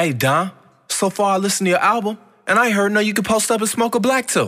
Hey, 0.00 0.14
Don, 0.14 0.50
so 0.88 1.10
far 1.10 1.34
I 1.34 1.36
listened 1.36 1.66
to 1.66 1.72
your 1.72 1.78
album, 1.78 2.16
and 2.46 2.58
I 2.58 2.70
heard 2.70 2.90
no 2.90 3.00
you 3.00 3.12
could 3.12 3.26
post 3.26 3.50
up 3.50 3.60
and 3.60 3.68
smoke 3.68 3.94
a 3.94 4.00
black 4.00 4.26
too. 4.26 4.46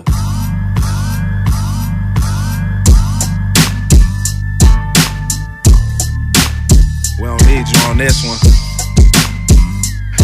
We 7.19 7.27
don't 7.27 7.45
need 7.45 7.69
you 7.69 7.81
on 7.85 7.99
this 7.99 8.25
one. 8.25 8.39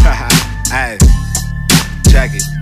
hey, 0.71 0.97
check 2.09 2.31
it. 2.33 2.58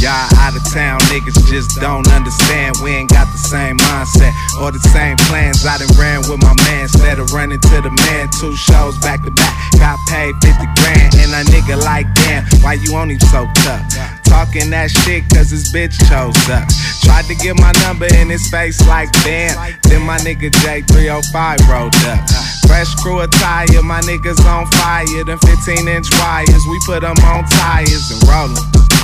Y'all 0.00 0.32
out 0.40 0.56
of 0.56 0.64
town 0.72 0.98
niggas 1.12 1.36
just 1.52 1.76
don't 1.76 2.08
understand. 2.08 2.74
We 2.82 2.88
ain't 2.88 3.10
got 3.10 3.28
the 3.28 3.36
same 3.36 3.76
mindset 3.76 4.32
or 4.56 4.72
the 4.72 4.80
same 4.96 5.18
plans. 5.28 5.60
I 5.66 5.76
done 5.76 5.92
ran 6.00 6.24
with 6.24 6.40
my 6.40 6.56
man 6.64 6.88
instead 6.88 7.18
of 7.18 7.28
running 7.36 7.60
to 7.60 7.76
the 7.84 7.92
man. 8.08 8.32
Two 8.40 8.56
shows 8.56 8.96
back 9.04 9.20
to 9.28 9.30
back, 9.30 9.52
got 9.76 10.00
paid 10.08 10.32
50 10.40 10.56
grand. 10.80 11.12
And 11.20 11.36
a 11.36 11.44
nigga 11.52 11.76
like, 11.84 12.08
damn, 12.14 12.48
why 12.64 12.80
you 12.80 12.96
on 12.96 13.10
him 13.10 13.20
so 13.28 13.44
tough? 13.60 13.84
Talking 14.24 14.70
that 14.72 14.88
shit 14.88 15.28
cause 15.28 15.52
his 15.52 15.68
bitch 15.68 15.92
chose 16.08 16.32
up. 16.48 16.64
Tried 17.04 17.28
to 17.28 17.36
get 17.36 17.60
my 17.60 17.72
number 17.84 18.08
in 18.16 18.32
his 18.32 18.48
face 18.48 18.80
like 18.88 19.12
damn. 19.20 19.52
Then 19.84 20.00
my 20.00 20.16
nigga 20.24 20.48
J305 20.64 21.68
rolled 21.68 21.92
up. 22.08 22.24
Fresh 22.64 22.94
crew 23.04 23.20
attire, 23.20 23.84
my 23.84 24.00
niggas 24.08 24.40
on 24.48 24.64
fire. 24.80 25.24
Them 25.28 25.36
15 25.44 25.88
inch 25.88 26.08
wires, 26.16 26.64
we 26.72 26.80
put 26.88 27.04
them 27.04 27.20
on 27.20 27.44
tires 27.52 28.08
and 28.16 28.24
rollin'. 28.24 28.99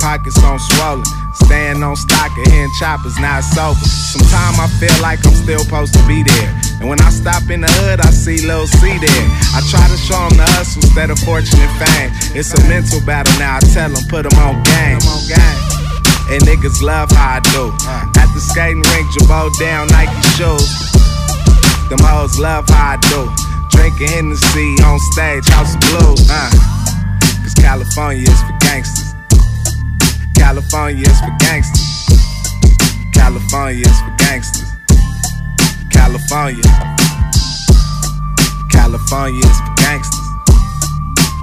Pockets 0.00 0.42
on 0.42 0.58
swollen. 0.58 1.04
Staying 1.44 1.82
on 1.82 1.94
stock 1.94 2.32
and 2.36 2.48
hitting 2.48 2.72
choppers, 2.80 3.16
now 3.20 3.38
it's 3.38 3.56
over. 3.56 3.78
Sometimes 3.84 4.58
I 4.58 4.66
feel 4.80 4.96
like 5.02 5.20
I'm 5.24 5.36
still 5.36 5.60
supposed 5.60 5.92
to 5.94 6.02
be 6.08 6.24
there. 6.24 6.50
And 6.80 6.88
when 6.88 7.00
I 7.00 7.10
stop 7.10 7.48
in 7.50 7.60
the 7.60 7.70
hood, 7.84 8.00
I 8.00 8.10
see 8.10 8.40
Lil 8.46 8.66
C 8.66 8.98
there. 8.98 9.24
I 9.52 9.60
try 9.68 9.84
to 9.84 9.98
show 10.00 10.16
them 10.28 10.40
the 10.40 10.48
hustle 10.56 10.82
instead 10.82 11.10
of 11.12 11.18
fortune 11.20 11.60
and 11.60 11.74
fame. 11.76 12.10
It's 12.32 12.52
a 12.56 12.60
mental 12.66 13.04
battle 13.04 13.32
now, 13.38 13.56
I 13.56 13.60
tell 13.60 13.92
them, 13.92 14.02
put 14.08 14.24
them 14.24 14.36
on 14.40 14.64
game. 14.64 15.00
And 16.32 16.40
niggas 16.48 16.80
love 16.80 17.10
how 17.12 17.36
I 17.36 17.40
do. 17.52 17.68
At 18.16 18.28
the 18.32 18.40
skating 18.40 18.82
rink, 18.96 19.06
Jabot 19.20 19.52
down 19.60 19.88
Nike 19.92 20.16
shoes. 20.40 20.64
Them 21.92 22.00
hoes 22.00 22.38
love 22.38 22.68
how 22.68 22.94
I 22.94 23.02
do. 23.12 23.28
Drinking 23.76 24.08
Hennessy 24.08 24.76
on 24.80 24.98
stage, 25.12 25.46
House 25.52 25.74
of 25.74 25.80
Blues. 25.92 26.24
Uh. 26.30 26.50
Cause 27.42 27.54
California 27.54 28.22
is 28.22 28.40
for 28.42 28.56
gangsters. 28.60 29.09
California 30.40 31.06
is 31.06 31.20
for 31.20 31.36
gangsters. 31.38 31.84
California 33.12 33.84
is 33.84 34.00
for 34.00 34.14
gangsters. 34.16 34.68
California. 35.92 36.64
California 38.72 39.44
is 39.44 39.58
for 39.60 39.74
gangsters. 39.76 40.28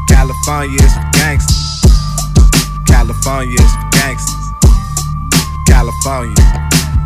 California 0.10 0.82
is 0.82 0.94
for 0.98 1.08
gangsters. 1.14 1.62
California 2.88 3.54
is 3.62 3.74
for 3.78 3.88
gangsters. 3.94 4.46
California. 5.68 6.44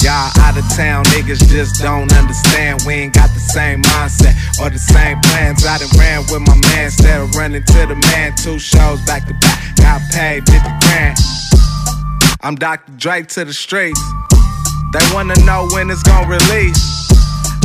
Y'all 0.01 0.31
out 0.47 0.57
of 0.57 0.63
town 0.73 1.03
niggas 1.11 1.45
just 1.51 1.81
don't 1.81 2.11
understand. 2.13 2.81
We 2.87 2.93
ain't 2.93 3.13
got 3.13 3.29
the 3.33 3.41
same 3.41 3.83
mindset 3.83 4.33
or 4.63 4.69
the 4.69 4.79
same 4.79 5.19
plans. 5.19 5.65
I 5.65 5.77
done 5.77 5.89
ran 5.99 6.21
with 6.31 6.41
my 6.47 6.55
man 6.55 6.85
instead 6.85 7.19
of 7.19 7.35
running 7.35 7.63
to 7.63 7.85
the 7.85 7.95
man. 8.15 8.33
Two 8.37 8.57
shows 8.57 9.01
back 9.01 9.27
to 9.27 9.33
back, 9.35 9.75
got 9.75 10.01
paid 10.09 10.49
50 10.49 10.69
grand. 10.87 11.19
I'm 12.43 12.55
Dr. 12.55 12.91
Drake 12.97 13.27
to 13.37 13.45
the 13.45 13.53
streets. 13.53 14.01
They 14.93 15.05
wanna 15.13 15.37
know 15.45 15.69
when 15.77 15.91
it's 15.93 16.01
gonna 16.01 16.25
release. 16.25 16.81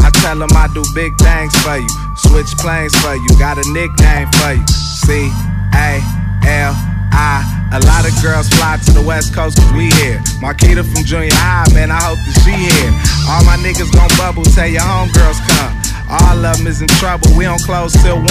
I 0.05 0.13
tell 0.21 0.37
them 0.37 0.53
I 0.53 0.69
do 0.77 0.85
big 0.95 1.17
things 1.17 1.57
for 1.65 1.81
you. 1.81 1.89
Switch 2.29 2.53
planes 2.61 2.93
for 3.01 3.17
you. 3.17 3.29
Got 3.41 3.57
a 3.57 3.65
nickname 3.73 4.29
for 4.37 4.53
you. 4.53 4.67
C 5.01 5.33
A 5.73 6.05
L 6.45 6.77
I. 7.09 7.41
A 7.73 7.81
lot 7.89 8.05
of 8.05 8.13
girls 8.21 8.53
fly 8.53 8.77
to 8.85 8.93
the 8.93 9.01
West 9.01 9.33
Coast 9.33 9.57
cause 9.57 9.73
we 9.73 9.89
here. 9.97 10.21
Marquita 10.45 10.85
from 10.85 11.05
junior 11.09 11.33
high, 11.33 11.65
man, 11.73 11.91
I 11.91 11.97
hope 11.97 12.21
that 12.21 12.37
she 12.45 12.53
here. 12.53 12.93
All 13.33 13.43
my 13.49 13.57
niggas 13.57 13.89
gon' 13.97 14.13
bubble, 14.21 14.45
tell 14.45 14.69
your 14.69 14.85
homegirls 14.85 15.41
come. 15.49 15.73
All 16.21 16.37
of 16.37 16.59
them 16.59 16.67
is 16.69 16.83
in 16.83 16.89
trouble, 17.01 17.33
we 17.35 17.45
don't 17.49 17.61
close 17.65 17.97
till 18.05 18.21
1. 18.21 18.29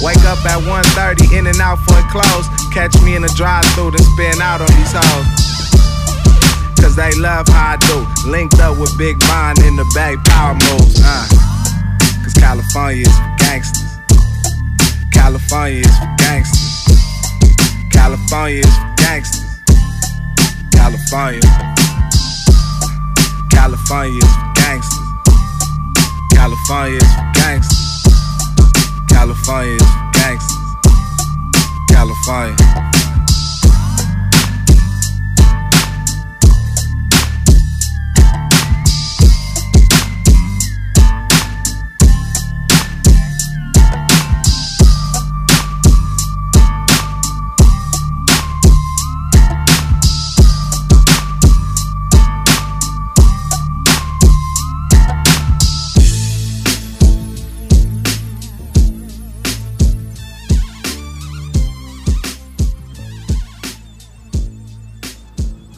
Wake 0.00 0.24
up 0.24 0.40
at 0.48 0.58
1.30, 0.64 1.36
in 1.36 1.46
and 1.46 1.60
out 1.60 1.78
for 1.84 2.00
it 2.00 2.08
close. 2.08 2.48
Catch 2.72 2.96
me 3.04 3.14
in 3.14 3.22
the 3.22 3.32
drive 3.36 3.64
through 3.76 3.92
then 3.92 4.02
spin 4.16 4.40
out 4.40 4.60
on 4.64 4.72
these 4.72 4.96
hoes. 4.96 5.61
Cause 6.82 6.96
they 6.96 7.12
love 7.20 7.46
how 7.46 7.74
I 7.74 7.76
do. 7.86 8.28
Linked 8.28 8.58
up 8.58 8.76
with 8.76 8.90
Big 8.98 9.16
Bond 9.20 9.56
in 9.60 9.76
the 9.76 9.86
Bay, 9.94 10.16
power 10.26 10.54
moves. 10.54 10.98
Uh. 10.98 11.28
Cause 12.24 12.34
California 12.34 13.02
is 13.06 13.16
for 13.16 13.36
gangsters. 13.38 13.86
California 15.12 15.78
is 15.78 15.96
for 15.96 16.10
gangsters. 16.18 16.98
California 17.92 18.66
is 18.66 18.74
for 18.74 18.94
gangsters. 18.98 19.46
California. 20.74 21.40
California 23.52 24.18
is 24.18 24.34
for 24.34 24.50
gangsters. 24.58 25.06
California 26.34 26.98
is 26.98 27.14
for 27.14 27.30
gangsters. 27.38 27.78
California 29.08 29.76
is 29.76 29.86
for 29.86 30.10
gangsters. 30.18 30.58
California. 31.88 33.01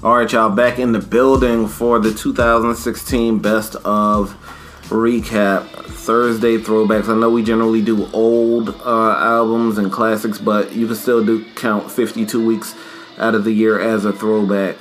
All 0.05 0.19
right, 0.19 0.31
y'all, 0.31 0.51
back 0.51 0.79
in 0.79 0.93
the 0.93 0.99
building 0.99 1.67
for 1.67 1.99
the 1.99 2.13
2016 2.13 3.39
Best 3.39 3.75
of 3.87 4.37
Recap 4.91 5.67
Thursday 5.87 6.59
throwbacks. 6.59 7.09
I 7.09 7.19
know 7.19 7.31
we 7.31 7.43
generally 7.43 7.81
do 7.81 8.07
old 8.13 8.69
uh, 8.69 9.17
albums 9.19 9.79
and 9.79 9.91
classics, 9.91 10.37
but 10.37 10.73
you 10.73 10.87
can 10.89 10.97
still 10.97 11.25
do 11.25 11.43
count 11.55 11.91
52 11.91 12.47
weeks 12.47 12.75
out 13.17 13.35
of 13.35 13.45
the 13.45 13.53
year 13.53 13.81
as 13.81 14.05
a 14.05 14.13
throwback. 14.13 14.77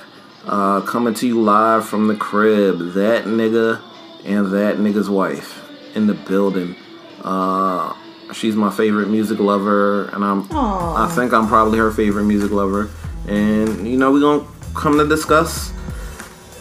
Uh, 0.45 0.81
coming 0.81 1.13
to 1.13 1.25
you 1.25 1.41
live 1.41 1.87
from 1.87 2.07
the 2.07 2.17
crib, 2.17 2.79
that 2.91 3.23
nigga 3.23 3.81
and 4.25 4.47
that 4.47 4.75
nigga's 4.75 5.09
wife 5.09 5.65
in 5.95 6.05
the 6.05 6.15
building. 6.15 6.75
Uh, 7.21 7.95
she's 8.33 8.57
my 8.57 8.69
favorite 8.69 9.07
music 9.07 9.39
lover, 9.39 10.09
and 10.09 10.21
I'm 10.21 10.51
I 10.51 11.09
think 11.15 11.31
I'm 11.31 11.47
probably 11.47 11.79
her 11.79 11.91
favorite 11.91 12.25
music 12.25 12.51
lover. 12.51 12.89
And 13.25 13.87
you 13.87 13.95
know 13.95 14.11
we're 14.11 14.19
gonna 14.19 14.45
come 14.73 14.97
to 14.97 15.07
discuss, 15.07 15.71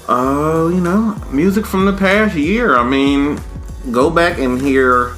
uh, 0.09 0.71
you 0.73 0.81
know, 0.81 1.17
music 1.31 1.67
from 1.67 1.87
the 1.87 1.93
past 1.93 2.35
year. 2.37 2.77
I 2.77 2.85
mean, 2.85 3.41
go 3.91 4.11
back 4.11 4.39
and 4.39 4.61
hear 4.61 5.15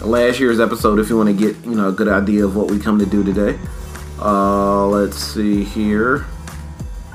last 0.00 0.38
year's 0.40 0.60
episode 0.60 0.98
if 0.98 1.08
you 1.08 1.16
want 1.16 1.28
to 1.28 1.34
get 1.34 1.56
you 1.64 1.74
know 1.74 1.88
a 1.88 1.92
good 1.92 2.08
idea 2.08 2.44
of 2.44 2.56
what 2.56 2.70
we 2.70 2.78
come 2.78 2.98
to 2.98 3.06
do 3.06 3.22
today. 3.24 3.58
Uh, 4.20 4.86
let's 4.86 5.16
see 5.16 5.64
here. 5.64 6.26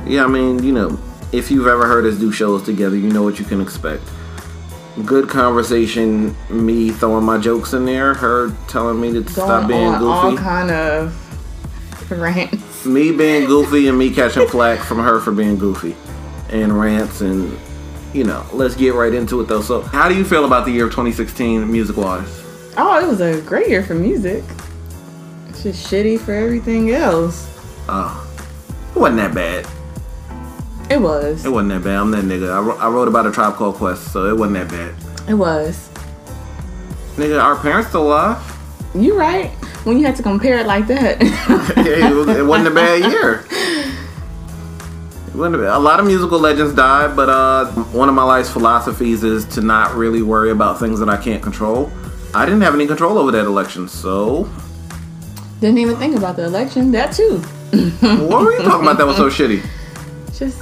Yeah, 0.05 0.25
I 0.25 0.27
mean, 0.27 0.63
you 0.63 0.71
know, 0.71 0.99
if 1.31 1.49
you've 1.49 1.67
ever 1.67 1.87
heard 1.87 2.05
us 2.05 2.17
do 2.17 2.31
shows 2.31 2.63
together, 2.63 2.95
you 2.95 3.09
know 3.09 3.23
what 3.23 3.39
you 3.39 3.45
can 3.45 3.61
expect. 3.61 4.03
Good 5.05 5.27
conversation, 5.27 6.35
me 6.49 6.91
throwing 6.91 7.25
my 7.25 7.39
jokes 7.39 7.73
in 7.73 7.85
there, 7.85 8.13
her 8.13 8.55
telling 8.67 9.01
me 9.01 9.11
to 9.13 9.27
stop 9.29 9.67
being 9.67 9.87
on 9.87 10.03
all 10.03 10.37
kind 10.37 10.69
of 10.69 12.11
rants. 12.11 12.72
Me 12.85 13.11
being 13.11 13.45
goofy, 13.45 13.87
and 13.87 13.97
me 13.97 14.13
catching 14.13 14.47
flack 14.47 14.79
from 14.79 14.99
her 14.99 15.19
for 15.19 15.31
being 15.31 15.57
goofy, 15.57 15.95
and 16.49 16.77
rants, 16.79 17.21
and 17.21 17.57
you 18.13 18.23
know, 18.23 18.45
let's 18.53 18.75
get 18.75 18.93
right 18.93 19.13
into 19.13 19.41
it 19.41 19.45
though. 19.47 19.61
So, 19.61 19.81
how 19.81 20.07
do 20.07 20.15
you 20.15 20.23
feel 20.23 20.45
about 20.45 20.65
the 20.65 20.71
year 20.71 20.85
of 20.85 20.91
2016 20.91 21.71
music 21.71 21.97
wise? 21.97 22.43
Oh, 22.77 22.99
it 23.03 23.07
was 23.07 23.21
a 23.21 23.41
great 23.41 23.67
year 23.69 23.83
for 23.83 23.95
music. 23.95 24.43
It's 25.49 25.63
just 25.63 25.91
shitty 25.91 26.19
for 26.19 26.33
everything 26.33 26.91
else. 26.91 27.47
Oh, 27.87 28.27
it 28.95 28.99
wasn't 28.99 29.17
that 29.17 29.33
bad. 29.33 29.67
It 30.91 31.01
was. 31.01 31.45
It 31.45 31.49
wasn't 31.49 31.69
that 31.69 31.83
bad. 31.83 31.97
I'm 31.97 32.11
that 32.11 32.25
nigga. 32.25 32.51
I, 32.53 32.59
wrote- 32.59 32.79
I 32.79 32.87
wrote 32.89 33.07
about 33.07 33.25
a 33.25 33.31
tribe 33.31 33.55
called 33.55 33.75
Quest, 33.75 34.11
so 34.11 34.25
it 34.25 34.37
wasn't 34.37 34.69
that 34.69 34.69
bad. 34.69 35.29
It 35.29 35.33
was. 35.35 35.89
Nigga, 37.15 37.41
our 37.41 37.55
parents 37.55 37.89
still 37.89 38.07
alive. 38.07 38.37
You 38.93 39.17
right. 39.17 39.51
When 39.83 39.97
you 39.99 40.05
had 40.05 40.15
to 40.15 40.23
compare 40.23 40.57
it 40.59 40.65
like 40.67 40.87
that. 40.87 41.21
yeah, 41.77 42.09
it, 42.09 42.15
was, 42.15 42.27
it 42.29 42.45
wasn't 42.45 42.69
a 42.69 42.71
bad 42.71 43.11
year. 43.11 43.43
It 45.27 45.35
wasn't 45.35 45.55
a, 45.55 45.57
bad, 45.59 45.75
a 45.75 45.79
lot 45.79 45.99
of 45.99 46.05
musical 46.05 46.39
legends 46.39 46.73
died, 46.73 47.15
but 47.15 47.27
uh, 47.29 47.65
one 47.91 48.07
of 48.07 48.15
my 48.15 48.23
life's 48.23 48.49
philosophies 48.49 49.23
is 49.23 49.45
to 49.55 49.61
not 49.61 49.95
really 49.95 50.21
worry 50.21 50.51
about 50.51 50.79
things 50.79 50.99
that 50.99 51.09
I 51.09 51.17
can't 51.17 51.41
control. 51.43 51.91
I 52.33 52.45
didn't 52.45 52.61
have 52.61 52.73
any 52.75 52.87
control 52.87 53.17
over 53.17 53.31
that 53.31 53.45
election, 53.45 53.87
so 53.89 54.49
Didn't 55.59 55.79
even 55.79 55.97
think 55.97 56.15
about 56.15 56.35
the 56.37 56.45
election. 56.45 56.91
That 56.91 57.11
too. 57.13 57.39
what 57.39 58.43
were 58.43 58.53
you 58.53 58.59
talking 58.63 58.83
about 58.83 58.97
that 58.99 59.05
was 59.07 59.17
so 59.17 59.29
shitty? 59.29 59.65
Just 60.37 60.61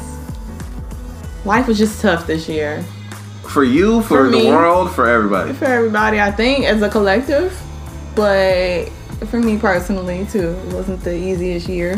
life 1.45 1.67
was 1.67 1.77
just 1.77 2.01
tough 2.01 2.25
this 2.27 2.47
year 2.49 2.83
For 3.49 3.63
you, 3.63 4.01
for, 4.03 4.07
For 4.25 4.29
the 4.31 4.37
me. 4.37 4.47
world, 4.47 4.91
for 4.93 5.07
everybody. 5.07 5.53
for 5.53 5.65
everybody. 5.65 6.19
I 6.19 6.31
think 6.31 6.65
as 6.65 6.81
a 6.81 6.89
collective, 6.89 7.57
but 8.15 8.89
for 9.27 9.39
me 9.39 9.57
personally 9.57 10.25
too, 10.31 10.49
it 10.67 10.73
wasn't 10.73 11.01
the 11.03 11.15
easiest 11.15 11.67
year. 11.67 11.97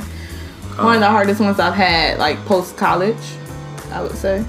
One 0.78 0.96
of 0.96 1.02
the 1.02 1.10
hardest 1.10 1.40
ones 1.40 1.60
I've 1.60 1.74
had, 1.76 2.18
like 2.18 2.38
post 2.46 2.78
college, 2.78 3.16
I 3.92 4.02
would 4.02 4.16
say. 4.16 4.44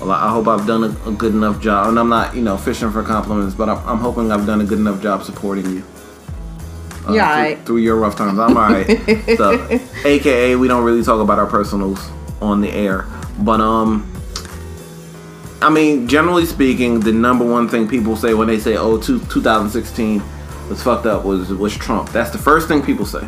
Well, 0.00 0.10
I 0.10 0.30
hope 0.30 0.48
I've 0.48 0.66
done 0.66 0.82
a, 0.84 1.08
a 1.08 1.12
good 1.12 1.32
enough 1.32 1.60
job, 1.60 1.88
and 1.88 1.98
I'm 1.98 2.08
not, 2.08 2.34
you 2.34 2.42
know, 2.42 2.56
fishing 2.56 2.90
for 2.90 3.04
compliments, 3.04 3.54
but 3.54 3.68
I'm, 3.68 3.78
I'm 3.88 3.98
hoping 3.98 4.32
I've 4.32 4.46
done 4.46 4.60
a 4.60 4.64
good 4.64 4.80
enough 4.80 5.00
job 5.00 5.22
supporting 5.22 5.64
you. 5.70 5.84
uh, 7.08 7.12
Yeah, 7.12 7.12
through, 7.12 7.18
alright. 7.20 7.66
through 7.66 7.76
your 7.78 7.96
rough 7.96 8.16
times. 8.16 8.36
I'm 8.38 8.56
alright. 8.56 8.86
so, 9.36 9.80
AKA, 10.04 10.56
we 10.56 10.66
don't 10.66 10.82
really 10.82 11.04
talk 11.04 11.20
about 11.20 11.38
our 11.38 11.46
personals 11.46 12.04
on 12.40 12.60
the 12.60 12.70
air, 12.72 13.06
but 13.42 13.60
um, 13.60 14.10
I 15.60 15.70
mean, 15.70 16.08
generally 16.08 16.46
speaking, 16.46 16.98
the 16.98 17.12
number 17.12 17.44
one 17.48 17.68
thing 17.68 17.86
people 17.86 18.16
say 18.16 18.34
when 18.34 18.48
they 18.48 18.58
say, 18.58 18.76
"Oh, 18.76 19.00
two, 19.00 19.20
2016 19.26 20.20
was 20.72 20.82
fucked 20.82 21.06
up," 21.06 21.24
was 21.24 21.50
was 21.50 21.76
Trump. 21.76 22.10
That's 22.10 22.30
the 22.30 22.38
first 22.38 22.66
thing 22.68 22.82
people 22.82 23.06
say 23.06 23.24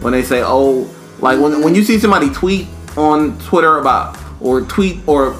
when 0.00 0.12
they 0.12 0.22
say, 0.22 0.42
"Oh," 0.42 0.88
like 1.20 1.38
when 1.38 1.62
when 1.62 1.74
you 1.74 1.84
see 1.84 1.98
somebody 1.98 2.30
tweet 2.30 2.66
on 2.96 3.38
Twitter 3.38 3.78
about 3.78 4.16
or 4.40 4.62
tweet 4.62 5.00
or 5.06 5.36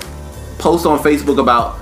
post 0.58 0.86
on 0.86 0.98
Facebook 0.98 1.38
about, 1.38 1.78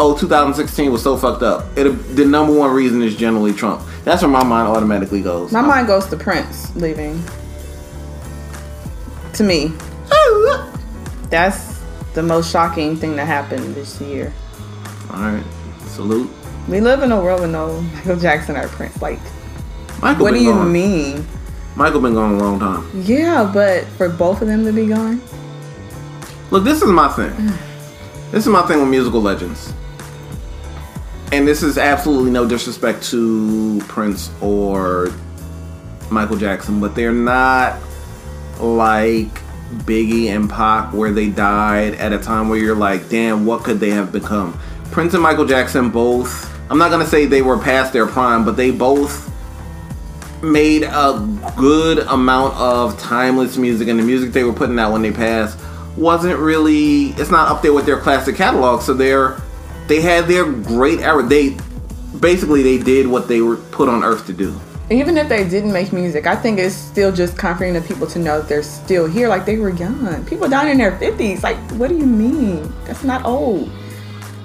"Oh, 0.00 0.16
2016 0.16 0.90
was 0.90 1.02
so 1.02 1.16
fucked 1.16 1.42
up." 1.42 1.66
It 1.76 2.16
the 2.16 2.24
number 2.24 2.52
one 2.52 2.70
reason 2.72 3.02
is 3.02 3.14
generally 3.14 3.52
Trump. 3.52 3.82
That's 4.04 4.22
where 4.22 4.30
my 4.30 4.44
mind 4.44 4.68
automatically 4.68 5.22
goes. 5.22 5.52
My 5.52 5.62
mind 5.62 5.86
goes 5.86 6.06
to 6.06 6.16
Prince 6.16 6.74
leaving. 6.76 7.22
To 9.34 9.42
me, 9.42 9.72
that's 11.30 11.80
the 12.14 12.22
most 12.22 12.52
shocking 12.52 12.96
thing 12.96 13.16
that 13.16 13.26
happened 13.26 13.74
this 13.74 14.00
year. 14.00 14.32
All 15.12 15.20
right, 15.20 15.44
salute. 15.88 16.30
We 16.68 16.80
live 16.80 17.02
in 17.02 17.12
a 17.12 17.20
world 17.20 17.42
with 17.42 17.50
no 17.50 17.80
Michael 17.80 18.16
Jackson 18.16 18.56
or 18.56 18.68
Prince. 18.68 19.00
Like, 19.02 19.18
Michael 20.00 20.24
what 20.24 20.34
do 20.34 20.40
you 20.42 20.52
gone. 20.52 20.72
mean? 20.72 21.26
Michael 21.76 22.00
been 22.00 22.14
gone 22.14 22.34
a 22.34 22.38
long 22.38 22.58
time. 22.58 22.88
Yeah, 23.02 23.50
but 23.52 23.84
for 23.98 24.08
both 24.08 24.40
of 24.42 24.48
them 24.48 24.64
to 24.64 24.72
be 24.72 24.86
gone, 24.86 25.20
Look, 26.50 26.62
this 26.64 26.82
is 26.82 26.88
my 26.90 27.08
thing. 27.08 27.34
This 28.30 28.46
is 28.46 28.48
my 28.48 28.62
thing 28.62 28.78
with 28.78 28.88
musical 28.88 29.20
legends. 29.20 29.72
And 31.32 31.48
this 31.48 31.62
is 31.64 31.78
absolutely 31.78 32.30
no 32.30 32.46
disrespect 32.46 33.02
to 33.10 33.80
Prince 33.88 34.30
or 34.40 35.08
Michael 36.10 36.36
Jackson, 36.36 36.80
but 36.80 36.94
they're 36.94 37.12
not 37.12 37.80
like 38.60 39.26
Biggie 39.78 40.26
and 40.26 40.48
Pac 40.48 40.92
where 40.92 41.10
they 41.12 41.28
died 41.28 41.94
at 41.94 42.12
a 42.12 42.18
time 42.18 42.48
where 42.48 42.58
you're 42.58 42.76
like, 42.76 43.08
damn, 43.08 43.46
what 43.46 43.64
could 43.64 43.80
they 43.80 43.90
have 43.90 44.12
become? 44.12 44.56
Prince 44.92 45.14
and 45.14 45.22
Michael 45.22 45.46
Jackson 45.46 45.90
both, 45.90 46.53
I'm 46.70 46.78
not 46.78 46.90
gonna 46.90 47.06
say 47.06 47.26
they 47.26 47.42
were 47.42 47.58
past 47.58 47.92
their 47.92 48.06
prime, 48.06 48.44
but 48.44 48.56
they 48.56 48.70
both 48.70 49.30
made 50.42 50.82
a 50.82 51.52
good 51.56 51.98
amount 51.98 52.54
of 52.56 52.98
timeless 52.98 53.56
music 53.56 53.88
and 53.88 53.98
the 53.98 54.02
music 54.02 54.32
they 54.32 54.44
were 54.44 54.52
putting 54.52 54.78
out 54.78 54.92
when 54.92 55.02
they 55.02 55.10
passed 55.10 55.58
wasn't 55.96 56.38
really 56.38 57.06
it's 57.16 57.30
not 57.30 57.48
up 57.48 57.62
there 57.62 57.72
with 57.72 57.86
their 57.86 57.98
classic 57.98 58.36
catalog 58.36 58.82
so 58.82 58.92
they're 58.92 59.40
they 59.86 60.02
had 60.02 60.26
their 60.26 60.44
great 60.44 61.00
era 61.00 61.22
they 61.22 61.56
basically 62.20 62.62
they 62.62 62.76
did 62.76 63.06
what 63.06 63.26
they 63.26 63.40
were 63.40 63.56
put 63.56 63.88
on 63.88 64.04
earth 64.04 64.26
to 64.26 64.34
do 64.34 64.54
even 64.90 65.16
if 65.16 65.30
they 65.30 65.48
didn't 65.48 65.72
make 65.72 65.94
music, 65.94 66.26
I 66.26 66.36
think 66.36 66.58
it's 66.58 66.74
still 66.74 67.10
just 67.10 67.38
comforting 67.38 67.72
to 67.72 67.80
people 67.80 68.06
to 68.08 68.18
know 68.18 68.40
that 68.40 68.50
they're 68.50 68.62
still 68.62 69.06
here. 69.06 69.28
Like 69.28 69.46
they 69.46 69.56
were 69.56 69.70
young. 69.70 70.24
People 70.26 70.46
dying 70.46 70.72
in 70.72 70.76
their 70.76 70.98
fifties. 70.98 71.42
Like, 71.42 71.56
what 71.72 71.88
do 71.88 71.96
you 71.96 72.04
mean? 72.04 72.70
That's 72.84 73.02
not 73.02 73.24
old. 73.24 73.70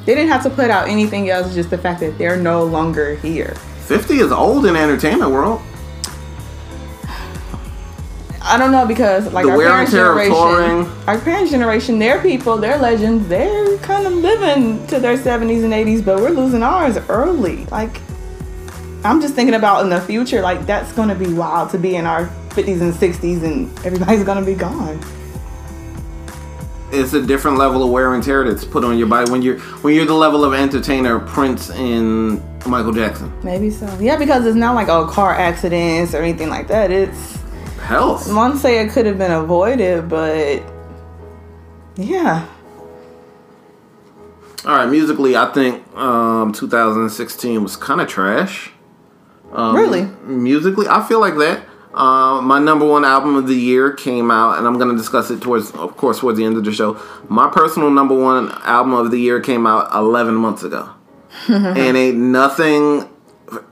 They 0.09 0.15
didn't 0.15 0.31
have 0.31 0.41
to 0.41 0.49
put 0.49 0.71
out 0.71 0.87
anything 0.87 1.29
else. 1.29 1.53
Just 1.53 1.69
the 1.69 1.77
fact 1.77 1.99
that 1.99 2.17
they're 2.17 2.35
no 2.35 2.63
longer 2.63 3.13
here. 3.17 3.53
50 3.85 4.15
is 4.15 4.31
old 4.31 4.65
in 4.65 4.73
the 4.73 4.79
entertainment 4.79 5.29
world 5.29 5.61
I 8.41 8.57
don't 8.57 8.71
know 8.71 8.87
because 8.87 9.31
like 9.31 9.45
The 9.45 9.51
our 9.51 9.59
parents' 9.59 9.91
generation, 9.91 10.91
our 11.05 11.19
parents' 11.19 11.51
generation, 11.51 11.99
they're 11.99 12.19
people, 12.23 12.57
they're 12.57 12.79
legends. 12.79 13.27
They're 13.27 13.77
kind 13.77 14.07
of 14.07 14.13
living 14.13 14.87
to 14.87 14.99
their 14.99 15.15
seventies 15.15 15.63
and 15.63 15.75
eighties, 15.75 16.01
but 16.01 16.17
we're 16.17 16.31
losing 16.31 16.63
ours 16.63 16.97
early. 17.07 17.67
Like, 17.67 18.01
I'm 19.03 19.21
just 19.21 19.35
thinking 19.35 19.53
about 19.53 19.83
in 19.83 19.91
the 19.91 20.01
future, 20.01 20.41
like 20.41 20.65
that's 20.65 20.91
gonna 20.93 21.13
be 21.13 21.31
wild 21.31 21.69
to 21.69 21.77
be 21.77 21.97
in 21.97 22.07
our 22.07 22.25
fifties 22.55 22.81
and 22.81 22.95
sixties, 22.95 23.43
and 23.43 23.69
everybody's 23.85 24.23
gonna 24.23 24.43
be 24.43 24.55
gone. 24.55 24.99
It's 26.91 27.13
a 27.13 27.21
different 27.21 27.57
level 27.57 27.83
of 27.83 27.89
wear 27.89 28.13
and 28.15 28.23
tear 28.23 28.43
that's 28.43 28.65
put 28.65 28.83
on 28.83 28.97
your 28.97 29.07
body 29.07 29.29
when 29.31 29.41
you're 29.41 29.59
when 29.81 29.93
you're 29.93 30.05
the 30.05 30.13
level 30.13 30.43
of 30.43 30.53
entertainer 30.53 31.19
prince 31.19 31.69
and 31.71 32.41
michael 32.65 32.91
jackson 32.91 33.31
Maybe 33.43 33.69
so. 33.69 33.85
Yeah, 33.99 34.17
because 34.17 34.45
it's 34.45 34.55
not 34.55 34.75
like 34.75 34.87
oh 34.89 35.05
car 35.07 35.33
accidents 35.35 36.13
or 36.13 36.21
anything 36.21 36.49
like 36.49 36.67
that. 36.67 36.91
It's 36.91 37.37
health 37.81 38.25
to 38.27 38.57
say 38.57 38.79
it 38.83 38.91
could 38.91 39.05
have 39.05 39.17
been 39.17 39.31
avoided, 39.31 40.09
but 40.09 40.61
yeah. 41.95 42.47
all 44.65 44.75
right 44.75 44.89
musically 44.89 45.35
i 45.37 45.51
think 45.53 45.85
um 45.97 46.51
2016 46.53 47.63
was 47.63 47.75
kind 47.75 48.01
of 48.01 48.07
trash 48.07 48.71
Um, 49.51 49.75
Really? 49.75 50.03
musically 50.25 50.87
i 50.87 51.01
feel 51.07 51.19
like 51.19 51.35
that 51.37 51.61
uh, 51.99 52.39
my 52.41 52.59
number 52.59 52.87
one 52.87 53.03
album 53.03 53.35
of 53.35 53.45
the 53.45 53.55
year 53.55 53.91
came 53.91 54.31
out 54.31 54.57
and 54.57 54.65
i'm 54.65 54.77
going 54.77 54.89
to 54.89 54.95
discuss 54.95 55.29
it 55.29 55.41
towards 55.41 55.71
of 55.71 55.97
course 55.97 56.19
towards 56.19 56.37
the 56.37 56.45
end 56.45 56.55
of 56.55 56.63
the 56.63 56.71
show. 56.71 56.97
My 57.27 57.49
personal 57.49 57.91
number 57.91 58.17
one 58.17 58.49
album 58.63 58.93
of 58.93 59.11
the 59.11 59.19
year 59.19 59.41
came 59.41 59.67
out 59.67 59.93
11 59.93 60.33
months 60.33 60.63
ago. 60.63 60.89
And 61.49 61.97
ain't 61.97 62.17
nothing 62.17 63.09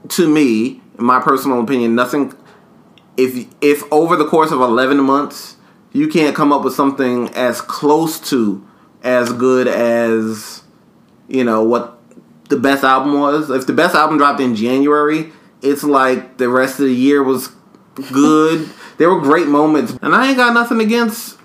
to 0.10 0.28
me 0.28 0.82
in 0.98 1.06
my 1.06 1.22
personal 1.22 1.62
opinion 1.62 1.96
nothing 1.96 2.34
if 3.16 3.48
if 3.62 3.82
over 3.94 4.18
the 4.18 4.26
course 4.26 4.52
of 4.52 4.60
11 4.60 5.00
months 5.00 5.56
you 5.94 6.10
can't 6.10 6.36
come 6.36 6.52
up 6.52 6.64
with 6.64 6.74
something 6.74 7.30
as 7.30 7.62
close 7.62 8.20
to 8.30 8.66
as 9.04 9.32
good 9.32 9.68
as 9.68 10.64
you 11.30 11.46
know 11.46 11.64
what 11.64 11.98
the 12.50 12.58
best 12.58 12.84
album 12.84 13.20
was. 13.20 13.50
If 13.50 13.68
the 13.68 13.74
best 13.74 13.96
album 13.96 14.18
dropped 14.18 14.42
in 14.42 14.54
january 14.54 15.32
it's 15.62 15.84
like 15.84 16.38
the 16.38 16.50
rest 16.50 16.80
of 16.80 16.86
the 16.86 16.94
year 16.94 17.24
was 17.24 17.50
good. 18.12 18.70
There 18.98 19.10
were 19.10 19.22
great 19.22 19.48
moments. 19.48 19.98
And 20.02 20.16
i 20.16 20.28
ain't 20.28 20.38
got 20.38 20.54
nothing 20.54 20.80
against 20.80 21.38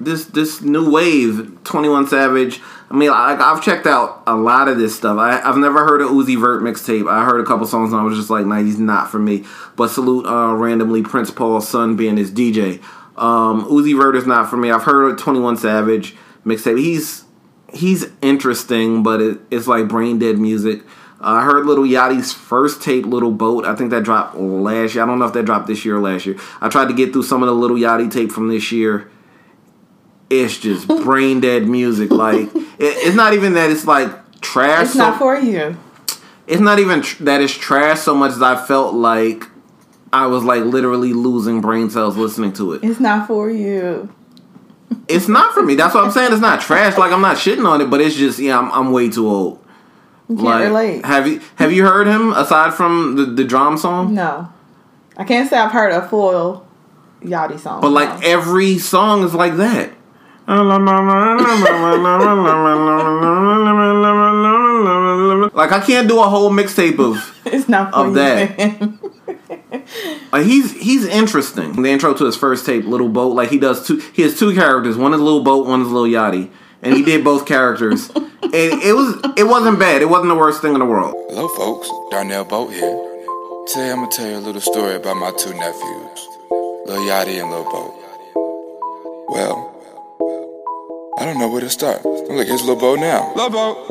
this 0.00 0.24
this 0.26 0.60
new 0.60 0.90
wave 0.90 1.58
21 1.64 2.08
savage. 2.08 2.60
I 2.90 2.94
mean 2.94 3.10
I, 3.10 3.36
i've 3.38 3.62
checked 3.62 3.86
out 3.86 4.22
a 4.26 4.34
lot 4.34 4.68
of 4.68 4.78
this 4.78 4.94
stuff. 4.96 5.18
I, 5.18 5.40
i've 5.40 5.56
never 5.56 5.84
heard 5.84 6.00
of 6.00 6.10
uzi 6.10 6.38
vert 6.38 6.62
mixtape. 6.62 7.10
I 7.10 7.24
heard 7.24 7.40
a 7.40 7.44
couple 7.44 7.66
songs 7.66 7.92
and 7.92 8.00
i 8.00 8.04
was 8.04 8.16
just 8.16 8.30
like 8.30 8.46
nah 8.46 8.62
he's 8.62 8.78
not 8.78 9.10
for 9.10 9.18
me. 9.18 9.44
But 9.76 9.88
salute 9.88 10.26
uh, 10.26 10.54
randomly 10.54 11.02
prince 11.02 11.30
paul's 11.30 11.68
son 11.68 11.96
being 11.96 12.16
his 12.16 12.30
dj 12.30 12.82
um, 13.16 13.64
uzi 13.66 13.96
vert 13.96 14.16
is 14.16 14.26
not 14.26 14.50
for 14.50 14.56
me. 14.56 14.70
I've 14.70 14.82
heard 14.82 15.10
of 15.10 15.18
21 15.18 15.56
savage 15.56 16.16
mixtape. 16.44 16.78
He's 16.78 17.24
he's 17.72 18.06
interesting 18.22 19.02
but 19.02 19.20
it, 19.20 19.40
it's 19.50 19.66
like 19.66 19.88
brain 19.88 20.18
dead 20.18 20.38
music 20.38 20.82
Uh, 21.24 21.38
I 21.38 21.44
heard 21.44 21.66
Little 21.66 21.84
Yachty's 21.84 22.32
first 22.32 22.82
tape, 22.82 23.06
Little 23.06 23.30
Boat. 23.32 23.64
I 23.64 23.74
think 23.74 23.90
that 23.90 24.02
dropped 24.02 24.36
last 24.36 24.94
year. 24.94 25.04
I 25.04 25.06
don't 25.06 25.18
know 25.18 25.24
if 25.24 25.32
that 25.32 25.44
dropped 25.44 25.66
this 25.66 25.84
year 25.84 25.96
or 25.96 26.00
last 26.00 26.26
year. 26.26 26.36
I 26.60 26.68
tried 26.68 26.88
to 26.88 26.94
get 26.94 27.12
through 27.12 27.22
some 27.22 27.42
of 27.42 27.46
the 27.46 27.54
Little 27.54 27.76
Yachty 27.76 28.10
tape 28.10 28.30
from 28.30 28.48
this 28.48 28.70
year 28.70 29.10
it's 30.30 30.58
just 30.58 30.88
brain 31.04 31.40
dead 31.40 31.66
music. 31.68 32.10
Like 32.10 32.54
it, 32.54 32.74
it's 32.78 33.16
not 33.16 33.34
even 33.34 33.54
that 33.54 33.70
it's 33.70 33.86
like 33.86 34.40
trash. 34.40 34.84
It's 34.86 34.92
so- 34.92 34.98
not 34.98 35.18
for 35.18 35.36
you. 35.36 35.76
it's 36.46 36.60
not 36.60 36.78
even 36.78 37.02
tr- 37.02 37.24
that 37.24 37.40
it's 37.40 37.52
trash 37.52 38.00
so 38.00 38.14
much 38.14 38.32
as 38.32 38.42
I 38.42 38.56
felt 38.56 38.94
like 38.94 39.44
I 40.12 40.26
was 40.26 40.44
like 40.44 40.62
literally 40.62 41.12
losing 41.12 41.60
brain 41.60 41.90
cells 41.90 42.16
listening 42.16 42.52
to 42.54 42.72
it. 42.74 42.84
It's 42.84 43.00
not 43.00 43.26
for 43.26 43.50
you. 43.50 44.12
It's 45.08 45.28
not 45.28 45.54
for 45.54 45.62
me. 45.62 45.74
That's 45.74 45.94
what 45.94 46.04
I'm 46.04 46.10
saying. 46.10 46.32
It's 46.32 46.40
not 46.40 46.60
trash. 46.60 46.96
Like 46.96 47.12
I'm 47.12 47.20
not 47.20 47.36
shitting 47.36 47.66
on 47.66 47.80
it, 47.80 47.90
but 47.90 48.00
it's 48.00 48.14
just 48.14 48.38
yeah, 48.38 48.58
I'm, 48.58 48.70
I'm 48.72 48.92
way 48.92 49.10
too 49.10 49.28
old. 49.28 49.63
You 50.36 50.44
can't 50.44 50.46
like, 50.46 50.64
relate. 50.64 51.04
Have 51.04 51.28
you 51.28 51.40
have 51.56 51.72
you 51.72 51.84
heard 51.84 52.06
him 52.06 52.32
aside 52.32 52.74
from 52.74 53.16
the 53.16 53.26
the 53.26 53.44
drum 53.44 53.78
song? 53.78 54.14
No. 54.14 54.48
I 55.16 55.24
can't 55.24 55.48
say 55.48 55.56
I've 55.56 55.70
heard 55.70 55.92
a 55.92 56.08
full 56.08 56.66
Yachty 57.22 57.58
song. 57.58 57.80
But 57.80 57.90
like 57.90 58.20
no. 58.20 58.28
every 58.28 58.78
song 58.78 59.22
is 59.22 59.34
like 59.34 59.56
that. 59.56 59.92
like 60.46 60.60
I 65.72 65.80
can't 65.80 66.06
do 66.06 66.20
a 66.20 66.28
whole 66.28 66.50
mixtape 66.50 66.98
of 66.98 67.34
it's 67.46 67.66
not 67.66 67.92
for 67.92 68.00
of 68.00 68.08
you. 68.08 68.14
that. 68.14 68.98
he's 70.44 70.72
he's 70.72 71.06
interesting. 71.06 71.80
The 71.80 71.88
intro 71.88 72.12
to 72.12 72.26
his 72.26 72.36
first 72.36 72.66
tape, 72.66 72.84
Little 72.84 73.08
Boat, 73.08 73.34
like 73.34 73.48
he 73.48 73.58
does 73.58 73.86
two. 73.86 74.02
He 74.12 74.20
has 74.22 74.38
two 74.38 74.54
characters. 74.54 74.98
One 74.98 75.14
is 75.14 75.20
Little 75.20 75.42
Boat, 75.42 75.66
one 75.66 75.80
is 75.80 75.88
Little 75.88 76.08
Yachty, 76.08 76.50
and 76.84 76.94
he 76.94 77.02
did 77.02 77.24
both 77.24 77.46
characters. 77.46 78.10
And 78.44 78.82
it 78.82 78.94
was 78.94 79.16
it 79.36 79.44
wasn't 79.44 79.80
bad. 79.80 80.00
It 80.00 80.04
wasn't 80.04 80.28
the 80.28 80.36
worst 80.36 80.60
thing 80.62 80.74
in 80.74 80.78
the 80.78 80.86
world. 80.86 81.14
Hello, 81.30 81.48
folks. 81.48 81.90
Darnell 82.10 82.44
Boat 82.44 82.70
here. 82.72 82.94
Today 83.66 83.90
I'm 83.90 83.96
gonna 83.96 84.10
tell 84.12 84.28
you 84.28 84.36
a 84.36 84.38
little 84.38 84.60
story 84.60 84.94
about 84.94 85.16
my 85.16 85.32
two 85.32 85.52
nephews, 85.54 86.28
Lil 86.86 87.02
Yachty 87.08 87.40
and 87.40 87.50
Lil 87.50 87.64
Bo. 87.64 89.24
Well, 89.28 89.74
I 91.18 91.24
don't 91.24 91.38
know 91.40 91.48
where 91.48 91.62
to 91.62 91.70
start. 91.70 92.02
I'm 92.04 92.36
like, 92.36 92.46
here's 92.46 92.62
Lil 92.62 92.76
Bo 92.76 92.94
now. 92.94 93.32
Lil 93.34 93.50
Bo! 93.50 93.86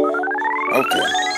Okay. 0.72 1.33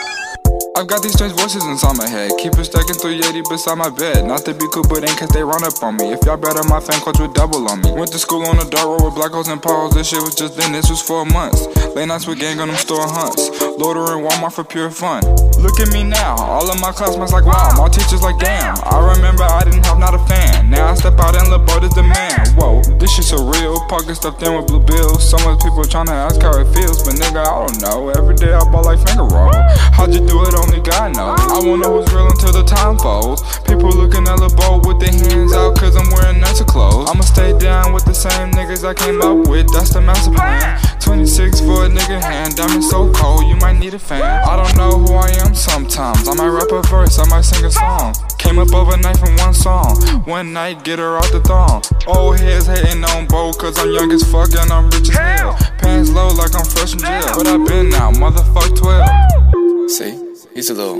I've 0.76 0.88
got 0.88 1.02
these 1.02 1.14
strange 1.14 1.32
voices 1.40 1.64
inside 1.64 1.96
my 1.96 2.08
head. 2.08 2.32
Keep 2.38 2.60
it 2.60 2.66
stacking 2.68 3.00
380 3.00 3.48
beside 3.48 3.80
my 3.80 3.88
bed. 3.90 4.28
Not 4.28 4.44
to 4.44 4.54
be 4.54 4.68
cool, 4.76 4.84
but 4.84 5.08
ain't 5.08 5.16
cause 5.16 5.32
they 5.32 5.42
run 5.42 5.64
up 5.64 5.80
on 5.80 5.96
me. 5.96 6.12
If 6.12 6.28
y'all 6.28 6.36
better, 6.36 6.68
my 6.68 6.84
fan 6.84 7.00
would 7.00 7.34
double 7.34 7.64
on 7.72 7.80
me. 7.80 7.96
Went 7.96 8.12
to 8.12 8.20
school 8.20 8.44
on 8.44 8.60
a 8.60 8.68
dark 8.68 8.84
road 8.84 9.08
with 9.08 9.16
black 9.16 9.32
holes 9.32 9.48
and 9.48 9.64
potholes. 9.64 9.96
This 9.96 10.12
shit 10.12 10.20
was 10.20 10.36
just 10.36 10.58
then, 10.58 10.74
this 10.74 10.90
was 10.90 11.02
four 11.02 11.24
months. 11.26 11.64
Late 11.96 12.12
nights 12.12 12.28
with 12.28 12.44
gang 12.44 12.60
on 12.60 12.68
them 12.68 12.76
store 12.76 13.08
hunts. 13.08 13.48
Loitering 13.80 14.28
Walmart 14.28 14.52
for 14.52 14.66
pure 14.66 14.92
fun. 14.92 15.24
Look 15.64 15.80
at 15.80 15.96
me 15.96 16.04
now, 16.04 16.36
all 16.44 16.68
of 16.70 16.80
my 16.82 16.92
classmates 16.92 17.32
like 17.32 17.46
wow. 17.46 17.72
My 17.80 17.88
teachers 17.88 18.22
like 18.22 18.38
damn. 18.40 18.76
I 18.84 19.16
remember 19.16 19.44
I 19.44 19.64
didn't 19.64 19.86
have 19.86 19.98
not 19.98 20.14
a 20.14 20.20
fan. 20.28 20.70
Now 20.70 20.92
I 20.92 20.96
step 20.96 21.16
out 21.24 21.40
and 21.40 21.48
boat 21.66 21.84
is 21.88 21.96
the 21.96 22.04
man. 22.04 22.52
Whoa, 22.60 22.84
this 23.00 23.16
shit 23.16 23.24
so 23.24 23.48
real. 23.48 23.80
Pocket 23.88 24.16
stuffed 24.16 24.44
in 24.44 24.52
with 24.52 24.68
blue 24.68 24.84
bills. 24.84 25.24
So 25.24 25.40
much 25.48 25.64
people 25.64 25.84
trying 25.86 26.08
to 26.08 26.18
ask 26.20 26.42
how 26.42 26.52
it 26.60 26.68
feels, 26.76 27.00
but 27.04 27.16
nigga, 27.16 27.48
I 27.48 27.64
don't 27.64 27.80
know. 27.80 28.10
Every 28.12 28.36
day 28.36 28.52
I 28.52 28.60
ball 28.72 28.84
like 28.84 29.00
finger 29.08 29.24
roll. 29.24 29.56
How'd 29.96 30.14
you 30.14 30.20
do 30.20 30.44
it 30.44 30.54
on 30.56 30.65
only 30.66 30.82
God 30.82 31.16
knows. 31.16 31.40
I 31.40 31.60
won't 31.62 31.82
know 31.82 31.92
what's 31.92 32.12
real 32.12 32.28
until 32.28 32.52
the 32.52 32.64
time 32.64 32.98
folds. 32.98 33.42
People 33.70 33.90
looking 33.94 34.28
at 34.28 34.38
the 34.42 34.50
boat 34.58 34.86
with 34.86 35.00
their 35.00 35.14
hands 35.14 35.54
out, 35.54 35.78
cause 35.78 35.96
I'm 35.96 36.10
wearing 36.12 36.40
nicer 36.42 36.66
clothes. 36.66 37.10
I'ma 37.10 37.22
stay 37.22 37.58
down 37.58 37.94
with 37.94 38.06
the 38.06 38.14
same 38.14 38.52
niggas 38.52 38.84
I 38.84 38.94
came 38.94 39.22
up 39.22 39.48
with, 39.48 39.72
that's 39.74 39.94
the 39.94 40.02
master 40.02 40.32
plan. 40.32 40.80
26 41.00 41.62
foot 41.62 41.92
nigga 41.92 42.22
hand, 42.22 42.56
diamond 42.56 42.84
so 42.84 43.12
cold, 43.14 43.46
you 43.46 43.56
might 43.58 43.78
need 43.78 43.94
a 43.94 44.00
fan. 44.00 44.24
I 44.24 44.56
don't 44.56 44.76
know 44.78 44.98
who 44.98 45.14
I 45.14 45.30
am 45.46 45.54
sometimes. 45.54 46.28
I 46.28 46.34
might 46.34 46.50
rap 46.50 46.72
a 46.72 46.82
verse, 46.88 47.20
I 47.20 47.26
might 47.30 47.46
sing 47.46 47.66
a 47.66 47.72
song. 47.72 48.16
Came 48.38 48.60
up 48.60 48.74
overnight 48.74 49.18
from 49.18 49.36
one 49.38 49.54
song. 49.54 50.02
One 50.26 50.54
night, 50.54 50.84
get 50.84 51.00
her 51.00 51.18
out 51.18 51.32
the 51.32 51.42
thong. 51.42 51.84
Old 52.08 52.40
heads 52.40 52.68
hating 52.68 53.04
on 53.04 53.28
Bo, 53.28 53.54
cause 53.54 53.78
I'm 53.78 53.92
young 53.92 54.12
as 54.12 54.24
fuck 54.24 54.50
and 54.54 54.72
I'm 54.72 54.90
rich 54.90 55.10
as 55.10 55.18
hell. 55.18 55.58
Pants 55.80 56.10
low 56.12 56.30
like 56.30 56.56
I'm 56.56 56.66
fresh 56.66 56.92
from 56.92 57.02
jail. 57.02 57.34
But 57.38 57.48
I 57.48 57.58
been 57.58 57.90
now, 57.90 58.12
motherfuck 58.12 58.76
12. 58.78 59.92
See? 59.92 60.25
He's 60.56 60.70
a 60.70 60.74
little 60.74 61.00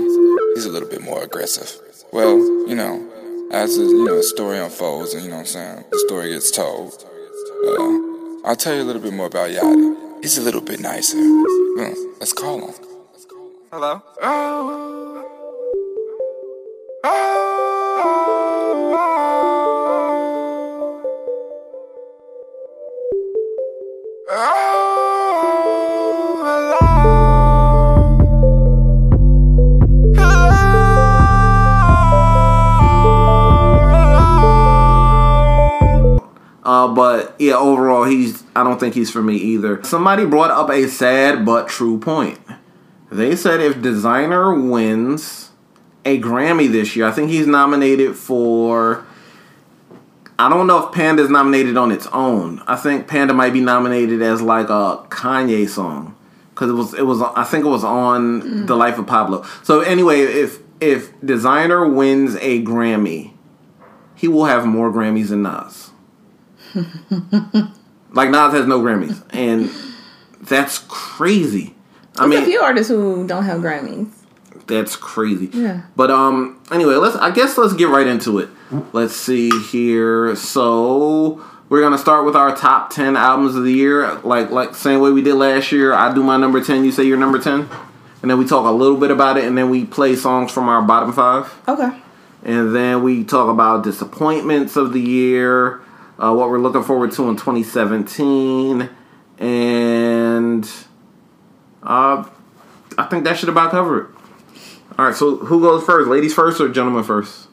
he's 0.54 0.66
a 0.66 0.70
little 0.70 0.88
bit 0.88 1.02
more 1.02 1.22
aggressive. 1.24 1.68
Well, 2.12 2.38
you 2.68 2.76
know, 2.76 3.48
as 3.50 3.76
the 3.76 3.82
you 3.82 4.04
know 4.04 4.20
story 4.20 4.58
unfolds 4.58 5.14
and 5.14 5.24
you 5.24 5.30
know 5.30 5.36
what 5.36 5.40
I'm 5.40 5.46
saying, 5.46 5.84
the 5.90 5.98
story 6.06 6.30
gets 6.30 6.50
told. 6.52 7.04
Uh, 7.66 8.48
I'll 8.48 8.54
tell 8.54 8.74
you 8.74 8.82
a 8.82 8.84
little 8.84 9.02
bit 9.02 9.12
more 9.12 9.26
about 9.26 9.50
Yachty. 9.50 10.22
He's 10.22 10.38
a 10.38 10.42
little 10.42 10.60
bit 10.60 10.78
nicer. 10.78 11.16
Mm, 11.16 11.96
let's 12.20 12.32
call 12.32 12.68
him. 12.68 12.74
Hello. 13.72 14.02
Oh. 14.22 15.02
Oh. 24.28 24.85
But 36.94 37.34
yeah, 37.38 37.54
overall, 37.54 38.04
he's. 38.04 38.44
I 38.54 38.62
don't 38.62 38.78
think 38.78 38.94
he's 38.94 39.10
for 39.10 39.22
me 39.22 39.36
either. 39.36 39.82
Somebody 39.84 40.24
brought 40.24 40.50
up 40.50 40.70
a 40.70 40.88
sad 40.88 41.44
but 41.44 41.68
true 41.68 41.98
point. 41.98 42.38
They 43.10 43.36
said 43.36 43.60
if 43.60 43.76
Desiigner 43.76 44.70
wins 44.70 45.50
a 46.04 46.20
Grammy 46.20 46.70
this 46.70 46.96
year, 46.96 47.06
I 47.06 47.12
think 47.12 47.30
he's 47.30 47.46
nominated 47.46 48.16
for. 48.16 49.04
I 50.38 50.50
don't 50.50 50.66
know 50.66 50.86
if 50.86 50.92
Panda's 50.92 51.30
nominated 51.30 51.78
on 51.78 51.90
its 51.90 52.06
own. 52.08 52.62
I 52.66 52.76
think 52.76 53.08
Panda 53.08 53.32
might 53.32 53.54
be 53.54 53.60
nominated 53.60 54.20
as 54.20 54.42
like 54.42 54.68
a 54.68 55.06
Kanye 55.08 55.66
song 55.66 56.14
because 56.50 56.70
it 56.70 56.74
was 56.74 56.94
it 56.94 57.02
was 57.02 57.22
I 57.22 57.44
think 57.44 57.64
it 57.64 57.68
was 57.68 57.84
on 57.84 58.42
mm. 58.42 58.66
The 58.66 58.76
Life 58.76 58.98
of 58.98 59.06
Pablo. 59.06 59.44
So 59.62 59.80
anyway, 59.80 60.20
if 60.20 60.58
if 60.80 61.14
Desiigner 61.20 61.94
wins 61.94 62.34
a 62.36 62.62
Grammy, 62.62 63.32
he 64.14 64.26
will 64.26 64.46
have 64.46 64.66
more 64.66 64.90
Grammys 64.90 65.28
than 65.28 65.42
Nas. 65.42 65.90
like 68.12 68.30
Nas 68.30 68.52
has 68.52 68.66
no 68.66 68.80
Grammys, 68.80 69.22
and 69.30 69.70
that's 70.42 70.78
crazy. 70.88 71.74
I 72.18 72.26
There's 72.26 72.30
mean, 72.30 72.42
a 72.42 72.46
few 72.46 72.60
artists 72.60 72.90
who 72.90 73.26
don't 73.26 73.44
have 73.44 73.60
Grammys. 73.60 74.10
That's 74.66 74.96
crazy. 74.96 75.50
Yeah. 75.52 75.82
But 75.94 76.10
um, 76.10 76.60
anyway, 76.70 76.94
let's. 76.94 77.16
I 77.16 77.30
guess 77.30 77.56
let's 77.56 77.74
get 77.74 77.88
right 77.88 78.06
into 78.06 78.38
it. 78.38 78.48
Let's 78.92 79.14
see 79.14 79.50
here. 79.70 80.34
So 80.34 81.44
we're 81.68 81.82
gonna 81.82 81.98
start 81.98 82.24
with 82.24 82.36
our 82.36 82.54
top 82.54 82.90
ten 82.90 83.16
albums 83.16 83.54
of 83.54 83.64
the 83.64 83.72
year, 83.72 84.14
like 84.20 84.50
like 84.50 84.74
same 84.74 85.00
way 85.00 85.10
we 85.10 85.22
did 85.22 85.34
last 85.34 85.72
year. 85.72 85.92
I 85.92 86.12
do 86.14 86.22
my 86.22 86.36
number 86.36 86.62
ten. 86.62 86.84
You 86.84 86.92
say 86.92 87.04
your 87.04 87.16
number 87.16 87.38
ten, 87.38 87.68
and 88.22 88.30
then 88.30 88.38
we 88.38 88.46
talk 88.46 88.66
a 88.66 88.72
little 88.72 88.98
bit 88.98 89.10
about 89.10 89.36
it, 89.36 89.44
and 89.44 89.56
then 89.56 89.70
we 89.70 89.84
play 89.84 90.16
songs 90.16 90.50
from 90.52 90.68
our 90.68 90.82
bottom 90.82 91.12
five. 91.12 91.54
Okay. 91.68 91.90
And 92.42 92.74
then 92.74 93.02
we 93.02 93.24
talk 93.24 93.48
about 93.48 93.82
disappointments 93.82 94.76
of 94.76 94.92
the 94.92 95.00
year 95.00 95.80
uh, 96.18 96.32
what 96.32 96.48
we're 96.48 96.58
looking 96.58 96.82
forward 96.82 97.12
to 97.12 97.28
in 97.28 97.36
2017, 97.36 98.88
and 99.38 100.70
uh, 101.82 102.28
I 102.98 103.04
think 103.04 103.24
that 103.24 103.38
should 103.38 103.48
about 103.48 103.70
cover 103.70 104.00
it. 104.02 104.06
All 104.98 105.06
right, 105.06 105.14
so 105.14 105.36
who 105.36 105.60
goes 105.60 105.84
first? 105.84 106.08
Ladies 106.08 106.32
first 106.32 106.60
or 106.60 106.68
gentlemen 106.68 107.04
first? 107.04 107.48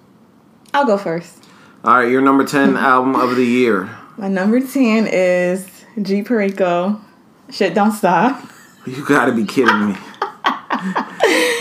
I'll 0.74 0.86
go 0.86 0.98
first. 0.98 1.46
All 1.84 1.96
right, 1.96 2.10
your 2.10 2.22
number 2.22 2.46
10 2.46 2.78
album 2.78 3.16
of 3.16 3.36
the 3.36 3.44
year. 3.44 3.90
My 4.18 4.30
number 4.30 4.62
10 4.62 5.08
is 5.08 5.70
G 6.02 6.24
Perico. 6.24 7.02
Shit 7.50 7.76
Don't 7.76 7.92
Stop. 7.92 8.42
You 8.86 9.06
gotta 9.06 9.34
be 9.34 9.46
kidding 9.46 9.90
me. 9.90 9.96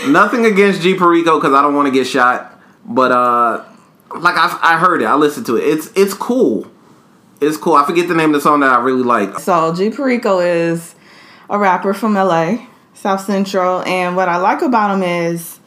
Nothing 0.07 0.45
against 0.45 0.81
G 0.81 0.95
Perico 0.95 1.37
because 1.37 1.53
I 1.53 1.61
don't 1.61 1.75
want 1.75 1.87
to 1.87 1.91
get 1.91 2.07
shot, 2.07 2.61
but 2.85 3.11
uh, 3.11 3.65
like 4.17 4.35
I, 4.37 4.57
I 4.61 4.77
heard 4.77 5.01
it, 5.01 5.05
I 5.05 5.15
listened 5.15 5.45
to 5.47 5.57
it. 5.57 5.63
It's 5.63 5.91
it's 5.95 6.13
cool 6.13 6.71
it's 7.47 7.57
cool. 7.57 7.75
I 7.75 7.85
forget 7.85 8.07
the 8.07 8.15
name 8.15 8.29
of 8.29 8.35
the 8.35 8.41
song 8.41 8.61
that 8.61 8.71
I 8.71 8.81
really 8.81 9.03
like. 9.03 9.39
So 9.39 9.73
G 9.73 9.89
Perico 9.89 10.39
is 10.39 10.95
a 11.49 11.57
rapper 11.57 11.93
from 11.93 12.13
LA, 12.13 12.67
South 12.93 13.25
Central, 13.25 13.81
and 13.81 14.15
what 14.15 14.29
I 14.29 14.37
like 14.37 14.61
about 14.61 14.95
him 14.95 15.03
is 15.03 15.59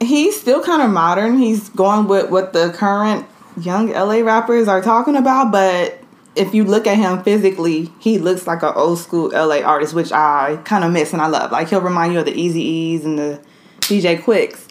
he's 0.00 0.40
still 0.40 0.62
kind 0.62 0.82
of 0.82 0.90
modern. 0.90 1.38
He's 1.38 1.68
going 1.70 2.08
with 2.08 2.30
what 2.30 2.52
the 2.52 2.72
current 2.72 3.26
young 3.60 3.90
LA 3.90 4.20
rappers 4.20 4.68
are 4.68 4.82
talking 4.82 5.16
about, 5.16 5.52
but 5.52 6.00
if 6.36 6.54
you 6.54 6.64
look 6.64 6.86
at 6.86 6.98
him 6.98 7.22
physically, 7.22 7.92
he 8.00 8.18
looks 8.18 8.46
like 8.46 8.62
an 8.62 8.72
old 8.74 8.98
school 8.98 9.30
LA 9.30 9.60
artist, 9.60 9.94
which 9.94 10.12
I 10.12 10.60
kind 10.64 10.84
of 10.84 10.92
miss 10.92 11.12
and 11.12 11.22
I 11.22 11.28
love. 11.28 11.52
Like 11.52 11.68
he'll 11.68 11.80
remind 11.80 12.12
you 12.12 12.18
of 12.18 12.24
the 12.24 12.32
Eazy-E's 12.32 13.04
and 13.04 13.18
the 13.18 13.40
DJ 13.80 14.22
Quiks 14.22 14.66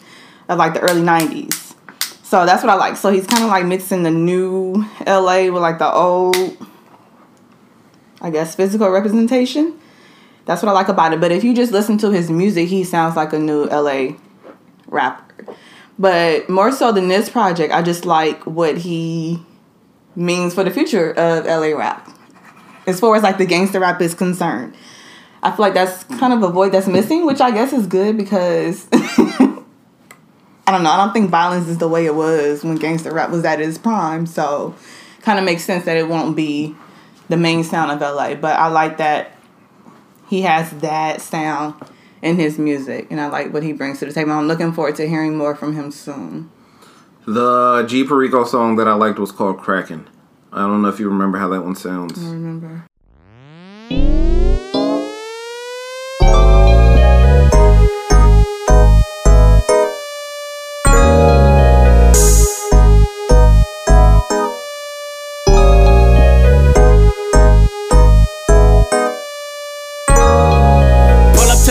of 0.48 0.58
like 0.58 0.74
the 0.74 0.80
early 0.80 1.00
'90s. 1.00 1.63
So 2.24 2.46
that's 2.46 2.62
what 2.64 2.70
I 2.70 2.74
like. 2.76 2.96
So 2.96 3.12
he's 3.12 3.26
kind 3.26 3.44
of 3.44 3.50
like 3.50 3.66
mixing 3.66 4.02
the 4.02 4.10
new 4.10 4.82
LA 5.06 5.50
with 5.50 5.60
like 5.60 5.78
the 5.78 5.92
old, 5.92 6.34
I 8.22 8.30
guess, 8.30 8.54
physical 8.54 8.88
representation. 8.88 9.78
That's 10.46 10.62
what 10.62 10.70
I 10.70 10.72
like 10.72 10.88
about 10.88 11.12
it. 11.12 11.20
But 11.20 11.32
if 11.32 11.44
you 11.44 11.54
just 11.54 11.70
listen 11.70 11.98
to 11.98 12.10
his 12.10 12.30
music, 12.30 12.68
he 12.68 12.82
sounds 12.82 13.14
like 13.14 13.34
a 13.34 13.38
new 13.38 13.66
LA 13.66 14.16
rapper. 14.86 15.54
But 15.98 16.48
more 16.48 16.72
so 16.72 16.92
than 16.92 17.08
this 17.08 17.28
project, 17.28 17.74
I 17.74 17.82
just 17.82 18.06
like 18.06 18.42
what 18.44 18.78
he 18.78 19.44
means 20.16 20.54
for 20.54 20.64
the 20.64 20.70
future 20.70 21.12
of 21.12 21.44
LA 21.44 21.76
rap. 21.76 22.08
As 22.86 23.00
far 23.00 23.14
as 23.16 23.22
like 23.22 23.36
the 23.36 23.46
gangster 23.46 23.80
rap 23.80 24.00
is 24.00 24.14
concerned. 24.14 24.74
I 25.42 25.50
feel 25.50 25.60
like 25.60 25.74
that's 25.74 26.04
kind 26.04 26.32
of 26.32 26.42
a 26.42 26.48
void 26.48 26.72
that's 26.72 26.86
missing, 26.86 27.26
which 27.26 27.42
I 27.42 27.50
guess 27.50 27.74
is 27.74 27.86
good 27.86 28.16
because 28.16 28.88
I 30.66 30.70
don't 30.70 30.82
know. 30.82 30.90
I 30.90 30.96
don't 30.96 31.12
think 31.12 31.30
violence 31.30 31.68
is 31.68 31.78
the 31.78 31.88
way 31.88 32.06
it 32.06 32.14
was 32.14 32.64
when 32.64 32.76
gangster 32.76 33.12
rap 33.12 33.30
was 33.30 33.44
at 33.44 33.60
its 33.60 33.78
prime. 33.78 34.26
So, 34.26 34.74
kind 35.22 35.38
of 35.38 35.44
makes 35.44 35.64
sense 35.64 35.84
that 35.84 35.96
it 35.96 36.08
won't 36.08 36.36
be 36.36 36.74
the 37.28 37.36
main 37.36 37.64
sound 37.64 37.90
of 37.90 38.00
LA. 38.00 38.34
But 38.34 38.58
I 38.58 38.68
like 38.68 38.98
that 38.98 39.36
he 40.28 40.42
has 40.42 40.70
that 40.80 41.20
sound 41.20 41.74
in 42.22 42.36
his 42.36 42.58
music, 42.58 43.08
and 43.10 43.20
I 43.20 43.28
like 43.28 43.52
what 43.52 43.62
he 43.62 43.72
brings 43.72 43.98
to 43.98 44.06
the 44.06 44.12
table. 44.12 44.32
I'm 44.32 44.48
looking 44.48 44.72
forward 44.72 44.96
to 44.96 45.06
hearing 45.06 45.36
more 45.36 45.54
from 45.54 45.74
him 45.74 45.90
soon. 45.90 46.50
The 47.26 47.84
G 47.86 48.04
Perico 48.04 48.44
song 48.44 48.76
that 48.76 48.88
I 48.88 48.94
liked 48.94 49.18
was 49.18 49.32
called 49.32 49.58
Kraken. 49.58 50.08
I 50.52 50.60
don't 50.60 50.82
know 50.82 50.88
if 50.88 50.98
you 50.98 51.08
remember 51.08 51.38
how 51.38 51.48
that 51.48 51.62
one 51.62 51.74
sounds. 51.74 52.18
I 52.18 52.30
remember. 52.30 52.86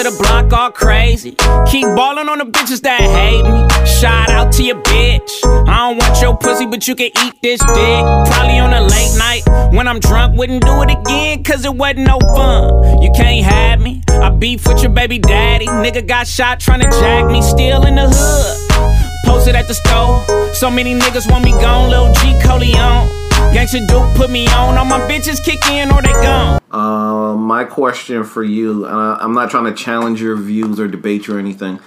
All 0.06 0.72
crazy. 0.72 1.32
Keep 1.68 1.86
balling 1.96 2.28
on 2.28 2.38
the 2.40 2.46
bitches 2.46 2.82
that 2.82 3.02
hate 3.02 3.44
me. 3.44 3.68
Shout 3.86 4.30
out 4.30 4.52
to 4.54 4.64
your 4.64 4.82
bitch. 4.82 5.30
I 5.68 5.90
don't 5.90 5.98
want 5.98 6.22
your 6.22 6.38
pussy, 6.38 6.66
but 6.66 6.88
you 6.88 6.96
can 6.96 7.08
eat 7.24 7.42
this 7.42 7.60
dick. 7.60 8.04
Probably 8.28 8.60
on 8.60 8.74
a 8.74 8.82
late 8.82 9.16
night 9.18 9.74
when 9.74 9.88
I'm 9.88 10.00
drunk, 10.00 10.38
wouldn't 10.38 10.64
do 10.64 10.82
it 10.82 10.92
again, 10.92 11.44
cause 11.44 11.66
it 11.66 11.74
wasn't 11.74 12.08
no 12.08 12.20
fun. 12.20 13.02
You 13.02 13.12
can't 13.16 13.46
have 13.46 13.82
me. 13.82 14.02
I 14.10 14.30
beef 14.30 14.68
with 14.68 14.82
your 14.82 14.92
baby 14.92 15.20
daddy. 15.20 15.68
Nigga 15.68 16.06
got 16.06 16.28
shot 16.28 16.60
trying 16.60 16.82
to 16.82 16.90
jack 16.90 17.26
me, 17.32 17.42
still 17.42 17.86
in 17.86 17.96
the 17.96 18.10
hood. 18.10 19.26
Posted 19.26 19.56
at 19.56 19.68
the 19.68 19.74
store. 19.74 20.54
So 20.54 20.70
many 20.70 20.94
niggas 20.94 21.30
want 21.32 21.46
me 21.46 21.52
gone, 21.52 21.90
Lil 21.90 22.14
G 22.14 22.38
Coleon. 22.44 23.23
Gangsta 23.54 23.88
Duke 23.88 24.16
put 24.16 24.30
me 24.30 24.48
on. 24.48 24.78
All 24.78 24.86
my 24.86 25.00
bitches 25.02 25.44
kick 25.44 25.66
in 25.70 25.92
or 25.92 26.02
they 26.02 26.12
gone. 26.12 26.60
Uh, 26.72 27.36
my 27.36 27.64
question 27.64 28.24
for 28.24 28.44
you, 28.44 28.86
and 28.86 28.96
I, 28.96 29.18
I'm 29.22 29.34
not 29.34 29.52
trying 29.52 29.66
to 29.66 29.74
challenge 29.74 30.22
your 30.22 30.36
views 30.36 30.80
or 30.80 30.88
debate 30.88 31.28
you 31.28 31.36
or 31.36 31.40
anything, 31.40 31.80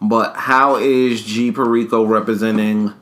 but 0.00 0.36
how 0.36 0.76
is 0.76 1.22
G 1.24 1.50
Perico 1.50 2.04
representing 2.04 2.92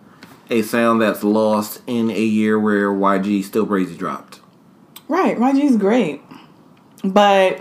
a 0.49 0.63
sound 0.63 1.03
that's 1.03 1.23
lost 1.23 1.83
in 1.87 2.11
a 2.11 2.23
year 2.23 2.59
where 2.59 2.89
YG 2.89 3.45
Still 3.45 3.67
Brazy 3.67 3.97
dropped? 3.99 4.41
Right, 5.09 5.37
YG's 5.37 5.77
great. 5.77 6.23
But 7.05 7.61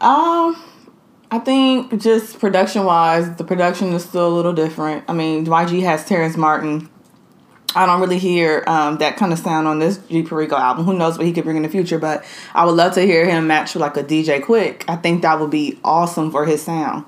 um 0.00 0.62
I 1.30 1.38
think 1.38 1.98
just 1.98 2.38
production 2.38 2.84
wise, 2.84 3.36
the 3.36 3.44
production 3.44 3.94
is 3.94 4.04
still 4.04 4.28
a 4.28 4.34
little 4.34 4.52
different. 4.52 5.04
I 5.08 5.14
mean, 5.14 5.46
YG 5.46 5.82
has 5.82 6.04
Terrace 6.04 6.36
Martin. 6.36 6.90
I 7.74 7.86
don't 7.86 8.00
really 8.00 8.18
hear 8.18 8.64
um, 8.66 8.98
that 8.98 9.16
kind 9.16 9.32
of 9.32 9.38
sound 9.38 9.66
on 9.66 9.78
this 9.78 9.98
G 10.08 10.22
Perico 10.22 10.56
album. 10.56 10.84
Who 10.84 10.94
knows 10.94 11.16
what 11.16 11.26
he 11.26 11.32
could 11.32 11.44
bring 11.44 11.56
in 11.56 11.62
the 11.62 11.68
future? 11.68 11.98
But 11.98 12.24
I 12.54 12.64
would 12.64 12.74
love 12.74 12.94
to 12.94 13.02
hear 13.02 13.28
him 13.28 13.46
match 13.46 13.74
like 13.76 13.96
a 13.96 14.04
DJ 14.04 14.40
Quik. 14.40 14.84
I 14.88 14.96
think 14.96 15.22
that 15.22 15.40
would 15.40 15.50
be 15.50 15.78
awesome 15.84 16.30
for 16.30 16.44
his 16.44 16.62
sound, 16.62 17.04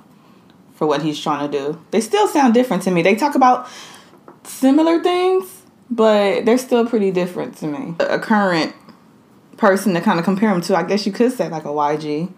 for 0.74 0.86
what 0.86 1.02
he's 1.02 1.20
trying 1.20 1.50
to 1.50 1.58
do. 1.58 1.80
They 1.90 2.00
still 2.00 2.28
sound 2.28 2.54
different 2.54 2.82
to 2.84 2.90
me. 2.90 3.02
They 3.02 3.14
talk 3.14 3.34
about 3.34 3.68
similar 4.44 5.02
things, 5.02 5.62
but 5.90 6.44
they're 6.44 6.58
still 6.58 6.86
pretty 6.86 7.10
different 7.10 7.56
to 7.58 7.66
me. 7.66 7.94
A 8.00 8.18
current 8.18 8.74
person 9.56 9.94
to 9.94 10.00
kind 10.00 10.18
of 10.18 10.24
compare 10.24 10.50
him 10.50 10.60
to, 10.62 10.76
I 10.76 10.82
guess 10.82 11.06
you 11.06 11.12
could 11.12 11.32
say 11.32 11.48
like 11.48 11.64
a 11.64 11.68
YG. 11.68 12.32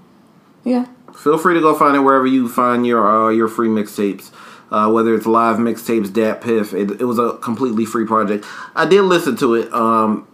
Yeah. 0.64 0.87
Feel 1.14 1.38
free 1.38 1.54
to 1.54 1.61
go 1.61 1.75
find 1.75 1.97
it 1.97 2.00
wherever 2.00 2.26
you 2.26 2.49
find 2.49 2.87
your 2.87 3.06
uh, 3.09 3.30
your 3.30 3.49
free 3.49 3.68
mixtapes. 3.68 4.33
Uh, 4.70 4.90
whether 4.90 5.14
it's 5.14 5.26
live 5.26 5.58
mixtapes, 5.58 6.08
DatPiff, 6.08 6.73
it, 6.73 7.00
it 7.00 7.04
was 7.04 7.20
a 7.20 7.38
completely 7.40 7.85
free 7.85 8.04
project. 8.04 8.44
I 8.75 8.85
did 8.85 9.02
listen 9.02 9.37
to 9.37 9.54
it. 9.54 9.73
Um, 9.73 10.26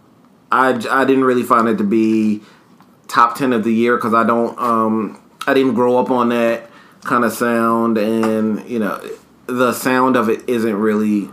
I, 0.51 0.69
I 0.89 1.05
didn't 1.05 1.23
really 1.23 1.43
find 1.43 1.67
it 1.67 1.77
to 1.77 1.83
be 1.83 2.41
top 3.07 3.37
ten 3.37 3.53
of 3.53 3.63
the 3.63 3.71
year 3.71 3.95
because 3.95 4.13
I 4.13 4.23
don't 4.23 4.57
um, 4.57 5.21
I 5.45 5.53
didn't 5.53 5.75
grow 5.75 5.97
up 5.99 6.09
on 6.09 6.29
that 6.29 6.69
kind 7.03 7.23
of 7.23 7.31
sound, 7.33 7.97
and 7.97 8.67
you 8.67 8.79
know 8.79 8.99
the 9.45 9.71
sound 9.73 10.15
of 10.15 10.29
it 10.29 10.47
isn't 10.49 10.75
really 10.75 11.29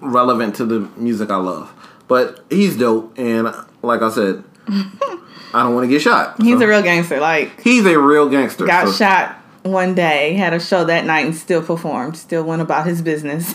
relevant 0.00 0.56
to 0.56 0.66
the 0.66 0.80
music 0.96 1.30
I 1.30 1.36
love. 1.36 1.72
But 2.08 2.44
he's 2.50 2.76
dope, 2.76 3.18
and 3.18 3.54
like 3.82 4.02
I 4.02 4.10
said, 4.10 4.44
I 4.68 5.62
don't 5.62 5.74
want 5.74 5.84
to 5.84 5.88
get 5.88 6.02
shot. 6.02 6.40
He's 6.42 6.58
so. 6.58 6.64
a 6.64 6.68
real 6.68 6.82
gangster. 6.82 7.20
Like 7.20 7.60
He's 7.62 7.86
a 7.86 7.98
real 7.98 8.28
gangster. 8.28 8.66
got 8.66 8.88
so- 8.88 8.92
shot 8.92 9.39
one 9.62 9.94
day, 9.94 10.34
had 10.34 10.52
a 10.52 10.60
show 10.60 10.84
that 10.84 11.04
night, 11.04 11.26
and 11.26 11.34
still 11.34 11.62
performed. 11.62 12.16
Still 12.16 12.44
went 12.44 12.62
about 12.62 12.86
his 12.86 13.02
business. 13.02 13.54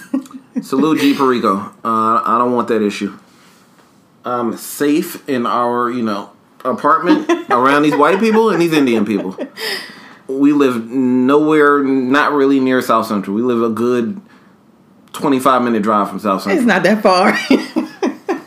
Salute 0.61 0.99
G 0.99 1.15
Perico. 1.15 1.57
Uh, 1.57 2.21
I 2.23 2.37
don't 2.37 2.53
want 2.53 2.67
that 2.69 2.81
issue. 2.81 3.17
I'm 4.23 4.57
safe 4.57 5.27
in 5.29 5.45
our, 5.45 5.89
you 5.89 6.01
know, 6.01 6.31
apartment 6.63 7.29
around 7.49 7.83
these 7.83 7.95
white 7.95 8.19
people 8.19 8.49
and 8.49 8.61
these 8.61 8.73
Indian 8.73 9.05
people. 9.05 9.37
We 10.27 10.53
live 10.53 10.89
nowhere, 10.89 11.83
not 11.83 12.31
really 12.31 12.59
near 12.59 12.81
South 12.81 13.05
Central. 13.05 13.35
We 13.35 13.43
live 13.43 13.61
a 13.61 13.69
good 13.69 14.19
25 15.13 15.61
minute 15.61 15.83
drive 15.83 16.09
from 16.09 16.19
South 16.19 16.41
Central. 16.41 16.57
it's 16.57 16.67
not 16.67 16.83
that 16.83 17.03
far. 17.03 17.31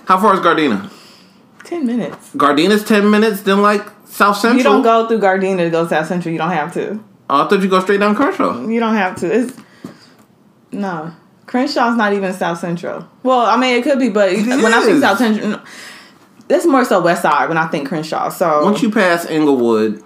How 0.06 0.18
far 0.20 0.34
is 0.34 0.40
Gardena? 0.40 0.90
Ten 1.64 1.86
minutes. 1.86 2.34
Gardena's 2.34 2.82
10 2.84 3.10
minutes, 3.10 3.42
then 3.42 3.62
like 3.62 3.86
South 4.06 4.36
Central. 4.38 4.58
You 4.58 4.64
don't 4.64 4.82
go 4.82 5.06
through 5.06 5.20
Gardena 5.20 5.58
to 5.58 5.70
go 5.70 5.86
South 5.86 6.06
Central. 6.08 6.32
You 6.32 6.38
don't 6.38 6.50
have 6.50 6.72
to. 6.74 7.04
Oh, 7.30 7.44
I 7.44 7.48
thought 7.48 7.60
you 7.62 7.68
go 7.68 7.80
straight 7.80 8.00
down 8.00 8.14
Crenshaw. 8.14 8.66
You 8.66 8.80
don't 8.80 8.94
have 8.94 9.16
to. 9.16 9.26
It's 9.32 9.56
no. 10.72 11.12
Crenshaw's 11.46 11.96
not 11.96 12.12
even 12.12 12.32
South 12.34 12.58
Central. 12.58 13.08
Well, 13.22 13.40
I 13.40 13.56
mean, 13.56 13.74
it 13.78 13.82
could 13.82 13.98
be, 13.98 14.10
but 14.10 14.32
when 14.36 14.74
I 14.74 14.82
think. 14.82 15.00
South 15.00 15.18
Central, 15.18 15.48
no, 15.48 15.62
that's 16.46 16.66
more 16.66 16.84
so 16.84 17.00
West 17.00 17.22
Side 17.22 17.48
when 17.48 17.56
I 17.58 17.66
think 17.68 17.88
Crenshaw. 17.88 18.28
So 18.28 18.64
Once 18.64 18.82
you 18.82 18.90
pass 18.90 19.24
Inglewood, 19.26 20.02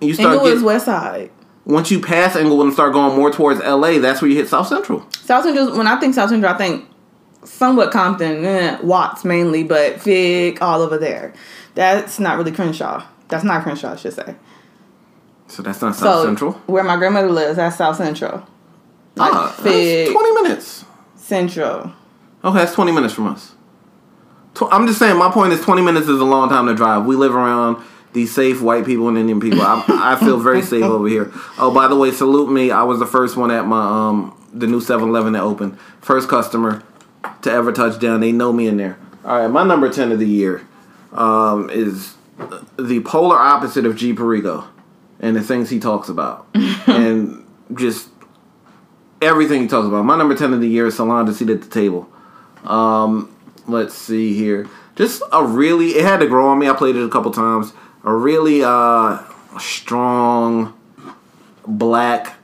you 0.00 0.14
start 0.14 0.34
Inglewood's 0.34 0.54
getting, 0.54 0.66
West 0.66 0.84
Side. 0.86 1.30
once 1.64 1.90
you 1.92 2.00
pass 2.00 2.34
Inglewood 2.36 2.66
and 2.66 2.72
start 2.74 2.92
going 2.92 3.16
more 3.16 3.30
towards 3.30 3.60
LA, 3.60 3.98
that's 3.98 4.20
where 4.22 4.28
you 4.30 4.36
hit 4.36 4.48
South 4.48 4.66
Central. 4.66 5.06
South 5.12 5.44
Central. 5.44 5.76
When 5.76 5.86
I 5.86 5.98
think 6.00 6.14
South 6.14 6.30
Central, 6.30 6.52
I 6.52 6.58
think 6.58 6.88
somewhat 7.44 7.92
Compton, 7.92 8.44
eh, 8.44 8.78
Watts 8.82 9.24
mainly, 9.24 9.62
but 9.62 10.00
Fig 10.00 10.60
all 10.60 10.82
over 10.82 10.98
there. 10.98 11.32
That's 11.76 12.18
not 12.18 12.36
really 12.38 12.52
Crenshaw. 12.52 13.04
That's 13.28 13.44
not 13.44 13.62
Crenshaw, 13.62 13.92
I 13.92 13.96
should 13.96 14.12
say. 14.14 14.34
So 15.52 15.62
that's 15.62 15.82
not 15.82 15.94
South 15.94 16.20
so 16.20 16.24
Central. 16.24 16.52
where 16.66 16.82
my 16.82 16.96
grandmother 16.96 17.28
lives, 17.28 17.56
that's 17.56 17.76
South 17.76 17.96
Central. 17.96 18.38
Like 19.16 19.34
Ah, 19.34 19.54
Fig 19.62 20.06
that's 20.06 20.12
20 20.18 20.42
minutes. 20.42 20.84
Central. 21.14 21.92
Okay, 22.42 22.56
that's 22.58 22.72
20 22.72 22.90
minutes 22.90 23.12
from 23.12 23.26
us. 23.26 23.52
Tw- 24.54 24.62
I'm 24.72 24.86
just 24.86 24.98
saying, 24.98 25.18
my 25.18 25.30
point 25.30 25.52
is 25.52 25.60
20 25.60 25.82
minutes 25.82 26.08
is 26.08 26.20
a 26.20 26.24
long 26.24 26.48
time 26.48 26.66
to 26.68 26.74
drive. 26.74 27.04
We 27.04 27.16
live 27.16 27.34
around 27.34 27.84
these 28.14 28.32
safe 28.34 28.62
white 28.62 28.86
people 28.86 29.08
and 29.08 29.18
Indian 29.18 29.40
people. 29.40 29.60
I, 29.60 29.84
I 29.88 30.16
feel 30.16 30.38
very 30.38 30.62
safe 30.72 30.84
over 30.84 31.06
here. 31.06 31.30
Oh, 31.58 31.70
by 31.70 31.86
the 31.86 31.96
way, 31.96 32.12
salute 32.12 32.50
me. 32.50 32.70
I 32.70 32.84
was 32.84 32.98
the 32.98 33.06
first 33.06 33.36
one 33.36 33.50
at 33.50 33.66
my 33.66 34.08
um 34.08 34.34
the 34.54 34.66
new 34.66 34.80
7-Eleven 34.80 35.34
that 35.34 35.42
opened. 35.42 35.78
First 36.00 36.30
customer 36.30 36.82
to 37.42 37.52
ever 37.52 37.72
touch 37.72 38.00
down. 38.00 38.20
They 38.20 38.32
know 38.32 38.54
me 38.54 38.68
in 38.68 38.78
there. 38.78 38.98
All 39.22 39.38
right, 39.38 39.48
my 39.48 39.64
number 39.64 39.90
10 39.90 40.12
of 40.12 40.18
the 40.18 40.26
year 40.28 40.66
um, 41.12 41.68
is 41.68 42.14
the 42.78 43.00
polar 43.00 43.36
opposite 43.38 43.84
of 43.84 43.96
G. 43.96 44.14
Perico 44.14 44.64
and 45.22 45.36
the 45.36 45.40
things 45.40 45.70
he 45.70 45.78
talks 45.78 46.08
about. 46.08 46.46
and 46.86 47.46
just 47.74 48.08
everything 49.22 49.62
he 49.62 49.68
talks 49.68 49.86
about. 49.86 50.04
My 50.04 50.16
number 50.18 50.34
10 50.34 50.52
of 50.52 50.60
the 50.60 50.68
year 50.68 50.88
is 50.88 50.96
Solange 50.96 51.28
A 51.28 51.32
Seat 51.32 51.48
at 51.48 51.62
the 51.62 51.68
Table. 51.68 52.08
Um, 52.64 53.34
let's 53.66 53.94
see 53.94 54.34
here. 54.34 54.68
Just 54.96 55.22
a 55.32 55.44
really, 55.44 55.90
it 55.90 56.04
had 56.04 56.18
to 56.20 56.26
grow 56.26 56.48
on 56.48 56.58
me. 56.58 56.68
I 56.68 56.74
played 56.74 56.96
it 56.96 57.04
a 57.04 57.08
couple 57.08 57.30
times. 57.30 57.72
A 58.04 58.12
really 58.12 58.62
uh, 58.62 59.22
strong 59.58 60.78
black 61.66 62.36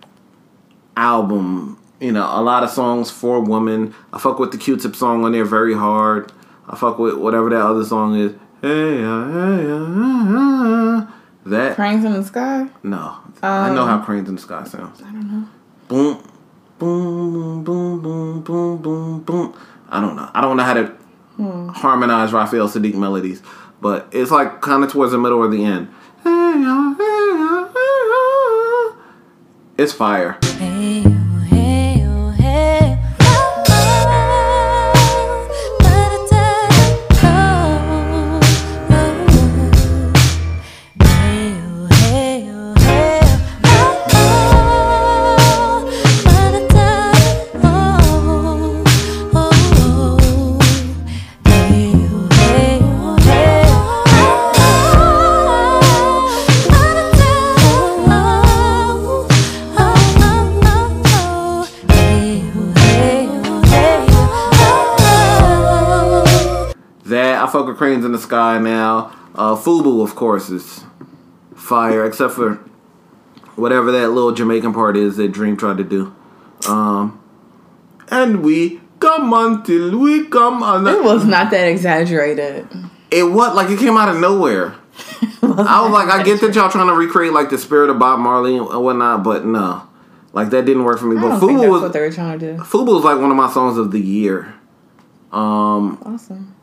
album. 0.97 1.79
You 2.01 2.13
know, 2.13 2.25
a 2.25 2.41
lot 2.41 2.63
of 2.63 2.71
songs 2.71 3.11
for 3.11 3.41
women. 3.41 3.95
I 4.13 4.19
fuck 4.19 4.39
with 4.39 4.53
the 4.53 4.59
Q-Tip 4.59 4.95
song 4.95 5.25
on 5.25 5.33
there 5.33 5.45
very 5.45 5.75
hard. 5.75 6.33
I 6.69 6.77
fuck 6.77 6.99
with 6.99 7.17
whatever 7.17 7.51
that 7.51 7.61
other 7.61 7.85
song 7.85 8.17
is. 8.17 8.33
Hey, 8.63 9.03
uh, 9.03 9.27
hey, 9.33 9.71
uh, 9.71 11.09
uh. 11.09 11.18
That 11.49 11.77
Cranes 11.77 12.05
in 12.05 12.13
the 12.13 12.25
sky. 12.25 12.69
no, 12.83 13.17
I 13.43 13.75
know 13.75 13.87
how 13.87 13.97
um, 13.97 14.05
cranes 14.05 14.29
in 14.29 14.35
the 14.35 14.41
sky 14.41 14.65
sounds. 14.65 15.01
I 15.01 15.11
don't 15.11 15.33
know. 15.33 15.49
Boom, 15.89 16.23
boom, 16.79 17.65
boom, 17.65 18.03
boom, 18.03 18.43
boom, 18.43 18.83
boom, 18.83 19.23
boom. 19.23 19.55
I 19.89 20.01
don't 20.01 20.15
know. 20.15 20.31
I 20.35 20.43
don't 20.43 20.59
know 20.59 20.63
how 20.63 20.75
to 20.75 20.87
hmm. 21.37 21.69
harmonize 21.69 22.35
Raphael 22.35 22.69
Saadiq 22.69 22.95
melodies, 22.95 23.43
but 23.81 24.09
it's 24.13 24.31
like 24.31 24.61
kind 24.61 24.85
of 24.85 24.93
towards 24.93 25.13
the 25.13 25.19
middle 25.19 25.39
or 25.39 25.49
the 25.49 25.65
end. 25.65 25.89
It's 29.79 29.93
fire. 29.93 30.39
Hey, 30.59 31.03
in 68.09 68.13
the 68.13 68.19
sky 68.19 68.59
now. 68.59 69.13
Uh, 69.35 69.55
Fubu, 69.55 70.03
of 70.03 70.17
course, 70.17 70.49
is 70.49 70.85
fire, 71.55 72.05
except 72.05 72.35
for 72.35 72.55
whatever 73.55 73.93
that 73.93 74.09
little 74.09 74.33
Jamaican 74.33 74.73
part 74.73 74.97
is 74.97 75.17
that 75.19 75.29
Dream 75.33 75.57
tried 75.57 75.77
to 75.77 75.85
do. 75.85 76.15
Um, 76.67 77.21
and 78.11 78.43
we 78.43 78.81
come 78.99 79.33
until 79.33 79.99
we 79.99 80.27
come 80.27 80.63
on. 80.63 80.87
It 80.87 81.05
was 81.05 81.25
not 81.25 81.51
that 81.51 81.69
exaggerated. 81.69 82.67
It 83.11 83.25
what 83.25 83.55
like 83.55 83.71
it 83.71 83.79
came 83.79 83.97
out 83.97 84.09
of 84.09 84.19
nowhere. 84.21 84.75
I 85.43 85.83
was 85.83 85.93
like, 85.93 86.09
I 86.09 86.23
get 86.25 86.41
that 86.41 86.55
y'all 86.55 86.71
trying 86.71 86.89
to 86.89 86.95
recreate 86.95 87.33
like 87.33 87.51
the 87.51 87.59
spirit 87.59 87.91
of 87.91 87.99
Bob 87.99 88.19
Marley 88.19 88.57
and 88.57 88.67
whatnot, 88.83 89.23
but 89.23 89.45
no, 89.45 89.87
like 90.33 90.51
that 90.51 90.65
didn't 90.65 90.85
work 90.85 90.99
for 90.99 91.07
me. 91.07 91.17
I 91.17 91.21
But 91.21 91.41
Fubu 91.41 91.61
that's 91.61 91.71
was 91.71 91.83
what 91.83 91.93
they 91.93 92.01
were 92.01 92.11
trying 92.11 92.39
to 92.39 92.57
do. 92.57 92.63
Fubu 92.63 92.95
was 92.95 93.05
like 93.05 93.21
one 93.21 93.31
of 93.31 93.37
my 93.37 93.51
songs 93.51 93.79
of 93.79 93.93
the 93.93 94.01
year. 94.01 94.55
Um, 95.31 96.03
Awesome. 96.05 96.55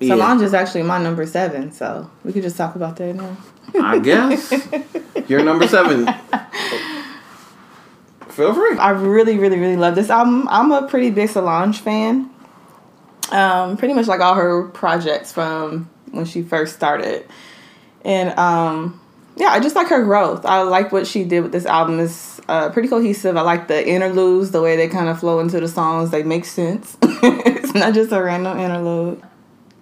Yeah, 0.00 0.14
Solange 0.14 0.42
is 0.42 0.54
actually 0.54 0.82
my 0.82 1.00
number 1.00 1.26
seven, 1.26 1.72
so 1.72 2.10
we 2.24 2.32
could 2.32 2.42
just 2.42 2.56
talk 2.56 2.74
about 2.74 2.96
that 2.96 3.14
now. 3.14 3.36
I 3.80 3.98
guess 3.98 4.52
you're 5.28 5.44
number 5.44 5.68
seven. 5.68 6.08
Feel 8.30 8.54
free. 8.54 8.78
I 8.78 8.90
really, 8.90 9.38
really, 9.38 9.58
really 9.58 9.76
love 9.76 9.94
this 9.94 10.08
album. 10.08 10.48
I'm 10.48 10.72
a 10.72 10.88
pretty 10.88 11.10
big 11.10 11.28
Solange 11.28 11.78
fan. 11.80 12.30
Um, 13.30 13.76
pretty 13.76 13.94
much 13.94 14.06
like 14.06 14.20
all 14.20 14.34
her 14.34 14.68
projects 14.68 15.30
from 15.32 15.90
when 16.10 16.24
she 16.24 16.42
first 16.42 16.74
started. 16.74 17.26
And 18.04 18.36
um, 18.38 19.00
yeah, 19.36 19.48
I 19.48 19.60
just 19.60 19.76
like 19.76 19.88
her 19.88 20.02
growth. 20.04 20.44
I 20.44 20.62
like 20.62 20.92
what 20.92 21.06
she 21.06 21.24
did 21.24 21.42
with 21.42 21.52
this 21.52 21.66
album. 21.66 22.00
It's 22.00 22.40
uh, 22.48 22.70
pretty 22.70 22.88
cohesive. 22.88 23.36
I 23.36 23.42
like 23.42 23.68
the 23.68 23.86
interludes, 23.86 24.50
the 24.50 24.62
way 24.62 24.76
they 24.76 24.88
kind 24.88 25.08
of 25.08 25.20
flow 25.20 25.40
into 25.40 25.60
the 25.60 25.68
songs. 25.68 26.10
They 26.10 26.22
make 26.22 26.44
sense. 26.44 26.96
it's 27.02 27.74
not 27.74 27.94
just 27.94 28.12
a 28.12 28.22
random 28.22 28.58
interlude. 28.58 29.22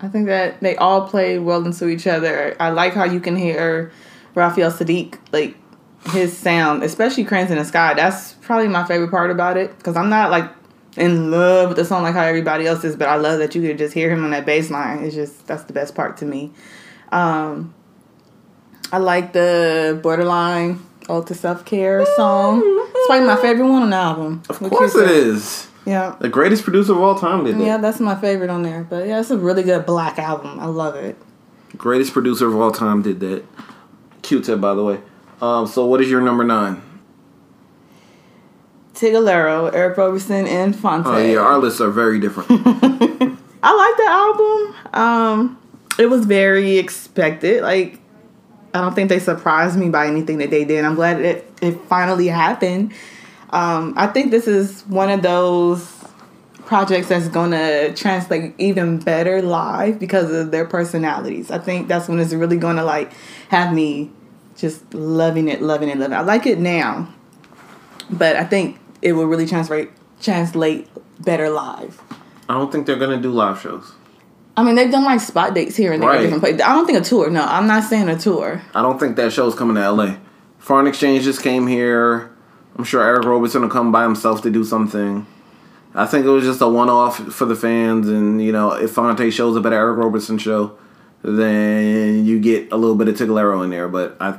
I 0.00 0.08
think 0.08 0.26
that 0.26 0.60
they 0.60 0.76
all 0.76 1.08
play 1.08 1.38
well 1.38 1.64
into 1.64 1.88
each 1.88 2.06
other. 2.06 2.56
I 2.60 2.70
like 2.70 2.94
how 2.94 3.04
you 3.04 3.20
can 3.20 3.36
hear 3.36 3.90
Raphael 4.34 4.70
Saadiq, 4.70 5.18
like 5.32 5.56
his 6.10 6.36
sound, 6.36 6.82
especially 6.82 7.24
Cranes 7.24 7.50
in 7.50 7.58
the 7.58 7.64
Sky. 7.64 7.94
That's 7.94 8.34
probably 8.34 8.68
my 8.68 8.84
favorite 8.84 9.10
part 9.10 9.30
about 9.30 9.56
it 9.56 9.76
because 9.76 9.96
I'm 9.96 10.08
not 10.08 10.30
like 10.30 10.50
in 10.96 11.30
love 11.30 11.68
with 11.68 11.76
the 11.76 11.84
song 11.84 12.02
like 12.02 12.14
how 12.14 12.22
everybody 12.22 12.66
else 12.66 12.84
is, 12.84 12.96
but 12.96 13.08
I 13.08 13.16
love 13.16 13.38
that 13.40 13.54
you 13.54 13.62
could 13.62 13.78
just 13.78 13.94
hear 13.94 14.10
him 14.10 14.24
on 14.24 14.30
that 14.30 14.46
bass 14.46 14.70
line. 14.70 15.04
It's 15.04 15.14
just 15.14 15.46
that's 15.46 15.64
the 15.64 15.72
best 15.72 15.94
part 15.94 16.16
to 16.18 16.24
me. 16.24 16.52
Um, 17.10 17.74
I 18.92 18.98
like 18.98 19.32
the 19.32 19.98
Borderline 20.02 20.80
Ode 21.08 21.26
to 21.26 21.34
Self 21.34 21.64
Care 21.64 22.06
song. 22.16 22.62
It's 22.64 23.06
probably 23.06 23.26
my 23.26 23.36
favorite 23.36 23.68
one 23.68 23.82
on 23.82 23.90
the 23.90 23.96
album. 23.96 24.42
Of 24.48 24.58
course 24.58 24.94
it 24.94 25.10
is. 25.10 25.68
Yeah. 25.88 26.16
The 26.20 26.28
greatest 26.28 26.64
producer 26.64 26.92
of 26.92 27.00
all 27.00 27.18
time 27.18 27.44
did 27.44 27.56
that. 27.56 27.64
Yeah, 27.64 27.78
that's 27.78 27.98
my 27.98 28.14
favorite 28.14 28.50
on 28.50 28.62
there. 28.62 28.84
But 28.84 29.08
yeah, 29.08 29.20
it's 29.20 29.30
a 29.30 29.38
really 29.38 29.62
good 29.62 29.86
black 29.86 30.18
album. 30.18 30.60
I 30.60 30.66
love 30.66 30.94
it. 30.96 31.16
Greatest 31.78 32.12
producer 32.12 32.46
of 32.46 32.56
all 32.60 32.70
time 32.70 33.00
did 33.00 33.20
that. 33.20 33.42
Q-Tip, 34.20 34.60
by 34.60 34.74
the 34.74 34.84
way. 34.84 35.00
Um, 35.40 35.66
so 35.66 35.86
what 35.86 36.02
is 36.02 36.10
your 36.10 36.20
number 36.20 36.44
nine? 36.44 36.82
Tigallero, 38.92 39.72
Eric 39.72 39.96
Roberson, 39.96 40.46
and 40.46 40.76
Phonte. 40.76 41.06
Oh 41.06 41.16
yeah, 41.16 41.38
our 41.38 41.56
lists 41.58 41.80
are 41.80 41.90
very 41.90 42.20
different. 42.20 42.50
I 43.62 43.74
like 43.74 43.96
the 43.96 44.06
album. 44.08 44.74
Um, 44.92 45.58
it 45.98 46.06
was 46.06 46.26
very 46.26 46.76
expected. 46.76 47.62
Like, 47.62 47.98
I 48.74 48.80
don't 48.82 48.94
think 48.94 49.08
they 49.08 49.20
surprised 49.20 49.78
me 49.78 49.88
by 49.88 50.06
anything 50.06 50.38
that 50.38 50.50
they 50.50 50.64
did. 50.64 50.84
I'm 50.84 50.96
glad 50.96 51.20
it 51.20 51.50
it 51.62 51.80
finally 51.82 52.26
happened. 52.26 52.92
Um, 53.50 53.94
I 53.96 54.06
think 54.08 54.30
this 54.30 54.46
is 54.46 54.82
one 54.82 55.10
of 55.10 55.22
those 55.22 55.94
projects 56.66 57.08
that's 57.08 57.28
gonna 57.28 57.94
translate 57.94 58.54
even 58.58 58.98
better 58.98 59.40
live 59.40 59.98
because 59.98 60.30
of 60.30 60.50
their 60.50 60.66
personalities. 60.66 61.50
I 61.50 61.58
think 61.58 61.88
that's 61.88 62.08
when 62.08 62.18
it's 62.20 62.34
really 62.34 62.58
gonna 62.58 62.84
like 62.84 63.12
have 63.48 63.72
me 63.72 64.10
just 64.56 64.92
loving 64.92 65.48
it, 65.48 65.62
loving 65.62 65.88
it, 65.88 65.96
loving 65.96 66.12
it. 66.12 66.16
I 66.16 66.20
like 66.20 66.46
it 66.46 66.58
now, 66.58 67.08
but 68.10 68.36
I 68.36 68.44
think 68.44 68.78
it 69.00 69.12
will 69.14 69.26
really 69.26 69.46
translate 69.46 69.90
translate 70.20 70.88
better 71.20 71.48
live. 71.48 72.02
I 72.48 72.54
don't 72.54 72.70
think 72.70 72.86
they're 72.86 72.96
gonna 72.96 73.20
do 73.20 73.30
live 73.30 73.60
shows. 73.60 73.92
I 74.56 74.62
mean, 74.64 74.74
they've 74.74 74.90
done 74.90 75.04
like 75.04 75.20
spot 75.20 75.54
dates 75.54 75.76
here 75.76 75.92
and 75.92 76.02
there, 76.02 76.10
Right. 76.10 76.20
different 76.22 76.42
places. 76.42 76.60
I 76.60 76.74
don't 76.74 76.84
think 76.84 76.98
a 76.98 77.02
tour. 77.02 77.30
No, 77.30 77.44
I'm 77.44 77.66
not 77.68 77.84
saying 77.84 78.08
a 78.08 78.18
tour. 78.18 78.60
I 78.74 78.82
don't 78.82 78.98
think 78.98 79.16
that 79.16 79.32
show's 79.32 79.54
coming 79.54 79.76
to 79.76 79.82
LA. 79.92 80.16
Foreign 80.58 80.86
Exchange 80.88 81.22
just 81.24 81.42
came 81.42 81.66
here. 81.66 82.30
I'm 82.78 82.84
sure 82.84 83.02
Eric 83.02 83.24
Roberson 83.24 83.62
will 83.62 83.68
come 83.68 83.90
by 83.90 84.04
himself 84.04 84.40
to 84.42 84.50
do 84.50 84.64
something. 84.64 85.26
I 85.94 86.06
think 86.06 86.24
it 86.24 86.28
was 86.28 86.44
just 86.44 86.60
a 86.60 86.68
one 86.68 86.88
off 86.88 87.16
for 87.16 87.44
the 87.44 87.56
fans, 87.56 88.08
and 88.08 88.40
you 88.40 88.52
know, 88.52 88.72
if 88.72 88.92
Phonte 88.92 89.32
shows 89.32 89.56
up 89.56 89.66
at 89.66 89.72
Eric 89.72 89.98
Roberson 89.98 90.38
show, 90.38 90.78
then 91.22 92.24
you 92.24 92.38
get 92.38 92.70
a 92.70 92.76
little 92.76 92.94
bit 92.94 93.08
of 93.08 93.16
Tigallero 93.16 93.64
in 93.64 93.70
there. 93.70 93.88
But 93.88 94.16
I, 94.20 94.38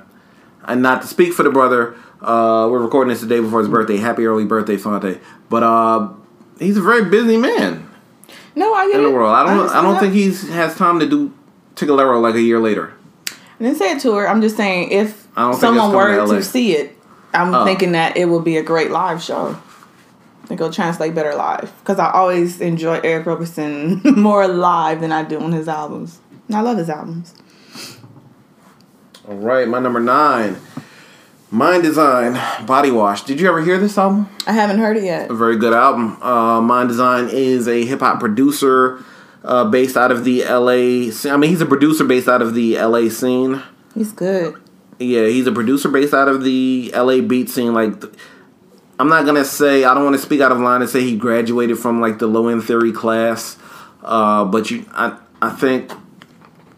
and 0.64 0.82
not 0.82 1.02
to 1.02 1.08
speak 1.08 1.34
for 1.34 1.44
the 1.44 1.50
brother, 1.50 1.96
uh, 2.22 2.68
we're 2.72 2.80
recording 2.82 3.10
this 3.10 3.20
the 3.22 3.28
day 3.28 3.42
before 3.42 3.60
his 3.60 3.68
birthday. 3.68 3.98
Happy 3.98 4.26
early 4.26 4.46
birthday, 4.46 4.78
Phonte! 4.78 5.20
But 5.50 5.64
uh, 5.64 6.10
he's 6.60 6.78
a 6.78 6.82
very 6.82 7.10
busy 7.10 7.36
man 7.36 7.90
No, 8.56 8.74
I 8.74 8.88
get 8.88 9.00
in 9.00 9.02
it. 9.02 9.10
the 9.10 9.12
world. 9.14 9.36
I 9.36 9.44
don't. 9.44 9.50
I, 9.50 9.54
understand 9.60 9.84
don't 9.84 9.94
that. 9.96 10.00
think 10.02 10.14
he's 10.14 10.48
has 10.50 10.76
time 10.76 11.00
to 11.00 11.10
do 11.10 11.34
Tigallero 11.76 12.22
like 12.22 12.36
a 12.36 12.42
year 12.42 12.60
later. 12.60 12.94
I 13.60 13.64
didn't 13.64 13.78
say 13.80 13.92
a 13.92 14.00
tour. 14.00 14.30
I'm 14.30 14.42
just 14.42 14.56
saying 14.56 14.92
if 14.92 15.28
I 15.36 15.52
don't 15.52 15.60
someone 15.60 15.92
were 15.92 16.26
to 16.26 16.36
to 16.36 16.44
see 16.44 16.74
it, 16.78 16.96
I'm 17.34 17.54
Oh. 17.54 17.66
thinking 17.66 17.92
that 17.94 18.18
it 18.18 18.26
will 18.26 18.42
be 18.42 18.58
a 18.58 18.64
great 18.64 18.92
live 18.92 19.22
show. 19.22 19.58
It'll 20.50 20.72
translate 20.72 21.14
better 21.14 21.36
live 21.36 21.72
because 21.80 22.00
I 22.00 22.10
always 22.12 22.60
enjoy 22.60 23.00
Eric 23.04 23.28
Roberson 23.28 24.02
more 24.18 24.48
live 24.48 25.00
than 25.02 25.12
I 25.12 25.24
do 25.24 25.40
on 25.40 25.52
his 25.52 25.68
albums. 25.68 26.20
And 26.48 26.58
I 26.58 26.62
love 26.62 26.78
his 26.78 26.90
albums. 26.90 27.36
All 29.28 29.36
right, 29.36 29.68
my 29.68 29.78
number 29.80 30.00
nine, 30.00 30.58
Mndsgn, 31.54 32.66
Body 32.66 32.90
Wash. 32.92 33.24
Did 33.24 33.40
you 33.40 33.48
ever 33.48 33.62
hear 33.62 33.78
this 33.78 33.98
album? 33.98 34.28
I 34.48 34.54
haven't 34.54 34.80
heard 34.80 34.98
it 34.98 35.04
yet. 35.04 35.30
A 35.30 35.34
very 35.36 35.58
good 35.58 35.74
album. 35.74 36.18
Uh, 36.22 36.62
Mndsgn 36.62 37.32
is 37.32 37.68
a 37.68 37.86
hip 37.86 38.00
hop 38.00 38.20
producer 38.20 39.04
uh, 39.44 39.66
based 39.66 39.98
out 39.98 40.12
of 40.12 40.24
the 40.26 40.44
LA. 40.46 41.12
scene. 41.12 41.32
I 41.32 41.38
mean, 41.38 41.52
he's 41.52 41.62
a 41.62 41.66
producer 41.68 42.04
based 42.06 42.28
out 42.28 42.42
of 42.42 42.54
the 42.56 42.76
LA 42.80 43.10
scene. 43.10 43.62
He's 43.94 44.12
good. 44.12 44.56
Yeah, 45.00 45.28
he's 45.28 45.48
a 45.48 45.52
producer 45.52 45.88
based 45.90 46.14
out 46.14 46.28
of 46.28 46.44
the 46.44 46.92
LA 46.94 47.22
beat 47.22 47.50
scene. 47.50 47.74
Like, 47.74 47.94
I'm 49.00 49.08
not 49.08 49.26
gonna 49.26 49.46
say 49.46 49.86
I 49.86 49.94
don't 49.94 50.04
want 50.04 50.18
to 50.18 50.22
speak 50.22 50.42
out 50.42 50.52
of 50.52 50.60
line 50.60 50.82
and 50.82 50.90
say 50.90 51.02
he 51.02 51.16
graduated 51.16 51.80
from 51.80 52.02
like 52.02 52.20
the 52.20 52.28
low 52.28 52.50
end 52.50 52.66
theory 52.66 52.92
class, 52.92 53.58
uh, 54.04 54.44
but 54.44 54.70
you, 54.70 54.86
I, 54.92 55.18
I 55.42 55.52
think 55.52 55.92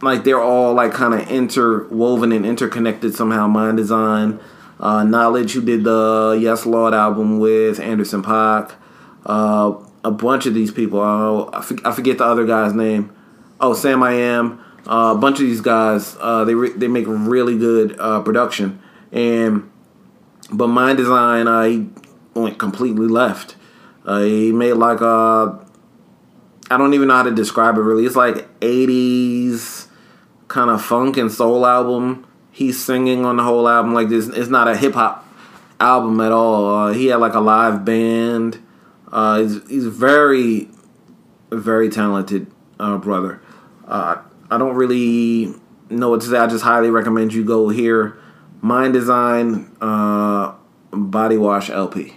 like 0.03 0.23
they're 0.23 0.41
all 0.41 0.75
like 0.75 0.93
kind 0.93 1.15
of 1.15 1.27
interwoven 1.31 2.31
and 2.31 2.45
interconnected 2.45 3.15
somehow. 3.15 3.47
Mndsgn, 3.47 4.39
uh, 4.79 5.01
Knxwledge, 5.03 5.51
who 5.53 5.61
did 5.61 5.83
the 5.83 6.37
Yes 6.39 6.67
Lord 6.67 6.93
album 6.93 7.39
with 7.39 7.79
Anderson 7.79 8.21
Paak, 8.21 8.73
uh, 9.25 9.73
a 10.03 10.11
bunch 10.11 10.45
of 10.45 10.53
these 10.53 10.71
people. 10.71 10.99
Oh, 10.99 11.49
I, 11.51 11.59
I 11.85 11.91
forget 11.91 12.19
the 12.19 12.25
other 12.25 12.45
guy's 12.45 12.73
name. 12.73 13.11
Oh, 13.59 13.71
Samiyam. 13.71 14.59
Uh, 14.91 15.13
a 15.15 15.17
bunch 15.17 15.39
of 15.39 15.45
these 15.45 15.61
guys, 15.61 16.17
uh, 16.19 16.43
they 16.43 16.53
re- 16.53 16.73
they 16.73 16.89
make 16.89 17.05
really 17.07 17.57
good 17.57 17.97
uh, 17.97 18.21
production, 18.21 18.81
and 19.11 19.71
but 20.51 20.67
Mndsgn, 20.67 21.47
uh, 21.47 21.63
he 21.63 21.89
went 22.39 22.59
completely 22.59 23.07
left. 23.07 23.55
Uh, 24.05 24.19
he 24.19 24.51
made 24.51 24.73
like 24.73 24.99
a 24.99 25.65
I 26.71 26.77
don't 26.77 26.93
even 26.93 27.09
know 27.09 27.15
how 27.15 27.23
to 27.23 27.31
describe 27.31 27.77
it 27.77 27.81
really. 27.81 28.05
It's 28.05 28.15
like 28.15 28.47
80s 28.61 29.87
kind 30.47 30.69
of 30.69 30.81
funk 30.81 31.17
and 31.17 31.29
soul 31.29 31.65
album. 31.65 32.25
He's 32.49 32.81
singing 32.81 33.25
on 33.25 33.35
the 33.35 33.43
whole 33.43 33.67
album 33.67 33.93
like 33.93 34.07
this. 34.07 34.27
It's 34.29 34.49
not 34.49 34.69
a 34.69 34.77
hip 34.77 34.93
hop 34.93 35.27
album 35.81 36.21
at 36.21 36.31
all. 36.31 36.73
Uh, 36.73 36.93
he 36.93 37.07
had 37.07 37.17
like 37.17 37.33
a 37.33 37.41
live 37.41 37.83
band. 37.83 38.63
Uh, 39.11 39.41
he's, 39.41 39.67
he's 39.67 39.85
very, 39.87 40.69
very 41.51 41.89
talented 41.89 42.47
uh, 42.79 42.97
brother. 42.97 43.41
Uh, 43.85 44.21
I 44.51 44.57
don't 44.57 44.75
really 44.75 45.55
know 45.89 46.09
what 46.09 46.21
to 46.21 46.27
say. 46.27 46.37
I 46.37 46.45
just 46.45 46.63
highly 46.63 46.89
recommend 46.89 47.33
you 47.33 47.43
go 47.43 47.69
hear 47.69 48.19
Mndsgn 48.61 49.77
uh, 49.79 50.53
Body 50.91 51.37
Wash 51.37 51.69
LP 51.69 52.15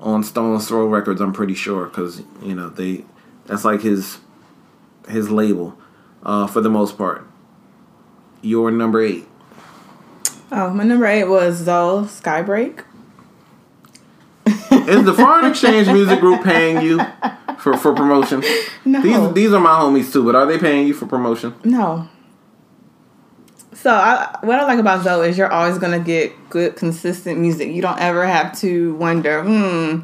on 0.00 0.22
Stones 0.22 0.68
Throw 0.68 0.86
Records. 0.86 1.20
I'm 1.20 1.32
pretty 1.32 1.54
sure 1.54 1.86
because 1.86 2.22
you 2.40 2.54
know 2.54 2.68
they 2.70 3.04
that's 3.46 3.64
like 3.64 3.82
his 3.82 4.18
his 5.08 5.28
label 5.30 5.76
uh, 6.22 6.46
for 6.46 6.60
the 6.60 6.70
most 6.70 6.96
part. 6.96 7.26
Your 8.42 8.70
number 8.70 9.02
eight. 9.02 9.26
Oh, 10.52 10.70
my 10.70 10.84
number 10.84 11.06
eight 11.06 11.24
was 11.24 11.58
Zo! 11.58 12.04
SkyBreak. 12.04 12.84
Is 14.46 15.04
the 15.04 15.14
Foreign 15.14 15.44
Exchange 15.44 15.88
Music 15.88 16.18
Group 16.20 16.42
paying 16.42 16.80
you 16.80 17.00
for, 17.60 17.76
for 17.76 17.94
promotion? 17.94 18.42
No. 18.82 19.02
These 19.02 19.34
these 19.34 19.52
are 19.52 19.60
my 19.60 19.78
homies 19.78 20.10
too, 20.10 20.24
but 20.24 20.34
are 20.34 20.46
they 20.46 20.56
paying 20.56 20.86
you 20.86 20.94
for 20.94 21.04
promotion? 21.04 21.54
No. 21.64 22.08
So 23.74 23.90
I, 23.90 24.38
what 24.40 24.58
I 24.58 24.64
like 24.64 24.78
about 24.78 25.04
Zo! 25.04 25.20
is 25.20 25.36
you're 25.36 25.52
always 25.52 25.76
gonna 25.76 26.00
get 26.00 26.32
good, 26.48 26.76
consistent 26.76 27.38
music. 27.38 27.68
You 27.68 27.82
don't 27.82 28.00
ever 28.00 28.26
have 28.26 28.58
to 28.60 28.94
wonder, 28.94 29.42
hmm, 29.42 30.00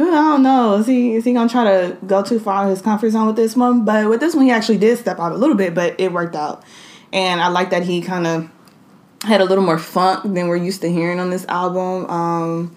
I 0.00 0.04
don't 0.04 0.42
know, 0.42 0.74
is 0.74 0.88
he 0.88 1.14
is 1.14 1.24
he 1.24 1.32
gonna 1.32 1.48
try 1.48 1.62
to 1.62 1.96
go 2.06 2.24
too 2.24 2.40
far 2.40 2.64
of 2.64 2.70
his 2.70 2.82
comfort 2.82 3.10
zone 3.10 3.28
with 3.28 3.36
this 3.36 3.56
one? 3.56 3.84
But 3.84 4.08
with 4.08 4.18
this 4.18 4.34
one, 4.34 4.46
he 4.46 4.50
actually 4.50 4.78
did 4.78 4.98
step 4.98 5.20
out 5.20 5.30
a 5.30 5.36
little 5.36 5.56
bit, 5.56 5.74
but 5.74 5.98
it 6.00 6.12
worked 6.12 6.34
out. 6.34 6.64
And 7.12 7.40
I 7.40 7.48
like 7.48 7.70
that 7.70 7.84
he 7.84 8.02
kind 8.02 8.26
of 8.26 8.50
had 9.22 9.40
a 9.40 9.44
little 9.44 9.64
more 9.64 9.78
funk 9.78 10.24
than 10.24 10.48
we're 10.48 10.56
used 10.56 10.80
to 10.80 10.90
hearing 10.90 11.20
on 11.20 11.30
this 11.30 11.46
album. 11.46 12.10
Um, 12.10 12.76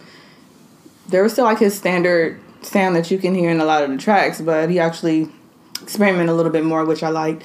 there 1.10 1.24
was 1.24 1.34
still 1.34 1.46
like 1.46 1.60
his 1.60 1.76
standard 1.76 2.40
sound 2.62 2.96
that 2.96 3.12
you 3.12 3.18
can 3.18 3.36
hear 3.36 3.50
in 3.50 3.60
a 3.60 3.66
lot 3.66 3.84
of 3.84 3.90
the 3.90 3.98
tracks, 3.98 4.42
but 4.42 4.70
he 4.70 4.80
actually 4.80 5.30
experimented 5.82 6.30
a 6.30 6.34
little 6.34 6.52
bit 6.52 6.64
more, 6.64 6.86
which 6.86 7.04
I 7.04 7.10
liked. 7.10 7.44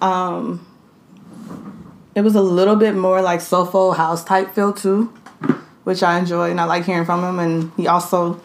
Um, 0.00 0.66
it 2.14 2.22
was 2.22 2.34
a 2.34 2.42
little 2.42 2.76
bit 2.76 2.94
more 2.94 3.22
like 3.22 3.40
soulful 3.40 3.92
house 3.92 4.24
type 4.24 4.54
feel 4.54 4.72
too, 4.72 5.12
which 5.84 6.02
I 6.02 6.18
enjoy 6.18 6.50
and 6.50 6.60
I 6.60 6.64
like 6.64 6.84
hearing 6.84 7.04
from 7.04 7.24
him. 7.24 7.38
And 7.38 7.72
he 7.76 7.86
also 7.86 8.40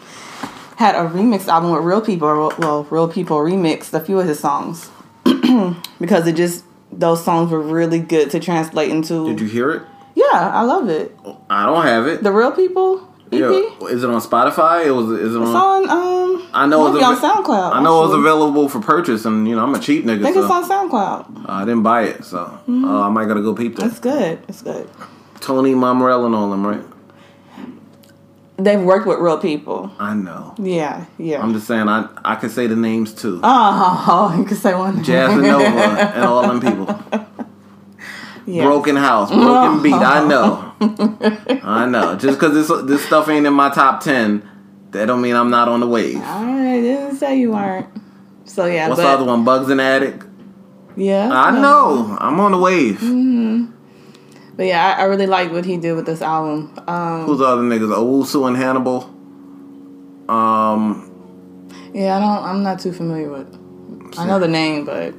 had 0.77 0.95
a 0.95 1.09
remix 1.09 1.47
album 1.47 1.71
with 1.71 1.83
Reel 1.83 2.01
People. 2.01 2.53
Well, 2.57 2.83
Reel 2.85 3.07
People 3.07 3.37
remixed 3.37 3.93
a 3.93 3.99
few 3.99 4.19
of 4.19 4.27
his 4.27 4.39
songs 4.39 4.89
because 5.99 6.27
it 6.27 6.35
just 6.35 6.63
those 6.91 7.23
songs 7.23 7.51
were 7.51 7.61
really 7.61 7.99
good 7.99 8.31
to 8.31 8.39
translate 8.39 8.89
into. 8.89 9.27
Did 9.27 9.41
you 9.41 9.47
hear 9.47 9.71
it? 9.71 9.83
Yeah, 10.15 10.51
I 10.53 10.63
love 10.63 10.89
it. 10.89 11.15
I 11.49 11.65
don't 11.65 11.83
have 11.83 12.07
it. 12.07 12.23
The 12.23 12.31
Reel 12.31 12.51
People 12.51 13.07
EP. 13.31 13.39
Yeah. 13.39 13.87
Is 13.87 14.03
it 14.03 14.09
on 14.09 14.21
Spotify? 14.21 14.85
It 14.85 14.91
was. 14.91 15.09
Is 15.19 15.35
it 15.35 15.39
It's 15.39 15.47
on? 15.49 15.89
on 15.89 15.89
um. 15.89 16.47
I 16.53 16.65
know 16.65 16.95
it's 16.95 17.03
on 17.03 17.17
SoundCloud. 17.17 17.73
I 17.73 17.83
know 17.83 18.03
it 18.03 18.07
was 18.07 18.17
available 18.17 18.67
for 18.69 18.79
purchase, 18.79 19.25
and 19.25 19.47
you 19.47 19.55
know 19.55 19.63
I'm 19.63 19.75
a 19.75 19.79
cheap 19.79 20.05
nigga, 20.05 20.21
I 20.21 20.23
think 20.31 20.35
so 20.35 20.41
it's 20.43 20.51
on 20.51 20.89
SoundCloud. 20.89 21.45
I 21.49 21.65
didn't 21.65 21.83
buy 21.83 22.03
it. 22.03 22.23
So 22.23 22.37
uh, 22.39 23.01
I 23.01 23.09
might 23.09 23.27
gotta 23.27 23.41
go 23.41 23.53
peep 23.53 23.75
that. 23.75 23.85
It's 23.87 23.99
good. 23.99 24.39
It's 24.47 24.61
good. 24.61 24.89
Tony 25.39 25.73
Momrelle 25.73 26.25
and 26.25 26.33
all 26.33 26.49
them, 26.49 26.65
right? 26.65 26.81
They've 28.59 28.81
worked 28.81 29.05
with 29.05 29.19
Reel 29.19 29.37
People. 29.37 29.91
I 29.99 30.15
know. 30.15 30.55
Yeah, 30.57 31.05
yeah. 31.19 31.43
I'm 31.43 31.53
just 31.53 31.67
saying 31.67 31.87
I 31.87 32.09
I 32.25 32.35
can 32.35 32.49
say 32.49 32.65
the 32.65 32.75
names 32.75 33.13
too. 33.13 33.39
oh, 33.43 34.33
you 34.39 34.45
could 34.45 34.57
say 34.57 34.73
one. 34.73 35.03
Jazz 35.03 35.33
and 35.33 35.43
Nova 35.43 35.65
and 35.65 36.23
all 36.25 36.41
them 36.47 36.59
people. 36.59 37.25
Yeah. 38.47 38.63
Broken 38.63 38.95
House, 38.95 39.29
Broken 39.29 39.81
Beat. 39.83 39.93
I 39.93 40.25
know. 40.25 40.73
I 41.63 41.85
know. 41.85 42.15
Just 42.15 42.39
because 42.39 42.53
this 42.53 42.85
this 42.87 43.05
stuff 43.05 43.27
ain't 43.27 43.45
in 43.45 43.53
my 43.53 43.69
top 43.69 44.01
ten, 44.01 44.47
that 44.91 45.05
don't 45.05 45.21
mean 45.21 45.35
I'm 45.35 45.49
not 45.49 45.67
on 45.67 45.81
the 45.81 45.87
wave. 45.87 46.21
I 46.23 46.79
didn't 46.81 47.17
say 47.17 47.37
you 47.39 47.51
weren't. 47.51 47.87
So 48.45 48.65
yeah, 48.65 48.87
What's 48.87 49.01
but 49.01 49.03
the 49.07 49.13
other 49.13 49.25
one? 49.25 49.43
Bugs 49.43 49.69
and 49.69 49.81
Attic. 49.81 50.23
yeah, 50.95 51.29
I 51.29 51.51
know. 51.59 52.17
I'm 52.21 52.39
on 52.39 52.53
the 52.53 52.57
wave. 52.57 53.01
But 54.55 54.65
yeah, 54.65 54.95
I, 54.97 55.01
I 55.01 55.03
really 55.03 55.27
like 55.27 55.51
what 55.51 55.65
he 55.65 55.75
did 55.77 55.93
with 55.93 56.05
this 56.05 56.21
album. 56.21 56.73
Um, 56.87 57.25
Who's 57.25 57.39
the 57.39 57.45
other 57.45 57.61
niggas? 57.61 57.93
Owusu 57.93 58.47
and 58.47 58.55
Hannibal. 58.57 59.03
Um, 60.29 61.03
yeah, 61.93 62.15
I 62.17 62.19
don't. 62.19 62.43
I'm 62.45 62.63
not 62.63 62.79
too 62.79 62.91
familiar 62.93 63.29
with. 63.29 63.53
I 64.17 64.25
know 64.25 64.39
the 64.39 64.47
name, 64.47 64.85
but 64.85 65.13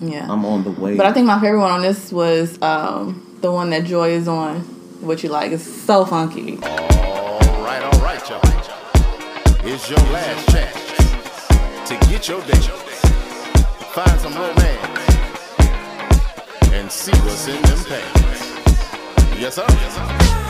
yeah. 0.00 0.30
I'm 0.30 0.44
on 0.44 0.64
the 0.64 0.70
way. 0.70 0.96
But 0.96 1.06
I 1.06 1.12
think 1.12 1.26
my 1.26 1.40
favorite 1.40 1.60
one 1.60 1.70
on 1.70 1.82
this 1.82 2.12
was 2.12 2.60
um, 2.62 3.38
the 3.40 3.50
one 3.50 3.70
that 3.70 3.84
Joy 3.84 4.10
is 4.10 4.28
on. 4.28 4.60
What 5.00 5.22
you 5.22 5.28
like? 5.28 5.52
It's 5.52 5.64
so 5.64 6.04
funky. 6.04 6.58
All 6.62 7.38
right, 7.62 7.82
all 7.82 8.00
right, 8.00 8.28
y'all. 8.28 8.40
It's 9.64 9.90
your 9.90 9.98
last 9.98 10.48
chance 10.50 11.88
to 11.88 11.96
get 12.08 12.28
your 12.28 12.40
date. 12.42 12.64
Find 13.92 14.20
some 14.20 14.34
romance 14.34 14.86
and 16.72 16.90
see 16.90 17.12
what's 17.22 17.46
in 17.48 17.60
them 17.62 17.84
pants. 17.84 19.40
Yes, 19.40 19.54
sir. 19.56 19.66
Yes, 19.68 19.94
sir. 19.94 20.45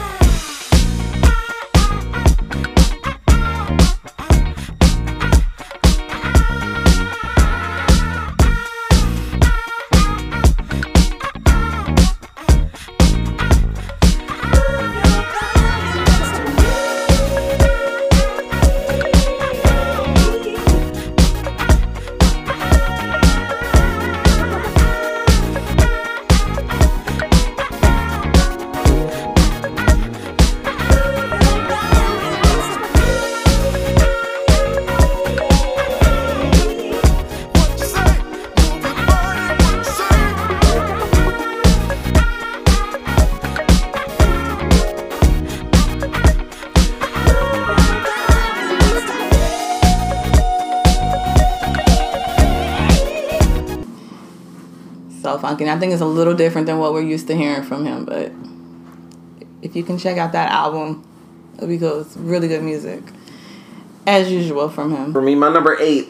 I 55.69 55.79
think 55.79 55.93
it's 55.93 56.03
a 56.03 56.07
little 56.07 56.35
different 56.35 56.67
than 56.67 56.79
what 56.79 56.93
we're 56.93 57.03
used 57.03 57.27
to 57.29 57.37
hearing 57.37 57.63
from 57.63 57.85
him. 57.85 58.05
But 58.05 58.33
if 59.63 59.77
you 59.77 59.83
can 59.83 59.99
check 59.99 60.19
out 60.19 60.33
that 60.33 60.51
album, 60.51 61.07
it'll 61.57 61.69
be 61.69 61.79
good. 61.79 62.07
It's 62.07 62.17
really 62.17 62.49
good 62.49 62.63
music, 62.63 63.03
as 64.07 64.31
usual 64.31 64.69
from 64.69 64.95
him. 64.95 65.13
For 65.13 65.23
me, 65.23 65.35
my 65.35 65.53
number 65.53 65.77
eight, 65.81 66.09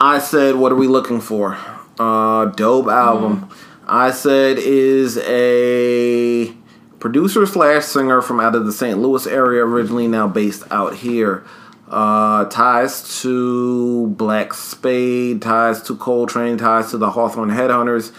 I 0.00 0.18
said, 0.18 0.56
what 0.56 0.72
are 0.72 0.76
we 0.76 0.86
looking 0.86 1.20
for? 1.20 1.58
Uh, 1.98 2.46
dope 2.46 2.88
album. 2.88 3.48
I 3.86 4.10
said 4.10 4.58
is 4.58 5.18
a 5.18 6.54
producer 6.98 7.44
slash 7.44 7.84
singer 7.84 8.22
from 8.22 8.40
out 8.40 8.54
of 8.54 8.64
the 8.64 8.72
St. 8.72 8.98
Louis 8.98 9.26
area, 9.26 9.64
originally 9.64 10.08
now 10.08 10.26
based 10.26 10.64
out 10.70 10.94
here. 10.96 11.44
Uh, 11.86 12.46
ties 12.46 13.20
to 13.20 14.08
Black 14.08 14.54
Spade, 14.54 15.42
ties 15.42 15.82
to 15.82 15.94
Coultrain, 15.94 16.58
ties 16.58 16.90
to 16.90 16.98
the 16.98 17.10
Hawthorne 17.10 17.50
Headhunters, 17.50 18.10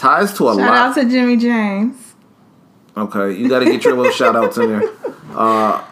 ties 0.00 0.32
to 0.38 0.48
a 0.48 0.54
Shout 0.54 0.56
lot. 0.56 0.66
Shout 0.66 0.76
out 0.76 0.94
to 0.94 1.10
Jimmy 1.10 1.36
James. 1.36 2.14
Okay, 2.96 3.32
you 3.38 3.48
got 3.48 3.60
to 3.60 3.66
get 3.66 3.84
your 3.84 3.96
little 3.96 4.12
shout 4.12 4.34
outs 4.34 4.58
in 4.58 4.68
there. 4.68 4.90
Uh, 5.30 5.84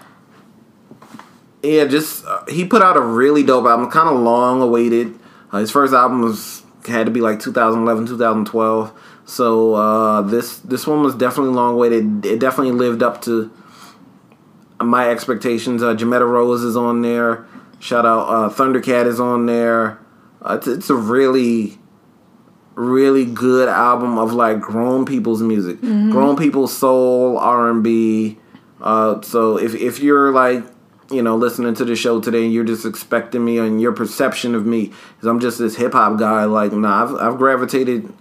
yeah, 1.62 1.84
just 1.84 2.24
uh, 2.24 2.44
he 2.48 2.64
put 2.64 2.82
out 2.82 2.96
a 2.96 3.00
really 3.00 3.44
dope 3.44 3.64
album, 3.66 3.88
kind 3.88 4.08
of 4.08 4.20
long 4.20 4.60
awaited. 4.60 5.16
Uh, 5.52 5.58
his 5.58 5.70
first 5.70 5.94
album 5.94 6.22
was 6.22 6.64
had 6.88 7.06
to 7.06 7.12
be 7.12 7.20
like 7.20 7.38
2011, 7.38 8.06
2012. 8.06 8.92
So 9.26 9.74
uh, 9.74 10.22
this 10.22 10.58
this 10.58 10.88
one 10.88 11.04
was 11.04 11.14
definitely 11.14 11.54
long 11.54 11.74
awaited. 11.74 12.26
It 12.26 12.40
definitely 12.40 12.72
lived 12.72 13.00
up 13.00 13.22
to 13.22 13.48
my 14.80 15.08
expectations. 15.08 15.80
Uh, 15.84 15.94
Jimetta 15.94 16.28
Rose 16.28 16.64
is 16.64 16.76
on 16.76 17.02
there. 17.02 17.46
Shout 17.78 18.04
out 18.04 18.28
uh, 18.28 18.52
Thundercat 18.52 19.06
is 19.06 19.20
on 19.20 19.46
there. 19.46 20.00
Uh, 20.42 20.54
it's, 20.54 20.66
it's 20.66 20.90
a 20.90 20.96
really 20.96 21.77
really 22.78 23.24
good 23.24 23.68
album 23.68 24.18
of 24.18 24.32
like 24.32 24.60
grown 24.60 25.04
people's 25.04 25.42
music, 25.42 25.80
grown 25.80 26.36
people's 26.36 26.76
soul, 26.76 27.36
R 27.36 27.70
and 27.70 27.82
B. 27.82 28.38
Uh, 28.80 29.20
so 29.22 29.58
if 29.58 29.74
if 29.74 29.98
you're 29.98 30.30
like 30.30 30.64
you 31.10 31.22
know 31.22 31.36
listening 31.36 31.74
to 31.74 31.84
the 31.84 31.96
show 31.96 32.20
today 32.20 32.44
and 32.44 32.52
you're 32.52 32.64
just 32.64 32.86
expecting 32.86 33.44
me 33.44 33.58
and 33.58 33.80
your 33.80 33.92
perception 33.92 34.54
of 34.54 34.64
me 34.64 34.92
is 35.20 35.26
I'm 35.26 35.40
just 35.40 35.58
this 35.58 35.76
hip 35.76 35.92
hop 35.92 36.18
guy, 36.18 36.44
like 36.44 36.72
nah, 36.72 37.02
I've 37.02 37.14
I've 37.16 37.38
gravitated 37.38 38.12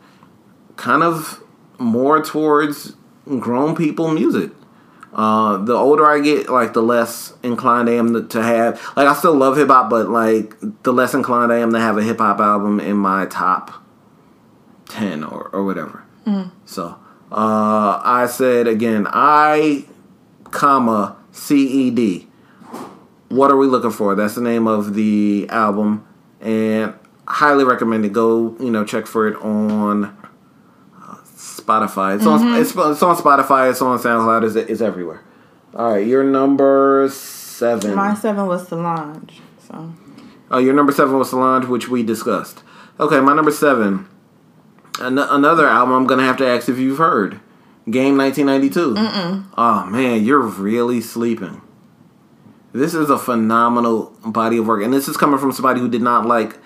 kind 0.76 1.04
of 1.04 1.44
more 1.78 2.24
towards 2.24 2.96
grown 3.40 3.76
people 3.76 4.12
music. 4.12 4.52
Uh, 5.14 5.58
the 5.58 5.74
older 5.74 6.06
I 6.06 6.20
get, 6.20 6.50
like 6.50 6.74
the 6.74 6.82
less 6.82 7.34
inclined 7.42 7.90
I 7.90 7.94
am 7.94 8.14
to, 8.14 8.28
to 8.28 8.44
have. 8.44 8.82
Like 8.96 9.08
I 9.08 9.14
still 9.14 9.36
love 9.36 9.58
hip 9.58 9.68
hop, 9.68 9.90
but 9.90 10.10
like 10.10 10.56
the 10.84 10.94
less 10.94 11.14
inclined 11.14 11.52
I 11.52 11.58
am 11.58 11.74
to 11.74 11.80
have 11.80 11.98
a 11.98 12.04
hip 12.04 12.18
hop 12.18 12.40
album 12.40 12.80
in 12.80 12.98
my 12.98 13.28
top 13.28 13.84
ten 14.90 15.24
or 15.24 15.50
or 15.54 15.64
whatever. 15.64 16.04
So 16.66 16.98
uh, 17.32 18.02
I 18.04 18.28
said 18.30 18.68
again, 18.68 19.08
I, 19.10 19.86
comma 20.52 21.16
C 21.32 21.88
E 21.88 21.90
D. 21.92 22.28
What 23.30 23.50
are 23.52 23.58
we 23.58 23.68
looking 23.68 23.92
for? 23.92 24.16
That's 24.16 24.36
the 24.36 24.42
name 24.42 24.68
of 24.68 24.94
the 24.94 25.48
album, 25.50 26.06
and 26.42 26.94
highly 27.28 27.64
recommend 27.64 28.06
it. 28.06 28.14
Go, 28.14 28.56
you 28.60 28.72
know, 28.72 28.84
check 28.86 29.06
for 29.08 29.28
it 29.28 29.36
on 29.38 30.06
uh, 30.06 31.16
Spotify. 31.26 32.16
It's 32.18 32.26
on 32.26 32.56
it's, 32.56 32.72
it's 32.72 33.04
on 33.04 33.16
Spotify. 33.16 33.70
It's 33.72 33.82
on 33.82 33.98
SoundCloud. 34.00 34.46
It's, 34.46 34.56
it's 34.70 34.82
everywhere. 34.82 35.24
All 35.74 35.92
right, 35.92 36.06
your 36.08 36.24
number 36.24 37.08
seven. 37.12 37.96
My 37.96 38.16
seven 38.16 38.48
was 38.48 38.68
Solange. 38.68 39.42
So 39.68 39.94
Oh, 40.50 40.60
your 40.60 40.74
number 40.74 40.92
seven 40.94 41.18
was 41.18 41.30
Solange, 41.30 41.66
which 41.66 41.90
we 41.90 42.04
discussed. 42.04 42.64
Okay, 43.00 43.20
my 43.20 43.34
number 43.34 43.52
seven. 43.52 44.08
An- 45.00 45.18
another 45.18 45.68
album 45.68 45.96
I'm 45.96 46.08
gonna 46.08 46.24
have 46.24 46.38
to 46.38 46.48
ask 46.48 46.70
if 46.70 46.78
you've 46.78 46.98
heard. 46.98 47.40
Game 47.90 48.18
1992. 48.18 48.96
Mm-mm. 48.96 49.46
Oh 49.58 49.86
man, 49.86 50.24
you're 50.24 50.42
really 50.42 51.02
sleeping. 51.02 51.62
This 52.74 52.94
is 52.94 53.10
a 53.10 53.18
phenomenal 53.18 54.14
body 54.26 54.58
of 54.58 54.68
work, 54.68 54.84
and 54.84 54.94
this 54.94 55.08
is 55.08 55.18
coming 55.18 55.40
from 55.40 55.52
somebody 55.52 55.80
who 55.80 55.90
did 55.90 56.02
not 56.02 56.26
like 56.26 56.58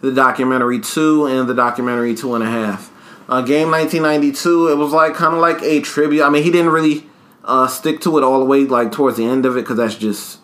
the 0.00 0.12
documentary 0.12 0.80
two 0.80 1.26
and 1.26 1.48
the 1.48 1.54
documentary 1.54 2.14
two 2.14 2.34
and 2.34 2.44
a 2.44 2.46
half. 2.46 2.92
Uh, 3.28 3.40
Game 3.40 3.70
1992. 3.70 4.68
It 4.68 4.76
was 4.76 4.92
like 4.92 5.14
kind 5.14 5.34
of 5.34 5.40
like 5.40 5.62
a 5.62 5.80
tribute. 5.80 6.22
I 6.22 6.28
mean, 6.28 6.44
he 6.44 6.50
didn't 6.50 6.70
really 6.70 7.06
uh, 7.44 7.66
stick 7.66 8.00
to 8.02 8.18
it 8.18 8.24
all 8.24 8.38
the 8.38 8.44
way, 8.44 8.60
like 8.60 8.92
towards 8.92 9.16
the 9.16 9.24
end 9.24 9.46
of 9.46 9.56
it, 9.56 9.62
because 9.62 9.78
that's 9.78 9.96
just 9.96 10.40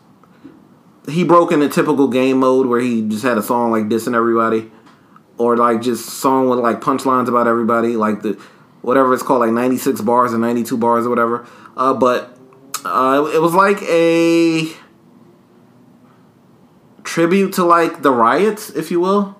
he 1.08 1.24
broke 1.24 1.52
into 1.52 1.68
typical 1.68 2.08
game 2.08 2.38
mode 2.38 2.66
where 2.66 2.80
he 2.80 3.06
just 3.08 3.22
had 3.22 3.36
a 3.38 3.42
song 3.42 3.70
like 3.70 3.84
dissing 3.84 4.14
everybody, 4.14 4.70
or 5.38 5.56
like 5.56 5.82
just 5.82 6.06
song 6.06 6.48
with 6.48 6.58
like 6.58 6.80
punchlines 6.80 7.28
about 7.28 7.46
everybody. 7.46 7.96
Like 7.96 8.22
the 8.22 8.40
whatever 8.82 9.14
it's 9.14 9.22
called, 9.22 9.40
like 9.40 9.52
96 9.52 10.00
bars 10.02 10.34
or 10.34 10.38
92 10.38 10.76
bars 10.76 11.06
or 11.06 11.10
whatever. 11.10 11.46
Uh, 11.76 11.94
but 11.94 12.36
uh, 12.84 13.30
it 13.32 13.40
was 13.40 13.54
like 13.54 13.80
a 13.82 14.72
tribute 17.04 17.52
to 17.54 17.64
like 17.64 18.02
the 18.02 18.10
riots, 18.10 18.70
if 18.70 18.90
you 18.90 19.00
will, 19.00 19.36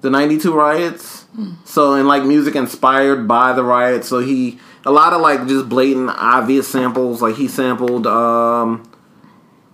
the 0.00 0.10
92 0.10 0.52
riots. 0.52 1.26
So, 1.64 1.94
and 1.94 2.08
like 2.08 2.24
music 2.24 2.56
inspired 2.56 3.28
by 3.28 3.52
the 3.52 3.62
riots. 3.62 4.08
So 4.08 4.18
he, 4.18 4.58
a 4.84 4.90
lot 4.90 5.12
of 5.12 5.20
like 5.20 5.46
just 5.46 5.68
blatant, 5.68 6.10
obvious 6.10 6.66
samples. 6.66 7.22
Like 7.22 7.36
he 7.36 7.46
sampled 7.46 8.06
um, 8.06 8.90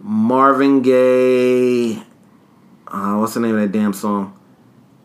Marvin 0.01 0.83
Gaye. 0.83 2.03
Uh, 2.87 3.17
what's 3.17 3.35
the 3.35 3.41
name 3.41 3.55
of 3.55 3.61
that 3.61 3.73
damn 3.73 3.93
song? 3.93 4.39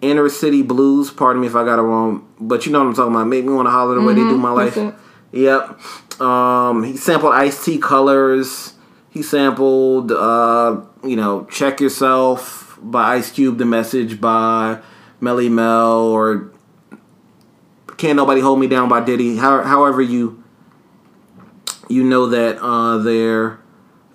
Inner 0.01 0.29
City 0.29 0.61
Blues. 0.61 1.11
Pardon 1.11 1.41
me 1.41 1.47
if 1.47 1.55
I 1.55 1.63
got 1.63 1.79
it 1.79 1.83
wrong, 1.83 2.27
but 2.39 2.65
you 2.65 2.71
know 2.71 2.79
what 2.79 2.87
I'm 2.87 2.93
talking 2.95 3.13
about. 3.13 3.25
Make 3.25 3.45
me 3.45 3.53
want 3.53 3.67
to 3.67 3.71
holler 3.71 3.95
the 3.95 4.01
way 4.01 4.13
they 4.13 4.21
do 4.21 4.37
my 4.37 4.51
life. 4.51 4.77
Yep. 5.31 6.21
Um, 6.21 6.83
he 6.83 6.97
sampled 6.97 7.33
Ice 7.33 7.63
T 7.63 7.77
Colors. 7.77 8.73
He 9.09 9.21
sampled, 9.21 10.11
uh, 10.11 10.81
you 11.03 11.15
know, 11.15 11.45
Check 11.45 11.79
Yourself 11.79 12.77
by 12.81 13.15
Ice 13.15 13.31
Cube, 13.31 13.57
The 13.57 13.65
Message 13.65 14.21
by 14.21 14.79
Melle 15.21 15.49
Mel, 15.49 16.07
or 16.07 16.51
Can't 17.97 18.15
Nobody 18.15 18.41
Hold 18.41 18.59
Me 18.59 18.67
Down 18.67 18.87
by 18.87 19.01
Diddy. 19.01 19.37
How, 19.37 19.63
however 19.63 20.01
you 20.01 20.43
you 21.89 22.03
know 22.03 22.27
that 22.27 22.59
uh, 22.61 22.99
there, 22.99 23.59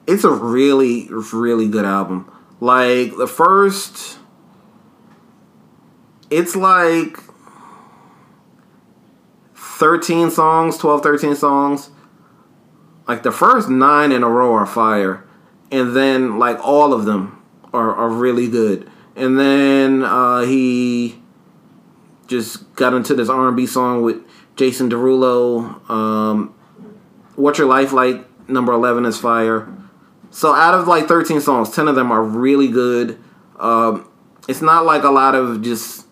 it's 0.06 0.24
a 0.24 0.30
really 0.30 1.08
really 1.10 1.68
good 1.68 1.84
album. 1.84 2.30
Like 2.60 3.16
the 3.16 3.26
first, 3.26 4.18
it's 6.34 6.56
like 6.56 7.16
13 9.54 10.30
songs, 10.32 10.76
12, 10.78 11.02
13 11.02 11.36
songs. 11.36 11.90
Like 13.06 13.22
the 13.22 13.30
first 13.30 13.68
nine 13.68 14.10
in 14.10 14.24
a 14.24 14.28
row 14.28 14.52
are 14.54 14.66
fire. 14.66 15.24
And 15.70 15.94
then 15.94 16.40
like 16.40 16.58
all 16.58 16.92
of 16.92 17.04
them 17.04 17.40
are, 17.72 17.94
are 17.94 18.08
really 18.08 18.48
good. 18.48 18.90
And 19.14 19.38
then 19.38 20.02
uh, 20.02 20.40
he 20.40 21.22
just 22.26 22.74
got 22.74 22.94
into 22.94 23.14
this 23.14 23.28
R&B 23.28 23.66
song 23.66 24.02
with 24.02 24.16
Jason 24.56 24.90
Derulo. 24.90 25.88
Um, 25.88 26.52
What's 27.36 27.60
Your 27.60 27.68
Life 27.68 27.92
Like? 27.92 28.26
Number 28.48 28.72
11 28.72 29.06
is 29.06 29.18
fire. 29.18 29.72
So 30.30 30.52
out 30.52 30.74
of 30.74 30.88
like 30.88 31.06
13 31.06 31.40
songs, 31.40 31.70
10 31.70 31.86
of 31.86 31.94
them 31.94 32.10
are 32.10 32.24
really 32.24 32.68
good. 32.68 33.20
Um, 33.60 34.08
it's 34.48 34.60
not 34.60 34.84
like 34.84 35.04
a 35.04 35.10
lot 35.10 35.36
of 35.36 35.62
just 35.62 36.03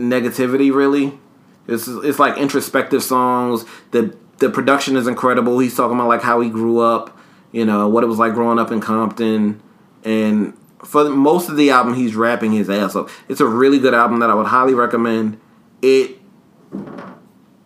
negativity 0.00 0.72
really. 0.72 1.18
It's 1.66 1.86
it's 1.86 2.18
like 2.18 2.38
introspective 2.38 3.02
songs. 3.02 3.64
The 3.92 4.16
the 4.38 4.50
production 4.50 4.96
is 4.96 5.06
incredible. 5.06 5.58
He's 5.58 5.76
talking 5.76 5.96
about 5.96 6.08
like 6.08 6.22
how 6.22 6.40
he 6.40 6.50
grew 6.50 6.78
up, 6.80 7.16
you 7.52 7.64
know, 7.64 7.88
what 7.88 8.02
it 8.02 8.06
was 8.06 8.18
like 8.18 8.34
growing 8.34 8.58
up 8.58 8.72
in 8.72 8.80
Compton, 8.80 9.62
and 10.04 10.56
for 10.84 11.08
most 11.10 11.48
of 11.48 11.56
the 11.56 11.70
album, 11.70 11.94
he's 11.94 12.16
rapping 12.16 12.52
his 12.52 12.70
ass 12.70 12.96
off. 12.96 13.22
It's 13.28 13.40
a 13.40 13.46
really 13.46 13.78
good 13.78 13.94
album 13.94 14.20
that 14.20 14.30
I 14.30 14.34
would 14.34 14.46
highly 14.46 14.74
recommend. 14.74 15.38
It 15.82 16.18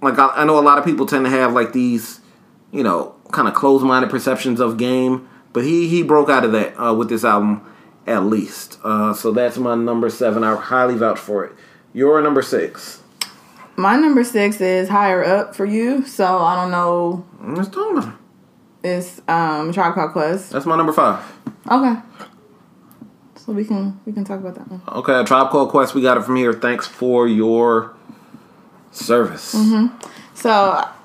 like 0.03 0.19
I, 0.19 0.29
I 0.35 0.45
know 0.45 0.59
a 0.59 0.61
lot 0.61 0.79
of 0.79 0.85
people 0.85 1.07
tend 1.07 1.25
to 1.25 1.31
have 1.31 1.53
like 1.53 1.73
these, 1.73 2.21
you 2.73 2.83
know, 2.83 3.15
kind 3.33 3.49
of 3.49 3.55
closed 3.55 3.85
minded 3.85 4.11
perceptions 4.11 4.61
of 4.61 4.77
game, 4.77 5.29
but 5.53 5.65
he 5.65 5.89
he 5.89 6.03
broke 6.03 6.29
out 6.29 6.45
of 6.45 6.53
that 6.53 6.75
uh, 6.79 6.95
with 6.95 7.09
this 7.09 7.25
album 7.25 7.65
at 8.07 8.25
least. 8.25 8.79
Uh, 8.85 9.15
so 9.15 9.33
that's 9.33 9.57
my 9.57 9.75
number 9.75 10.11
seven. 10.11 10.45
I 10.45 10.57
highly 10.57 10.95
vouch 10.95 11.19
for 11.19 11.45
it. 11.45 11.53
Your 11.95 12.21
number 12.21 12.43
six. 12.43 13.01
My 13.77 13.97
number 13.97 14.23
six 14.25 14.61
is 14.61 14.89
higher 14.89 15.25
up 15.25 15.55
for 15.57 15.65
you. 15.65 16.05
So 16.05 16.25
I 16.39 16.57
don't 16.57 16.71
know. 16.71 17.25
Let's 17.41 17.69
talk 17.69 17.97
about. 17.97 18.15
It's 18.83 19.23
um 19.29 19.73
Tribe 19.73 19.95
Called 19.95 20.13
Quest. 20.13 20.51
That's 20.51 20.67
my 20.67 20.77
number 20.77 20.93
five. 20.93 21.25
Okay. 21.71 21.95
So 23.37 23.53
we 23.53 23.65
can 23.65 23.99
we 24.05 24.13
can 24.13 24.25
talk 24.25 24.41
about 24.41 24.57
that 24.57 24.69
one. 24.71 24.83
Okay, 24.89 25.25
Tribe 25.25 25.51
Called 25.51 25.71
Quest. 25.71 25.95
We 25.95 26.03
got 26.03 26.17
it 26.17 26.25
from 26.25 26.37
here. 26.37 26.53
Thanks 26.53 26.87
for 26.87 27.27
your 27.29 27.95
service. 28.91 29.55
Mhm. 29.55 29.91
So 30.35 30.51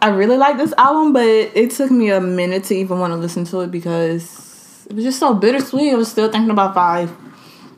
I 0.01 0.09
really 0.09 0.37
like 0.37 0.57
this 0.57 0.73
album, 0.77 1.13
but 1.13 1.25
it 1.27 1.71
took 1.71 1.91
me 1.91 2.09
a 2.09 2.19
minute 2.19 2.63
to 2.65 2.75
even 2.75 2.99
want 2.99 3.13
to 3.13 3.17
listen 3.17 3.45
to 3.45 3.61
it 3.61 3.69
because 3.71 4.87
it 4.89 4.95
was 4.95 5.05
just 5.05 5.19
so 5.19 5.33
bittersweet. 5.35 5.93
I 5.93 5.95
was 5.95 6.09
still 6.09 6.31
thinking 6.31 6.49
about 6.49 6.73
five. 6.73 7.11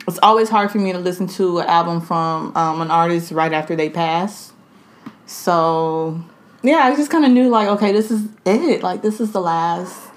It's 0.06 0.18
always 0.22 0.48
hard 0.48 0.70
for 0.70 0.78
me 0.78 0.92
to 0.92 0.98
listen 0.98 1.26
to 1.28 1.60
an 1.60 1.68
album 1.68 2.00
from 2.00 2.56
um, 2.56 2.80
an 2.80 2.90
artist 2.90 3.30
right 3.32 3.52
after 3.52 3.76
they 3.76 3.88
pass. 3.88 4.52
So 5.26 6.22
yeah, 6.62 6.78
I 6.78 6.94
just 6.96 7.10
kind 7.10 7.24
of 7.24 7.30
knew 7.30 7.48
like, 7.48 7.68
okay, 7.68 7.92
this 7.92 8.10
is 8.10 8.28
it. 8.44 8.82
Like 8.82 9.02
this 9.02 9.20
is 9.20 9.32
the 9.32 9.40
last 9.40 10.10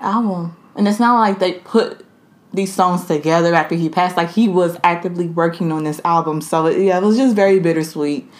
album, 0.00 0.56
and 0.74 0.86
it's 0.88 1.00
not 1.00 1.18
like 1.18 1.38
they 1.38 1.54
put 1.54 2.04
these 2.52 2.72
songs 2.72 3.04
together 3.04 3.54
after 3.54 3.74
he 3.74 3.88
passed. 3.88 4.16
Like 4.16 4.30
he 4.30 4.48
was 4.48 4.78
actively 4.82 5.26
working 5.26 5.72
on 5.72 5.84
this 5.84 6.00
album. 6.04 6.40
So 6.40 6.68
yeah, 6.68 6.98
it 6.98 7.02
was 7.02 7.16
just 7.16 7.36
very 7.36 7.58
bittersweet. 7.60 8.30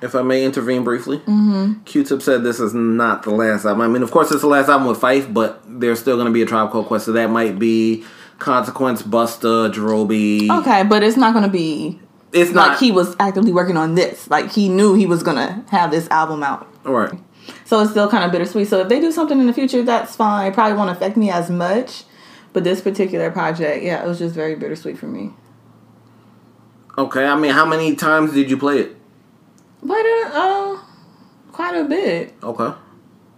If 0.00 0.14
I 0.14 0.22
may 0.22 0.44
intervene 0.44 0.84
briefly, 0.84 1.18
mm-hmm. 1.18 1.82
Q-Tip 1.82 2.22
said 2.22 2.44
this 2.44 2.60
is 2.60 2.72
not 2.72 3.24
the 3.24 3.30
last 3.30 3.64
album. 3.64 3.80
I 3.80 3.88
mean, 3.88 4.04
of 4.04 4.12
course, 4.12 4.30
it's 4.30 4.42
the 4.42 4.46
last 4.46 4.68
album 4.68 4.86
with 4.86 5.00
Phife, 5.00 5.34
but 5.34 5.60
there's 5.66 5.98
still 5.98 6.14
going 6.14 6.26
to 6.26 6.32
be 6.32 6.40
a 6.40 6.46
Tribe 6.46 6.70
Called 6.70 6.86
Quest, 6.86 7.06
so 7.06 7.12
that 7.12 7.30
might 7.30 7.58
be 7.58 8.04
Consequence, 8.38 9.02
Busta, 9.02 9.72
Jarobi. 9.72 10.48
Okay, 10.60 10.84
but 10.84 11.02
it's 11.02 11.16
not 11.16 11.34
gonna 11.34 11.48
be 11.48 11.98
It's 12.32 12.52
not. 12.52 12.68
like 12.68 12.78
he 12.78 12.92
was 12.92 13.16
actively 13.18 13.52
working 13.52 13.76
on 13.76 13.94
this. 13.94 14.30
Like 14.30 14.52
he 14.52 14.68
knew 14.68 14.94
he 14.94 15.06
was 15.06 15.22
gonna 15.22 15.64
have 15.70 15.90
this 15.90 16.08
album 16.10 16.42
out. 16.42 16.66
All 16.86 16.92
right. 16.92 17.18
So 17.64 17.80
it's 17.80 17.90
still 17.90 18.08
kind 18.08 18.24
of 18.24 18.32
bittersweet. 18.32 18.68
So 18.68 18.80
if 18.80 18.88
they 18.88 19.00
do 19.00 19.10
something 19.10 19.38
in 19.38 19.46
the 19.46 19.52
future, 19.52 19.82
that's 19.82 20.14
fine. 20.14 20.50
It 20.50 20.54
probably 20.54 20.76
won't 20.76 20.90
affect 20.90 21.16
me 21.16 21.30
as 21.30 21.50
much. 21.50 22.04
But 22.52 22.64
this 22.64 22.80
particular 22.80 23.30
project, 23.30 23.82
yeah, 23.82 24.02
it 24.02 24.06
was 24.06 24.18
just 24.18 24.34
very 24.34 24.54
bittersweet 24.54 24.98
for 24.98 25.06
me. 25.06 25.32
Okay. 26.96 27.26
I 27.26 27.36
mean, 27.36 27.52
how 27.52 27.66
many 27.66 27.94
times 27.96 28.32
did 28.32 28.50
you 28.50 28.56
play 28.56 28.78
it? 28.80 28.96
But 29.82 30.04
uh, 30.04 30.30
uh 30.32 30.80
quite 31.52 31.74
a 31.76 31.84
bit. 31.84 32.34
Okay. 32.42 32.76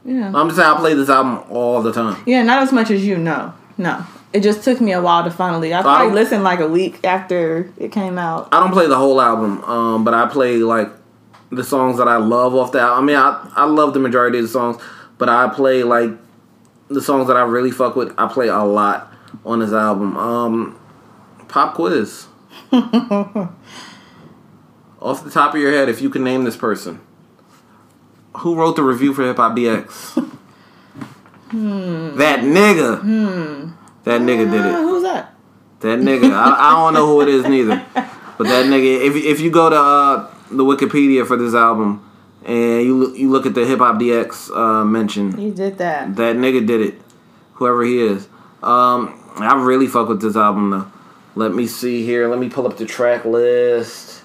Yeah. 0.05 0.33
I'm 0.35 0.49
just 0.49 0.57
saying 0.57 0.71
I 0.71 0.79
play 0.79 0.95
this 0.95 1.09
album 1.09 1.45
all 1.51 1.83
the 1.83 1.93
time. 1.93 2.23
Yeah, 2.27 2.43
not 2.43 2.63
as 2.63 2.73
much 2.73 2.91
as 2.91 3.05
you 3.05 3.17
know. 3.19 3.55
No. 3.79 4.05
It 4.33 4.43
just 4.43 4.63
took 4.63 4.81
me 4.81 4.93
a 4.93 5.01
while 5.03 5.25
to 5.25 5.31
finally. 5.31 5.75
I 5.75 5.83
probably 5.83 6.07
don't- 6.07 6.15
listened 6.15 6.45
like 6.45 6.61
a 6.61 6.69
week 6.69 7.05
after 7.05 7.71
it 7.77 7.91
came 7.91 8.17
out. 8.19 8.49
I 8.53 8.61
don't 8.61 8.73
play 8.73 8.87
the 8.87 8.97
whole 8.97 9.21
album, 9.21 9.63
um, 9.65 10.05
but 10.05 10.15
I 10.15 10.27
play 10.27 10.59
like 10.59 10.89
the 11.51 11.65
songs 11.65 11.99
that 11.99 12.07
I 12.07 12.17
love 12.17 12.55
off 12.55 12.71
that. 12.73 12.89
I 12.89 13.01
mean, 13.01 13.17
I 13.17 13.45
I 13.57 13.65
love 13.65 13.93
the 13.93 13.99
majority 14.01 14.39
of 14.39 14.45
the 14.45 14.49
songs, 14.51 14.81
but 15.19 15.29
I 15.29 15.49
play 15.49 15.83
like 15.83 16.11
the 16.89 17.03
songs 17.03 17.27
that 17.27 17.37
I 17.37 17.43
really 17.43 17.71
fuck 17.73 17.97
with. 17.97 18.15
I 18.19 18.29
play 18.29 18.47
a 18.49 18.59
lot 18.63 19.13
on 19.45 19.59
this 19.61 19.73
album. 19.73 20.17
Um, 20.17 20.79
pop 21.49 21.75
quiz. 21.75 22.27
off 25.01 25.25
the 25.25 25.31
top 25.31 25.55
of 25.55 25.61
your 25.61 25.73
head, 25.73 25.89
if 25.89 26.01
you 26.03 26.11
can 26.11 26.23
name 26.23 26.45
this 26.45 26.57
person, 26.57 27.01
who 28.39 28.55
wrote 28.55 28.77
the 28.77 28.83
review 28.83 29.13
for 29.15 29.23
Hip 29.25 29.37
Hop 29.39 29.57
DX? 29.57 30.29
That 31.53 32.41
nigga. 32.41 33.75
That 34.05 34.21
nigga 34.21 34.51
did 34.51 34.65
it. 34.67 34.75
Uh, 34.75 34.83
who's 34.83 35.03
that? 35.03 35.35
That 35.81 35.99
nigga, 36.01 36.33
I, 36.33 36.69
I 36.69 36.71
don't 36.73 36.95
know 36.95 37.07
who 37.07 37.21
it 37.23 37.29
is 37.29 37.45
neither. 37.47 37.85
But 37.95 38.45
that 38.49 38.67
nigga, 38.67 39.07
if 39.07 39.17
if 39.17 39.41
you 39.41 39.51
go 39.51 39.69
to 39.71 39.77
uh, 39.77 40.35
the 40.51 40.65
Wikipedia 40.65 41.27
for 41.27 41.37
this 41.37 41.55
album 41.55 42.03
and 42.45 42.83
you 42.83 42.97
look- 42.97 43.17
you 43.19 43.31
look 43.31 43.45
at 43.47 43.55
the 43.55 43.67
Hip 43.67 43.79
Hop 43.81 43.97
DX 43.97 44.51
uh, 44.57 44.85
mention, 44.85 45.37
He 45.37 45.51
did 45.51 45.79
that. 45.79 46.17
that 46.17 46.37
nigga 46.37 46.67
did 46.67 46.81
it. 46.81 46.95
Whoever 47.55 47.83
he 47.85 48.01
is, 48.01 48.27
um, 48.63 49.15
I 49.37 49.55
really 49.63 49.87
fuck 49.87 50.09
with 50.09 50.23
this 50.23 50.37
album 50.37 50.71
though. 50.71 50.87
Let 51.35 51.53
me 51.55 51.67
see 51.67 52.05
here. 52.05 52.27
Let 52.29 52.39
me 52.39 52.49
pull 52.49 52.67
up 52.67 52.79
the 52.79 52.87
track 52.87 53.25
list. 53.27 54.23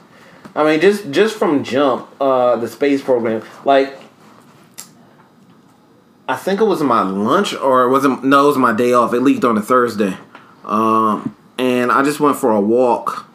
I 0.56 0.64
mean, 0.64 0.80
just 0.80 1.12
just 1.12 1.36
from 1.38 1.64
Jump, 1.66 2.08
uh, 2.22 2.56
the 2.56 2.68
space 2.70 3.02
program, 3.02 3.44
like. 3.66 4.00
I 6.28 6.36
think 6.36 6.60
it 6.60 6.66
was 6.66 6.82
my 6.82 7.04
lunch 7.04 7.54
or 7.54 7.84
it 7.84 7.90
wasn't 7.90 8.24
no, 8.24 8.46
it 8.46 8.48
was 8.48 8.58
my 8.58 8.74
day 8.74 8.94
off. 8.94 9.14
It 9.14 9.22
leaked 9.22 9.44
on 9.44 9.58
a 9.58 9.62
Thursday. 9.62 10.18
Um, 10.64 11.36
and 11.58 11.92
I 11.92 12.04
just 12.04 12.20
went 12.20 12.38
for 12.38 12.52
a 12.52 12.60
walk 12.60 13.28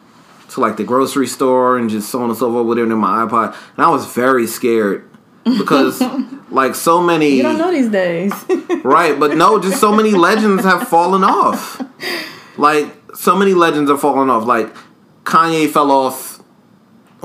to 0.49 0.59
like 0.59 0.77
the 0.77 0.83
grocery 0.83 1.27
store 1.27 1.77
and 1.77 1.89
just 1.89 2.09
so 2.09 2.21
on 2.21 2.29
and 2.29 2.37
so 2.37 2.51
forth 2.51 2.67
with 2.67 2.77
it 2.77 2.83
in 2.83 2.97
my 2.97 3.25
iPod. 3.25 3.55
And 3.77 3.85
I 3.85 3.89
was 3.89 4.05
very 4.13 4.45
scared 4.45 5.09
because 5.45 6.01
like 6.51 6.75
so 6.75 7.01
many 7.01 7.35
You 7.35 7.43
don't 7.43 7.57
know 7.57 7.71
these 7.71 7.89
days. 7.89 8.33
Right, 8.83 9.19
but 9.19 9.37
no, 9.37 9.59
just 9.61 9.79
so 9.79 9.95
many 9.95 10.11
legends 10.11 10.63
have 10.63 10.87
fallen 10.87 11.23
off. 11.23 11.81
Like 12.57 12.87
so 13.13 13.35
many 13.35 13.53
legends 13.53 13.91
have 13.91 14.01
fallen 14.01 14.29
off. 14.29 14.45
Like 14.45 14.75
Kanye 15.23 15.69
fell 15.69 15.91
off 15.91 16.30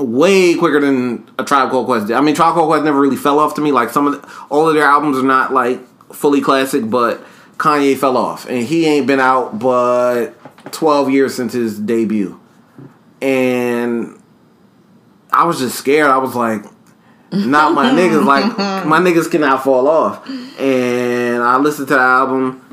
way 0.03 0.55
quicker 0.55 0.79
than 0.79 1.29
a 1.39 1.43
Tribe 1.43 1.71
Called 1.71 1.85
Quest 1.85 2.07
did. 2.07 2.15
I 2.15 2.21
mean, 2.21 2.35
Tribe 2.35 2.53
Called 2.53 2.67
Quest 2.67 2.83
never 2.83 2.99
really 2.99 3.15
fell 3.15 3.39
off 3.39 3.55
to 3.55 3.61
me. 3.61 3.71
Like 3.71 3.89
some 3.89 4.07
of 4.07 4.21
the, 4.21 4.29
all 4.49 4.67
of 4.67 4.75
their 4.75 4.85
albums 4.85 5.17
are 5.17 5.23
not 5.23 5.53
like 5.53 5.81
fully 6.13 6.41
classic, 6.41 6.89
but 6.89 7.23
Kanye 7.57 7.97
fell 7.97 8.17
off, 8.17 8.47
and 8.47 8.63
he 8.63 8.85
ain't 8.85 9.07
been 9.07 9.19
out 9.19 9.59
but 9.59 10.33
twelve 10.71 11.09
years 11.09 11.35
since 11.35 11.53
his 11.53 11.79
debut, 11.79 12.39
and 13.21 14.21
I 15.31 15.45
was 15.45 15.59
just 15.59 15.77
scared. 15.77 16.09
I 16.09 16.17
was 16.17 16.35
like, 16.35 16.63
not 17.31 17.73
my 17.73 17.91
niggas. 17.91 18.25
Like 18.25 18.45
my 18.85 18.99
niggas 18.99 19.29
cannot 19.29 19.63
fall 19.63 19.87
off. 19.87 20.27
And 20.59 21.43
I 21.43 21.57
listened 21.57 21.87
to 21.89 21.95
the 21.95 21.99
album, 21.99 22.63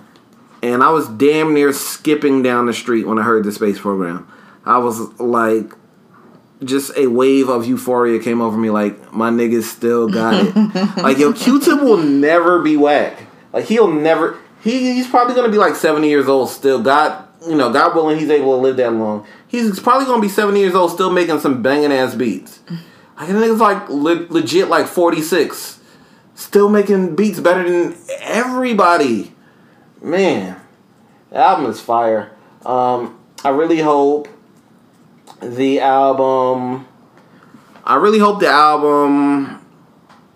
and 0.62 0.82
I 0.82 0.90
was 0.90 1.08
damn 1.08 1.54
near 1.54 1.72
skipping 1.72 2.42
down 2.42 2.66
the 2.66 2.74
street 2.74 3.06
when 3.06 3.18
I 3.18 3.22
heard 3.22 3.44
the 3.44 3.52
space 3.52 3.78
program. 3.78 4.28
I 4.64 4.78
was 4.78 4.98
like, 5.20 5.72
just 6.64 6.96
a 6.96 7.06
wave 7.06 7.48
of 7.48 7.66
euphoria 7.66 8.18
came 8.18 8.40
over 8.40 8.56
me. 8.56 8.70
Like 8.70 9.12
my 9.12 9.30
niggas 9.30 9.64
still 9.64 10.08
got 10.08 10.34
it. 10.34 10.96
like 10.96 11.18
yo, 11.18 11.32
Q-Tip 11.32 11.80
will 11.80 11.98
never 11.98 12.60
be 12.60 12.76
whack. 12.76 13.22
Like 13.52 13.66
he'll 13.66 13.90
never. 13.90 14.38
He, 14.62 14.94
he's 14.94 15.06
probably 15.06 15.34
gonna 15.34 15.50
be 15.50 15.58
like 15.58 15.76
seventy 15.76 16.08
years 16.08 16.28
old 16.28 16.50
still. 16.50 16.82
God, 16.82 17.26
you 17.46 17.54
know, 17.54 17.72
God 17.72 17.94
willing, 17.94 18.18
he's 18.18 18.30
able 18.30 18.56
to 18.56 18.62
live 18.62 18.76
that 18.78 18.92
long. 18.92 19.26
He's 19.46 19.78
probably 19.78 20.06
gonna 20.06 20.22
be 20.22 20.28
seventy 20.28 20.60
years 20.60 20.74
old 20.74 20.90
still 20.90 21.10
making 21.10 21.40
some 21.40 21.62
banging 21.62 21.92
ass 21.92 22.14
beats. 22.14 22.60
Like 23.16 23.28
the 23.28 23.34
nigga's 23.34 23.60
like 23.60 23.88
le- 23.88 24.26
legit 24.30 24.68
like 24.68 24.86
forty 24.86 25.22
six, 25.22 25.78
still 26.34 26.68
making 26.68 27.14
beats 27.14 27.40
better 27.40 27.68
than 27.68 27.96
everybody. 28.20 29.32
Man, 30.02 30.60
the 31.30 31.36
album 31.36 31.66
is 31.66 31.80
fire. 31.80 32.32
Um, 32.66 33.18
I 33.44 33.50
really 33.50 33.80
hope 33.80 34.28
the 35.40 35.80
album. 35.80 36.86
I 37.84 37.96
really 37.96 38.18
hope 38.18 38.40
the 38.40 38.48
album 38.48 39.60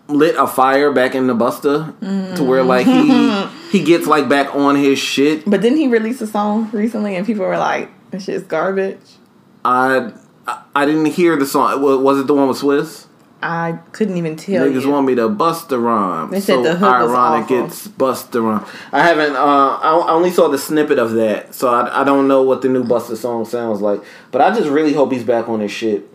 lit 0.08 0.36
a 0.36 0.46
fire 0.46 0.92
back 0.92 1.14
in 1.14 1.26
the 1.26 1.34
Busta 1.34 2.36
to 2.36 2.44
where 2.44 2.62
like 2.62 2.86
he 2.86 2.92
mm. 2.92 3.70
he 3.70 3.82
gets 3.82 4.06
like 4.06 4.28
back 4.28 4.54
on 4.54 4.76
his 4.76 4.98
shit. 4.98 5.48
But 5.48 5.60
didn't 5.60 5.78
he 5.78 5.88
release 5.88 6.20
a 6.20 6.26
song 6.26 6.70
recently 6.72 7.16
and 7.16 7.26
people 7.26 7.44
were 7.44 7.58
like, 7.58 7.90
"This 8.10 8.24
shit's 8.24 8.44
garbage." 8.44 9.16
I 9.64 10.12
I, 10.46 10.62
I 10.74 10.86
didn't 10.86 11.06
hear 11.06 11.36
the 11.36 11.46
song. 11.46 11.82
Was 11.82 12.20
it 12.20 12.26
the 12.26 12.34
one 12.34 12.48
with 12.48 12.58
Swizz? 12.58 13.07
I 13.40 13.78
couldn't 13.92 14.16
even 14.16 14.34
tell 14.36 14.66
Niggas 14.66 14.82
you. 14.82 14.90
want 14.90 15.06
me 15.06 15.14
to 15.14 15.28
bust 15.28 15.68
the 15.68 15.78
rhyme. 15.78 16.30
They 16.30 16.40
said 16.40 16.56
so 16.56 16.62
the 16.64 16.74
hook 16.74 16.80
was 17.02 17.10
ironic 17.10 17.44
awful. 17.44 17.66
it's 17.66 17.86
bust 17.86 18.32
the 18.32 18.42
rhyme. 18.42 18.64
I 18.90 19.02
haven't. 19.02 19.36
Uh, 19.36 19.38
I 19.80 19.96
I 20.08 20.10
only 20.12 20.30
saw 20.30 20.48
the 20.48 20.58
snippet 20.58 20.98
of 20.98 21.12
that, 21.12 21.54
so 21.54 21.68
I, 21.68 22.00
I 22.00 22.04
don't 22.04 22.26
know 22.26 22.42
what 22.42 22.62
the 22.62 22.68
new 22.68 22.82
Busta 22.82 23.16
song 23.16 23.44
sounds 23.44 23.80
like. 23.80 24.02
But 24.32 24.40
I 24.40 24.52
just 24.52 24.68
really 24.68 24.92
hope 24.92 25.12
he's 25.12 25.22
back 25.22 25.48
on 25.48 25.60
his 25.60 25.70
shit. 25.70 26.08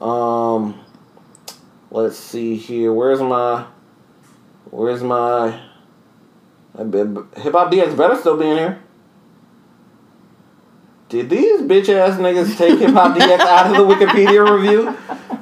Um, 0.00 0.78
let's 1.90 2.16
see 2.16 2.54
here. 2.56 2.92
Where's 2.92 3.20
my? 3.20 3.66
Where's 4.70 5.02
my? 5.02 5.60
Hip 6.76 7.52
Hop 7.52 7.72
DX 7.72 7.96
better 7.96 8.16
still 8.16 8.36
be 8.36 8.48
in 8.48 8.56
here. 8.56 8.82
Did 11.08 11.28
these 11.28 11.62
bitch 11.62 11.88
ass 11.88 12.16
niggas 12.20 12.56
take 12.56 12.78
Hip 12.78 12.90
Hop 12.92 13.16
DX 13.16 13.40
out 13.40 13.66
of 13.72 13.76
the 13.76 13.92
Wikipedia 13.94 14.48
review? 14.48 14.96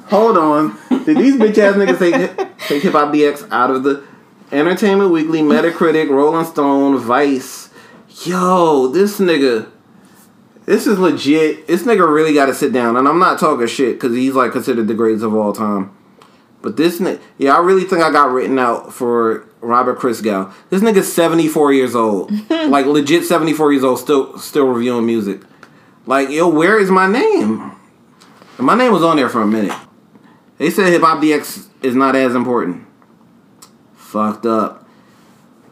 Hold 0.09 0.37
on. 0.37 0.75
Did 0.89 1.17
these 1.17 1.35
bitch 1.35 1.59
ass 1.59 1.75
niggas 1.75 1.99
take 1.99 2.57
take 2.67 2.81
Hip 2.81 2.93
Hop 2.93 3.13
DX 3.13 3.47
out 3.51 3.69
of 3.69 3.83
the 3.83 4.03
Entertainment 4.51 5.11
Weekly, 5.11 5.41
Metacritic, 5.41 6.09
Rolling 6.09 6.45
Stone, 6.45 6.97
Vice? 6.97 7.69
Yo, 8.25 8.87
this 8.87 9.19
nigga. 9.19 9.69
This 10.65 10.87
is 10.87 10.97
legit. 10.97 11.67
This 11.67 11.83
nigga 11.83 12.11
really 12.11 12.33
got 12.33 12.47
to 12.47 12.55
sit 12.55 12.73
down, 12.73 12.97
and 12.97 13.07
I'm 13.07 13.19
not 13.19 13.39
talking 13.39 13.67
shit 13.67 13.95
because 13.95 14.15
he's 14.15 14.33
like 14.33 14.51
considered 14.51 14.87
the 14.87 14.95
greatest 14.95 15.23
of 15.23 15.35
all 15.35 15.53
time. 15.53 15.95
But 16.63 16.75
this 16.75 16.99
nigga, 16.99 17.21
yeah, 17.37 17.55
I 17.55 17.59
really 17.59 17.83
think 17.83 18.01
I 18.01 18.11
got 18.11 18.31
written 18.31 18.57
out 18.57 18.91
for 18.91 19.47
Robert 19.61 19.99
Christgau. 19.99 20.51
This 20.71 20.81
nigga's 20.81 21.11
74 21.13 21.73
years 21.73 21.95
old, 21.95 22.31
like 22.49 22.87
legit 22.87 23.25
74 23.25 23.73
years 23.73 23.83
old, 23.83 23.99
still 23.99 24.39
still 24.39 24.67
reviewing 24.67 25.05
music. 25.05 25.41
Like, 26.07 26.29
yo, 26.29 26.47
where 26.47 26.79
is 26.79 26.89
my 26.89 27.05
name? 27.05 27.73
And 28.57 28.65
my 28.65 28.75
name 28.75 28.91
was 28.91 29.03
on 29.03 29.15
there 29.15 29.29
for 29.29 29.43
a 29.43 29.47
minute. 29.47 29.77
They 30.59 30.69
said 30.69 30.91
Hip 30.91 31.01
Hop 31.01 31.23
DX 31.23 31.67
is 31.81 31.95
not 31.95 32.15
as 32.15 32.35
important. 32.35 32.85
Fucked 33.95 34.45
up. 34.45 34.85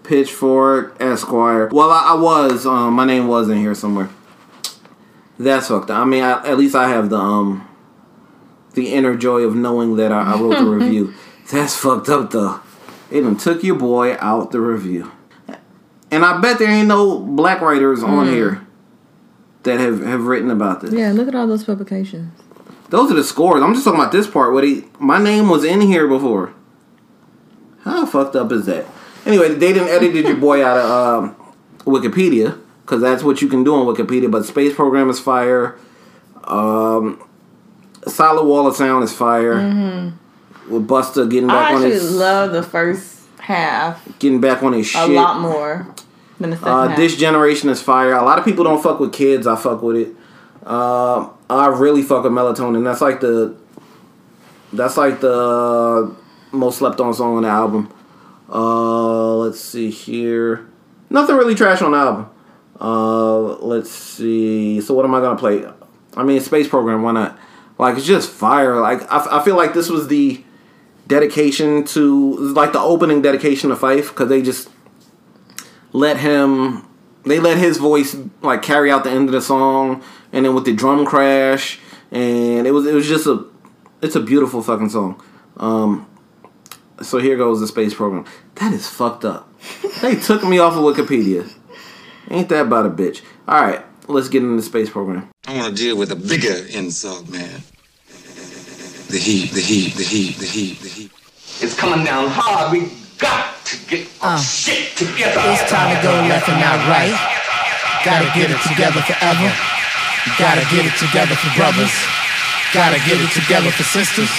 Pitchfork, 0.04 0.96
Esquire. 1.02 1.68
Well, 1.68 1.92
I, 1.92 2.14
I 2.14 2.20
was. 2.20 2.66
Um, 2.66 2.94
my 2.94 3.06
name 3.06 3.28
was 3.28 3.50
in 3.50 3.58
here 3.58 3.76
somewhere. 3.76 4.10
That's 5.38 5.68
fucked 5.68 5.92
up. 5.92 5.98
I 6.00 6.06
mean, 6.06 6.24
I, 6.24 6.48
at 6.48 6.58
least 6.58 6.74
I 6.74 6.88
have 6.88 7.10
the 7.10 7.18
um, 7.18 7.68
the 8.76 8.94
inner 8.94 9.18
joy 9.18 9.42
of 9.42 9.56
knowing 9.56 9.98
that 9.98 10.14
I, 10.14 10.34
I 10.34 10.40
wrote 10.40 10.58
the 10.58 10.66
review. 10.66 11.14
That's 11.52 11.76
fucked 11.76 12.08
up 12.08 12.32
though. 12.32 12.62
It 13.12 13.22
done 13.22 13.38
took 13.38 13.64
your 13.64 13.76
boy 13.76 14.16
out 14.20 14.52
the 14.52 14.62
review. 14.62 15.12
And 16.10 16.24
I 16.24 16.40
bet 16.40 16.60
there 16.60 16.70
ain't 16.70 16.88
no 16.88 17.20
black 17.20 17.60
writers 17.60 18.02
on 18.02 18.28
here 18.28 18.66
that 19.64 19.82
have, 19.82 20.02
have 20.02 20.26
written 20.26 20.50
about 20.50 20.80
this. 20.80 20.94
Yeah, 20.94 21.12
look 21.12 21.28
at 21.28 21.36
all 21.36 21.48
those 21.48 21.66
publications. 21.66 22.32
Those 22.90 23.12
are 23.12 23.16
the 23.16 23.24
scores. 23.24 23.62
I'm 23.62 23.74
just 23.74 23.84
talking 23.86 24.00
about 24.00 24.12
this 24.12 24.28
part 24.28 24.54
where 24.54 24.64
he, 24.64 24.86
my 25.00 25.22
name 25.22 25.50
was 25.50 25.64
in 25.64 25.82
here 25.82 26.08
before. 26.08 26.54
How 27.84 28.06
fucked 28.06 28.36
up 28.36 28.52
is 28.52 28.66
that? 28.66 28.86
Anyway, 29.26 29.50
they 29.50 29.74
didn't 29.74 29.90
edited 29.90 30.26
your 30.26 30.38
boy 30.38 30.64
out 30.66 30.78
of 30.78 31.24
um, 31.24 31.36
Wikipedia 31.80 32.60
because 32.84 33.02
that's 33.02 33.24
what 33.24 33.42
you 33.42 33.50
can 33.50 33.64
do 33.64 33.76
on 33.76 33.86
Wikipedia. 33.94 34.32
But 34.32 34.46
Space 34.46 34.74
Program 34.74 35.10
is 35.10 35.20
fire. 35.20 35.78
Um, 36.46 37.22
Solid 38.08 38.46
Wall 38.46 38.68
of 38.68 38.76
Sound 38.76 39.04
is 39.04 39.12
fire. 39.14 40.14
With 40.70 40.88
Busta 40.88 41.30
getting 41.30 41.50
I 41.50 41.54
back 41.54 41.70
on 41.72 41.76
actually 41.78 41.92
his 41.92 42.16
love 42.16 42.52
the 42.52 42.64
first 42.64 43.22
half 43.40 44.06
getting 44.20 44.42
back 44.42 44.62
on 44.64 44.74
his 44.74 44.86
shit. 44.88 45.02
a 45.02 45.06
shit. 45.06 45.16
lot 45.16 45.40
more 45.40 45.88
than 46.40 46.50
the 46.50 46.58
second 46.58 46.72
Uh, 46.72 46.88
half. 46.90 46.98
this 46.98 47.16
generation 47.16 47.70
is 47.70 47.82
fire. 47.82 48.14
A 48.14 48.24
lot 48.24 48.38
of 48.38 48.44
people 48.44 48.66
don't 48.66 48.82
fuck 48.84 49.00
with 49.00 49.14
kids. 49.14 49.48
I 49.48 49.56
fuck 49.56 49.82
with 49.82 49.96
it. 49.96 50.10
Um, 50.68 51.32
I 51.50 51.68
really 51.68 52.02
fuck 52.02 52.24
with 52.24 52.34
melatonin. 52.34 52.84
That's 52.84 53.00
like 53.00 53.22
the 53.22 53.56
that's 54.74 54.98
like 54.98 55.22
the 55.22 56.14
most 56.52 56.80
slept 56.80 57.00
on 57.00 57.14
song 57.14 57.38
on 57.38 57.44
the 57.44 57.50
album. 57.50 57.94
Uh, 58.50 59.36
let's 59.38 59.62
see 59.62 59.90
here. 59.90 60.68
Nothing 61.10 61.38
really 61.38 61.56
trash 61.56 61.82
on 61.82 61.92
the 61.92 61.98
album. 61.98 62.30
Uh, 62.82 63.56
let's 63.60 63.90
see. 63.90 64.82
So 64.82 64.94
what 64.94 65.06
am 65.06 65.16
I 65.16 65.22
gonna 65.22 65.40
play? 65.40 65.66
I 66.18 66.24
mean, 66.24 66.42
space 66.42 66.68
program. 66.68 67.02
Why 67.02 67.14
not? 67.14 67.40
Like 67.78 67.96
it's 67.96 68.06
just 68.06 68.30
fire. 68.30 68.82
Like 68.82 69.10
I, 69.10 69.40
I 69.40 69.46
feel 69.46 69.56
like 69.56 69.74
this 69.74 69.90
was 69.90 70.10
the 70.10 70.44
dedication 71.08 71.86
to 71.86 72.36
like 72.38 72.74
the 72.74 72.82
opening 72.82 73.22
dedication 73.22 73.70
to 73.70 73.76
Phife 73.78 74.10
because 74.10 74.28
they 74.28 74.42
just 74.42 74.70
let 75.94 76.18
him 76.18 76.86
they 77.26 77.40
let 77.40 77.58
his 77.58 77.78
voice 77.78 78.18
like 78.42 78.62
carry 78.62 78.92
out 78.92 79.06
the 79.06 79.12
end 79.12 79.30
of 79.30 79.34
the 79.34 79.42
song 79.42 80.04
and 80.32 80.46
then 80.46 80.54
with 80.54 80.66
the 80.66 80.74
drum 80.74 81.06
crash 81.06 81.80
and 82.12 82.66
it 82.68 82.72
was 82.72 82.86
it 82.86 82.94
was 82.94 83.08
just 83.08 83.28
a 83.28 83.46
it's 84.02 84.16
a 84.16 84.20
beautiful 84.20 84.62
fucking 84.62 84.90
song 84.90 85.22
um 85.58 86.08
so 87.02 87.20
here 87.20 87.38
goes 87.38 87.60
the 87.60 87.68
space 87.68 87.94
program 87.94 88.26
that 88.56 88.74
is 88.74 88.88
fucked 88.88 89.26
up 89.26 89.52
they 90.02 90.16
took 90.16 90.44
me 90.44 90.60
off 90.60 90.74
of 90.74 90.80
wikipedia 90.80 91.52
ain't 92.30 92.50
that 92.50 92.66
about 92.66 92.86
a 92.86 92.90
bitch 92.90 93.22
all 93.48 93.62
right 93.62 93.84
let's 94.08 94.30
get 94.30 94.42
into 94.44 94.56
the 94.56 94.62
space 94.62 94.90
program 94.90 95.30
I 95.48 95.56
want 95.56 95.78
to 95.78 95.82
deal 95.82 95.96
with 95.96 96.12
a 96.12 96.16
bigger 96.18 96.68
insult, 96.76 97.30
man. 97.30 97.64
The 99.08 99.18
heat, 99.18 99.52
the 99.52 99.62
heat, 99.62 99.96
the 99.96 100.04
heat, 100.04 100.36
the 100.36 100.46
heat, 100.46 100.80
the 100.82 100.90
heat. 100.90 101.12
It's 101.64 101.74
coming 101.74 102.04
down 102.04 102.28
hard. 102.28 102.74
We 102.74 102.92
got 103.18 103.56
to 103.64 103.78
get 103.88 104.10
our 104.22 104.38
shit 104.38 104.98
together. 104.98 105.40
It's 105.48 105.72
time 105.72 105.96
to 105.96 106.04
go 106.04 106.12
left 106.28 106.50
and 106.50 106.60
not 106.60 106.84
right. 106.92 107.16
Gotta 108.04 108.28
get 108.38 108.52
it 108.52 108.60
together 108.68 109.00
forever. 109.08 109.77
Gotta 110.36 110.62
get 110.76 110.86
it 110.86 110.96
together 111.00 111.36
for 111.36 111.52
brothers. 111.56 111.94
Gotta 112.74 113.00
get 113.08 113.18
it 113.20 113.32
together 113.32 113.72
for 113.72 113.84
sisters. 113.84 114.30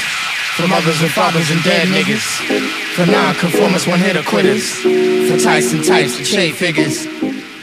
For 0.56 0.68
mothers 0.68 1.00
and 1.00 1.10
fathers 1.10 1.50
and 1.50 1.62
dead 1.64 1.88
niggas. 1.88 2.26
For 2.94 3.06
non-conformists, 3.06 3.88
one-hitter 3.88 4.22
quitters. 4.22 4.70
For 5.28 5.38
Tyson 5.38 5.82
types 5.82 6.18
and 6.18 6.26
shade 6.26 6.54
figures. 6.54 7.06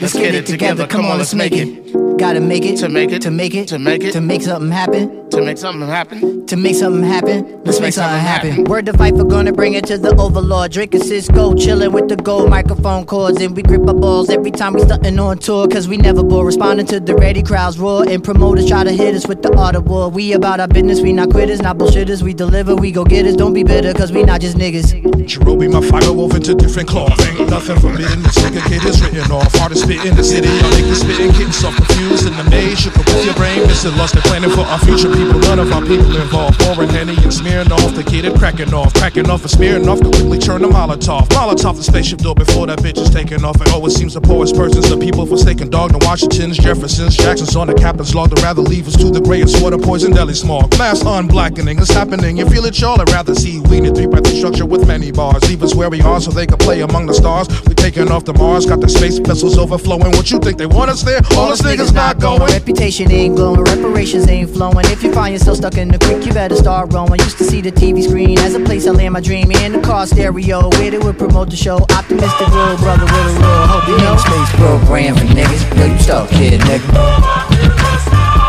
Let's 0.00 0.14
get 0.14 0.34
it 0.34 0.46
together. 0.46 0.86
Come 0.86 1.06
on, 1.06 1.18
let's 1.18 1.34
make 1.34 1.52
it. 1.52 2.18
Gotta 2.18 2.40
make 2.40 2.64
it 2.64 2.76
to 2.78 2.88
make 2.88 3.12
it 3.12 3.22
to 3.22 3.30
make 3.30 3.54
it 3.54 3.68
to 3.68 3.78
make 3.78 4.02
it 4.02 4.12
to 4.12 4.20
make 4.20 4.42
something 4.42 4.70
happen 4.70 5.25
to 5.30 5.42
make 5.42 5.58
something 5.58 5.88
happen 5.88 6.36
to 6.46 6.56
make 6.56 6.76
something 6.76 7.02
happen. 7.02 7.60
Let's 7.64 7.80
make 7.80 7.92
something 7.92 8.20
happen. 8.20 8.64
Word 8.64 8.86
to 8.86 8.92
fight 8.92 9.16
for 9.16 9.24
gonna 9.24 9.52
bring 9.52 9.74
it 9.74 9.84
to 9.86 9.98
the 9.98 10.14
overlord. 10.16 10.70
Drinking 10.70 11.02
Cisco, 11.02 11.54
chilling 11.54 11.92
with 11.92 12.08
the 12.08 12.16
gold 12.16 12.48
microphone 12.48 13.04
cords, 13.04 13.40
and 13.40 13.56
we 13.56 13.62
grip 13.62 13.86
our 13.88 13.94
balls 13.94 14.30
every 14.30 14.52
time 14.52 14.74
we 14.74 14.80
stuntin' 14.82 15.20
on 15.20 15.38
tour. 15.38 15.66
Cause 15.66 15.88
we 15.88 15.96
never 15.96 16.22
bore, 16.22 16.46
responding 16.46 16.86
to 16.86 17.00
the 17.00 17.14
ready 17.16 17.42
crowds 17.42 17.78
roar, 17.78 18.08
and 18.08 18.22
promoters 18.22 18.68
try 18.68 18.84
to 18.84 18.92
hit 18.92 19.14
us 19.14 19.26
with 19.26 19.42
the 19.42 19.52
art 19.56 19.74
of 19.74 19.86
war. 19.88 20.08
We 20.08 20.32
about 20.34 20.60
our 20.60 20.68
business, 20.68 21.00
we 21.00 21.12
not 21.12 21.30
quitters, 21.30 21.60
not 21.60 21.78
bullshitters. 21.78 22.22
We 22.22 22.32
deliver, 22.32 22.76
we 22.76 22.92
go 22.92 23.04
get 23.04 23.26
us. 23.26 23.34
Don't 23.34 23.52
be 23.52 23.64
bitter, 23.64 23.92
cause 23.92 24.12
we 24.12 24.22
not 24.22 24.40
just 24.40 24.56
niggas. 24.56 25.02
Jarobi, 25.26 25.72
my 25.72 25.80
fire 25.80 26.12
woven 26.12 26.42
to 26.42 26.54
different 26.54 26.88
cloth. 26.88 27.18
Ain't 27.26 27.50
nothing 27.50 27.78
forbidden. 27.80 28.22
The 28.22 28.30
second 28.30 28.62
kid 28.62 28.84
is 28.84 29.02
written 29.02 29.32
off. 29.32 29.52
Hardest 29.54 29.82
spit 29.82 30.04
in 30.06 30.14
the 30.14 30.22
city. 30.22 30.48
Y'all 30.48 30.70
niggas 30.70 31.02
spitting, 31.02 31.32
getting 31.32 31.52
so 31.52 31.72
confused 31.72 32.26
in 32.28 32.36
the 32.36 32.44
maze. 32.50 32.78
Shook 32.78 32.96
up 32.98 33.06
with 33.06 33.24
your 33.24 33.34
brain, 33.34 33.66
missing 33.66 33.96
lost 33.96 34.14
and 34.14 34.22
planning 34.22 34.50
for 34.50 34.62
our 34.62 34.78
future. 34.78 35.15
People 35.16 35.40
none 35.40 35.58
of 35.58 35.72
our 35.72 35.80
people 35.80 36.14
involved. 36.14 36.60
Pouring 36.60 36.90
Henny 36.90 37.16
and 37.22 37.32
smearing 37.32 37.72
off 37.72 37.94
to 37.94 38.02
get 38.02 38.26
it 38.26 38.34
cracking 38.38 38.74
off. 38.74 38.92
Cracking 38.92 39.30
off 39.30 39.40
and 39.40 39.50
smearing 39.50 39.88
off, 39.88 39.98
quickly 40.00 40.38
turn 40.38 40.60
to 40.60 40.68
Molotov. 40.68 41.28
Molotov 41.28 41.76
the 41.76 41.82
spaceship 41.82 42.18
door 42.18 42.34
before 42.34 42.66
that 42.66 42.80
bitch 42.80 42.98
is 42.98 43.08
taking 43.08 43.42
off. 43.42 43.58
It 43.62 43.72
always 43.72 43.94
seems 43.94 44.12
the 44.12 44.20
poorest 44.20 44.54
persons, 44.54 44.90
the 44.90 44.98
people 44.98 45.24
forsaken 45.24 45.70
dog. 45.70 45.92
The 45.92 46.04
Washingtons, 46.06 46.58
Jeffersons, 46.58 47.16
Jacksons 47.16 47.56
on 47.56 47.66
the 47.66 47.74
captain's 47.74 48.14
log. 48.14 48.28
They'd 48.28 48.42
rather 48.42 48.60
leave 48.60 48.86
us 48.88 48.96
to 48.96 49.10
the 49.10 49.22
grayest 49.22 49.62
water, 49.62 49.78
poison 49.78 50.12
deli 50.12 50.34
smog. 50.34 50.76
Mass 50.76 51.02
unblackening 51.02 51.80
is 51.80 51.88
happening. 51.88 52.36
You 52.36 52.46
feel 52.50 52.66
it, 52.66 52.78
y'all? 52.78 53.00
I'd 53.00 53.08
rather 53.08 53.34
see 53.34 53.60
we 53.60 53.78
in 53.78 53.86
a 53.86 53.94
three 53.94 54.06
breath 54.06 54.26
structure 54.26 54.66
with 54.66 54.86
many 54.86 55.12
bars. 55.12 55.42
Leave 55.48 55.62
us 55.62 55.74
where 55.74 55.88
we 55.88 56.02
are 56.02 56.20
so 56.20 56.30
they 56.30 56.46
can 56.46 56.58
play 56.58 56.82
among 56.82 57.06
the 57.06 57.14
stars. 57.14 57.48
We 57.66 57.74
taking 57.74 58.10
off 58.10 58.24
to 58.24 58.34
Mars, 58.34 58.66
got 58.66 58.80
the 58.82 58.88
space 58.88 59.18
vessels 59.18 59.56
overflowing. 59.56 60.12
What 60.12 60.30
you 60.30 60.38
think 60.40 60.58
they 60.58 60.66
want 60.66 60.90
us 60.90 61.02
there? 61.02 61.20
All 61.38 61.50
us 61.50 61.62
niggas 61.62 61.94
not 61.94 62.20
going. 62.20 62.52
Reputation 62.52 63.10
ain't 63.10 63.36
glowing, 63.36 63.64
reparations 63.64 64.28
ain't 64.28 64.50
flowing. 64.50 64.84
If 64.86 65.05
you 65.06 65.12
find 65.12 65.32
yourself 65.32 65.58
stuck 65.58 65.76
in 65.78 65.88
the 65.88 65.98
creek, 65.98 66.26
you 66.26 66.32
better 66.32 66.56
start 66.56 66.92
rowing. 66.92 67.20
Used 67.20 67.38
to 67.38 67.44
see 67.44 67.60
the 67.60 67.70
TV 67.70 68.02
screen 68.02 68.38
as 68.38 68.54
a 68.54 68.60
place 68.60 68.86
I 68.86 68.90
land 68.90 69.14
my 69.14 69.20
dream 69.20 69.50
in 69.52 69.72
the 69.72 69.80
car 69.80 70.06
stereo. 70.06 70.68
Where 70.70 70.90
they 70.90 70.98
would 70.98 71.18
promote 71.18 71.50
the 71.50 71.56
show. 71.56 71.78
Optimistic 71.94 72.48
real 72.48 72.76
brother 72.78 73.06
with 73.06 73.30
a 73.30 73.34
real 73.38 73.66
hope, 73.70 73.86
you 73.88 73.98
know. 73.98 74.16
Space 74.16 74.52
program 74.58 75.14
for 75.14 75.26
niggas. 75.30 75.62
Yo, 75.78 75.86
you 75.86 75.98
stuck, 75.98 76.28
kid, 76.30 76.60
nigga. 76.60 76.90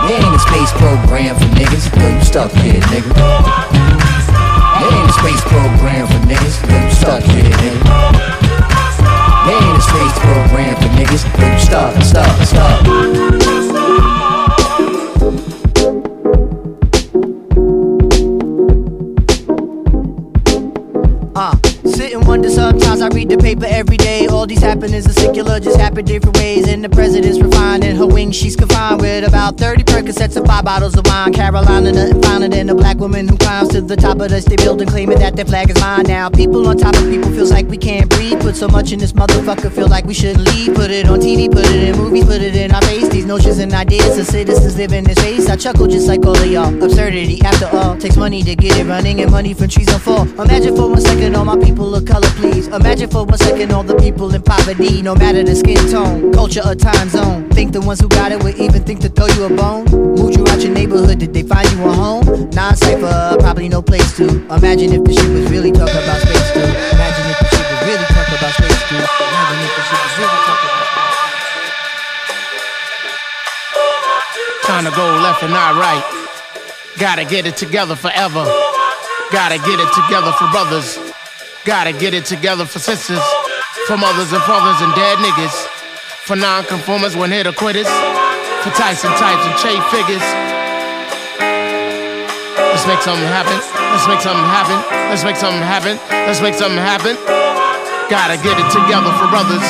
There 0.08 0.18
ain't 0.18 0.36
a 0.36 0.40
space 0.40 0.72
program 0.74 1.36
for 1.38 1.50
niggas. 1.54 1.86
Yo, 1.94 2.08
you 2.10 2.26
stuck, 2.26 2.52
kid, 2.52 2.82
nigga. 2.90 3.14
There 4.82 4.94
ain't 4.98 5.10
a 5.10 5.14
space 5.14 5.44
program 5.46 6.08
for 6.08 6.22
niggas. 6.26 6.58
Yo, 6.66 6.78
you 6.82 6.92
stuck, 6.92 7.24
kid, 7.24 7.54
nigga. 7.62 7.82
There 9.46 9.62
ain't 9.62 9.78
a 9.78 9.86
space 9.86 10.18
program 10.26 10.74
for 10.82 10.90
niggas. 10.98 11.24
Yo, 11.38 11.46
you 11.54 11.60
stuck, 11.60 11.94
stuck, 12.02 12.34
stuck. 12.48 13.77
I 23.08 23.10
read 23.16 23.30
the 23.30 23.38
paper 23.38 23.66
every 23.66 23.96
day. 23.96 24.28
All 24.28 24.46
these 24.46 24.60
happenings 24.60 25.08
are 25.08 25.14
secular, 25.14 25.62
just 25.62 25.80
happen 25.80 26.04
different 26.04 26.36
ways. 26.36 26.68
And 26.68 26.84
the 26.84 26.90
president's 26.90 27.40
refined 27.40 27.86
in 27.86 27.96
her 27.96 28.06
wings, 28.06 28.36
she's 28.36 28.58
confined 28.58 29.00
with 29.00 29.26
about 29.26 29.58
30 29.58 29.84
Percocets 29.86 30.36
and 30.36 30.46
five 30.46 30.66
bottles 30.66 30.94
of 30.98 31.06
wine. 31.08 31.32
Carolina, 31.32 31.94
nothing 31.94 32.22
finer 32.22 32.50
than 32.50 32.70
a 32.70 32.76
black 32.76 32.98
woman 32.98 33.26
who 33.26 33.38
climbs 33.38 33.70
to 33.70 33.80
the 33.80 33.96
top 33.96 34.20
of 34.20 34.28
the 34.28 34.42
state 34.42 34.58
building, 34.58 34.90
claiming 34.90 35.20
that 35.20 35.38
their 35.38 35.46
flag 35.46 35.70
is 35.70 35.80
mine 35.80 36.04
now. 36.04 36.30
People 36.30 36.68
on 36.68 36.76
top 36.78 36.96
of 36.98 37.10
people 37.10 37.32
feels 37.32 37.50
like 37.50 37.68
we 37.68 37.78
can't 37.78 38.10
breathe. 38.10 38.42
Put 38.42 38.58
so 38.58 38.68
much 38.68 38.92
in 38.92 39.00
this 39.00 39.14
motherfucker, 39.14 39.72
feel 39.72 39.88
like 39.88 40.04
we 40.04 40.14
shouldn't 40.14 40.46
leave. 40.46 40.76
Put 40.76 40.92
it 40.92 41.08
on 41.08 41.22
TV, 41.22 41.50
put 41.50 41.66
it 41.66 41.88
in 41.88 41.96
movies, 41.96 42.26
put 42.26 42.42
it 42.42 42.58
in 42.58 42.74
our 42.74 42.82
face. 42.82 43.08
These 43.08 43.26
notions 43.26 43.60
and 43.60 43.72
ideas 43.72 44.18
of 44.18 44.26
citizens 44.26 44.76
live 44.76 44.92
in 44.92 45.06
this 45.06 45.16
space. 45.16 45.48
I 45.48 45.56
chuckle 45.56 45.88
just 45.88 46.10
like 46.10 46.26
all 46.26 46.36
of 46.36 46.46
y'all. 46.46 46.84
Absurdity, 46.84 47.40
after 47.44 47.68
all, 47.68 47.98
takes 47.98 48.18
money 48.18 48.44
to 48.44 48.54
get 48.54 48.76
it 48.76 48.86
running 48.86 49.22
and 49.22 49.32
money 49.32 49.54
from 49.54 49.70
trees 49.70 49.94
on 49.94 50.02
fall. 50.02 50.28
Imagine 50.42 50.76
for 50.76 50.90
one 50.90 51.00
second 51.00 51.38
all 51.38 51.46
my 51.46 51.58
people 51.58 51.96
of 51.96 52.04
color, 52.04 52.28
please. 52.32 52.68
Imagine 52.68 52.97
for 53.06 53.26
one 53.26 53.38
second 53.38 53.72
all 53.72 53.84
the 53.84 53.96
people 53.98 54.34
in 54.34 54.42
poverty, 54.42 55.04
no 55.04 55.14
matter 55.14 55.44
the 55.44 55.56
skin 55.56 55.78
tone, 55.92 56.34
culture, 56.34 56.62
or 56.66 56.74
time 56.74 57.10
zone. 57.10 57.48
Think 57.52 57.74
the 57.74 57.82
ones 57.82 58.00
who 58.00 58.08
got 58.08 58.32
it 58.32 58.42
would 58.42 58.56
even 58.58 58.84
think 58.84 59.02
to 59.02 59.10
throw 59.10 59.28
you 59.28 59.44
a 59.44 59.50
bone? 59.50 59.86
Moved 59.86 60.38
you 60.38 60.48
out 60.48 60.62
your 60.62 60.74
neighborhood, 60.74 61.20
did 61.20 61.34
they 61.34 61.44
find 61.44 61.70
you 61.74 61.86
a 61.86 61.92
home? 61.92 62.26
Non 62.52 62.76
cipher, 62.76 63.38
probably 63.40 63.70
no 63.70 63.84
place 63.84 64.18
to. 64.18 64.26
Imagine 64.50 64.94
if 64.94 65.04
the 65.04 65.14
shit 65.14 65.30
was 65.30 65.52
really 65.52 65.72
talking 65.72 66.02
about 66.02 66.22
space, 66.22 66.52
too. 66.54 66.66
Imagine 66.66 67.30
if 67.30 67.38
the 67.38 67.50
shit 67.54 67.68
was 67.70 67.82
really 67.86 68.08
talking 68.10 68.38
about 68.42 68.54
space, 68.58 68.82
too. 68.90 68.96
Imagine 68.98 69.60
if 69.62 69.76
the 69.78 69.84
shit 69.86 70.02
was 70.02 70.18
really 70.18 70.48
to 74.90 74.96
go 74.96 75.06
left 75.20 75.44
and 75.44 75.52
not 75.52 75.76
right. 75.76 76.04
Gotta 76.98 77.26
get 77.26 77.46
it 77.46 77.58
together 77.58 77.96
forever. 77.96 78.46
Gotta 79.32 79.58
get 79.58 79.80
it 79.80 79.94
together 79.94 80.32
for 80.34 80.50
brothers. 80.52 81.07
Gotta 81.68 81.92
get 81.92 82.14
it 82.14 82.24
together 82.24 82.64
for 82.64 82.80
sisters. 82.80 83.20
For 83.92 83.98
mothers 83.98 84.32
and 84.32 84.42
fathers 84.48 84.80
and 84.80 84.96
dead 84.96 85.20
niggas. 85.20 85.52
For 86.24 86.38
non-conformers 86.38 87.18
when 87.18 87.30
hit 87.30 87.46
or 87.46 87.52
quitters. 87.52 87.92
For 88.64 88.72
Tyson 88.72 89.12
types 89.20 89.44
and 89.44 89.52
trade 89.60 89.84
figures. 89.92 90.24
Let's 92.56 92.88
make 92.88 93.04
something 93.04 93.28
happen. 93.28 93.60
Let's 93.92 94.08
make 94.08 94.24
something 94.24 94.48
happen. 94.48 94.80
Let's 95.12 95.28
make 95.28 95.36
something 95.36 95.60
happen. 95.60 96.00
Let's 96.08 96.40
make 96.40 96.56
something 96.56 96.80
happen. 96.80 97.20
Gotta 98.08 98.40
get 98.40 98.56
it 98.56 98.72
together 98.72 99.12
for 99.20 99.28
brothers. 99.28 99.68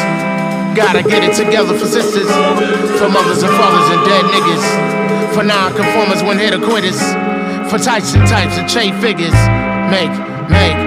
Gotta 0.78 1.02
get 1.02 1.26
it 1.26 1.34
together 1.34 1.74
for 1.74 1.90
sisters. 1.90 2.30
For 3.02 3.10
mothers 3.10 3.42
and 3.42 3.50
fathers 3.58 3.90
and 3.90 4.06
dead 4.06 4.26
niggas. 4.30 5.34
For 5.34 5.42
non-conformers 5.42 6.22
when 6.22 6.38
hit 6.38 6.54
or 6.54 6.62
quitters. 6.62 7.02
For 7.74 7.82
Tyson 7.82 8.22
types 8.30 8.54
and 8.62 8.70
trade 8.70 8.94
figures. 9.02 9.34
Make, 9.90 10.14
make. 10.46 10.87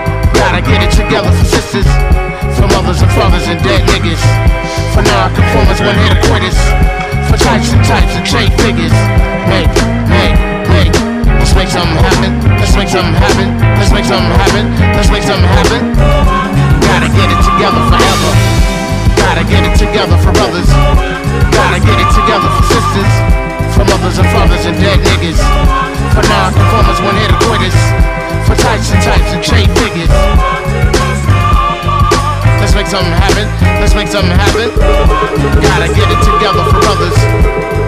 Gotta 0.33 0.61
get 0.61 0.83
it 0.83 0.91
together 0.91 1.31
for 1.31 1.45
sisters. 1.45 1.87
For 2.57 2.67
mothers 2.71 3.01
and 3.01 3.11
fathers 3.11 3.47
and 3.47 3.59
dead 3.63 3.83
niggas. 3.87 4.21
For 4.93 5.01
non-conformers 5.03 5.79
when 5.81 5.95
hit 6.03 6.17
or 6.17 6.21
quitters. 6.27 6.57
For 7.31 7.37
types 7.39 7.71
and 7.71 7.83
types 7.85 8.13
and 8.15 8.25
trade 8.25 8.53
figures. 8.59 8.93
Make, 9.47 9.71
make, 10.11 10.35
make. 10.69 10.93
Let's 11.39 11.55
make 11.55 11.71
something 11.71 11.97
happen. 11.97 12.31
Let's 12.59 12.75
make 12.75 12.87
something 12.87 13.15
happen. 13.15 13.47
Let's 13.79 13.91
make 13.91 14.05
something 14.05 14.31
happen. 14.35 14.65
Let's 14.93 15.09
make 15.09 15.23
something 15.23 15.47
happen. 15.47 15.81
Gotta 16.85 17.09
get 17.09 17.27
it 17.31 17.41
together 17.41 17.81
forever. 17.89 18.31
Gotta 19.15 19.43
get 19.47 19.63
it 19.63 19.75
together 19.79 20.17
for 20.21 20.31
brothers. 20.35 20.69
Gotta 21.55 21.79
get 21.79 21.97
it 21.97 22.11
together 22.13 22.49
for 22.51 22.63
sisters. 22.67 23.11
For 23.73 23.83
mothers 23.87 24.17
and 24.19 24.27
fathers 24.29 24.63
and 24.67 24.77
dead 24.77 24.99
niggas. 24.99 25.39
For 26.13 26.23
non-conformers 26.27 26.99
when 27.01 27.15
hit 27.15 27.31
or 27.31 27.39
quitters. 27.47 28.00
For 28.51 28.59
types 28.59 28.91
and 28.91 28.99
trade 29.39 29.71
figures. 29.79 30.11
Let's 32.59 32.75
make 32.75 32.83
something 32.83 33.15
happen. 33.15 33.47
Let's 33.79 33.95
make 33.95 34.11
something 34.11 34.35
happen. 34.35 34.67
Gotta 35.63 35.87
get 35.95 36.11
it 36.11 36.19
together 36.19 36.59
for 36.67 36.83
brothers. 36.83 37.15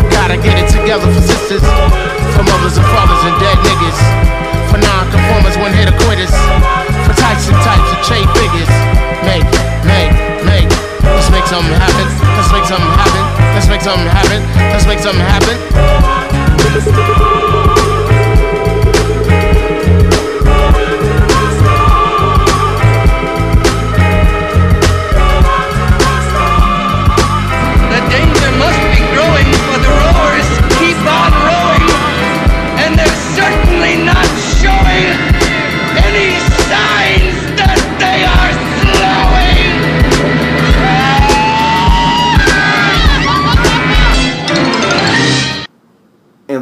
Gotta 0.08 0.40
get 0.40 0.56
it 0.56 0.72
together 0.72 1.04
for 1.12 1.20
sisters. 1.20 1.60
For 2.40 2.48
mothers 2.48 2.80
and 2.80 2.88
fathers 2.96 3.20
and 3.28 3.36
dead 3.44 3.60
niggas. 3.60 4.00
For 4.72 4.80
non-conformers 4.80 5.60
when 5.60 5.76
hit 5.76 5.92
quitters. 6.08 6.32
For 6.32 7.12
types 7.12 7.52
and 7.52 7.60
trade 8.08 8.32
figures. 8.32 8.72
Make, 9.28 9.44
make, 9.84 10.16
make. 10.48 10.72
Let's 11.04 11.28
make 11.28 11.44
something 11.44 11.76
happen. 11.76 12.08
Let's 12.40 12.56
make 12.56 12.64
something 12.64 12.96
happen. 13.04 13.20
Let's 13.52 13.68
make 13.68 13.84
something 13.84 14.08
happen. 14.08 14.40
Let's 14.72 14.88
make 14.88 15.04
something 15.04 15.28
happen. 15.28 15.60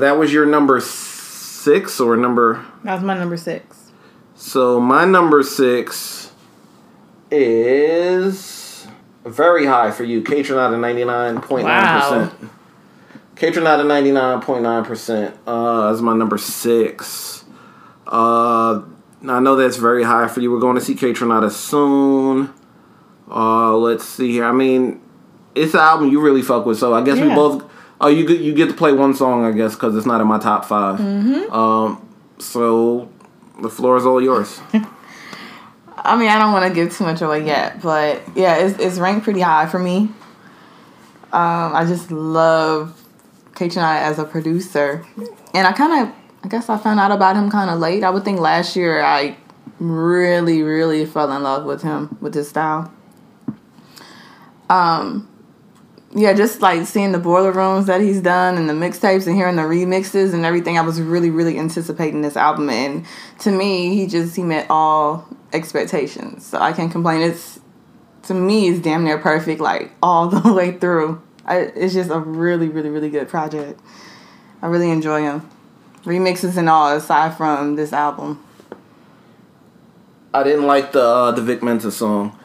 That 0.02 0.18
was 0.18 0.34
your 0.34 0.48
number 0.48 0.80
six 0.82 2.00
or 2.00 2.18
number. 2.18 2.66
That 2.84 2.96
was 2.96 3.04
my 3.04 3.16
number 3.16 3.38
six. 3.38 3.92
So 4.34 4.80
my 4.80 5.06
number 5.06 5.44
six 5.44 6.32
is 7.30 8.88
very 9.24 9.68
high 9.68 9.92
for 9.92 10.04
you. 10.04 10.24
Kaytranada 10.24 10.80
ninety 10.80 11.04
nine 11.04 11.40
point 11.40 11.68
nine 11.68 12.02
percent. 12.02 12.52
Kaytranada 13.36 13.86
ninety 13.88 14.12
nine 14.12 14.42
point 14.42 14.64
nine 14.64 14.84
percent. 14.84 15.38
Uh, 15.46 15.92
that's 15.92 16.02
my 16.02 16.16
number 16.16 16.40
six. 16.40 17.46
Uh, 18.08 18.82
I 19.28 19.40
know 19.40 19.56
that's 19.56 19.78
very 19.78 20.04
high 20.04 20.28
for 20.28 20.42
you. 20.42 20.52
We're 20.52 20.60
going 20.60 20.78
to 20.78 20.82
see 20.82 20.96
Kaytranada 20.96 21.52
soon. 21.52 22.52
Uh, 23.30 23.78
let's 23.78 24.04
see 24.04 24.32
here. 24.32 24.46
I 24.46 24.52
mean, 24.52 25.00
it's 25.54 25.76
an 25.76 25.82
album 25.82 26.10
you 26.10 26.22
really 26.22 26.42
fuck 26.42 26.66
with, 26.66 26.80
so 26.80 26.96
I 26.96 27.04
guess 27.04 27.20
we 27.20 27.28
both. 27.28 27.71
Oh, 28.04 28.08
you 28.08 28.26
get 28.26 28.40
you 28.42 28.52
get 28.54 28.68
to 28.68 28.74
play 28.74 28.92
one 28.92 29.14
song, 29.14 29.46
I 29.46 29.52
guess, 29.52 29.76
because 29.76 29.96
it's 29.96 30.08
not 30.08 30.20
in 30.22 30.28
my 30.28 30.40
top 30.40 30.66
5 30.66 31.00
Mhm. 31.00 31.52
Um, 31.54 32.02
so 32.40 33.10
The 33.62 33.70
floor 33.70 33.96
is 33.98 34.06
all 34.08 34.20
yours. 34.20 34.60
I 36.04 36.18
mean, 36.18 36.30
I 36.30 36.40
don't 36.40 36.52
want 36.52 36.66
to 36.68 36.74
give 36.74 36.92
too 36.98 37.04
much 37.04 37.22
away 37.22 37.46
yet, 37.46 37.80
but 37.80 38.24
yeah, 38.36 38.56
it's, 38.56 38.80
it's 38.80 38.98
ranked 38.98 39.24
pretty 39.24 39.42
high 39.42 39.68
for 39.68 39.78
me. 39.78 40.10
Um, 41.32 41.76
I 41.76 41.86
just 41.88 42.10
love 42.12 43.00
Kaytranada 43.54 44.02
as 44.02 44.18
a 44.18 44.24
producer, 44.26 45.06
and 45.54 45.68
I 45.68 45.72
kind 45.74 45.94
of, 46.08 46.16
I 46.44 46.48
guess 46.48 46.70
I 46.70 46.78
found 46.78 47.00
out 47.00 47.12
about 47.12 47.36
him 47.36 47.52
kind 47.52 47.70
of 47.70 47.78
late. 47.80 48.04
I 48.04 48.10
would 48.10 48.26
think 48.26 48.40
last 48.40 48.76
year 48.76 49.04
I 49.04 49.38
really, 49.80 50.64
really 50.64 51.06
fell 51.06 51.32
in 51.32 51.44
love 51.44 51.66
with 51.66 51.84
him 51.84 52.18
with 52.20 52.34
his 52.34 52.50
style. 52.50 52.92
Um, 54.72 55.28
yeah, 56.14 56.34
just 56.34 56.62
like 56.62 56.86
seeing 56.88 57.14
the 57.14 57.20
boiler 57.20 57.52
rooms 57.52 57.86
that 57.88 58.02
he's 58.02 58.22
done 58.22 58.58
and 58.58 58.70
the 58.70 58.74
mixtapes 58.74 59.28
and 59.28 59.36
hearing 59.36 59.56
the 59.56 59.62
remixes 59.62 60.34
and 60.34 60.44
everything, 60.44 60.78
I 60.78 60.82
was 60.82 61.00
really, 61.00 61.30
really 61.30 61.58
anticipating 61.58 62.22
this 62.22 62.36
album. 62.36 62.70
And 62.70 63.06
to 63.40 63.52
me, 63.52 63.96
he 63.96 64.08
just 64.08 64.36
he 64.36 64.44
met 64.44 64.68
all 64.70 65.28
expectations. 65.54 66.46
So 66.46 66.60
I 66.60 66.74
can't 66.74 66.92
complain. 66.92 67.22
It's 67.22 67.60
to 68.24 68.34
me, 68.34 68.68
it's 68.68 68.80
damn 68.80 69.04
near 69.04 69.18
perfect, 69.18 69.62
like 69.62 69.92
all 70.04 70.28
the 70.30 70.54
way 70.54 70.78
through. 70.78 71.22
I, 71.46 71.60
it's 71.60 71.94
just 71.94 72.10
a 72.12 72.20
really, 72.20 72.68
really, 72.68 72.90
really 72.90 73.10
good 73.10 73.30
project. 73.30 73.80
I 74.62 74.68
really 74.68 74.92
enjoy 74.92 75.22
him, 75.22 75.50
remixes 76.04 76.58
and 76.58 76.70
all. 76.70 76.96
Aside 76.96 77.36
from 77.36 77.78
this 77.78 77.94
album, 77.94 78.44
I 80.34 80.44
didn't 80.44 80.68
like 80.68 80.92
the 80.92 81.04
uh, 81.04 81.32
the 81.32 81.42
Vic 81.42 81.64
Mensa 81.64 81.92
song. 81.92 82.38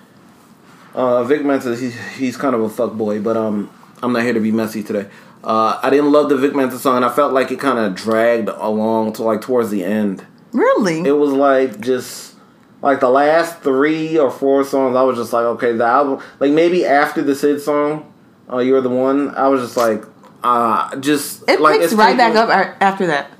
Uh, 0.97 1.23
Vic 1.25 1.45
Mensa, 1.45 1.77
he, 1.77 1.91
he's 2.19 2.39
kind 2.39 2.55
of 2.55 2.63
a 2.63 2.69
fuck 2.71 2.95
boy, 2.95 3.21
but 3.21 3.37
um, 3.37 3.71
I'm 4.03 4.13
not 4.15 4.23
here 4.23 4.33
to 4.33 4.41
be 4.41 4.51
messy 4.51 4.83
today. 4.83 5.09
Uh, 5.45 5.79
I 5.83 5.91
didn't 5.91 6.11
love 6.11 6.31
the 6.31 6.37
Vic 6.39 6.55
Mensa 6.55 6.79
song, 6.79 6.97
and 6.97 7.05
I 7.05 7.11
felt 7.13 7.33
like 7.35 7.51
it 7.53 7.61
kind 7.61 7.79
of 7.79 7.95
dragged 7.95 8.49
along 8.49 9.13
to 9.15 9.23
like 9.23 9.43
towards 9.43 9.71
the 9.71 9.85
end. 9.85 10.27
Really? 10.53 11.01
It 11.01 11.13
was 11.13 11.33
like 11.33 11.81
just 11.81 12.35
like 12.81 13.01
the 13.01 13.11
last 13.11 13.61
three 13.61 14.17
or 14.19 14.31
four 14.31 14.65
songs. 14.65 14.97
I 14.97 15.03
was 15.03 15.19
just 15.19 15.33
like, 15.35 15.45
okay, 15.45 15.73
the 15.73 15.85
album. 15.85 16.25
Like 16.41 16.53
maybe 16.53 16.87
after 16.87 17.21
the 17.21 17.35
Syd 17.35 17.61
song, 17.61 18.11
uh, 18.51 18.59
"You're 18.59 18.81
the 18.81 18.89
One," 18.89 19.35
I 19.37 19.49
was 19.49 19.61
just 19.61 19.77
like, 19.77 20.03
uh, 20.43 20.97
just 20.97 21.49
it 21.49 21.61
like 21.61 21.81
picks 21.81 21.93
right 21.93 22.17
taking- 22.17 22.35
back 22.35 22.37
up 22.37 22.77
after 22.81 23.07
that. 23.09 23.31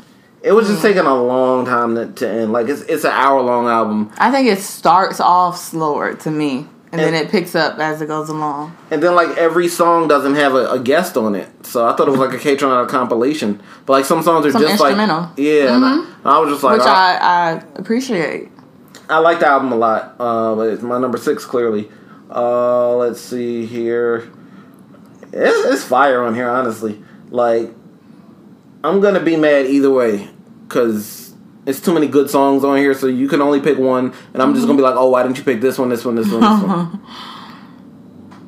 It 0.43 0.53
was 0.53 0.69
just 0.69 0.83
taking 0.83 1.03
a 1.03 1.23
long 1.23 1.65
time 1.65 1.97
to, 1.97 2.07
to 2.07 2.29
end. 2.29 2.53
Like 2.53 2.69
it's 2.69 2.83
it's 2.83 3.05
an 3.05 3.11
hour 3.13 3.41
long 3.41 3.67
album. 3.67 4.13
I 4.19 4.31
think 4.31 4.47
it 4.47 4.61
starts 4.61 5.19
off 5.19 5.57
slower 5.57 6.15
to 6.15 6.31
me, 6.31 6.69
and, 6.99 7.15
then 7.15 7.15
it 7.15 7.31
picks 7.31 7.55
up 7.55 7.79
as 7.79 8.01
it 8.03 8.07
goes 8.07 8.29
along. 8.29 8.77
And 8.91 9.03
then 9.03 9.15
like 9.15 9.37
every 9.37 9.69
song 9.69 10.09
doesn't 10.09 10.35
have 10.35 10.55
a, 10.55 10.71
a 10.73 10.79
guest 10.79 11.17
on 11.17 11.35
it, 11.35 11.49
so 11.67 11.87
I 11.89 11.95
thought 11.97 12.09
it 12.09 12.11
was 12.11 12.21
like 12.21 12.33
a 12.35 12.39
K 12.39 12.57
Tron 12.57 12.87
compilation. 12.89 13.63
But 13.85 13.93
like 13.95 14.05
some 14.05 14.23
songs 14.23 14.47
are 14.47 14.53
Some 14.53 14.63
just 14.63 14.81
like 14.81 14.93
instrumental. 14.93 15.31
yeah. 15.37 15.75
and 15.77 15.85
I- 15.85 15.89
Mhm. 15.97 16.07
and 16.19 16.27
I, 16.27 16.39
was 16.39 16.51
just 16.51 16.63
like, 16.65 16.79
which 16.79 16.87
oh, 16.87 16.91
I, 16.91 17.19
I 17.21 17.63
appreciate. 17.79 18.51
I 19.09 19.19
like 19.19 19.39
the 19.41 19.47
album 19.47 19.71
a 19.73 19.77
lot, 19.77 20.17
uh, 20.19 20.55
but 20.57 20.69
it's 20.71 20.83
my 20.83 20.99
number 20.99 21.17
six 21.19 21.45
clearly. 21.45 21.89
Uh, 22.35 22.97
let's 22.97 23.21
see 23.21 23.65
here. 23.67 24.29
It's, 25.33 25.67
it's 25.75 25.85
fire 25.85 26.23
on 26.23 26.35
here, 26.35 26.49
honestly. 26.49 27.01
Like, 27.31 27.71
I'm 28.83 29.01
gonna 29.01 29.21
be 29.21 29.37
mad 29.37 29.67
either 29.67 29.91
way 29.91 30.29
because 30.67 31.26
it's 31.67 31.81
too 31.81 31.93
many 31.93 32.07
good 32.07 32.31
songs 32.31 32.65
on 32.65 32.77
here, 32.79 32.95
so 32.95 33.07
you 33.07 33.29
can 33.29 33.43
only 33.43 33.61
pick 33.61 33.77
one, 33.79 34.15
and 34.33 34.43
I'm 34.43 34.55
just 34.55 34.67
gonna 34.67 34.77
be 34.79 34.83
like, 34.83 34.95
oh, 34.97 35.11
why 35.11 35.23
didn't 35.23 35.37
you 35.39 35.45
pick 35.45 35.61
this 35.61 35.79
one, 35.79 35.89
this 35.89 36.05
one, 36.05 36.15
this 36.15 36.31
one, 36.31 36.41
this 36.41 36.63
one? 36.69 37.01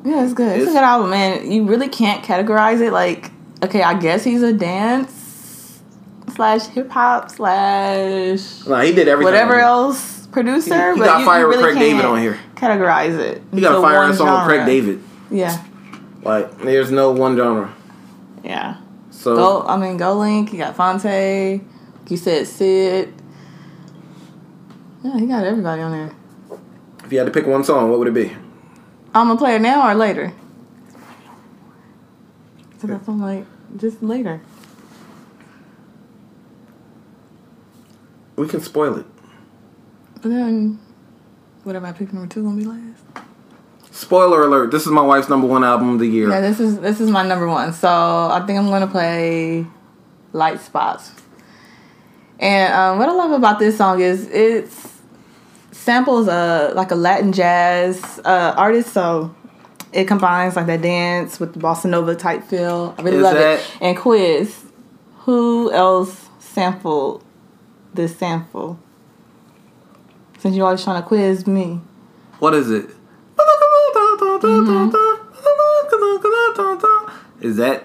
Yeah, 0.05 0.23
it's 0.23 0.33
good. 0.33 0.57
It's, 0.57 0.69
a 0.69 0.73
good 0.73 0.77
album, 0.83 1.09
man. 1.09 1.51
You 1.51 1.65
really 1.65 1.89
can't 1.89 2.23
categorize 2.23 2.79
it 2.79 2.91
like, 2.93 3.31
okay, 3.61 3.83
I 3.83 3.99
guess 3.99 4.23
he's 4.23 4.41
a 4.41 4.53
dance 4.53 5.81
slash 6.33 6.67
hip 6.67 6.89
hop 6.89 7.29
slash 7.29 8.65
Nah, 8.65 8.79
he 8.81 8.93
did 8.93 9.09
everything. 9.09 9.25
whatever 9.33 9.59
else 9.59 10.25
producer. 10.27 10.73
He- 10.73 10.93
he 10.93 10.99
but 10.99 11.05
got 11.05 11.19
you, 11.19 11.25
fire 11.25 11.41
you 11.41 11.47
with 11.49 11.57
really 11.57 11.73
Craig 11.73 11.79
David 11.79 12.05
on 12.05 12.21
here. 12.21 12.39
Categorize 12.55 13.19
it. 13.19 13.41
He 13.53 13.59
got 13.59 13.73
a 13.73 13.75
into 13.75 13.87
fire 13.87 13.97
one 13.97 14.15
song 14.15 14.47
with 14.47 14.47
Craig. 14.47 14.65
David. 14.65 15.03
Yeah, 15.31 15.61
Like, 16.23 16.57
there's 16.59 16.91
no 16.91 17.11
one 17.11 17.35
genre. 17.35 17.73
yeah. 18.43 18.77
So 19.11 19.35
Go. 19.35 19.65
I 19.67 19.75
mean, 19.75 19.99
GoldLink. 19.99 20.53
You 20.53 20.59
got 20.59 20.77
Phonte. 20.77 21.61
You 22.09 22.17
said 22.17 22.47
Syd. 22.47 23.13
Yeah, 25.03 25.17
he 25.17 25.27
got 25.27 25.45
everybody 25.45 25.81
on 25.81 25.91
there. 25.91 26.59
if 27.05 27.11
you 27.11 27.19
had 27.19 27.25
to 27.25 27.31
pick 27.31 27.45
one 27.45 27.63
song, 27.63 27.89
what 27.89 27.99
would 27.99 28.07
it 28.07 28.13
be? 28.13 28.35
I'm 29.13 29.27
gonna 29.27 29.37
play 29.37 29.55
it 29.55 29.61
now 29.61 29.87
or 29.87 29.93
later. 29.93 30.33
So 32.79 32.87
that's 32.87 33.07
I'm 33.07 33.21
like 33.21 33.45
just 33.77 34.01
later. 34.01 34.41
We 38.35 38.47
can 38.47 38.61
spoil 38.61 38.97
it. 38.97 39.05
But 40.21 40.29
then, 40.29 40.79
whatever 41.63 41.85
I 41.85 41.91
pick 41.91 42.11
number 42.11 42.27
two 42.27 42.43
gonna 42.43 42.57
be 42.57 42.65
last. 42.65 43.03
Spoiler 43.91 44.43
alert: 44.43 44.71
This 44.71 44.85
is 44.85 44.91
my 44.91 45.01
wife's 45.01 45.29
number 45.29 45.45
one 45.47 45.63
album 45.63 45.93
of 45.93 45.99
the 45.99 46.07
year. 46.07 46.29
Yeah, 46.29 46.41
this 46.41 46.59
is 46.59 46.79
this 46.79 46.99
is 46.99 47.09
my 47.09 47.25
number 47.27 47.47
one. 47.47 47.73
So 47.73 47.87
I 47.87 48.43
think 48.47 48.57
I'm 48.57 48.67
gonna 48.69 48.87
play 48.87 49.67
Lite 50.33 50.59
Spots. 50.61 51.11
And 52.39 52.73
um, 52.73 52.97
what 52.99 53.09
I 53.09 53.13
love 53.13 53.31
about 53.31 53.59
this 53.59 53.77
song 53.77 53.99
is 53.99 54.27
it 54.29 54.69
samples 55.71 56.27
uh 56.27 56.71
like 56.75 56.91
a 56.91 56.95
Latin 56.95 57.31
jazz 57.33 58.19
uh, 58.25 58.53
artist, 58.55 58.93
so 58.93 59.35
it 59.91 60.05
combines 60.07 60.55
like 60.55 60.67
that 60.67 60.81
dance 60.81 61.39
with 61.39 61.53
the 61.53 61.59
bossa 61.59 61.85
nova 61.89 62.15
type 62.15 62.43
feel. 62.43 62.95
I 62.97 63.01
really 63.01 63.17
Is 63.17 63.23
love 63.23 63.33
that- 63.35 63.59
it. 63.59 63.77
And 63.81 63.97
quiz, 63.97 64.63
who 65.21 65.71
else 65.71 66.29
sampled 66.39 67.23
this 67.93 68.15
sample? 68.17 68.79
Since 70.37 70.55
you're 70.55 70.65
always 70.65 70.83
trying 70.83 71.01
to 71.01 71.07
quiz 71.07 71.45
me. 71.45 71.81
What 72.39 72.53
is 72.53 72.71
it? 72.71 72.89
Is 77.41 77.55
that 77.57 77.83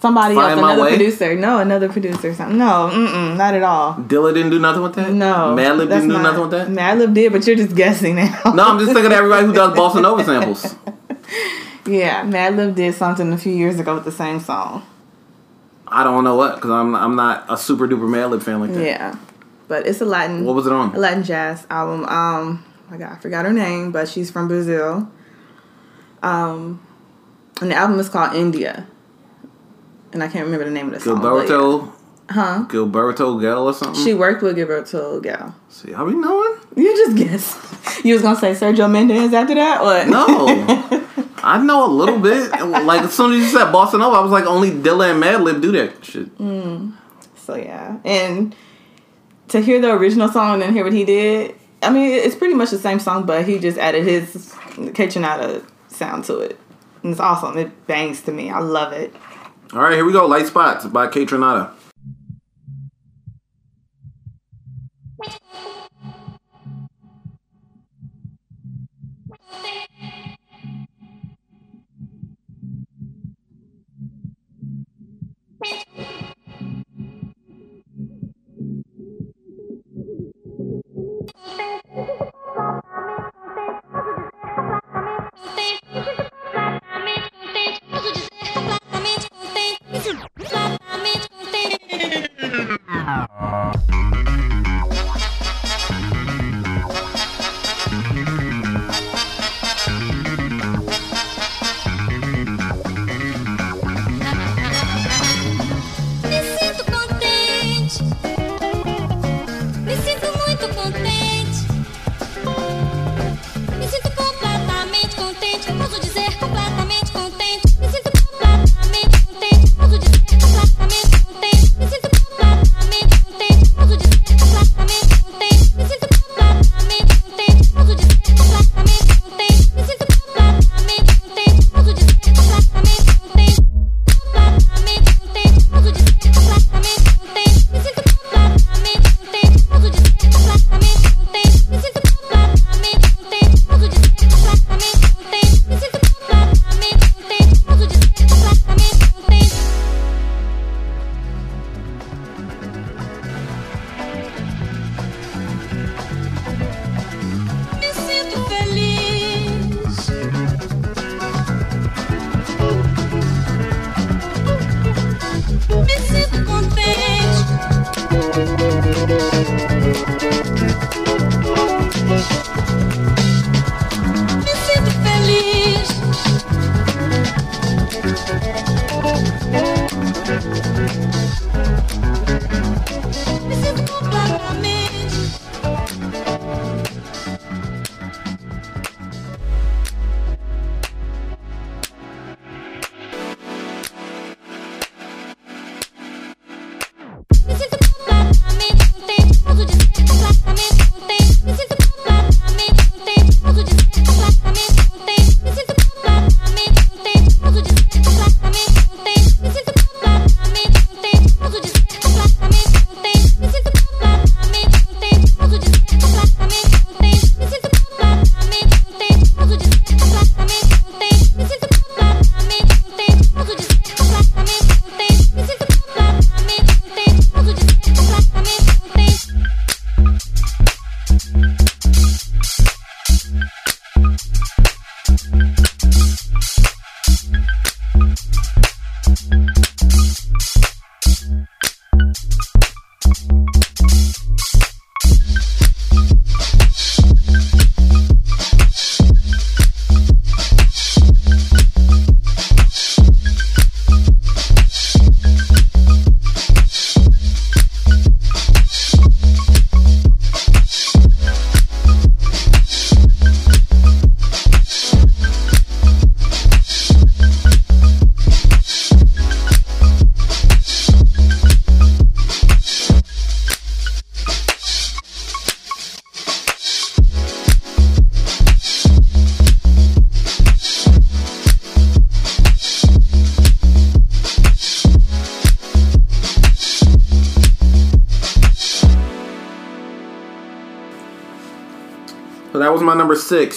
Somebody 0.00 0.34
Find 0.34 0.52
else, 0.52 0.58
another 0.58 0.82
Way? 0.82 0.96
producer. 0.96 1.34
No, 1.36 1.58
another 1.58 1.88
producer. 1.90 2.32
Something. 2.34 2.56
No, 2.56 2.90
mm-mm, 2.92 3.36
not 3.36 3.52
at 3.54 3.62
all. 3.62 3.94
Dilla 3.96 4.32
didn't 4.32 4.50
do 4.50 4.58
nothing 4.58 4.82
with 4.82 4.94
that? 4.94 5.12
No, 5.12 5.54
Madlib 5.54 5.88
didn't 5.90 6.08
do 6.08 6.22
nothing 6.22 6.40
with 6.40 6.50
that? 6.52 6.68
Madlib 6.68 7.12
did, 7.12 7.32
but 7.32 7.46
you're 7.46 7.56
just 7.56 7.76
guessing 7.76 8.16
now. 8.16 8.40
No, 8.54 8.64
I'm 8.64 8.78
just 8.78 8.92
thinking 8.92 9.12
of 9.12 9.18
everybody 9.18 9.46
who 9.46 9.52
does 9.52 9.76
bossa 9.76 10.00
nova 10.00 10.24
samples. 10.30 10.74
yeah, 11.86 12.24
Madlib 12.24 12.74
did 12.74 12.94
something 12.94 13.30
a 13.32 13.36
few 13.38 13.52
years 13.52 13.78
ago 13.78 13.94
with 13.94 14.04
the 14.04 14.12
same 14.12 14.40
song. 14.40 14.86
I 15.86 16.02
don't 16.02 16.24
know 16.24 16.36
what 16.36 16.54
because 16.54 16.70
I'm 16.70 16.94
I'm 16.94 17.14
not 17.16 17.44
a 17.50 17.56
super 17.58 17.86
duper 17.86 18.08
Madlib 18.08 18.42
fan 18.42 18.60
like 18.60 18.72
that. 18.72 18.82
Yeah, 18.84 19.16
but 19.68 19.86
it's 19.86 20.00
a 20.00 20.06
Latin. 20.06 20.44
What 20.46 20.54
was 20.54 20.66
it 20.66 20.72
on? 20.72 20.94
A 20.94 20.98
Latin 20.98 21.24
jazz 21.24 21.66
album. 21.68 22.06
Um, 22.06 22.64
my 22.90 22.96
God, 22.96 23.12
I 23.12 23.16
forgot 23.16 23.44
her 23.44 23.52
name, 23.52 23.92
but 23.92 24.08
she's 24.08 24.30
from 24.30 24.48
Brazil. 24.48 25.10
Um, 26.22 26.80
and 27.60 27.70
the 27.70 27.74
album 27.74 27.98
is 28.00 28.08
called 28.08 28.34
India, 28.34 28.86
and 30.12 30.22
I 30.22 30.28
can't 30.28 30.44
remember 30.44 30.64
the 30.64 30.70
name 30.70 30.88
of 30.88 30.94
the 30.94 31.00
song. 31.00 31.20
but 31.20 31.34
yeah. 31.34 31.50
Gilberto 31.50 31.92
Huh? 32.30 32.64
Gilberto 32.68 33.40
Gil 33.40 33.66
or 33.66 33.72
something. 33.74 34.04
She 34.04 34.14
worked 34.14 34.40
with 34.42 34.56
Gilberto 34.56 35.20
Gal. 35.20 35.52
See, 35.68 35.90
how 35.92 36.04
we 36.04 36.14
knowing? 36.14 36.60
You 36.76 36.96
just 36.96 37.16
guess. 37.16 38.04
You 38.04 38.14
was 38.14 38.22
gonna 38.22 38.38
say 38.38 38.52
Sergio 38.52 38.88
Mendes 38.90 39.32
after 39.34 39.54
that? 39.56 39.82
What? 39.82 40.06
No. 40.06 40.76
I 41.42 41.60
know 41.60 41.86
a 41.86 41.90
little 41.90 42.20
bit. 42.20 42.50
Like 42.52 43.02
as 43.02 43.14
soon 43.14 43.32
as 43.32 43.38
you 43.38 43.46
said 43.46 43.72
bossa 43.72 43.98
nova, 43.98 44.16
I 44.16 44.20
was 44.20 44.30
like, 44.30 44.44
only 44.44 44.70
Dilla 44.70 45.10
and 45.10 45.20
Madlib 45.22 45.60
do 45.60 45.72
that 45.72 46.04
shit. 46.04 46.36
Mm. 46.38 46.92
So 47.34 47.56
yeah, 47.56 47.98
and 48.04 48.54
to 49.48 49.60
hear 49.60 49.80
the 49.80 49.90
original 49.92 50.28
song 50.28 50.54
and 50.54 50.62
then 50.62 50.72
hear 50.72 50.84
what 50.84 50.92
he 50.92 51.04
did, 51.04 51.56
I 51.82 51.90
mean, 51.90 52.12
it's 52.12 52.36
pretty 52.36 52.54
much 52.54 52.70
the 52.70 52.78
same 52.78 53.00
song, 53.00 53.26
but 53.26 53.44
he 53.44 53.58
just 53.58 53.76
added 53.76 54.04
his 54.04 54.54
Kaytranada 54.94 55.64
sound 55.88 56.24
to 56.26 56.38
it, 56.38 56.56
and 57.02 57.10
it's 57.10 57.20
awesome. 57.20 57.58
It 57.58 57.86
bangs 57.88 58.20
to 58.22 58.30
me. 58.32 58.50
I 58.50 58.60
love 58.60 58.92
it. 58.92 59.12
All 59.72 59.80
right, 59.80 59.94
here 59.94 60.04
we 60.04 60.12
go. 60.12 60.26
Lite 60.26 60.48
Spots 60.48 60.86
by 60.86 61.06
Kaytranada. 61.06 61.70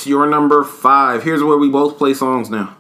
Your 0.06 0.28
number 0.28 0.64
five. 0.64 1.24
Here's 1.24 1.44
where 1.44 1.58
we 1.58 1.70
both 1.70 1.98
play 1.98 2.14
songs 2.14 2.50
now. 2.50 2.76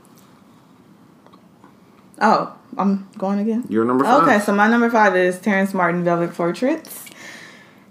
Oh, 2.19 2.55
I'm 2.77 3.09
going 3.17 3.39
again. 3.39 3.65
Your 3.69 3.85
number 3.85 4.03
five. 4.03 4.23
Okay, 4.23 4.39
so 4.39 4.53
my 4.53 4.67
number 4.69 4.89
five 4.89 5.15
is 5.15 5.39
Terrace 5.39 5.73
Martin 5.73 6.03
Velvet 6.03 6.33
Portraits. 6.33 7.05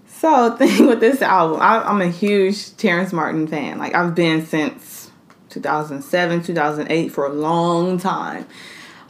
So, 0.07 0.55
thing 0.57 0.87
with 0.87 0.99
this 0.99 1.21
album, 1.21 1.59
I, 1.61 1.83
I'm 1.83 2.01
a 2.01 2.07
huge 2.07 2.75
Terrace 2.77 3.13
Martin 3.13 3.47
fan. 3.47 3.77
Like, 3.77 3.93
I've 3.93 4.15
been 4.15 4.45
since 4.45 5.11
2007, 5.49 6.43
2008 6.43 7.09
for 7.09 7.25
a 7.25 7.29
long 7.33 7.97
time. 7.97 8.47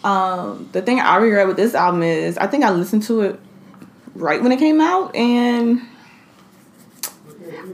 Um, 0.04 0.70
the 0.74 0.82
thing 0.82 1.00
I 1.00 1.16
regret 1.18 1.48
with 1.48 1.56
this 1.56 1.74
album 1.76 2.04
is 2.04 2.38
I 2.38 2.48
think 2.48 2.64
I 2.64 2.72
listened 2.72 3.04
to 3.04 3.22
it 3.22 3.40
right 4.16 4.42
when 4.42 4.52
it 4.52 4.60
came 4.60 4.82
out, 4.82 5.16
and 5.16 5.82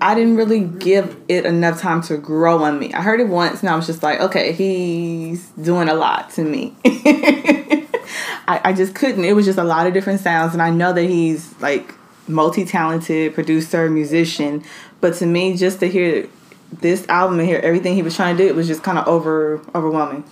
I 0.01 0.15
didn't 0.15 0.35
really 0.35 0.61
give 0.61 1.17
it 1.27 1.45
enough 1.45 1.79
time 1.79 2.01
to 2.03 2.17
grow 2.17 2.63
on 2.63 2.79
me. 2.79 2.93
I 2.93 3.01
heard 3.01 3.19
it 3.19 3.27
once, 3.27 3.61
and 3.61 3.69
I 3.69 3.75
was 3.75 3.85
just 3.85 4.03
like, 4.03 4.19
okay, 4.19 4.51
he's 4.51 5.49
doing 5.49 5.89
a 5.89 5.93
lot 5.93 6.29
to 6.31 6.43
me. 6.43 6.75
I, 6.85 8.61
I 8.65 8.73
just 8.73 8.95
couldn't. 8.95 9.25
It 9.25 9.33
was 9.33 9.45
just 9.45 9.59
a 9.59 9.63
lot 9.63 9.87
of 9.87 9.93
different 9.93 10.21
sounds, 10.21 10.53
and 10.53 10.61
I 10.61 10.69
know 10.69 10.93
that 10.93 11.03
he's 11.03 11.59
like 11.61 11.93
multi-talented 12.27 13.33
producer, 13.33 13.89
musician, 13.89 14.63
but 15.01 15.15
to 15.15 15.25
me, 15.25 15.55
just 15.55 15.79
to 15.79 15.87
hear 15.87 16.27
this 16.71 17.07
album 17.09 17.39
and 17.39 17.47
hear 17.47 17.59
everything 17.59 17.95
he 17.95 18.03
was 18.03 18.15
trying 18.15 18.37
to 18.37 18.43
do, 18.43 18.47
it 18.47 18.55
was 18.55 18.67
just 18.67 18.83
kind 18.83 18.97
of 18.97 19.07
over 19.07 19.61
overwhelming 19.73 20.23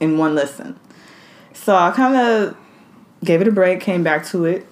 in 0.00 0.18
one 0.18 0.34
listen. 0.34 0.78
So 1.52 1.74
I 1.74 1.90
kind 1.90 2.16
of 2.16 2.56
gave 3.24 3.40
it 3.40 3.48
a 3.48 3.52
break, 3.52 3.80
came 3.80 4.02
back 4.02 4.24
to 4.26 4.44
it, 4.44 4.66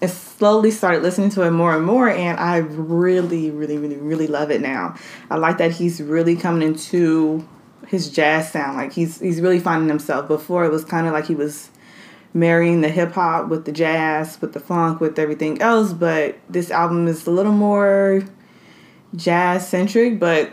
and 0.00 0.10
slowly 0.10 0.70
started 0.70 1.02
listening 1.02 1.30
to 1.30 1.42
it 1.42 1.50
more 1.50 1.74
and 1.74 1.84
more. 1.84 2.08
And 2.08 2.38
I 2.38 2.58
really, 2.58 3.50
really, 3.50 3.78
really, 3.78 3.96
really 3.96 4.26
love 4.26 4.50
it 4.50 4.60
now. 4.60 4.96
I 5.30 5.36
like 5.36 5.58
that 5.58 5.72
he's 5.72 6.00
really 6.00 6.36
coming 6.36 6.62
into 6.62 7.46
his 7.86 8.10
jazz 8.10 8.52
sound. 8.52 8.76
Like 8.76 8.92
he's 8.92 9.20
he's 9.20 9.40
really 9.40 9.60
finding 9.60 9.88
himself. 9.88 10.28
Before 10.28 10.64
it 10.64 10.70
was 10.70 10.84
kind 10.84 11.06
of 11.06 11.12
like 11.12 11.26
he 11.26 11.34
was 11.34 11.70
marrying 12.34 12.82
the 12.82 12.88
hip 12.88 13.12
hop 13.12 13.48
with 13.48 13.64
the 13.64 13.72
jazz, 13.72 14.40
with 14.40 14.52
the 14.52 14.60
funk, 14.60 15.00
with 15.00 15.18
everything 15.18 15.60
else. 15.62 15.92
But 15.92 16.38
this 16.50 16.70
album 16.70 17.08
is 17.08 17.26
a 17.26 17.30
little 17.30 17.52
more 17.52 18.22
jazz 19.14 19.66
centric, 19.66 20.20
but 20.20 20.52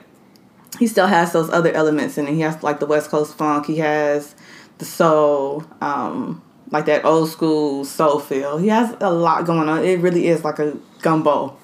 he 0.80 0.88
still 0.88 1.07
has 1.07 1.34
those 1.34 1.49
other 1.49 1.71
elements 1.71 2.17
in 2.17 2.28
it. 2.28 2.34
He 2.34 2.41
has 2.41 2.63
like 2.63 2.80
the 2.80 2.86
West 2.86 3.09
Coast 3.09 3.38
funk. 3.38 3.65
He 3.65 3.78
has 3.78 4.36
the 4.78 4.86
soul, 4.86 5.63
um, 5.82 6.41
like 6.74 6.88
that 6.88 7.05
old 7.05 7.30
school 7.30 7.86
soul 7.86 8.19
feel. 8.19 8.57
He 8.57 8.67
has 8.67 8.97
a 8.99 9.13
lot 9.13 9.45
going 9.45 9.69
on. 9.69 9.86
It 9.86 9.99
really 9.99 10.28
is 10.28 10.43
like 10.43 10.57
a 10.57 10.76
gumbo 11.03 11.55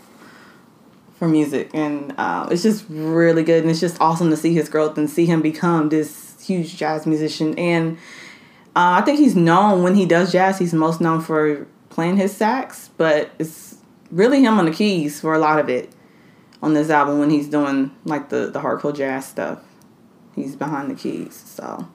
for 1.16 1.28
music, 1.28 1.72
and 1.74 2.14
uh, 2.18 2.48
it's 2.52 2.62
just 2.62 2.86
really 2.88 3.44
good. 3.44 3.64
And 3.64 3.72
it's 3.72 3.80
just 3.80 4.00
awesome 4.00 4.30
to 4.30 4.38
see 4.38 4.54
his 4.54 4.70
growth 4.70 4.98
and 5.00 5.10
see 5.10 5.26
him 5.26 5.42
become 5.42 5.90
this 5.90 6.40
huge 6.46 6.78
jazz 6.78 7.08
musician. 7.08 7.58
And 7.58 7.98
uh, 8.76 9.02
I 9.02 9.02
think 9.02 9.18
he's 9.18 9.36
known 9.36 9.82
when 9.82 9.96
he 9.96 10.06
does 10.06 10.32
jazz. 10.32 10.60
He's 10.60 10.74
most 10.74 11.02
known 11.02 11.22
for 11.22 11.66
playing 11.90 12.18
his 12.18 12.34
sax, 12.34 12.92
but 12.96 13.32
it's 13.40 13.78
really 14.12 14.44
him 14.44 14.60
on 14.60 14.66
the 14.66 14.72
keys 14.72 15.20
for 15.20 15.34
a 15.34 15.40
lot 15.40 15.60
of 15.60 15.70
it 15.70 15.90
on 16.62 16.76
this 16.76 16.92
album 16.92 17.20
when 17.20 17.32
he's 17.32 17.48
doing 17.48 17.92
like 18.06 18.30
the 18.30 18.52
the 18.52 18.60
hardcore 18.60 18.96
jazz 18.96 19.26
stuff. 19.26 19.60
He's 20.36 20.56
behind 20.56 20.92
the 20.92 20.96
keys, 20.96 21.34
so. 21.48 21.88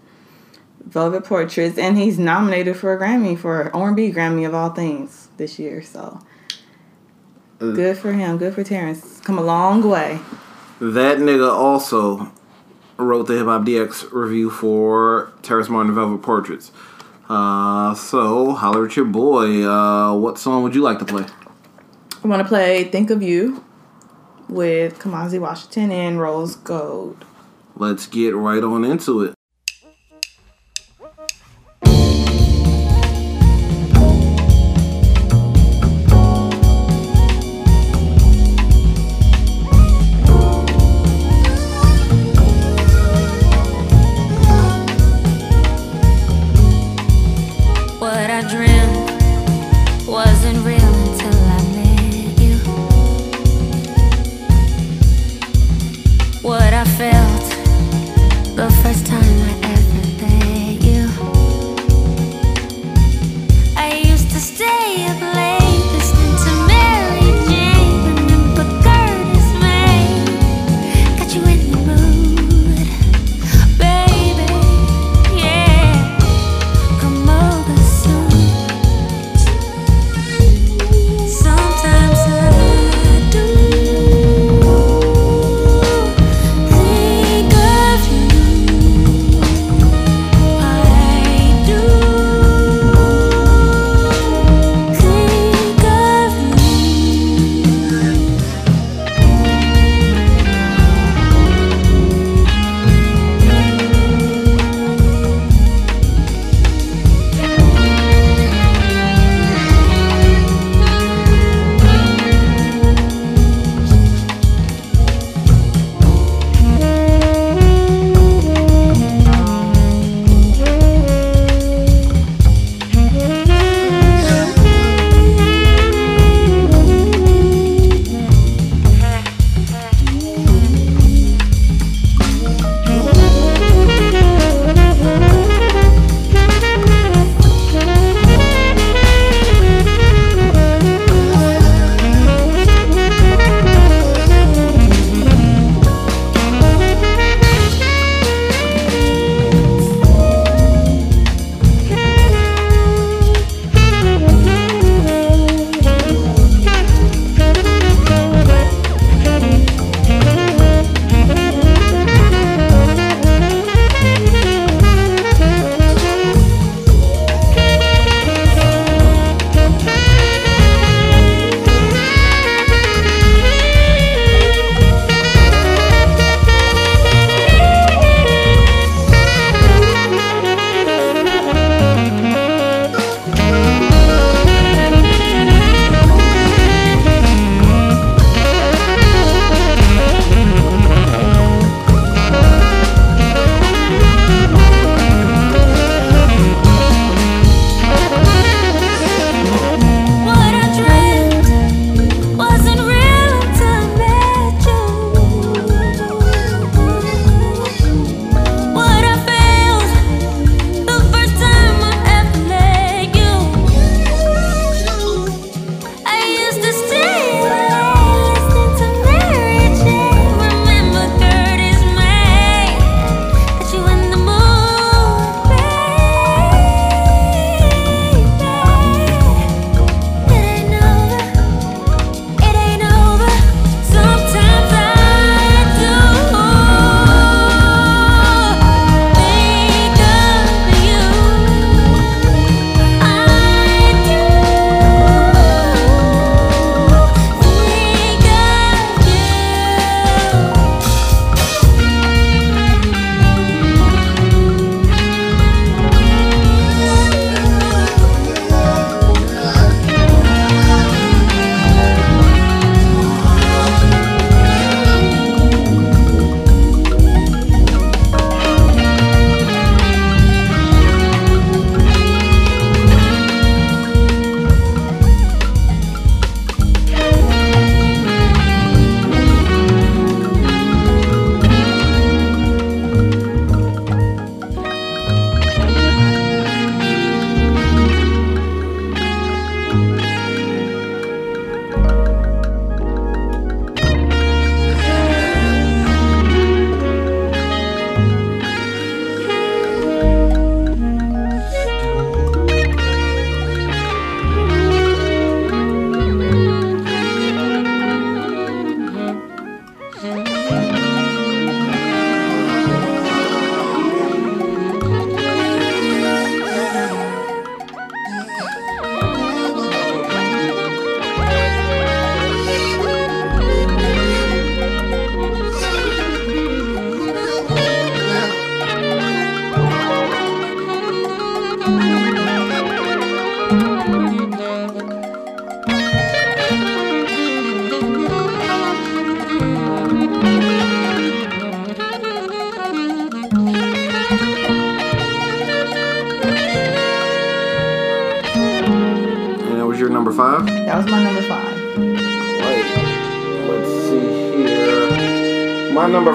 Velvet 0.86 1.24
Portraits, 1.24 1.78
and 1.78 1.96
he's 1.96 2.18
nominated 2.18 2.76
for 2.76 2.92
a 2.92 2.98
Grammy 2.98 3.38
for 3.38 3.74
R&B 3.74 4.12
Grammy 4.12 4.46
of 4.46 4.54
all 4.54 4.70
things 4.70 5.28
this 5.36 5.58
year. 5.58 5.82
So 5.82 6.20
good 7.58 7.96
for 7.96 8.12
him. 8.12 8.38
Good 8.38 8.54
for 8.54 8.64
Terrace. 8.64 9.20
Come 9.20 9.38
a 9.38 9.42
long 9.42 9.82
way. 9.88 10.20
That 10.80 11.18
nigga 11.18 11.50
also 11.50 12.32
wrote 12.96 13.26
the 13.26 13.38
Hip 13.38 13.46
Hop 13.46 13.62
DX 13.62 14.12
review 14.12 14.50
for 14.50 15.32
Terrace 15.42 15.68
Martin 15.68 15.94
Velvet 15.94 16.22
Portraits. 16.22 16.70
Uh, 17.28 17.94
so 17.94 18.52
holler 18.52 18.86
at 18.86 18.96
your 18.96 19.06
boy. 19.06 19.66
Uh, 19.66 20.14
what 20.14 20.38
song 20.38 20.62
would 20.62 20.74
you 20.74 20.82
like 20.82 20.98
to 20.98 21.04
play? 21.04 21.24
I 22.22 22.28
want 22.28 22.42
to 22.42 22.48
play 22.48 22.84
"Think 22.84 23.10
of 23.10 23.22
You" 23.22 23.64
with 24.48 24.98
Kamasi 24.98 25.40
Washington 25.40 25.90
and 25.90 26.20
Rose 26.20 26.56
Gold. 26.56 27.24
Let's 27.76 28.06
get 28.06 28.34
right 28.34 28.62
on 28.62 28.84
into 28.84 29.22
it. 29.22 29.34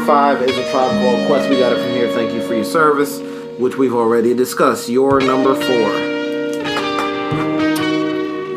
Five 0.09 0.41
is 0.41 0.57
a 0.57 0.65
tribe 0.71 0.89
called 1.03 1.27
Quest. 1.27 1.51
We 1.51 1.59
got 1.59 1.71
it 1.71 1.83
from 1.83 1.91
here. 1.91 2.11
Thank 2.11 2.33
you 2.33 2.41
for 2.41 2.55
your 2.55 2.63
service, 2.63 3.19
which 3.59 3.77
we've 3.77 3.93
already 3.93 4.33
discussed. 4.33 4.89
Your 4.89 5.19
number 5.19 5.53
four. 5.53 5.89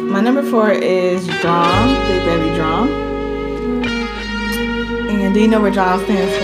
My 0.06 0.22
number 0.22 0.42
four 0.50 0.70
is 0.70 1.26
D.R.A.M., 1.26 2.08
Big 2.08 2.24
Baby 2.24 2.54
Drum. 2.56 2.88
And 5.10 5.34
do 5.34 5.40
you 5.40 5.48
know 5.48 5.60
what 5.60 5.74
D.R.A.M. 5.74 6.02
stands 6.06 6.34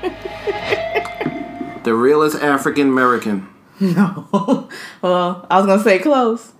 for? 0.00 1.82
The 1.84 1.94
realest 1.94 2.42
African 2.42 2.88
American. 2.88 3.48
No. 3.80 4.68
well, 5.02 5.46
I 5.50 5.58
was 5.58 5.66
gonna 5.66 5.82
say 5.82 5.98
close. 5.98 6.54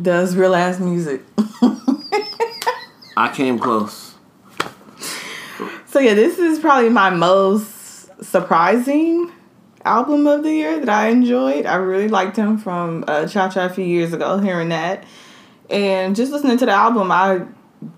Does 0.00 0.36
real 0.36 0.54
ass 0.54 0.78
music. 0.78 1.22
I 3.16 3.32
came 3.34 3.58
close. 3.58 3.99
So 6.00 6.04
yeah, 6.06 6.14
this 6.14 6.38
is 6.38 6.58
probably 6.58 6.88
my 6.88 7.10
most 7.10 8.08
surprising 8.24 9.30
album 9.84 10.26
of 10.26 10.42
the 10.42 10.50
year 10.50 10.80
that 10.80 10.88
I 10.88 11.08
enjoyed. 11.08 11.66
I 11.66 11.74
really 11.74 12.08
liked 12.08 12.38
him 12.38 12.56
from 12.56 13.04
uh, 13.06 13.26
Cha 13.28 13.50
Cha 13.50 13.66
a 13.66 13.68
few 13.68 13.84
years 13.84 14.14
ago, 14.14 14.38
hearing 14.38 14.70
that, 14.70 15.04
and 15.68 16.16
just 16.16 16.32
listening 16.32 16.56
to 16.56 16.64
the 16.64 16.72
album, 16.72 17.12
I 17.12 17.42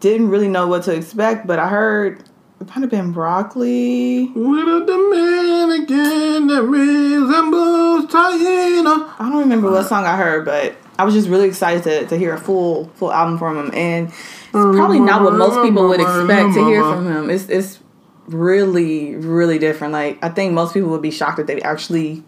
didn't 0.00 0.30
really 0.30 0.48
know 0.48 0.66
what 0.66 0.82
to 0.82 0.92
expect, 0.96 1.46
but 1.46 1.61
I 1.61 1.68
heard 1.68 2.24
it 2.61 2.66
might 2.66 2.80
have 2.80 2.90
been 2.90 3.12
broccoli. 3.12 4.26
With 4.34 4.66
a 4.66 4.84
Dominican 4.84 6.48
that 6.48 6.62
resembles 6.64 8.07
Taina. 8.07 9.14
I 9.20 9.28
don't 9.28 9.38
remember 9.38 9.70
what 9.70 9.86
song 9.86 10.07
I 10.07 10.16
heard, 10.16 10.44
but 10.44 10.76
I 10.98 11.05
was 11.05 11.14
just 11.14 11.28
really 11.28 11.46
excited 11.46 11.84
to, 11.84 12.07
to 12.09 12.18
hear 12.18 12.34
a 12.34 12.38
full 12.40 12.88
full 12.96 13.12
album 13.12 13.38
from 13.38 13.59
him, 13.59 13.70
and 13.72 14.09
it's 14.09 14.50
probably 14.50 14.98
not 14.98 15.22
what 15.22 15.34
most 15.34 15.62
people 15.62 15.86
would 15.86 16.00
expect 16.00 16.55
to 16.55 16.64
hear 16.64 16.82
from 16.82 17.07
him. 17.07 17.30
It's 17.30 17.48
it's 17.48 17.78
really 18.26 19.16
really 19.16 19.58
different. 19.58 19.92
Like 19.92 20.18
I 20.22 20.28
think 20.28 20.52
most 20.52 20.74
people 20.74 20.90
would 20.90 21.02
be 21.02 21.10
shocked 21.10 21.38
if 21.38 21.46
they 21.46 21.60
actually 21.62 22.22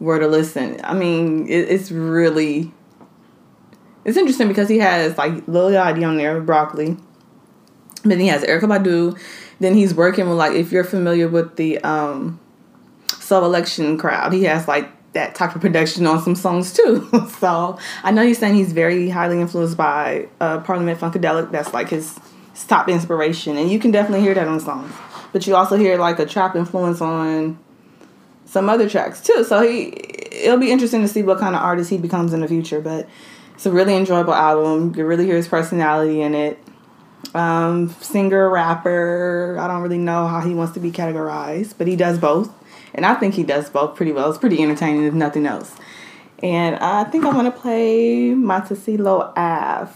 were 0.00 0.18
to 0.18 0.28
listen. 0.28 0.80
I 0.84 0.94
mean, 0.94 1.46
it, 1.48 1.68
it's 1.70 1.90
really 1.90 2.72
it's 4.04 4.16
interesting 4.16 4.48
because 4.48 4.68
he 4.68 4.78
has 4.78 5.16
like 5.16 5.46
Lil 5.48 5.70
Yachty 5.70 6.06
on 6.06 6.16
there, 6.16 6.40
broccoli. 6.40 6.96
Then 8.02 8.20
he 8.20 8.28
has 8.28 8.42
Erykah 8.42 8.84
Badu. 8.84 9.18
Then 9.60 9.74
he's 9.74 9.94
working 9.94 10.28
with 10.28 10.36
like 10.36 10.52
if 10.52 10.72
you're 10.72 10.84
familiar 10.84 11.28
with 11.28 11.56
the 11.56 11.78
um 11.78 12.38
Soulection 13.08 13.98
crowd, 13.98 14.32
he 14.32 14.44
has 14.44 14.68
like 14.68 14.90
that 15.14 15.34
type 15.34 15.54
of 15.54 15.60
production 15.60 16.06
on 16.06 16.22
some 16.22 16.34
songs 16.34 16.72
too. 16.72 17.08
so 17.38 17.78
I 18.02 18.10
know 18.10 18.24
he's 18.24 18.38
saying 18.38 18.54
he's 18.54 18.72
very 18.72 19.08
highly 19.08 19.40
influenced 19.40 19.76
by 19.76 20.28
uh, 20.40 20.60
Parliament 20.60 21.00
Funkadelic. 21.00 21.50
That's 21.50 21.72
like 21.72 21.88
his, 21.88 22.18
his 22.52 22.66
top 22.66 22.88
inspiration, 22.88 23.56
and 23.56 23.70
you 23.70 23.78
can 23.78 23.90
definitely 23.90 24.20
hear 24.20 24.34
that 24.34 24.46
on 24.46 24.60
songs. 24.60 24.92
But 25.34 25.48
you 25.48 25.56
also 25.56 25.76
hear 25.76 25.98
like 25.98 26.20
a 26.20 26.26
trap 26.26 26.54
influence 26.54 27.00
on 27.00 27.58
some 28.46 28.68
other 28.68 28.88
tracks 28.88 29.20
too. 29.20 29.42
So 29.42 29.62
he 29.62 29.88
it'll 30.30 30.60
be 30.60 30.70
interesting 30.70 31.02
to 31.02 31.08
see 31.08 31.24
what 31.24 31.40
kind 31.40 31.56
of 31.56 31.60
artist 31.60 31.90
he 31.90 31.98
becomes 31.98 32.32
in 32.32 32.40
the 32.40 32.46
future. 32.46 32.80
But 32.80 33.08
it's 33.56 33.66
a 33.66 33.72
really 33.72 33.96
enjoyable 33.96 34.32
album. 34.32 34.94
You 34.96 35.04
really 35.04 35.26
hear 35.26 35.34
his 35.34 35.48
personality 35.48 36.22
in 36.22 36.36
it. 36.36 36.56
Um, 37.34 37.88
singer, 38.00 38.48
rapper. 38.48 39.56
I 39.58 39.66
don't 39.66 39.82
really 39.82 39.98
know 39.98 40.28
how 40.28 40.40
he 40.40 40.54
wants 40.54 40.74
to 40.74 40.80
be 40.80 40.92
categorized, 40.92 41.74
but 41.78 41.88
he 41.88 41.96
does 41.96 42.16
both. 42.16 42.54
And 42.94 43.04
I 43.04 43.16
think 43.16 43.34
he 43.34 43.42
does 43.42 43.68
both 43.68 43.96
pretty 43.96 44.12
well. 44.12 44.30
It's 44.30 44.38
pretty 44.38 44.62
entertaining, 44.62 45.02
if 45.02 45.14
nothing 45.14 45.46
else. 45.46 45.74
And 46.44 46.76
I 46.76 47.02
think 47.02 47.24
I'm 47.24 47.44
to 47.44 47.50
play 47.50 48.34
Monticello 48.34 49.32
Ave 49.34 49.92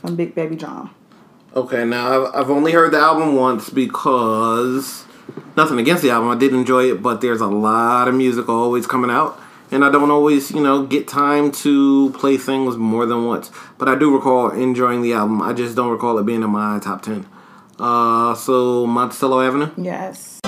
from 0.00 0.16
Big 0.16 0.34
Baby 0.34 0.56
John. 0.56 0.90
Okay, 1.58 1.84
now 1.84 2.26
I've, 2.28 2.34
I've 2.36 2.50
only 2.50 2.70
heard 2.70 2.92
the 2.92 2.98
album 2.98 3.34
once 3.34 3.68
because 3.68 5.04
nothing 5.56 5.80
against 5.80 6.04
the 6.04 6.10
album. 6.10 6.30
I 6.30 6.36
did 6.36 6.54
enjoy 6.54 6.88
it, 6.92 7.02
but 7.02 7.20
there's 7.20 7.40
a 7.40 7.48
lot 7.48 8.06
of 8.06 8.14
music 8.14 8.48
always 8.48 8.86
coming 8.86 9.10
out, 9.10 9.40
and 9.72 9.84
I 9.84 9.90
don't 9.90 10.12
always, 10.12 10.52
you 10.52 10.62
know, 10.62 10.86
get 10.86 11.08
time 11.08 11.50
to 11.50 12.12
play 12.12 12.36
things 12.36 12.76
more 12.76 13.06
than 13.06 13.24
once. 13.24 13.50
But 13.76 13.88
I 13.88 13.96
do 13.96 14.14
recall 14.14 14.50
enjoying 14.50 15.02
the 15.02 15.14
album. 15.14 15.42
I 15.42 15.52
just 15.52 15.74
don't 15.74 15.90
recall 15.90 16.16
it 16.20 16.26
being 16.26 16.44
in 16.44 16.50
my 16.50 16.78
top 16.78 17.02
ten. 17.02 17.26
Uh, 17.76 18.36
so 18.36 18.86
Monticello 18.86 19.40
Avenue. 19.40 19.72
Yes. 19.76 20.38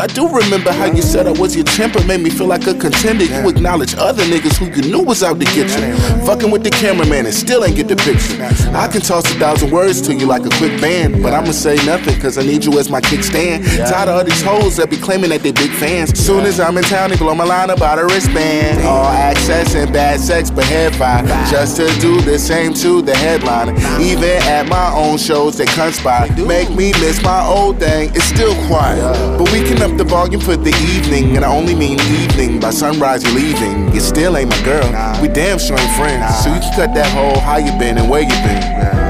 I 0.00 0.06
do 0.06 0.28
remember 0.28 0.72
how 0.72 0.86
you 0.86 1.02
said 1.02 1.26
I 1.26 1.32
was 1.32 1.54
your 1.54 1.64
temper, 1.64 2.02
made 2.04 2.20
me 2.20 2.30
feel 2.30 2.46
like 2.46 2.66
a 2.66 2.74
contender. 2.74 3.24
You 3.24 3.48
acknowledge 3.48 3.94
other 3.96 4.22
niggas 4.24 4.56
who 4.56 4.66
you 4.66 4.90
knew 4.90 5.02
was 5.02 5.22
out 5.22 5.38
to 5.40 5.46
get 5.46 5.68
you. 5.68 5.96
Fucking 6.26 6.50
with 6.50 6.64
the 6.64 6.70
cameraman 6.70 7.26
and 7.26 7.34
still 7.34 7.64
ain't 7.64 7.76
get 7.76 7.88
the 7.88 7.96
picture. 7.96 8.42
I 8.76 8.88
can 8.88 9.00
toss 9.00 9.24
a 9.30 9.38
thousand 9.38 9.70
words 9.70 10.00
to 10.02 10.14
you 10.14 10.26
like 10.26 10.44
a 10.44 10.50
quick 10.58 10.80
band, 10.80 11.22
but 11.22 11.32
I'ma 11.32 11.52
say 11.52 11.76
nothing 11.86 12.18
cause 12.20 12.38
I 12.38 12.42
need 12.42 12.64
you 12.64 12.78
as 12.78 12.90
my 12.90 13.00
kickstand. 13.00 13.64
Tired 13.88 14.08
of 14.08 14.16
all 14.16 14.24
these 14.24 14.42
hoes 14.42 14.76
that 14.76 14.90
be 14.90 14.96
claiming 14.96 15.30
that 15.30 15.42
they 15.42 15.52
big 15.52 15.70
fans. 15.70 16.18
Soon 16.18 16.44
as 16.44 16.60
I'm 16.60 16.76
in 16.76 16.84
town, 16.84 17.10
they 17.10 17.16
blow 17.16 17.34
my 17.34 17.44
line 17.44 17.70
about 17.70 17.98
a 17.98 18.04
wristband. 18.04 18.86
All 18.86 19.06
access 19.06 19.74
and 19.74 19.92
bad 19.92 20.20
sex, 20.20 20.50
but 20.50 20.64
head 20.64 20.92
vibe. 20.94 21.26
Just 21.50 21.76
to 21.76 21.86
do 22.00 22.20
the 22.22 22.38
same 22.38 22.74
to 22.74 23.02
the 23.02 23.14
headliner. 23.16 23.72
Even 24.00 24.30
at 24.42 24.66
my 24.68 24.92
own 24.92 25.18
shows, 25.18 25.58
they 25.58 25.66
conspire. 25.66 26.28
Make 26.46 26.70
me 26.70 26.92
miss 27.00 27.22
my 27.22 27.44
old 27.44 27.78
thing, 27.78 28.10
it's 28.14 28.24
still 28.24 28.54
quiet. 28.66 29.38
But 29.38 29.52
we 29.52 29.62
can 29.62 29.82
up 29.84 29.96
the 29.98 30.04
volume 30.04 30.40
for 30.40 30.56
the 30.56 30.74
evening, 30.96 31.36
and 31.36 31.44
I 31.44 31.48
only 31.54 31.74
mean 31.74 32.00
evening. 32.00 32.58
By 32.58 32.70
sunrise, 32.70 33.22
you're 33.22 33.34
leaving. 33.34 33.92
You 33.92 34.00
still 34.00 34.36
ain't 34.36 34.48
my 34.48 34.62
girl. 34.64 34.88
We 35.20 35.28
damn 35.28 35.58
sure 35.58 35.78
ain't 35.78 35.96
friends. 35.96 36.24
So 36.42 36.52
you 36.54 36.60
can 36.60 36.72
cut 36.74 36.94
that 36.94 37.10
whole 37.12 37.38
how 37.40 37.58
you 37.58 37.70
been 37.78 37.98
and 37.98 38.08
where 38.08 38.22
you 38.22 38.36
been. 38.48 38.62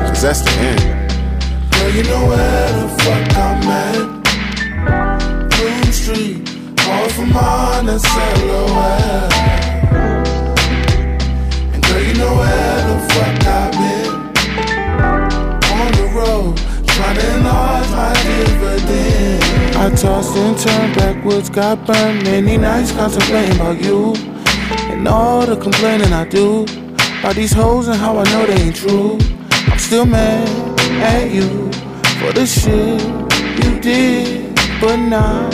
Cause 0.09 0.23
that's 0.23 0.43
the 0.43 0.51
end. 0.51 0.83
Girl, 1.73 1.91
you 1.91 2.03
know 2.03 2.27
where 2.27 2.73
the 2.81 2.89
fuck 3.03 3.37
I'm 3.39 3.63
at. 3.71 4.25
Bloom 5.55 5.93
Street, 5.93 6.37
all 6.89 7.09
from 7.11 7.33
Monticello. 7.33 8.63
And 11.73 11.81
girl, 11.87 12.03
you 12.03 12.15
know 12.15 12.35
where 12.35 12.79
the 12.91 12.97
fuck 13.15 13.47
I've 13.47 13.73
been. 13.79 14.11
On 15.79 15.91
the 16.01 16.07
road, 16.19 16.57
trying 16.89 17.17
to 17.17 17.37
enlarge 17.37 17.89
my 17.91 18.13
dividend. 18.27 19.24
I 19.85 19.91
tossed 19.91 20.35
and 20.35 20.59
turned 20.59 20.95
backwards, 20.97 21.51
got 21.51 21.87
burned 21.87 22.25
many 22.25 22.57
nights 22.57 22.91
contemplating 22.93 23.55
about 23.57 23.85
you. 23.85 24.15
And 24.89 25.07
all 25.07 25.45
the 25.45 25.57
complaining 25.57 26.11
I 26.11 26.25
do 26.25 26.63
about 27.21 27.35
these 27.35 27.53
hoes 27.53 27.89
and 27.89 27.97
how 27.97 28.17
I 28.17 28.25
know 28.33 28.47
they 28.47 28.63
ain't 28.63 28.77
true. 28.77 29.19
I'm 29.67 29.79
still 29.79 30.07
mad 30.07 30.49
at 31.03 31.31
you 31.31 31.71
for 32.19 32.33
the 32.33 32.47
shit 32.47 33.03
you 33.63 33.79
did, 33.79 34.55
but 34.81 34.97
not 34.97 35.51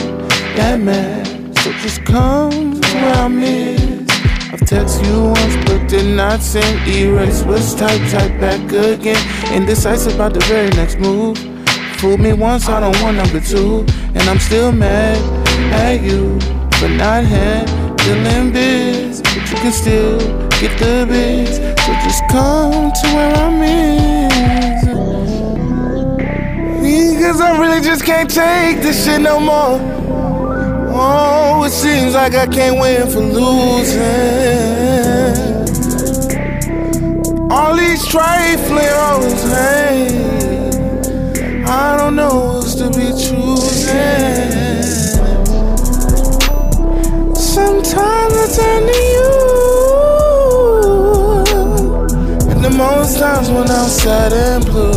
that 0.55 0.79
mad. 0.79 1.27
So 1.57 1.73
just 1.83 2.05
come 2.05 2.79
where 2.79 3.13
I 3.13 3.27
miss. 3.27 4.09
I've 4.53 4.61
texted 4.61 5.07
you 5.07 5.23
once, 5.23 5.55
but 5.65 5.89
did 5.89 6.15
not 6.15 6.39
send 6.39 6.87
erase. 6.87 7.43
Was 7.43 7.75
type, 7.75 7.99
type 8.09 8.39
back 8.39 8.61
again. 8.71 9.19
Indecisive 9.53 10.15
about 10.15 10.33
the 10.33 10.39
very 10.45 10.69
next 10.69 10.99
move. 10.99 11.50
Fooled 12.01 12.19
me 12.19 12.33
once, 12.33 12.67
I 12.67 12.79
don't 12.79 12.99
want 13.03 13.17
number 13.17 13.39
two. 13.39 13.85
And 14.15 14.21
I'm 14.21 14.39
still 14.39 14.71
mad 14.71 15.17
at 15.71 16.01
you 16.01 16.39
for 16.79 16.89
not 16.89 17.23
handling 17.23 18.51
biz. 18.51 19.21
But 19.21 19.35
you 19.35 19.57
can 19.57 19.71
still 19.71 20.17
get 20.59 20.79
the 20.79 21.05
biz. 21.07 21.57
So 21.57 21.93
just 22.01 22.23
come 22.31 22.91
to 22.91 23.07
where 23.13 23.35
I'm 23.35 23.61
in. 23.61 24.31
Cause 27.21 27.39
I 27.39 27.59
really 27.59 27.81
just 27.81 28.03
can't 28.03 28.27
take 28.27 28.81
this 28.81 29.05
shit 29.05 29.21
no 29.21 29.39
more. 29.39 29.79
Oh, 30.93 31.63
it 31.65 31.69
seems 31.69 32.15
like 32.15 32.33
I 32.33 32.47
can't 32.47 32.79
win 32.81 33.07
for 33.11 33.19
losing. 33.19 34.01
All 37.51 37.75
these 37.77 38.07
trifling 38.07 38.89
hoes. 38.89 40.30
I 41.73 41.95
don't 41.95 42.17
know 42.17 42.55
what's 42.55 42.75
to 42.75 42.89
be 42.89 43.13
choosing. 43.13 44.83
Sometimes 47.33 48.33
I 48.35 48.47
turn 48.57 48.83
to 48.91 48.97
you. 49.15 49.29
And 52.51 52.59
the 52.61 52.71
most 52.71 53.19
times 53.19 53.49
when 53.49 53.69
I'm 53.71 53.87
sad 53.87 54.33
and 54.33 54.65
blue. 54.65 54.91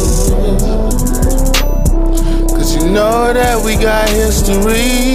Cause 2.57 2.75
you 2.75 2.91
know 2.91 3.33
that 3.33 3.65
we 3.65 3.77
got 3.77 4.09
history. 4.09 5.15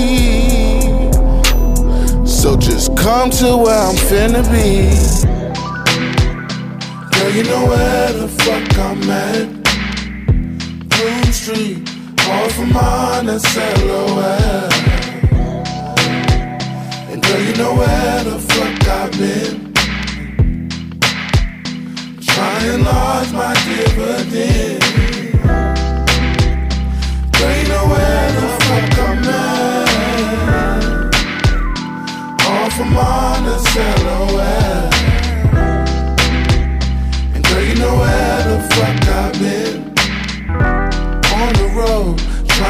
So 2.26 2.55
just 2.55 2.95
come 2.95 3.32
to 3.32 3.57
where 3.57 3.78
I'm 3.78 3.97
finna 4.07 4.43
be. 4.49 4.95
Girl, 7.20 7.32
you 7.36 7.43
know 7.43 7.66
where 7.68 8.14
the 8.14 8.30
fuck 8.30 8.80
I'm 8.80 9.10
at. 9.10 9.59
Street, 11.42 11.80
off 12.28 12.52
from 12.52 12.70
Silhouette. 13.40 14.74
And 17.10 17.24
girl, 17.24 17.42
you 17.42 17.54
know 17.56 17.74
where 17.76 18.24
the 18.26 18.40
fuck 18.40 18.88
I've 18.90 19.12
been. 19.18 19.74
Trying 22.22 22.84
large 22.84 23.32
my 23.32 23.54
dividend. 23.64 24.84
Girl, 27.38 27.56
you 27.58 27.68
know 27.70 27.86
where 27.88 28.32
the 28.42 28.48
fuck 28.66 29.00
I'm 29.08 29.30
at. 29.30 29.96
Off 32.48 32.74
from 32.76 32.92
Honda 32.92 33.60
Silhouette. 33.60 34.99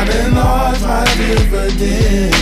Enlarge 0.09 0.81
my 0.81 1.05
dividend. 1.17 2.35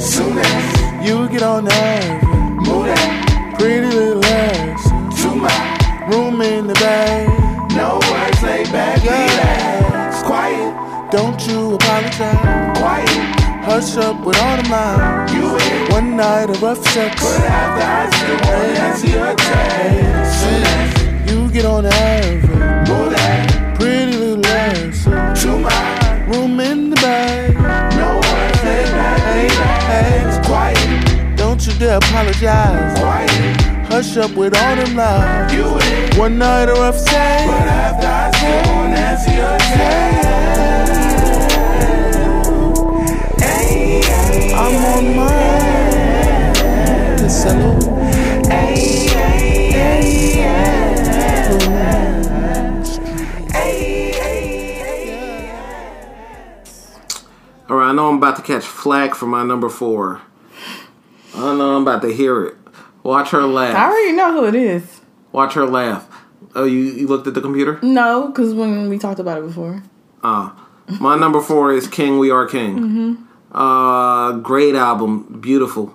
Soon 0.00 0.38
as 0.38 1.06
you 1.06 1.28
get 1.28 1.42
on 1.42 1.64
that, 1.64 2.22
move 2.66 2.86
that 2.86 3.56
pretty 3.58 3.86
little 3.86 4.24
ass 4.24 4.82
to 5.22 5.34
my 5.34 6.06
room 6.08 6.40
in 6.42 6.66
the 6.66 6.74
bag. 6.74 7.28
No 7.74 7.98
words, 8.10 8.42
lay 8.42 8.64
back, 8.64 9.02
relax, 9.02 10.22
quiet. 10.22 11.10
Don't 11.10 11.40
you 11.46 11.74
apologize, 11.74 12.78
quiet. 12.78 13.34
Hush 13.64 13.96
up 13.96 14.24
with 14.24 14.36
all 14.38 14.56
the 14.56 14.68
mine. 14.68 15.28
You 15.34 15.56
in 15.56 15.90
one 15.90 16.16
night 16.16 16.50
of 16.50 16.62
rough 16.62 16.84
sex, 16.84 17.22
but 17.22 17.40
after 17.40 17.82
I 17.82 18.10
still 18.18 18.40
answer 18.84 19.08
your 19.08 19.34
text. 19.34 20.40
Soon 20.40 20.62
as 20.74 21.30
you 21.30 21.50
get 21.50 21.64
on 21.64 21.84
that, 21.84 22.42
move 22.42 22.53
you 31.74 31.80
dare 31.80 31.96
apologize. 31.98 32.98
Hush 33.88 34.16
up 34.16 34.32
with 34.36 34.56
all 34.56 34.76
them 34.76 34.96
lies. 34.96 36.18
One 36.18 36.38
night 36.38 36.68
of 36.68 36.78
rough 36.78 37.04
but 37.04 37.12
after 37.12 38.06
I 38.06 38.30
still 38.30 38.62
wanna 38.74 38.96
answer 38.96 39.34
your 39.34 39.58
text. 39.58 40.28
I'm 44.54 44.76
on 44.94 45.04
my 45.16 45.28
salute. 47.28 47.84
All 57.66 57.76
right, 57.78 57.88
I 57.88 57.92
know 57.92 58.08
I'm 58.10 58.16
about 58.18 58.36
to 58.36 58.42
catch 58.42 58.64
flack 58.64 59.14
for 59.14 59.26
my 59.26 59.42
number 59.42 59.68
four. 59.68 60.20
I 61.44 61.56
know 61.56 61.76
I'm 61.76 61.82
about 61.82 62.02
to 62.02 62.12
hear 62.12 62.44
it. 62.46 62.56
Watch 63.02 63.30
her 63.30 63.42
laugh. 63.42 63.76
I 63.76 63.90
already 63.90 64.12
know 64.12 64.32
who 64.32 64.46
it 64.46 64.54
is. 64.54 65.00
Watch 65.32 65.54
her 65.54 65.66
laugh. 65.66 66.08
Oh, 66.54 66.64
you, 66.64 66.78
you 66.78 67.06
looked 67.06 67.26
at 67.26 67.34
the 67.34 67.40
computer? 67.40 67.78
No, 67.82 68.28
because 68.28 68.54
when 68.54 68.88
we 68.88 68.98
talked 68.98 69.18
about 69.18 69.38
it 69.38 69.46
before. 69.46 69.82
Uh, 70.22 70.50
my 71.00 71.16
number 71.16 71.40
four 71.40 71.72
is 71.72 71.88
King 71.88 72.18
We 72.18 72.30
Are 72.30 72.46
King. 72.46 72.78
Mm-hmm. 72.78 73.56
Uh, 73.56 74.32
great 74.38 74.74
album, 74.74 75.40
beautiful, 75.40 75.94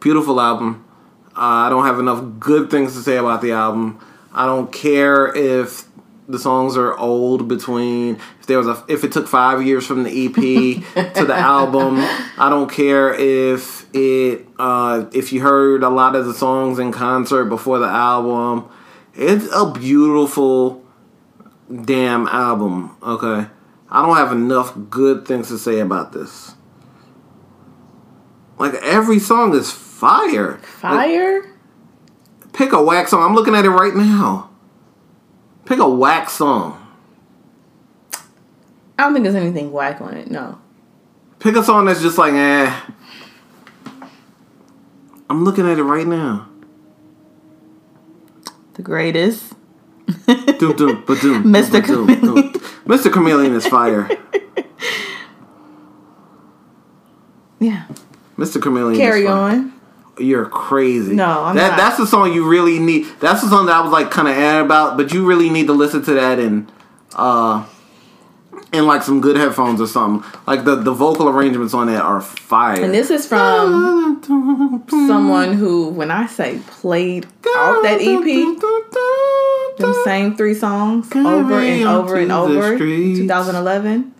beautiful 0.00 0.40
album. 0.40 0.84
Uh, 1.28 1.66
I 1.66 1.68
don't 1.70 1.86
have 1.86 1.98
enough 1.98 2.22
good 2.38 2.70
things 2.70 2.94
to 2.94 3.00
say 3.00 3.16
about 3.16 3.40
the 3.42 3.52
album. 3.52 3.98
I 4.32 4.46
don't 4.46 4.72
care 4.72 5.34
if 5.34 5.84
the 6.28 6.38
songs 6.38 6.76
are 6.76 6.96
old 6.96 7.48
between 7.48 8.16
if 8.40 8.46
there 8.46 8.58
was 8.58 8.66
a 8.66 8.84
if 8.88 9.04
it 9.04 9.12
took 9.12 9.26
five 9.26 9.64
years 9.64 9.86
from 9.86 10.04
the 10.04 10.26
EP 10.26 10.34
to 11.14 11.24
the 11.24 11.34
album. 11.36 11.96
I 12.38 12.48
don't 12.48 12.70
care 12.70 13.12
if 13.12 13.81
it 13.92 14.46
uh, 14.58 15.06
if 15.12 15.32
you 15.32 15.40
heard 15.40 15.82
a 15.82 15.88
lot 15.88 16.14
of 16.14 16.26
the 16.26 16.34
songs 16.34 16.78
in 16.78 16.92
concert 16.92 17.46
before 17.46 17.78
the 17.78 17.86
album. 17.86 18.68
It's 19.14 19.46
a 19.54 19.70
beautiful 19.70 20.82
damn 21.84 22.26
album. 22.28 22.96
Okay, 23.02 23.46
I 23.90 24.06
don't 24.06 24.16
have 24.16 24.32
enough 24.32 24.74
good 24.88 25.26
things 25.26 25.48
to 25.48 25.58
say 25.58 25.80
about 25.80 26.12
this. 26.12 26.54
Like 28.58 28.74
every 28.74 29.18
song 29.18 29.54
is 29.54 29.70
fire. 29.70 30.58
Fire? 30.58 31.42
Like, 31.42 32.52
pick 32.52 32.72
a 32.72 32.82
wax 32.82 33.10
song. 33.10 33.22
I'm 33.22 33.34
looking 33.34 33.54
at 33.54 33.64
it 33.64 33.70
right 33.70 33.94
now. 33.94 34.50
Pick 35.64 35.78
a 35.78 35.88
wax 35.88 36.34
song. 36.34 36.78
I 38.98 39.04
don't 39.04 39.14
think 39.14 39.24
there's 39.24 39.34
anything 39.34 39.72
whack 39.72 40.00
on 40.00 40.16
it. 40.16 40.30
No. 40.30 40.58
Pick 41.38 41.56
a 41.56 41.64
song 41.64 41.86
that's 41.86 42.02
just 42.02 42.18
like, 42.18 42.34
eh. 42.34 42.80
I'm 45.32 45.44
looking 45.44 45.66
at 45.66 45.78
it 45.78 45.82
right 45.82 46.06
now. 46.06 46.46
The 48.74 48.82
greatest. 48.82 49.54
Doom, 50.26 50.76
doom, 50.76 51.04
ba-doom, 51.06 51.44
Mr. 51.44 51.80
ba-doom, 51.80 52.06
doom. 52.06 52.52
Mr. 52.84 53.10
Chameleon 53.10 53.54
is 53.54 53.66
fire. 53.66 54.10
Yeah. 57.60 57.86
Mr. 58.36 58.60
Chameleon. 58.60 58.98
Carry 59.00 59.20
is 59.22 59.28
fire. 59.28 59.52
on. 59.52 59.72
You're 60.18 60.46
crazy. 60.46 61.14
No, 61.14 61.44
I'm 61.44 61.54
that, 61.56 61.70
not. 61.70 61.76
That's 61.78 61.96
the 61.96 62.08
song 62.08 62.32
you 62.32 62.46
really 62.46 62.80
need. 62.80 63.06
That's 63.20 63.40
the 63.40 63.48
song 63.48 63.66
that 63.66 63.76
I 63.76 63.80
was 63.82 63.92
like 63.92 64.10
kind 64.10 64.26
of 64.26 64.34
ad 64.34 64.64
about, 64.64 64.96
but 64.96 65.12
you 65.12 65.24
really 65.24 65.48
need 65.48 65.68
to 65.68 65.72
listen 65.72 66.02
to 66.06 66.14
that 66.14 66.40
and 66.40 66.70
uh, 67.14 67.64
in 68.72 68.86
like 68.86 69.02
some 69.02 69.20
good 69.20 69.36
headphones 69.36 69.80
or 69.80 69.86
something. 69.86 70.28
Like 70.46 70.64
the 70.64 70.76
the 70.76 70.92
vocal 70.92 71.28
arrangements 71.28 71.74
on 71.74 71.86
that 71.88 72.02
are 72.02 72.20
fire. 72.20 72.82
And 72.82 72.92
this 72.92 73.10
is 73.10 73.26
from 73.26 74.20
someone 74.88 75.52
who, 75.54 75.88
when 75.90 76.10
I 76.10 76.26
say 76.26 76.60
played 76.66 77.26
off 77.26 77.82
that 77.82 78.00
EP, 78.00 79.78
them 79.78 79.94
same 80.04 80.36
three 80.36 80.54
songs 80.54 81.14
over 81.14 81.58
and 81.58 81.88
over 81.88 82.16
and 82.16 82.32
over, 82.32 82.76
streets. 82.76 83.20
2011. 83.20 84.14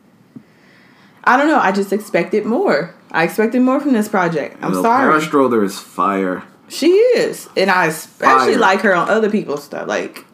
I 1.24 1.37
don't 1.37 1.47
know. 1.47 1.59
I 1.59 1.73
just 1.73 1.93
expected 1.93 2.45
more. 2.45 2.95
I 3.12 3.24
expected 3.24 3.62
more 3.62 3.79
from 3.81 3.93
this 3.93 4.09
project. 4.09 4.57
I'm 4.61 4.73
Yo, 4.73 4.83
sorry. 4.83 5.09
Paris 5.09 5.24
Strother 5.24 5.62
is 5.62 5.79
fire. 5.79 6.43
She 6.69 6.89
is, 6.89 7.49
and 7.57 7.70
I 7.70 7.87
especially 7.87 8.55
Fire. 8.55 8.59
like 8.59 8.81
her 8.81 8.95
on 8.95 9.09
other 9.09 9.31
people's 9.31 9.62
stuff. 9.62 9.87
Like 9.87 10.24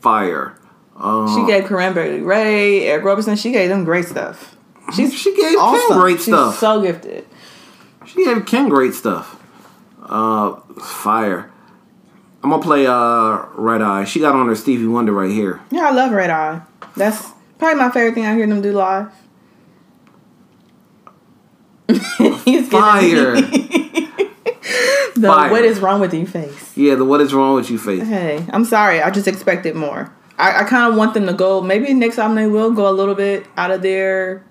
Fire. 0.00 0.54
Um, 0.96 1.28
she 1.34 1.46
gave 1.46 1.68
Bailey 1.68 2.20
Rae, 2.20 2.86
Eric 2.86 3.04
Roberson. 3.04 3.36
She 3.36 3.50
gave 3.50 3.68
them 3.68 3.84
great 3.84 4.06
stuff. 4.06 4.56
She's 4.94 5.12
she 5.14 5.34
gave 5.36 5.58
awesome. 5.58 5.88
Kim 5.88 5.98
great 5.98 6.16
She's 6.18 6.26
stuff. 6.26 6.58
So 6.58 6.82
gifted. 6.82 7.26
She 8.06 8.24
gave 8.24 8.46
Ken 8.46 8.68
great 8.68 8.94
stuff. 8.94 9.40
Uh, 10.02 10.56
fire. 10.80 11.50
I'm 12.42 12.50
gonna 12.50 12.62
play 12.62 12.86
uh 12.86 13.46
Red 13.54 13.80
Eye. 13.82 14.04
She 14.04 14.20
got 14.20 14.34
on 14.34 14.46
her 14.46 14.54
Stevie 14.54 14.86
Wonder 14.86 15.12
right 15.12 15.30
here. 15.30 15.60
Yeah, 15.70 15.88
I 15.88 15.90
love 15.92 16.12
Red 16.12 16.30
Eye. 16.30 16.60
That's 16.96 17.32
probably 17.58 17.82
my 17.82 17.90
favorite 17.90 18.14
thing 18.14 18.26
I 18.26 18.34
hear 18.34 18.46
them 18.46 18.60
do 18.60 18.72
live. 18.72 19.10
He's 22.44 22.68
Fire. 22.68 23.34
the 23.40 25.26
Fire. 25.26 25.50
what 25.50 25.64
is 25.64 25.80
wrong 25.80 26.00
with 26.00 26.12
you 26.14 26.26
face. 26.26 26.76
Yeah, 26.76 26.94
the 26.96 27.04
what 27.04 27.20
is 27.20 27.32
wrong 27.32 27.54
with 27.54 27.70
you 27.70 27.78
face. 27.78 28.06
Hey, 28.06 28.44
I'm 28.50 28.64
sorry. 28.64 29.00
I 29.00 29.10
just 29.10 29.26
expected 29.26 29.74
more. 29.74 30.12
I, 30.38 30.60
I 30.60 30.64
kind 30.64 30.90
of 30.90 30.98
want 30.98 31.14
them 31.14 31.26
to 31.26 31.32
go. 31.32 31.60
Maybe 31.60 31.92
next 31.94 32.16
time 32.16 32.34
they 32.34 32.46
will 32.46 32.72
go 32.72 32.88
a 32.88 32.92
little 32.92 33.14
bit 33.14 33.46
out 33.56 33.70
of 33.70 33.82
their 33.82 34.44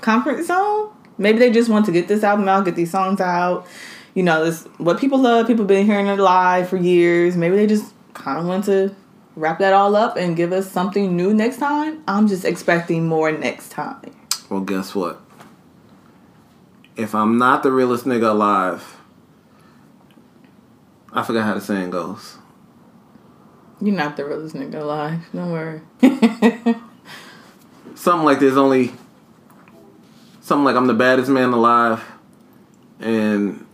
comfort 0.00 0.44
zone. 0.44 0.90
Maybe 1.18 1.38
they 1.38 1.50
just 1.50 1.68
want 1.68 1.86
to 1.86 1.92
get 1.92 2.08
this 2.08 2.22
album 2.24 2.48
out, 2.48 2.64
get 2.64 2.76
these 2.76 2.90
songs 2.90 3.20
out. 3.20 3.66
You 4.14 4.22
know, 4.22 4.44
this 4.44 4.64
what 4.78 4.98
people 4.98 5.18
love. 5.18 5.46
People 5.46 5.64
been 5.64 5.86
hearing 5.86 6.06
it 6.06 6.18
live 6.18 6.68
for 6.68 6.76
years. 6.76 7.36
Maybe 7.36 7.56
they 7.56 7.66
just 7.66 7.92
kind 8.14 8.38
of 8.38 8.46
want 8.46 8.64
to 8.66 8.94
wrap 9.36 9.58
that 9.58 9.72
all 9.72 9.96
up 9.96 10.16
and 10.16 10.36
give 10.36 10.52
us 10.52 10.70
something 10.70 11.16
new 11.16 11.32
next 11.32 11.58
time. 11.58 12.02
I'm 12.06 12.28
just 12.28 12.44
expecting 12.44 13.06
more 13.06 13.32
next 13.32 13.70
time. 13.70 14.14
Well, 14.50 14.60
guess 14.60 14.94
what? 14.94 15.20
If 16.96 17.14
I'm 17.14 17.38
not 17.38 17.62
the 17.62 17.72
realest 17.72 18.04
nigga 18.04 18.30
alive, 18.30 18.98
I 21.12 21.22
forgot 21.22 21.44
how 21.44 21.54
the 21.54 21.60
saying 21.60 21.90
goes. 21.90 22.36
You're 23.82 23.96
not 23.96 24.16
the 24.16 24.24
realest 24.24 24.54
nigga 24.54 24.80
alive. 24.80 25.20
Don't 25.34 25.50
worry. 25.50 25.80
Something 27.96 28.24
like 28.24 28.38
there's 28.38 28.56
only 28.56 28.92
something 30.40 30.64
like 30.64 30.76
I'm 30.76 30.86
the 30.86 30.94
baddest 30.94 31.28
man 31.28 31.50
alive, 31.50 32.04
and 33.00 33.66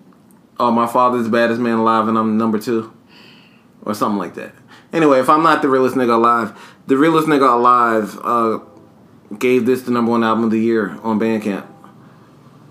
oh 0.59 0.71
my 0.71 0.87
father's 0.87 1.25
the 1.25 1.31
baddest 1.31 1.61
man 1.61 1.79
alive, 1.79 2.09
and 2.09 2.17
I'm 2.17 2.39
number 2.39 2.59
two, 2.59 2.93
or 3.83 3.95
something 3.95 4.19
like 4.19 4.35
that. 4.35 4.55
Anyway, 4.93 5.21
if 5.21 5.29
I'm 5.29 5.43
not 5.43 5.61
the 5.61 5.69
realest 5.69 5.95
nigga 5.95 6.15
alive, 6.15 6.59
the 6.87 6.97
realest 6.97 7.29
nigga 7.29 7.53
alive 7.53 8.19
uh, 8.23 8.61
gave 9.39 9.67
this 9.67 9.83
the 9.83 9.91
number 9.91 10.11
one 10.11 10.25
album 10.25 10.45
of 10.45 10.51
the 10.51 10.61
year 10.61 10.99
on 11.03 11.21
Bandcamp. 11.21 11.67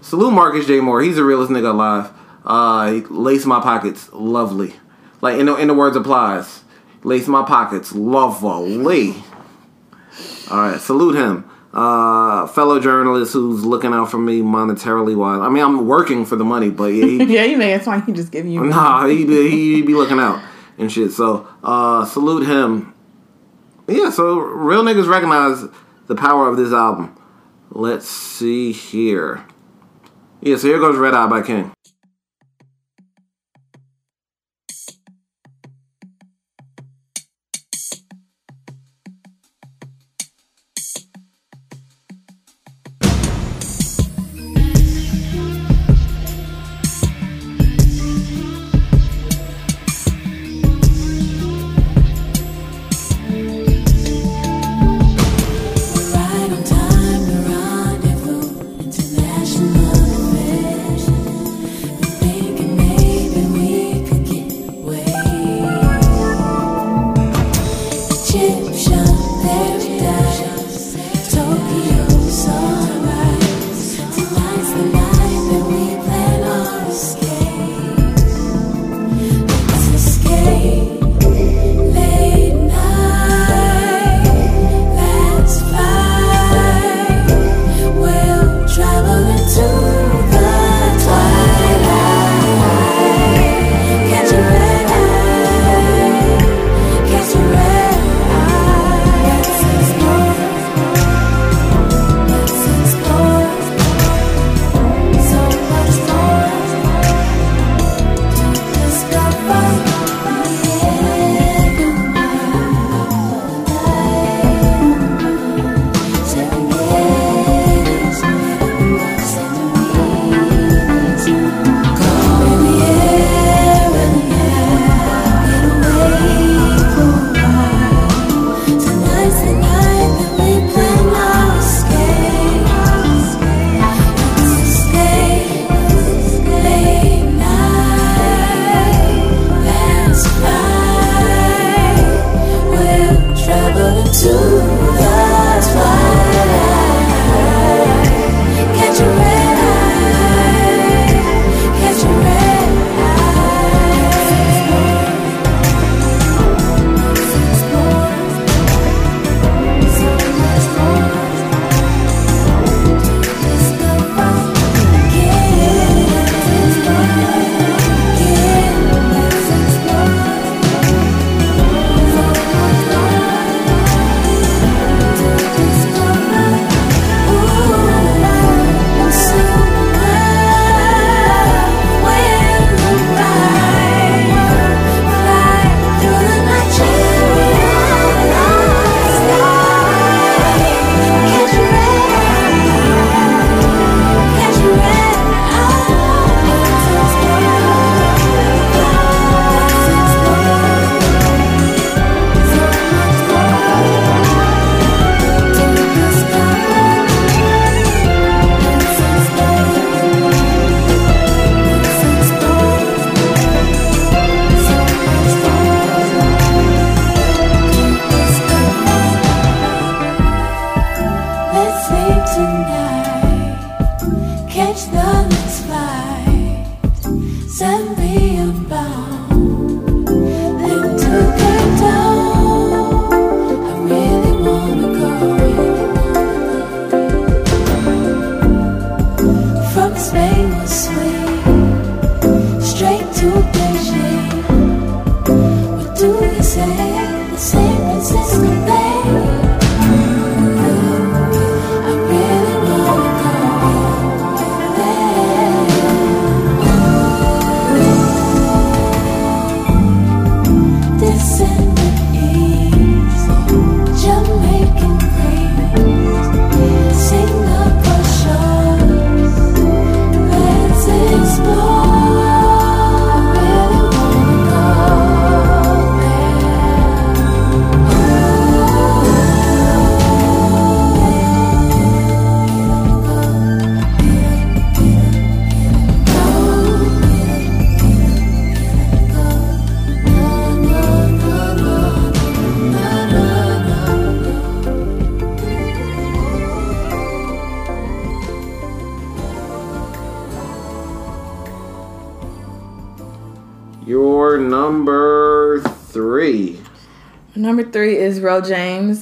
Salute 0.02 0.32
Marcus 0.32 0.66
J. 0.66 0.80
Moore. 0.80 1.02
He's 1.02 1.18
the 1.18 1.24
realest 1.24 1.52
nigga 1.52 1.72
alive. 1.72 2.12
Uh, 2.46 3.02
lace 3.10 3.46
my 3.46 3.60
pockets, 3.62 4.10
lovely. 4.12 4.76
Like 5.22 5.38
in 5.38 5.46
the, 5.48 5.56
in 5.56 5.68
the 5.68 5.74
words 5.74 5.96
applies, 5.96 6.64
lace 7.08 7.28
my 7.28 7.44
pockets, 7.44 7.94
lovely. 7.96 9.16
All 10.52 10.58
right, 10.58 10.80
salute 10.80 11.16
him. 11.16 11.50
Uh, 11.74 12.48
fellow 12.48 12.80
journalist 12.80 13.34
who's 13.34 13.64
looking 13.64 13.94
out 13.94 14.10
for 14.10 14.18
me 14.18 14.42
monetarily 14.42 15.16
while 15.16 15.42
I 15.42 15.50
mean 15.50 15.64
I'm 15.64 15.88
working 15.88 16.26
for 16.26 16.36
the 16.36 16.44
money, 16.44 16.70
but 16.70 16.86
yeah, 16.86 17.06
he, 17.06 17.24
yeah, 17.36 17.44
you 17.44 17.58
may. 17.58 17.74
It's 17.74 17.86
fine. 17.86 18.02
He 18.04 18.14
just 18.14 18.32
give 18.32 18.46
you. 18.46 18.64
Nah, 18.64 19.06
he 19.08 19.26
be 19.26 19.50
he 19.50 19.82
be 19.82 19.94
looking 19.94 20.20
out 20.20 20.44
and 20.78 20.92
shit. 20.92 21.12
So 21.12 21.48
uh 21.64 22.06
salute 22.06 22.48
him. 22.48 22.94
Yeah, 23.88 24.10
so 24.10 24.40
real 24.40 24.84
niggas 24.84 25.08
recognize 25.08 25.66
the 26.08 26.16
power 26.16 26.50
of 26.50 26.58
this 26.58 26.74
album. 26.74 27.16
Let's 27.70 28.08
see 28.08 28.72
here. 28.72 29.46
Yeah, 30.42 30.58
so 30.58 30.68
here 30.68 30.80
goes 30.80 30.98
Red 30.98 31.14
Eye 31.14 31.28
by 31.28 31.42
King. 31.42 31.72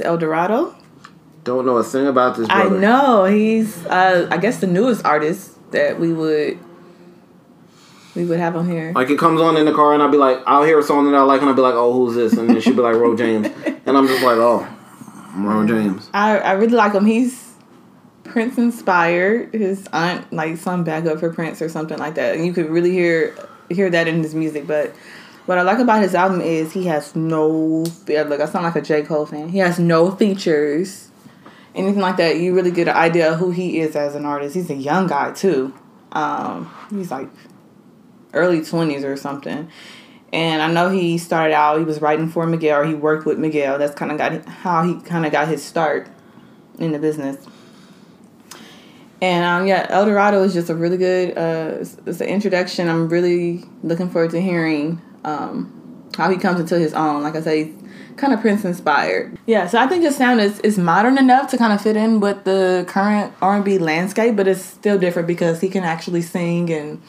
El 0.05 0.17
Dorado. 0.17 0.75
Don't 1.43 1.65
know 1.65 1.77
a 1.77 1.83
thing 1.83 2.07
about 2.07 2.37
this 2.37 2.47
I 2.49 2.67
know 2.69 3.25
he's, 3.25 3.85
uh, 3.85 4.27
I 4.31 4.37
guess, 4.37 4.59
the 4.59 4.67
newest 4.67 5.05
artist 5.05 5.51
that 5.71 5.99
we 5.99 6.11
would 6.11 6.57
we 8.15 8.25
would 8.25 8.39
have 8.39 8.55
on 8.55 8.69
here. 8.69 8.93
Like 8.95 9.09
it 9.09 9.19
comes 9.19 9.41
on 9.41 9.57
in 9.57 9.65
the 9.65 9.73
car 9.73 9.93
and 9.93 10.01
I'll 10.01 10.09
be 10.09 10.17
like, 10.17 10.39
I'll 10.47 10.63
hear 10.63 10.79
a 10.79 10.83
song 10.83 11.05
that 11.05 11.15
I 11.15 11.21
like 11.21 11.41
and 11.41 11.49
I'll 11.49 11.55
be 11.55 11.61
like, 11.61 11.75
oh, 11.75 11.93
who's 11.93 12.15
this? 12.15 12.33
And 12.33 12.49
then 12.49 12.61
she'll 12.61 12.75
be 12.75 12.81
like, 12.81 12.95
Ro 12.95 13.15
James. 13.15 13.47
And 13.87 13.95
I'm 13.95 14.07
just 14.07 14.23
like, 14.23 14.37
oh, 14.37 14.67
Ro 15.35 15.67
James. 15.67 16.09
I, 16.11 16.39
I 16.39 16.53
really 16.53 16.73
like 16.73 16.93
him. 16.93 17.05
He's 17.05 17.53
Prince 18.23 18.57
inspired. 18.57 19.53
His 19.53 19.87
aunt 19.93 20.33
like 20.33 20.57
some 20.57 20.83
backup 20.83 21.19
for 21.19 21.31
Prince 21.31 21.61
or 21.61 21.69
something 21.69 21.99
like 21.99 22.15
that, 22.15 22.35
and 22.35 22.45
you 22.45 22.51
could 22.51 22.69
really 22.69 22.91
hear 22.91 23.35
hear 23.69 23.89
that 23.91 24.07
in 24.07 24.23
his 24.23 24.33
music. 24.33 24.65
But 24.65 24.95
what 25.45 25.57
I 25.57 25.61
like 25.61 25.79
about 25.79 26.01
his 26.01 26.15
album 26.15 26.41
is 26.41 26.73
he 26.73 26.85
has 26.85 27.15
no. 27.15 27.47
Look, 27.47 28.09
I 28.09 28.45
sound 28.45 28.65
like 28.65 28.75
a 28.75 28.81
J 28.81 29.03
Cole 29.03 29.25
fan. 29.25 29.49
He 29.49 29.59
has 29.59 29.79
no 29.79 30.11
features, 30.11 31.11
anything 31.73 32.01
like 32.01 32.17
that. 32.17 32.37
You 32.37 32.55
really 32.55 32.71
get 32.71 32.87
an 32.87 32.95
idea 32.95 33.33
of 33.33 33.39
who 33.39 33.51
he 33.51 33.79
is 33.79 33.95
as 33.95 34.15
an 34.15 34.25
artist. 34.25 34.55
He's 34.55 34.69
a 34.69 34.75
young 34.75 35.07
guy 35.07 35.31
too. 35.31 35.73
Um, 36.11 36.73
he's 36.89 37.11
like 37.11 37.29
early 38.33 38.63
twenties 38.63 39.03
or 39.03 39.17
something. 39.17 39.69
And 40.33 40.61
I 40.61 40.69
know 40.69 40.89
he 40.89 41.17
started 41.17 41.53
out. 41.53 41.77
He 41.77 41.85
was 41.85 42.01
writing 42.01 42.27
for 42.27 42.45
Miguel, 42.45 42.81
or 42.81 42.85
he 42.85 42.93
worked 42.93 43.25
with 43.25 43.37
Miguel. 43.37 43.77
That's 43.77 43.95
kind 43.95 44.11
of 44.11 44.17
got 44.17 44.45
how 44.45 44.83
he 44.83 44.99
kind 45.01 45.25
of 45.25 45.31
got 45.31 45.47
his 45.47 45.63
start 45.63 46.09
in 46.77 46.91
the 46.91 46.99
business. 46.99 47.37
And 49.21 49.45
um, 49.45 49.65
yeah, 49.65 49.85
El 49.89 50.05
Dorado 50.05 50.43
is 50.43 50.53
just 50.53 50.69
a 50.69 50.75
really 50.75 50.97
good. 50.97 51.37
Uh, 51.37 51.77
it's, 51.79 51.97
it's 52.05 52.19
an 52.19 52.27
introduction. 52.27 52.89
I'm 52.89 53.07
really 53.07 53.63
looking 53.81 54.09
forward 54.09 54.31
to 54.31 54.41
hearing 54.41 55.01
um, 55.25 56.09
how 56.15 56.29
he 56.29 56.37
comes 56.37 56.59
into 56.61 56.79
his 56.79 56.93
own. 56.93 57.23
Like 57.23 57.35
I 57.35 57.41
say, 57.41 57.73
kind 58.15 58.33
of 58.33 58.39
Prince 58.39 58.63
inspired. 58.63 59.37
Yeah, 59.45 59.67
so 59.67 59.77
I 59.77 59.87
think 59.87 60.03
his 60.03 60.15
sound 60.15 60.39
is, 60.39 60.59
is 60.61 60.77
modern 60.77 61.17
enough 61.17 61.49
to 61.51 61.57
kind 61.57 61.73
of 61.73 61.81
fit 61.81 61.97
in 61.97 62.19
with 62.19 62.43
the 62.45 62.85
current 62.87 63.33
R&B 63.41 63.79
landscape, 63.79 64.35
but 64.35 64.47
it's 64.47 64.61
still 64.61 64.97
different 64.97 65.27
because 65.27 65.59
he 65.59 65.69
can 65.69 65.83
actually 65.83 66.21
sing 66.21 66.71
and 66.71 67.01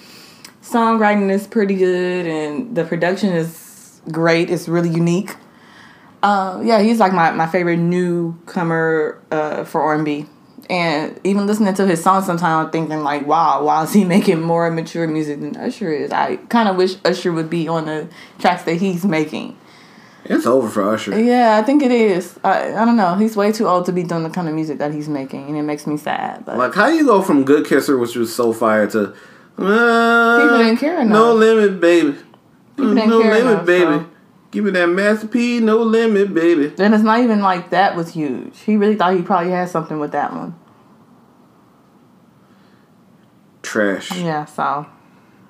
songwriting 0.62 1.30
is 1.30 1.46
pretty 1.46 1.76
good 1.76 2.26
and 2.26 2.74
the 2.74 2.84
production 2.84 3.32
is 3.32 4.00
great. 4.10 4.50
It's 4.50 4.68
really 4.68 4.90
unique. 4.90 5.36
Uh, 6.22 6.60
yeah, 6.64 6.80
he's 6.80 6.98
like 6.98 7.12
my, 7.12 7.30
my 7.30 7.46
favorite 7.46 7.76
newcomer 7.76 9.22
uh, 9.30 9.64
for 9.64 9.82
R&B. 9.82 10.26
And 10.68 11.20
even 11.24 11.46
listening 11.46 11.74
to 11.74 11.86
his 11.86 12.02
songs 12.02 12.26
sometimes 12.26 12.66
I'm 12.66 12.72
thinking 12.72 13.02
like, 13.02 13.26
wow, 13.26 13.64
why 13.64 13.82
is 13.84 13.92
he 13.92 14.04
making 14.16 14.40
more 14.42 14.70
mature 14.70 15.06
music 15.06 15.40
than 15.40 15.56
Usher 15.56 15.90
is? 15.92 16.10
I 16.12 16.36
kind 16.48 16.68
of 16.68 16.76
wish 16.76 16.96
Usher 17.04 17.32
would 17.32 17.48
be 17.50 17.68
on 17.68 17.86
the 17.86 18.08
tracks 18.38 18.64
that 18.64 18.74
he's 18.74 19.04
making. 19.04 19.56
It's 20.24 20.44
over 20.44 20.68
for 20.68 20.82
Usher. 20.92 21.16
Yeah, 21.20 21.56
I 21.56 21.62
think 21.62 21.84
it 21.84 21.92
is. 21.92 22.36
I, 22.42 22.74
I 22.74 22.84
don't 22.84 22.96
know. 22.96 23.14
He's 23.14 23.36
way 23.36 23.52
too 23.52 23.68
old 23.68 23.86
to 23.86 23.92
be 23.92 24.02
doing 24.02 24.24
the 24.24 24.30
kind 24.30 24.48
of 24.48 24.54
music 24.54 24.78
that 24.78 24.92
he's 24.92 25.08
making, 25.08 25.46
and 25.46 25.56
it 25.56 25.62
makes 25.62 25.86
me 25.86 25.96
sad. 25.96 26.44
But 26.44 26.58
Like, 26.58 26.74
how 26.74 26.88
you 26.88 27.04
go 27.06 27.22
from 27.22 27.44
Good 27.44 27.64
Kisser, 27.66 27.96
which 27.96 28.16
was 28.16 28.34
so 28.34 28.52
fire, 28.52 28.88
to 28.88 29.14
uh, 29.58 30.40
People 30.42 30.58
didn't 30.58 30.78
care 30.78 31.00
enough. 31.00 31.12
No 31.12 31.32
limit, 31.34 31.80
baby. 31.80 32.16
People 32.76 32.94
didn't 32.94 33.08
no 33.10 33.22
care 33.22 33.34
limit, 33.34 33.52
enough, 33.52 33.66
baby. 33.66 33.84
so. 33.84 34.06
Give 34.56 34.64
me 34.64 34.70
that 34.70 34.88
Master 34.88 35.28
P, 35.28 35.60
no 35.60 35.82
limit, 35.82 36.32
baby. 36.32 36.68
then 36.68 36.94
it's 36.94 37.04
not 37.04 37.20
even 37.20 37.42
like 37.42 37.68
that 37.68 37.94
was 37.94 38.14
huge. 38.14 38.58
He 38.60 38.78
really 38.78 38.96
thought 38.96 39.14
he 39.14 39.20
probably 39.20 39.50
had 39.50 39.68
something 39.68 39.98
with 39.98 40.12
that 40.12 40.32
one. 40.32 40.58
Trash. 43.60 44.16
Yeah, 44.16 44.46
so 44.46 44.86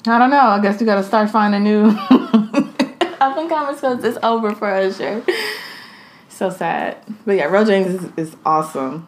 I 0.09 0.19
don't 0.19 0.31
know. 0.31 0.41
I 0.41 0.61
guess 0.61 0.81
we 0.81 0.87
got 0.87 0.97
to 0.97 1.05
start 1.05 1.31
finding 1.31 1.63
new 1.63 1.87
up 1.87 3.37
and 3.37 3.49
comers 3.49 3.77
because 3.77 4.03
it's 4.03 4.19
over 4.25 4.53
for 4.57 4.69
Usher. 4.69 5.23
So 6.29 6.51
sad. 6.51 6.97
But 7.25 7.37
yeah, 7.37 7.45
Ro 7.45 7.65
James 7.65 8.03
is, 8.03 8.11
is 8.17 8.37
awesome. 8.45 9.07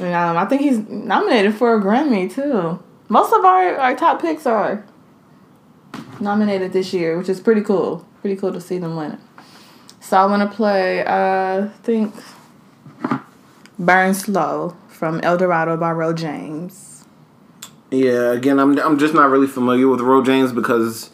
And 0.00 0.14
um, 0.14 0.38
I 0.38 0.46
think 0.46 0.62
he's 0.62 0.78
nominated 0.78 1.54
for 1.54 1.76
a 1.76 1.78
Grammy 1.78 2.34
too. 2.34 2.82
Most 3.10 3.34
of 3.34 3.44
our, 3.44 3.76
our 3.76 3.94
top 3.94 4.22
picks 4.22 4.46
are 4.46 4.86
nominated 6.20 6.72
this 6.72 6.94
year, 6.94 7.18
which 7.18 7.28
is 7.28 7.38
pretty 7.38 7.60
cool. 7.60 8.08
Pretty 8.24 8.40
cool 8.40 8.54
to 8.54 8.60
see 8.62 8.78
them 8.78 8.96
win 8.96 9.10
it. 9.10 9.18
So 10.00 10.16
I 10.16 10.24
want 10.24 10.50
to 10.50 10.56
play, 10.56 11.04
uh, 11.04 11.66
I 11.66 11.70
think, 11.82 12.14
Burn 13.78 14.14
Slow 14.14 14.74
from 14.88 15.20
El 15.20 15.36
Dorado 15.36 15.76
by 15.76 15.92
Ro 15.92 16.14
James. 16.14 17.04
Yeah, 17.90 18.32
again, 18.32 18.58
I'm 18.58 18.78
I'm 18.78 18.98
just 18.98 19.12
not 19.12 19.28
really 19.28 19.46
familiar 19.46 19.88
with 19.88 20.00
Ro 20.00 20.24
James 20.24 20.54
because 20.54 21.10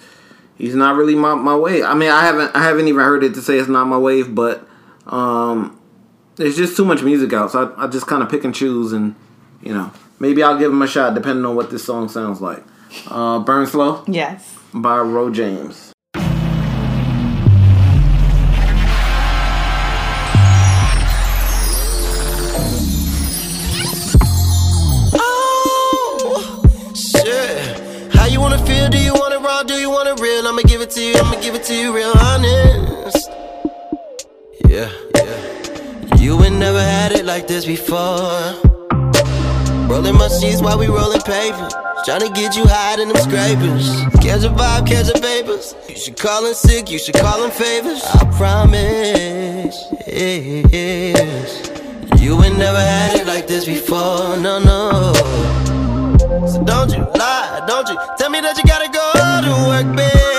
he's 0.57 0.77
not 0.77 0.95
really 0.95 1.16
my, 1.16 1.35
my 1.35 1.57
wave. 1.57 1.82
I 1.82 1.95
mean, 1.95 2.11
I 2.12 2.20
haven't 2.23 2.55
I 2.55 2.62
haven't 2.62 2.87
even 2.87 3.01
heard 3.01 3.24
it 3.24 3.35
to 3.35 3.43
say 3.43 3.59
it's 3.59 3.69
not 3.69 3.87
my 3.87 3.99
wave, 3.99 4.32
but 4.32 4.65
um, 5.09 5.77
there's 6.37 6.57
just 6.57 6.77
too 6.77 6.85
much 6.85 7.03
music 7.03 7.32
out, 7.32 7.51
so 7.51 7.74
I, 7.77 7.87
I 7.87 7.87
just 7.89 8.07
kind 8.07 8.23
of 8.23 8.31
pick 8.31 8.45
and 8.45 8.55
choose, 8.55 8.93
and 8.93 9.16
you 9.62 9.74
know, 9.74 9.91
maybe 10.20 10.45
I'll 10.45 10.57
give 10.57 10.70
him 10.70 10.81
a 10.81 10.87
shot 10.87 11.15
depending 11.15 11.45
on 11.45 11.57
what 11.57 11.73
this 11.73 11.82
song 11.82 12.09
sounds 12.09 12.41
like. 12.41 12.62
Uh, 13.09 13.41
Burn 13.41 13.66
Slow 13.66 14.05
Yes. 14.07 14.57
by 14.73 14.99
Ro 15.01 15.31
James. 15.32 15.90
I'ma 30.51 30.62
give 30.62 30.81
it 30.81 30.90
to 30.90 31.01
you. 31.01 31.14
I'ma 31.14 31.40
give 31.40 31.55
it 31.55 31.62
to 31.62 31.72
you 31.72 31.94
real 31.94 32.12
honest. 32.18 33.31
Yeah, 34.68 34.90
yeah. 35.14 36.16
You 36.16 36.43
ain't 36.43 36.56
never 36.56 36.82
had 36.82 37.12
it 37.12 37.24
like 37.24 37.47
this 37.47 37.64
before. 37.64 38.56
Rolling 39.86 40.16
my 40.16 40.27
sheets 40.27 40.60
while 40.60 40.77
we 40.77 40.89
rolling 40.89 41.20
paper. 41.20 41.68
Tryna 42.05 42.35
get 42.35 42.56
you 42.56 42.64
high 42.66 43.01
in 43.01 43.10
them 43.10 43.16
scrapers. 43.18 43.90
Catch 44.20 44.43
a 44.43 44.51
vibe, 44.51 44.89
catch 44.89 45.09
a 45.09 45.20
papers. 45.20 45.77
You 45.89 45.94
should 45.94 46.16
call 46.16 46.44
in 46.44 46.55
sick, 46.55 46.90
you 46.90 46.98
should 46.98 47.14
call 47.14 47.44
in 47.44 47.52
favors. 47.52 48.02
I 48.02 48.24
promise. 48.36 49.77
You 52.20 52.43
ain't 52.43 52.59
never 52.59 52.81
had 52.81 53.20
it 53.20 53.27
like 53.28 53.47
this 53.47 53.66
before. 53.66 54.36
No, 54.36 54.59
no. 54.59 55.12
So 56.48 56.64
don't 56.64 56.90
you 56.90 57.06
lie, 57.14 57.64
don't 57.68 57.89
you 57.89 57.97
tell 58.18 58.31
me 58.31 58.40
that 58.40 58.56
you 58.56 58.64
gotta 58.64 58.89
go 58.89 59.12
to 59.47 59.68
work, 59.68 59.97
baby. 59.97 60.30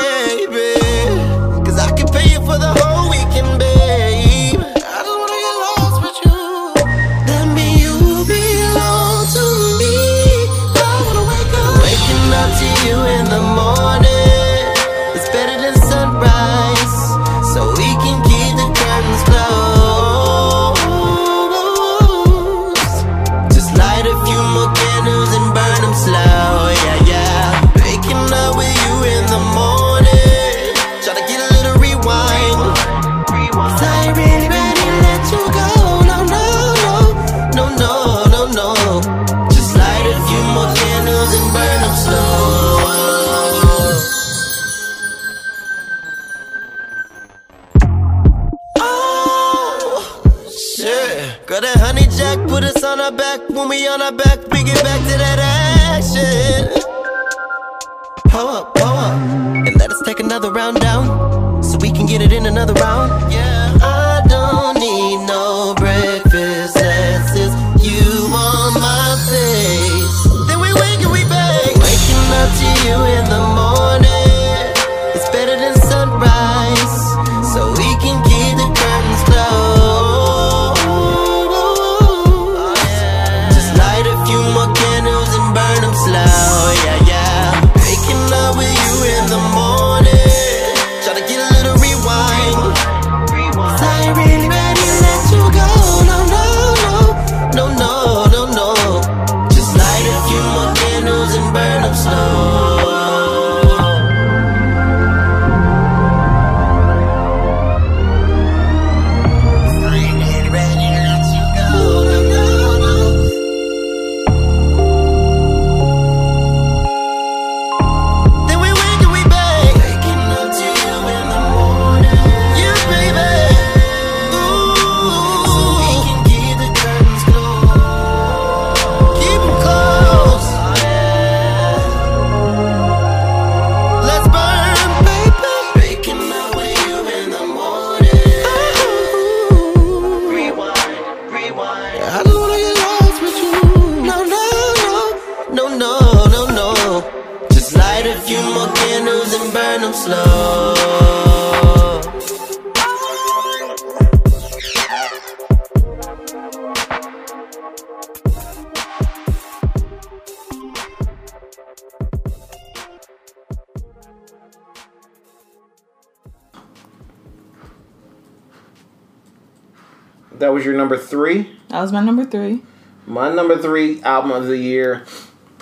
Album 174.04 174.32
of 174.32 174.48
the 174.48 174.58
year 174.58 175.06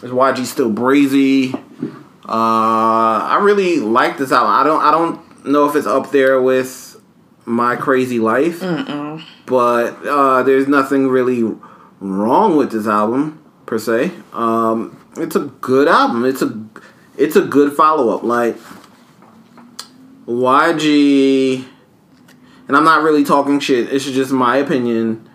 is 0.02 0.11
YG 0.11 0.45
Still 0.45 0.72
Brazy? 0.72 1.53
Uh, 1.53 2.28
I 2.28 3.40
really 3.41 3.80
like 3.80 4.18
this 4.18 4.32
album. 4.32 4.52
I 4.52 4.64
don't 4.64 4.82
I 4.82 4.91
don't 4.91 5.45
know 5.45 5.68
if 5.68 5.76
it's 5.76 5.88
up 5.88 6.11
there 6.11 6.41
with 6.41 7.02
My 7.45 7.76
Krazy 7.76 8.22
Life, 8.22 8.60
Mm-mm. 8.60 9.24
but 9.45 9.95
uh, 10.06 10.44
there's 10.44 10.68
nothing 10.68 11.07
really 11.07 11.44
wrong 11.99 12.56
with 12.56 12.72
this 12.72 12.88
album 12.88 13.44
per 13.66 13.78
se. 13.80 14.11
Um, 14.34 14.98
it's 15.18 15.36
a 15.36 15.40
good 15.61 15.88
album. 15.88 16.26
It's 16.26 16.41
a 16.41 16.64
it's 17.18 17.36
a 17.36 17.41
good 17.41 17.74
follow 17.74 18.16
up. 18.16 18.24
Like 18.24 18.57
YG, 20.28 21.66
and 22.68 22.78
I'm 22.78 22.84
not 22.84 23.03
really 23.03 23.24
talking 23.24 23.60
shit. 23.60 23.91
It's 23.91 24.06
just 24.06 24.32
my 24.32 24.57
opinion. 24.57 25.28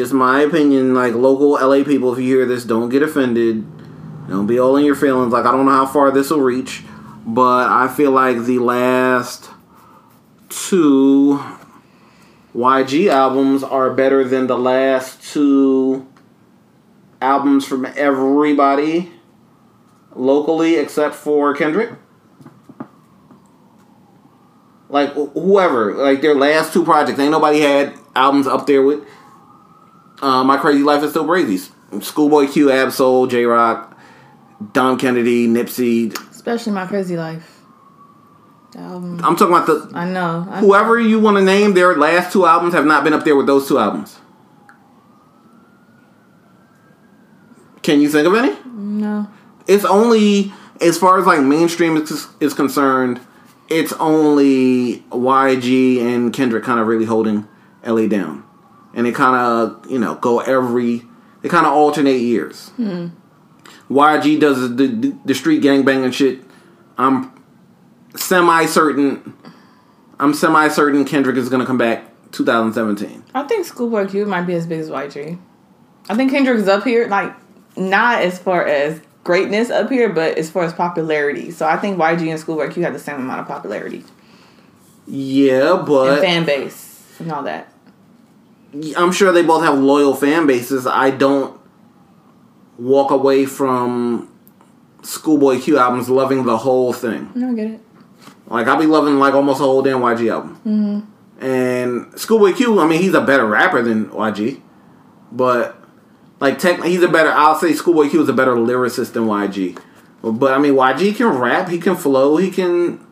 Just 0.00 0.14
my 0.14 0.40
opinion. 0.40 0.94
Like 0.94 1.12
local 1.12 1.50
LA 1.50 1.84
people, 1.84 2.10
if 2.14 2.18
you 2.18 2.34
hear 2.34 2.46
this, 2.46 2.64
don't 2.64 2.88
get 2.88 3.02
offended. 3.02 3.66
Don't 4.30 4.46
be 4.46 4.58
all 4.58 4.78
in 4.78 4.86
your 4.86 4.94
feelings. 4.94 5.30
Like 5.30 5.44
I 5.44 5.52
don't 5.52 5.66
know 5.66 5.72
how 5.72 5.84
far 5.84 6.10
this 6.10 6.30
will 6.30 6.40
reach, 6.40 6.82
but 7.26 7.68
I 7.68 7.86
feel 7.86 8.10
like 8.10 8.46
the 8.46 8.60
last 8.60 9.50
two 10.48 11.38
YG 12.56 13.08
albums 13.08 13.62
are 13.62 13.90
better 13.90 14.24
than 14.24 14.46
the 14.46 14.56
last 14.56 15.22
two 15.22 16.08
albums 17.20 17.66
from 17.66 17.84
everybody 17.94 19.10
locally 20.14 20.76
except 20.76 21.14
for 21.14 21.54
Kendrick. 21.54 21.90
Like 24.88 25.12
whoever, 25.12 25.92
like 25.92 26.22
their 26.22 26.34
last 26.34 26.72
two 26.72 26.86
projects, 26.86 27.18
ain't 27.18 27.32
nobody 27.32 27.60
had 27.60 27.92
albums 28.16 28.46
up 28.46 28.66
there 28.66 28.82
with. 28.82 29.06
Uh, 30.20 30.44
My 30.44 30.56
Krazy 30.56 30.84
Life 30.84 31.02
is 31.02 31.10
Still 31.10 31.24
Brazy's. 31.24 31.70
Schoolboy 32.00 32.46
Q, 32.46 32.70
Ab-Soul, 32.70 33.26
Jay 33.26 33.44
Rock, 33.44 33.98
Dom 34.72 34.98
Kennedy, 34.98 35.48
Nipsey. 35.48 36.16
Especially 36.30 36.72
my 36.72 36.86
crazy 36.86 37.16
life. 37.16 37.56
Album. 38.76 39.20
I'm 39.24 39.34
talking 39.34 39.54
about 39.54 39.66
the 39.66 39.90
I 39.94 40.08
know. 40.08 40.46
I, 40.48 40.60
whoever 40.60 40.98
you 41.00 41.18
want 41.18 41.36
to 41.36 41.42
name. 41.42 41.74
Their 41.74 41.96
last 41.96 42.32
two 42.32 42.46
albums 42.46 42.72
have 42.72 42.86
not 42.86 43.02
been 43.02 43.12
up 43.12 43.24
there 43.24 43.34
with 43.34 43.46
those 43.46 43.66
two 43.66 43.78
albums. 43.78 44.16
Can 47.82 48.00
you 48.00 48.08
think 48.08 48.28
of 48.28 48.34
any? 48.34 48.56
No. 48.66 49.28
It's 49.66 49.84
only 49.84 50.52
as 50.80 50.98
far 50.98 51.18
as 51.18 51.26
like 51.26 51.40
mainstream 51.42 51.96
is, 51.96 52.28
is 52.38 52.54
concerned. 52.54 53.20
It's 53.68 53.92
only 53.94 54.98
YG 55.10 56.00
and 56.00 56.32
Kendrick 56.32 56.62
kind 56.64 56.78
of 56.78 56.86
really 56.86 57.04
holding 57.06 57.48
LA 57.84 58.06
down, 58.06 58.44
and 58.94 59.06
they 59.06 59.12
kind 59.12 59.36
of 59.36 59.90
you 59.90 59.98
know 59.98 60.14
go 60.16 60.40
every. 60.40 61.02
They 61.42 61.48
kind 61.48 61.66
of 61.66 61.72
alternate 61.72 62.20
years. 62.20 62.68
Hmm. 62.70 63.08
YG 63.90 64.38
does 64.38 64.76
the, 64.76 64.86
the, 64.86 65.16
the 65.24 65.34
street 65.34 65.62
gang 65.62 65.84
banging 65.84 66.10
shit. 66.10 66.42
I'm 66.98 67.32
semi 68.14 68.66
certain. 68.66 69.34
I'm 70.18 70.34
semi 70.34 70.68
certain 70.68 71.04
Kendrick 71.04 71.36
is 71.36 71.48
gonna 71.48 71.66
come 71.66 71.78
back 71.78 72.04
2017. 72.32 73.24
I 73.34 73.42
think 73.44 73.64
Schoolboy 73.66 74.08
Q 74.08 74.26
might 74.26 74.42
be 74.42 74.54
as 74.54 74.66
big 74.66 74.80
as 74.80 74.90
YG. 74.90 75.38
I 76.08 76.14
think 76.14 76.30
Kendrick's 76.30 76.68
up 76.68 76.84
here, 76.84 77.08
like 77.08 77.34
not 77.76 78.22
as 78.22 78.38
far 78.38 78.66
as 78.66 79.00
greatness 79.24 79.70
up 79.70 79.90
here, 79.90 80.08
but 80.08 80.38
as 80.38 80.50
far 80.50 80.64
as 80.64 80.72
popularity. 80.72 81.50
So 81.50 81.66
I 81.66 81.76
think 81.76 81.98
YG 81.98 82.30
and 82.30 82.38
Schoolboy 82.38 82.72
Q 82.72 82.82
have 82.84 82.92
the 82.92 82.98
same 82.98 83.16
amount 83.16 83.40
of 83.40 83.46
popularity 83.46 84.04
Yeah, 85.06 85.78
and 85.78 85.86
but 85.86 86.20
fan 86.20 86.44
base 86.44 87.16
and 87.18 87.32
all 87.32 87.42
that. 87.44 87.69
I'm 88.96 89.12
sure 89.12 89.32
they 89.32 89.42
both 89.42 89.64
have 89.64 89.78
loyal 89.78 90.14
fan 90.14 90.46
bases. 90.46 90.86
I 90.86 91.10
don't 91.10 91.60
walk 92.78 93.10
away 93.10 93.44
from 93.46 94.32
Schoolboy 95.02 95.60
Q 95.60 95.78
albums 95.78 96.08
loving 96.08 96.44
the 96.44 96.58
whole 96.58 96.92
thing. 96.92 97.30
No, 97.34 97.50
I 97.50 97.54
get 97.54 97.66
it. 97.66 97.80
Like 98.46 98.66
I'll 98.66 98.78
be 98.78 98.86
loving 98.86 99.18
like 99.18 99.34
almost 99.34 99.60
a 99.60 99.64
whole 99.64 99.82
damn 99.82 100.00
YG 100.00 100.30
album. 100.30 100.56
Mm-hmm. 100.66 101.44
And 101.44 102.18
Schoolboy 102.20 102.52
Q, 102.52 102.80
I 102.80 102.86
mean, 102.86 103.00
he's 103.00 103.14
a 103.14 103.20
better 103.20 103.46
rapper 103.46 103.82
than 103.82 104.06
YG, 104.10 104.60
but 105.32 105.76
like 106.38 106.58
tech, 106.58 106.82
he's 106.82 107.02
a 107.02 107.08
better. 107.08 107.30
I'll 107.30 107.58
say 107.58 107.72
Schoolboy 107.72 108.10
Q 108.10 108.22
is 108.22 108.28
a 108.28 108.32
better 108.32 108.54
lyricist 108.54 109.12
than 109.12 109.24
YG. 109.24 109.80
But 110.22 110.52
I 110.52 110.58
mean, 110.58 110.74
YG 110.74 111.16
can 111.16 111.28
rap, 111.28 111.68
he 111.68 111.78
can 111.78 111.96
flow, 111.96 112.36
he 112.36 112.50
can. 112.50 113.04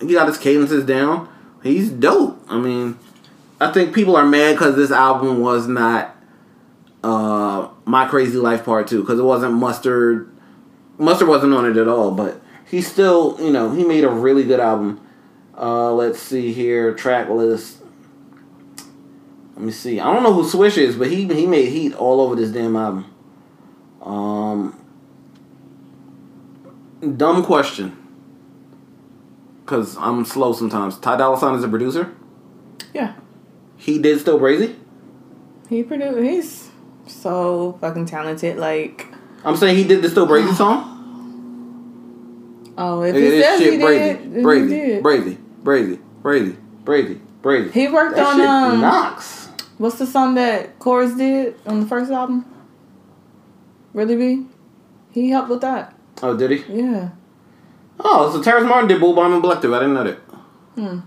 He 0.00 0.12
got 0.12 0.28
his 0.28 0.38
cadences 0.38 0.84
down. 0.84 1.28
He's 1.62 1.88
dope. 1.88 2.44
I 2.48 2.58
mean, 2.58 2.98
I 3.60 3.72
think 3.72 3.94
people 3.94 4.16
are 4.16 4.26
mad 4.26 4.52
because 4.52 4.76
this 4.76 4.90
album 4.90 5.40
was 5.40 5.66
not 5.68 6.16
uh 7.02 7.68
My 7.84 8.06
Krazy 8.06 8.40
Life 8.40 8.64
Part 8.64 8.88
Two 8.88 9.00
because 9.00 9.18
it 9.18 9.24
wasn't 9.24 9.54
Mustard. 9.54 10.30
Mustard 10.98 11.28
wasn't 11.28 11.54
on 11.54 11.70
it 11.70 11.76
at 11.76 11.88
all, 11.88 12.10
but 12.12 12.40
he 12.66 12.80
still, 12.80 13.36
you 13.40 13.50
know, 13.50 13.72
he 13.72 13.84
made 13.84 14.04
a 14.04 14.08
really 14.08 14.44
good 14.44 14.60
album. 14.60 15.00
Uh, 15.56 15.92
let's 15.92 16.18
see 16.18 16.52
here, 16.52 16.94
track 16.94 17.28
list. 17.28 17.80
Let 19.54 19.64
me 19.64 19.70
see. 19.70 20.00
I 20.00 20.12
don't 20.12 20.24
know 20.24 20.32
who 20.32 20.48
Swish 20.48 20.76
is, 20.76 20.96
but 20.96 21.08
he 21.08 21.26
he 21.32 21.46
made 21.46 21.68
heat 21.68 21.94
all 21.94 22.20
over 22.20 22.34
this 22.34 22.50
damn 22.50 22.74
album. 22.76 23.10
Um, 24.02 24.76
dumb 27.16 27.44
question. 27.44 27.96
Cause 29.66 29.96
I'm 29.98 30.24
slow 30.24 30.52
sometimes. 30.52 30.98
Ty 30.98 31.16
Dolla 31.16 31.38
Sign 31.38 31.54
is 31.54 31.64
a 31.64 31.68
producer. 31.68 32.14
Yeah. 32.92 33.14
He 33.84 33.98
did 33.98 34.18
Still 34.20 34.38
Brazy. 34.40 34.76
He 35.68 35.82
produced. 35.82 36.70
He's 37.04 37.14
so 37.14 37.76
fucking 37.82 38.06
talented. 38.06 38.56
Like, 38.56 39.06
I'm 39.44 39.56
saying 39.56 39.76
he 39.76 39.84
did 39.84 40.00
the 40.00 40.08
Still 40.08 40.26
Brazy 40.26 40.54
song. 40.56 40.90
oh, 42.78 43.02
if 43.02 43.14
Look 43.14 43.22
he 43.22 43.40
says 43.42 43.58
he 43.60 43.64
shit, 43.66 43.80
did, 43.80 43.82
Brazy, 43.82 44.34
he 44.36 44.40
Brazy, 44.42 44.68
did. 44.68 45.02
Brazy, 45.02 45.38
Brazy, 45.62 45.98
Brazy, 46.22 46.56
Brazy, 46.84 47.20
Brazy. 47.42 47.70
He 47.72 47.88
worked 47.88 48.16
That 48.16 48.26
on 48.26 48.36
shit 48.36 48.46
um. 48.46 48.80
knocks. 48.80 49.48
What's 49.76 49.98
the 49.98 50.06
song 50.06 50.34
that 50.36 50.78
Chorus 50.78 51.14
did 51.16 51.56
on 51.66 51.80
the 51.80 51.86
first 51.86 52.10
album? 52.10 52.46
Really 53.92 54.16
be? 54.16 54.46
He 55.10 55.28
helped 55.30 55.50
with 55.50 55.60
that. 55.60 55.94
Oh, 56.22 56.36
did 56.36 56.52
he? 56.52 56.72
Yeah. 56.80 57.10
Oh, 58.00 58.32
so 58.32 58.42
Terrace 58.42 58.64
Martin 58.64 58.88
did 58.88 58.98
Bool 59.00 59.14
Balm 59.14 59.34
and 59.34 59.42
Bollective. 59.42 59.74
I 59.74 59.80
didn't 59.80 59.94
know 59.94 60.04
that. 60.04 60.18
Hmm. 60.76 60.98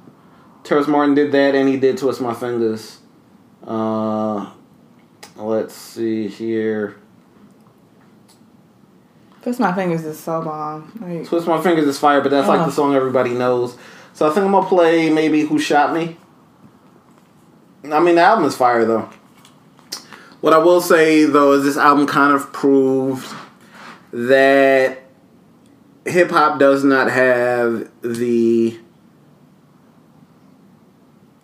Terrace 0.67 0.87
Martin 0.87 1.15
did 1.15 1.31
that, 1.31 1.55
and 1.55 1.69
he 1.69 1.77
did 1.77 1.97
Twist 1.97 2.19
My 2.19 2.33
Fingaz. 2.33 2.97
Uh, 3.65 4.51
let's 5.37 5.73
see 5.73 6.27
here. 6.27 6.97
Twist 9.41 9.61
my 9.61 9.71
Fingaz 9.71 10.03
is 10.03 10.19
so 10.19 10.41
bomb. 10.43 10.91
Like, 10.99 11.25
Twist 11.25 11.47
My 11.47 11.57
Fingaz 11.59 11.87
is 11.87 11.97
fire, 11.97 12.19
but 12.19 12.31
that's 12.31 12.49
like 12.49 12.65
the 12.65 12.71
song 12.71 12.95
everybody 12.95 13.29
knows. 13.29 13.77
So 14.11 14.29
I 14.29 14.33
think 14.33 14.45
I'm 14.45 14.51
gonna 14.51 14.67
play 14.67 15.09
maybe 15.09 15.41
Who 15.41 15.57
Shot 15.57 15.93
Me. 15.93 16.17
I 17.85 18.01
mean, 18.01 18.15
the 18.15 18.21
album 18.21 18.43
is 18.43 18.57
fire 18.57 18.83
though. 18.83 19.09
What 20.41 20.51
I 20.51 20.57
will 20.57 20.81
say 20.81 21.23
though 21.23 21.53
is 21.53 21.63
this 21.63 21.77
album 21.77 22.07
kind 22.07 22.33
of 22.33 22.51
proved 22.51 23.33
that 24.11 25.03
hip 26.05 26.29
hop 26.29 26.59
does 26.59 26.83
not 26.83 27.09
have 27.09 27.89
the, 28.01 28.77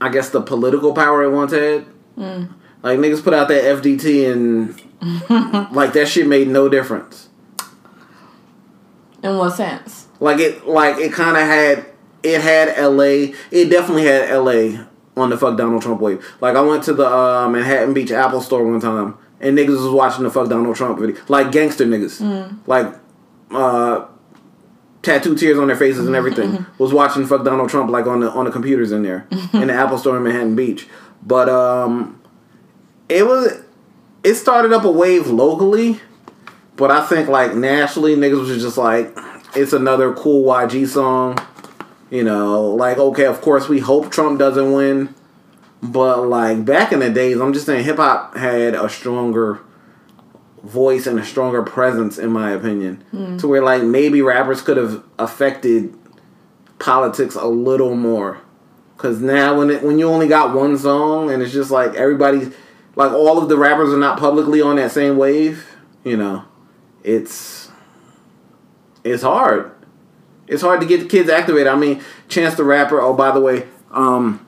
I 0.04 0.10
guess, 0.10 0.30
the 0.30 0.42
political 0.42 0.94
power 0.94 1.24
it 1.24 1.32
once 1.32 1.52
had. 1.54 1.86
mm. 2.18 2.50
Like 2.82 3.00
niggas 3.00 3.24
put 3.24 3.34
out 3.34 3.48
that 3.48 3.64
FDT 3.64 4.32
and 4.32 5.72
like 5.76 5.94
that 5.94 6.08
shit 6.08 6.28
made 6.28 6.48
no 6.50 6.68
difference. 6.68 7.30
In 9.22 9.38
what 9.38 9.52
sense? 9.52 10.08
Like 10.20 10.40
it, 10.40 10.68
like 10.68 10.98
it 10.98 11.14
kind 11.14 11.38
of 11.38 11.44
had, 11.44 11.86
it 12.24 12.42
had 12.42 12.70
L.A. 12.76 13.34
It 13.52 13.70
definitely 13.70 14.04
had 14.04 14.30
L.A. 14.30 14.86
on 15.16 15.30
the 15.30 15.38
fuck 15.38 15.58
Donald 15.58 15.82
Trump 15.82 16.02
wave. 16.02 16.26
Like 16.42 16.56
I 16.58 16.62
went 16.62 16.84
to 16.84 16.94
the 16.94 17.06
uh, 17.08 17.48
Manhattan 17.50 17.94
Beach 17.94 18.12
Apple 18.12 18.42
Store 18.42 18.66
one 18.70 18.82
time, 18.82 19.18
and 19.40 19.58
niggas 19.58 19.70
was 19.82 19.90
watching 19.94 20.24
the 20.24 20.30
fuck 20.32 20.50
Donald 20.50 20.76
Trump 20.76 21.00
video, 21.00 21.16
like 21.30 21.52
gangster 21.54 21.86
niggas, 21.86 22.22
Mm. 22.22 22.58
like 22.68 22.94
uh, 23.52 24.06
tattoo 25.04 25.36
tears 25.36 25.60
on 25.60 25.68
their 25.68 25.76
faces 25.76 26.08
and 26.08 26.16
everything. 26.16 26.66
was 26.80 26.94
watching 26.94 27.26
fuck 27.28 27.44
Donald 27.44 27.70
Trump 27.70 27.92
like 27.92 28.08
on 28.08 28.22
the 28.22 28.32
on 28.32 28.46
the 28.46 28.52
computers 28.52 28.92
in 28.92 29.04
there 29.04 29.28
in 29.54 29.68
the 29.68 29.74
Apple 29.74 29.98
Store 29.98 30.18
in 30.18 30.24
Manhattan 30.24 30.56
Beach. 30.56 30.88
But 31.22 31.50
um, 31.50 32.20
it 33.10 33.26
was 33.26 33.62
it 34.24 34.36
started 34.36 34.72
up 34.74 34.86
a 34.86 34.92
wave 34.92 35.28
locally, 35.28 36.00
but 36.76 36.90
I 36.90 37.06
think 37.06 37.30
like 37.30 37.54
nationally 37.54 38.16
niggas 38.16 38.48
was 38.48 38.62
just 38.62 38.78
like 38.78 39.16
it's 39.56 39.74
another 39.74 40.14
cool 40.14 40.46
YG 40.46 40.88
song. 40.88 41.38
You 42.10 42.24
know, 42.24 42.70
like 42.70 42.98
okay, 42.98 43.26
of 43.26 43.42
course 43.42 43.68
we 43.68 43.80
hope 43.80 44.12
Trump 44.12 44.40
doesn't 44.40 44.72
win, 44.72 45.14
but 45.82 46.28
like 46.28 46.64
back 46.64 46.92
in 46.92 47.00
the 47.00 47.10
days, 47.10 47.40
I'm 47.40 47.54
just 47.54 47.66
saying 47.66 47.84
hip 47.84 47.98
hop 47.98 48.38
had 48.38 48.76
a 48.76 48.88
stronger 48.88 49.60
voice 50.64 51.06
and 51.08 51.20
a 51.20 51.26
stronger 51.26 51.62
presence 51.62 52.18
in 52.18 52.32
my 52.32 52.52
opinion 52.52 53.04
Mm. 53.14 53.40
to 53.40 53.48
where 53.48 53.62
like 53.64 53.84
maybe 53.84 54.22
rappers 54.22 54.62
could 54.62 54.78
have 54.78 55.04
affected 55.20 55.94
politics 56.80 57.36
a 57.36 57.48
little 57.48 57.96
more 57.96 58.40
Cause 58.98 59.20
now 59.20 59.58
when 59.58 59.70
it, 59.70 59.84
when 59.84 60.00
you 60.00 60.08
only 60.08 60.30
got 60.30 60.56
one 60.56 60.78
song 60.78 61.30
and 61.30 61.44
it's 61.44 61.52
just 61.52 61.70
like 61.72 61.94
everybody's 61.96 62.54
like 62.96 63.12
all 63.12 63.38
of 63.38 63.50
the 63.50 63.58
rappers 63.58 63.92
are 63.92 63.98
not 63.98 64.18
publicly 64.18 64.62
on 64.62 64.78
that 64.78 64.92
same 64.92 65.18
wave, 65.18 65.68
you 66.06 66.16
know, 66.16 66.46
it's 67.04 67.70
it's 69.04 69.24
hard. 69.24 69.72
It's 70.48 70.62
hard 70.62 70.80
to 70.80 70.88
get 70.88 71.02
the 71.02 71.08
kids 71.08 71.30
activated. 71.30 71.68
I 71.68 71.76
mean, 71.76 72.02
Chance 72.30 72.56
the 72.56 72.64
Rapper. 72.64 73.02
Oh, 73.02 73.14
by 73.14 73.32
the 73.32 73.42
way, 73.42 73.68
um, 73.92 74.46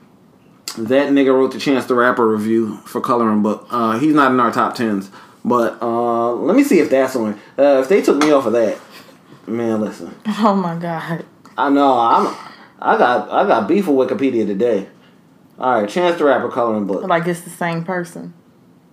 that 0.78 1.10
nigga 1.10 1.34
wrote 1.34 1.52
the 1.52 1.58
Chance 1.58 1.84
the 1.86 1.94
Rapper 1.94 2.26
review 2.26 2.76
for 2.86 3.00
Coloring 3.02 3.42
Book. 3.42 3.66
Uh, 3.70 3.98
he's 3.98 4.14
not 4.14 4.30
in 4.32 4.40
our 4.40 4.52
top 4.52 4.74
tens, 4.74 5.10
but 5.46 5.80
uh, 5.80 6.32
let 6.32 6.56
me 6.56 6.64
see 6.64 6.80
if 6.80 6.90
that's 6.90 7.14
on. 7.14 7.40
Uh, 7.56 7.80
if 7.80 7.88
they 7.88 8.02
took 8.02 8.18
me 8.18 8.32
off 8.32 8.46
of 8.46 8.52
that, 8.54 8.80
man, 9.46 9.80
listen. 9.80 10.12
Oh 10.26 10.56
my 10.56 10.74
god. 10.74 11.24
I 11.56 11.70
know 11.70 11.96
I'm. 11.96 12.36
I 12.80 12.98
got 12.98 13.30
I 13.30 13.46
got 13.46 13.68
beef 13.68 13.86
with 13.86 14.10
Wikipedia 14.10 14.44
today. 14.44 14.88
All 15.56 15.80
right, 15.80 15.88
Chance 15.88 16.18
the 16.18 16.24
Rapper 16.24 16.50
Coloring 16.50 16.86
Book. 16.86 17.04
Like 17.04 17.28
it's 17.28 17.42
the 17.42 17.50
same 17.50 17.84
person. 17.84 18.34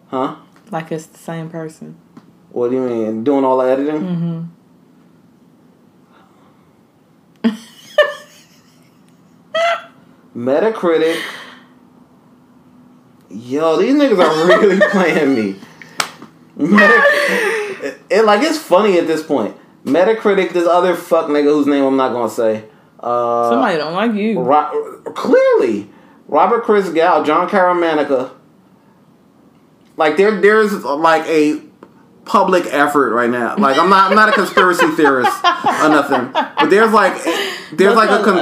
Huh? 0.08 0.36
Like 0.72 0.92
it's 0.92 1.08
the 1.08 1.18
same 1.18 1.50
person. 1.50 1.98
What 2.52 2.70
do 2.70 2.76
you 2.76 2.88
mean? 2.88 3.24
Doing 3.24 3.44
all 3.44 3.58
the 3.58 3.66
editing? 3.66 4.50
Mm-hmm. 7.44 7.50
Metacritic. 10.48 11.20
Yo, 13.32 13.78
these 13.78 13.96
niggas 13.96 14.24
are 14.24 14.48
really 14.48 14.80
playing 14.92 15.34
me. 15.34 15.56
It, 16.58 17.98
it- 18.10 18.26
like 18.26 18.42
it's 18.44 18.58
funny 18.58 18.98
at 18.98 19.08
this 19.08 19.24
point. 19.24 19.58
Metacritic, 19.86 20.52
this 20.52 20.68
other 20.68 20.96
fuck 20.96 21.28
nigga 21.28 21.44
whose 21.46 21.68
name 21.68 21.84
I'm 21.84 21.98
not 21.98 22.14
gonna 22.14 22.30
say. 22.30 22.66
Uh, 23.00 23.50
Somebody 23.50 23.78
don't 23.78 23.94
like 23.94 24.14
you. 24.14 24.40
Ro- 24.40 25.02
clearly, 25.14 25.90
Robert 26.30 26.64
Chris 26.64 26.90
Gal, 26.90 27.24
Jon 27.24 27.50
Caramanica. 27.50 28.32
Like 29.98 30.16
there, 30.18 30.40
there's 30.40 30.84
like 30.86 31.26
a 31.28 31.62
public 32.26 32.66
effort 32.68 33.12
right 33.14 33.30
now. 33.30 33.56
Like 33.58 33.78
I'm 33.78 33.90
not, 33.90 34.10
I'm 34.10 34.16
not 34.16 34.30
a 34.30 34.32
conspiracy 34.32 34.88
theorist 34.96 35.32
or 35.44 35.90
nothing, 35.90 36.32
but 36.32 36.70
there's 36.70 36.94
like, 36.94 37.22
there's 37.74 37.96
like 37.96 38.10
a, 38.10 38.24
con- 38.24 38.38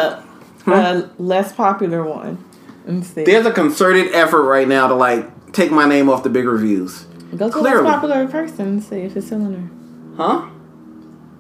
a, 0.68 0.72
a 0.72 1.10
less 1.18 1.52
popular 1.54 2.04
one. 2.04 2.44
Let 2.86 2.94
me 2.96 3.02
see. 3.04 3.24
there's 3.24 3.46
a 3.48 3.52
concerted 3.52 4.14
effort 4.14 4.44
right 4.44 4.68
now 4.68 4.88
to 4.88 4.94
like 4.94 5.52
take 5.54 5.72
my 5.72 5.88
name 5.88 6.10
off 6.10 6.24
the 6.24 6.30
big 6.30 6.46
reviews. 6.46 7.06
Go 7.38 7.50
to 7.50 7.58
a 7.58 7.62
clearly. 7.62 7.84
less 7.84 7.94
popular 7.96 8.28
person 8.28 8.68
and 8.68 8.84
see 8.84 8.98
if 9.02 9.16
it's 9.16 9.28
still 9.28 9.40
in 9.46 9.54
there. 9.54 10.18
Huh? 10.18 10.50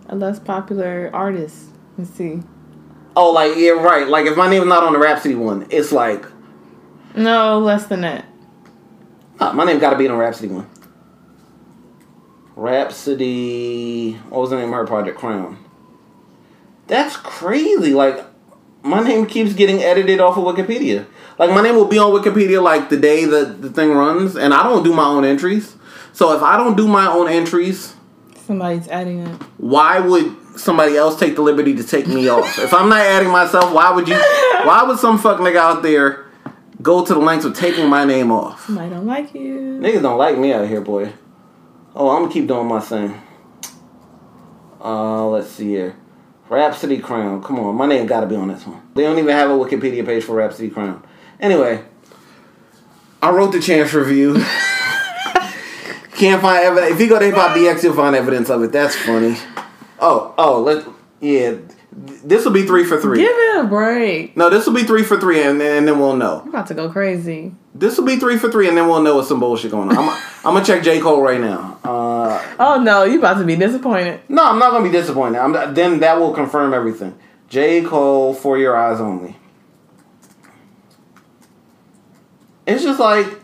A 0.07 0.15
less 0.15 0.39
popular 0.39 1.09
artist 1.13 1.65
and 1.97 2.07
see. 2.07 2.41
Oh, 3.15 3.31
like 3.31 3.57
yeah, 3.57 3.71
right. 3.71 4.07
Like 4.07 4.25
if 4.25 4.37
my 4.37 4.49
name's 4.49 4.67
not 4.67 4.83
on 4.83 4.93
the 4.93 4.99
Rapsody 4.99 5.35
one, 5.35 5.67
it's 5.69 5.91
like 5.91 6.25
No, 7.15 7.59
less 7.59 7.87
than 7.87 8.01
that. 8.01 8.25
my 9.39 9.65
name 9.65 9.79
got 9.79 9.89
to 9.91 9.97
be 9.97 10.07
on 10.07 10.17
Rapsody 10.17 10.47
one. 10.47 10.67
Rapsody. 12.55 14.13
What 14.29 14.41
was 14.41 14.49
the 14.51 14.57
name 14.57 14.69
of 14.69 14.75
her 14.75 14.85
project? 14.87 15.17
Crown. 15.17 15.57
That's 16.87 17.15
crazy. 17.17 17.93
Like 17.93 18.25
my 18.83 19.01
name 19.03 19.25
keeps 19.25 19.53
getting 19.53 19.81
edited 19.81 20.19
off 20.19 20.37
of 20.37 20.43
Wikipedia. 20.43 21.05
Like 21.37 21.49
my 21.51 21.61
name 21.61 21.75
will 21.75 21.85
be 21.87 21.97
on 21.97 22.11
Wikipedia 22.11 22.61
like 22.61 22.89
the 22.89 22.97
day 22.97 23.25
that 23.25 23.61
the 23.61 23.69
thing 23.69 23.91
runs, 23.91 24.35
and 24.35 24.53
I 24.53 24.63
don't 24.63 24.83
do 24.83 24.93
my 24.93 25.05
own 25.05 25.25
entries. 25.25 25.75
So 26.13 26.33
if 26.35 26.41
I 26.43 26.57
don't 26.57 26.75
do 26.77 26.87
my 26.87 27.07
own 27.07 27.27
entries, 27.29 27.95
Somebody's 28.45 28.87
adding 28.89 29.19
it. 29.25 29.41
why 29.57 29.99
would 29.99 30.35
somebody 30.59 30.97
else 30.97 31.17
take 31.19 31.35
the 31.35 31.41
liberty 31.41 31.73
to 31.75 31.83
take 31.83 32.07
me 32.07 32.27
off? 32.27 32.59
If 32.59 32.73
I'm 32.73 32.89
not 32.89 32.99
adding 33.01 33.29
myself, 33.31 33.73
why 33.73 33.91
would 33.91 34.07
you? 34.07 34.15
Why 34.15 34.83
would 34.83 34.99
some 34.99 35.17
fuck 35.17 35.39
nigga 35.39 35.55
out 35.57 35.81
there 35.83 36.25
go 36.81 37.05
to 37.05 37.13
the 37.13 37.19
lengths 37.19 37.45
of 37.45 37.55
taking 37.55 37.87
my 37.89 38.03
name 38.05 38.31
off? 38.31 38.65
Somebody 38.65 38.89
don't 38.89 39.05
like 39.05 39.33
you. 39.33 39.79
Niggas 39.81 40.01
don't 40.01 40.17
like 40.17 40.37
me 40.37 40.51
out 40.53 40.67
here, 40.67 40.81
boy. 40.81 41.13
Oh, 41.95 42.09
I'm 42.09 42.23
gonna 42.23 42.33
keep 42.33 42.47
doing 42.47 42.67
my 42.67 42.79
thing. 42.79 43.19
Uh, 44.83 45.27
let's 45.27 45.49
see 45.49 45.69
here. 45.69 45.95
Rapsody 46.49 46.97
Crown. 46.99 47.41
Come 47.41 47.59
on, 47.59 47.75
my 47.75 47.85
name 47.85 48.05
gotta 48.07 48.27
be 48.27 48.35
on 48.35 48.49
this 48.49 48.65
one. 48.67 48.81
They 48.95 49.03
don't 49.03 49.17
even 49.17 49.31
have 49.33 49.49
a 49.49 49.53
Wikipedia 49.53 50.05
page 50.05 50.23
for 50.25 50.35
Rapsody 50.35 50.69
Crown. 50.69 51.01
Anyway, 51.39 51.83
I 53.21 53.29
wrote 53.31 53.51
the 53.53 53.61
Chance 53.61 53.93
review. 53.93 54.43
Can't 56.21 56.39
find 56.39 56.63
evidence. 56.63 56.93
If 56.93 57.01
you 57.01 57.09
go 57.09 57.17
to 57.17 57.25
Hip 57.25 57.33
Hop 57.33 57.57
DX, 57.57 57.81
you'll 57.81 57.95
find 57.95 58.15
evidence 58.15 58.51
of 58.51 58.61
it. 58.61 58.71
That's 58.71 58.95
funny. 58.95 59.37
Oh, 59.99 60.35
oh, 60.37 60.61
let 60.61 60.85
yeah. 61.19 61.55
This 61.91 62.45
will 62.45 62.51
be 62.51 62.67
three 62.67 62.85
for 62.85 63.01
three. 63.01 63.17
Give 63.17 63.31
it 63.31 63.59
a 63.61 63.63
break. 63.63 64.37
No, 64.37 64.51
this 64.51 64.67
will 64.67 64.75
be 64.75 64.83
three 64.83 65.01
for 65.01 65.19
three, 65.19 65.41
and 65.41 65.59
then, 65.59 65.79
and 65.79 65.87
then 65.87 65.97
we'll 65.97 66.15
know. 66.15 66.41
I'm 66.41 66.49
about 66.49 66.67
to 66.67 66.75
go 66.75 66.91
crazy. 66.91 67.55
This 67.73 67.97
will 67.97 68.05
be 68.05 68.17
three 68.17 68.37
for 68.37 68.51
three, 68.51 68.67
and 68.67 68.77
then 68.77 68.87
we'll 68.87 69.01
know 69.01 69.15
what 69.15 69.25
some 69.25 69.39
bullshit 69.39 69.71
going 69.71 69.89
on. 69.89 69.97
I'm, 69.97 70.09
I'm 70.45 70.53
gonna 70.53 70.63
check 70.63 70.83
J 70.83 70.99
Cole 70.99 71.23
right 71.23 71.41
now. 71.41 71.79
Uh, 71.83 72.55
Oh 72.59 72.79
no, 72.79 73.03
you 73.03 73.17
about 73.17 73.39
to 73.39 73.43
be 73.43 73.55
disappointed. 73.55 74.19
no, 74.29 74.47
I'm 74.47 74.59
not 74.59 74.69
gonna 74.69 74.83
be 74.83 74.91
disappointed. 74.91 75.39
I'm, 75.39 75.73
then 75.73 76.01
that 76.01 76.19
will 76.19 76.33
confirm 76.33 76.75
everything. 76.75 77.17
J 77.49 77.81
Cole 77.81 78.35
for 78.35 78.59
your 78.59 78.77
eyes 78.77 79.01
only. 79.01 79.37
It's 82.67 82.83
just 82.83 82.99
like 82.99 83.40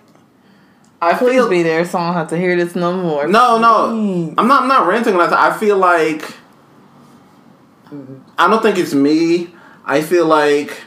I 1.01 1.13
Please 1.13 1.33
feel 1.33 1.49
be 1.49 1.61
there 1.63 1.85
so 1.85 1.99
I 1.99 2.05
don't 2.07 2.13
have 2.15 2.27
to 2.29 2.37
hear 2.37 2.55
this 2.55 2.75
no 2.75 2.91
more. 2.97 3.27
no, 3.27 3.59
no. 3.59 4.33
I'm 4.37 4.47
not. 4.47 4.63
I'm 4.63 4.67
not 4.67 4.87
ranting. 4.87 5.13
or 5.13 5.17
nothing. 5.19 5.37
I 5.37 5.55
feel 5.57 5.77
like 5.77 6.33
I 8.37 8.47
don't 8.49 8.61
think 8.61 8.77
it's 8.77 8.93
me. 8.93 9.49
I 9.85 10.01
feel 10.01 10.25
like 10.25 10.81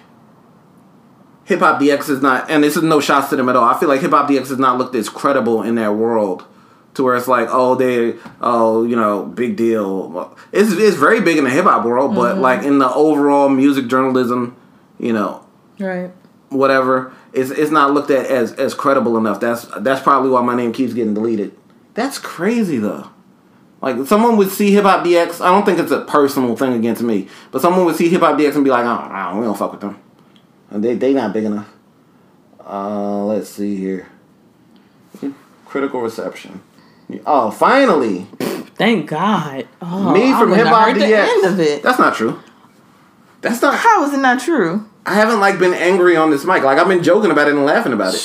Hip 1.44 1.60
Hop 1.60 1.80
DX 1.80 2.08
is 2.10 2.20
not, 2.22 2.50
and 2.50 2.62
this 2.62 2.76
is 2.76 2.82
no 2.82 3.00
shots 3.00 3.30
to 3.30 3.36
them 3.36 3.48
at 3.48 3.56
all. 3.56 3.64
I 3.64 3.78
feel 3.78 3.88
like 3.88 4.00
Hip 4.02 4.10
Hop 4.10 4.28
DX 4.28 4.50
is 4.50 4.58
not 4.58 4.78
looked 4.78 4.94
as 4.94 5.08
credible 5.08 5.62
in 5.62 5.76
that 5.76 5.94
world, 5.94 6.44
to 6.94 7.02
where 7.04 7.16
it's 7.16 7.26
like, 7.28 7.48
oh, 7.50 7.74
they, 7.74 8.16
oh, 8.40 8.84
you 8.84 8.96
know, 8.96 9.24
big 9.24 9.56
deal. 9.56 10.36
It's 10.52 10.72
it's 10.72 10.96
very 10.96 11.20
big 11.20 11.38
in 11.38 11.44
the 11.44 11.50
hip 11.50 11.64
hop 11.64 11.84
world, 11.84 12.14
but 12.14 12.36
Mhm. 12.36 12.40
like 12.40 12.62
in 12.62 12.78
the 12.78 12.92
overall 12.92 13.48
music 13.48 13.86
journalism, 13.86 14.54
you 14.98 15.12
know, 15.12 15.40
Right. 15.78 16.10
whatever, 16.50 17.12
it's 17.32 17.50
it's 17.50 17.70
not 17.70 17.92
looked 17.92 18.10
at 18.10 18.26
as 18.26 18.52
as 18.54 18.74
credible 18.74 19.16
enough. 19.16 19.40
That's 19.40 19.66
that's 19.78 20.02
probably 20.02 20.30
why 20.30 20.42
my 20.42 20.54
name 20.54 20.72
keeps 20.72 20.92
getting 20.94 21.14
deleted. 21.14 21.56
That's 21.94 22.18
crazy 22.18 22.78
though. 22.78 23.10
Like 23.82 24.06
someone 24.06 24.36
would 24.36 24.50
see 24.50 24.72
Hip 24.72 24.84
Hop 24.84 25.04
DX. 25.04 25.40
I 25.40 25.50
don't 25.50 25.64
think 25.64 25.78
it's 25.78 25.90
a 25.92 26.02
personal 26.04 26.54
thing 26.56 26.74
against 26.74 27.02
me, 27.02 27.28
but 27.50 27.62
someone 27.62 27.84
would 27.86 27.96
see 27.96 28.08
Hip 28.08 28.20
Hop 28.20 28.38
DX 28.38 28.54
and 28.56 28.64
be 28.64 28.70
like, 28.70 28.84
"Oh, 28.84 29.38
we 29.38 29.44
don't 29.44 29.56
fuck 29.56 29.72
with 29.72 29.80
them. 29.80 29.98
And 30.70 30.84
they 30.84 30.94
they 30.94 31.14
not 31.14 31.32
big 31.32 31.44
enough." 31.44 31.72
Uh, 32.64 33.24
let's 33.24 33.48
see 33.48 33.76
here. 33.76 34.06
Critical 35.64 36.00
reception. 36.00 36.60
Oh, 37.26 37.50
finally, 37.50 38.26
Thank 38.80 39.08
God. 39.08 39.68
Oh, 39.82 40.12
me 40.12 40.32
from 40.32 40.52
Hip 40.52 40.66
Hop 40.66 40.94
DX. 40.94 40.98
the 40.98 41.16
end 41.16 41.44
of 41.46 41.60
it. 41.60 41.82
That's 41.82 41.98
not 41.98 42.14
true. 42.14 42.40
That's 43.40 43.60
not. 43.62 43.74
How 43.76 44.04
is 44.04 44.14
it 44.14 44.18
not 44.20 44.40
true? 44.40 44.88
I 45.10 45.14
haven't 45.14 45.40
like 45.40 45.58
been 45.58 45.74
angry 45.74 46.16
on 46.16 46.30
this 46.30 46.44
mic. 46.44 46.62
Like 46.62 46.78
I've 46.78 46.86
been 46.86 47.02
joking 47.02 47.32
about 47.32 47.48
it 47.48 47.54
and 47.54 47.64
laughing 47.64 47.92
about 47.92 48.14
it. 48.14 48.22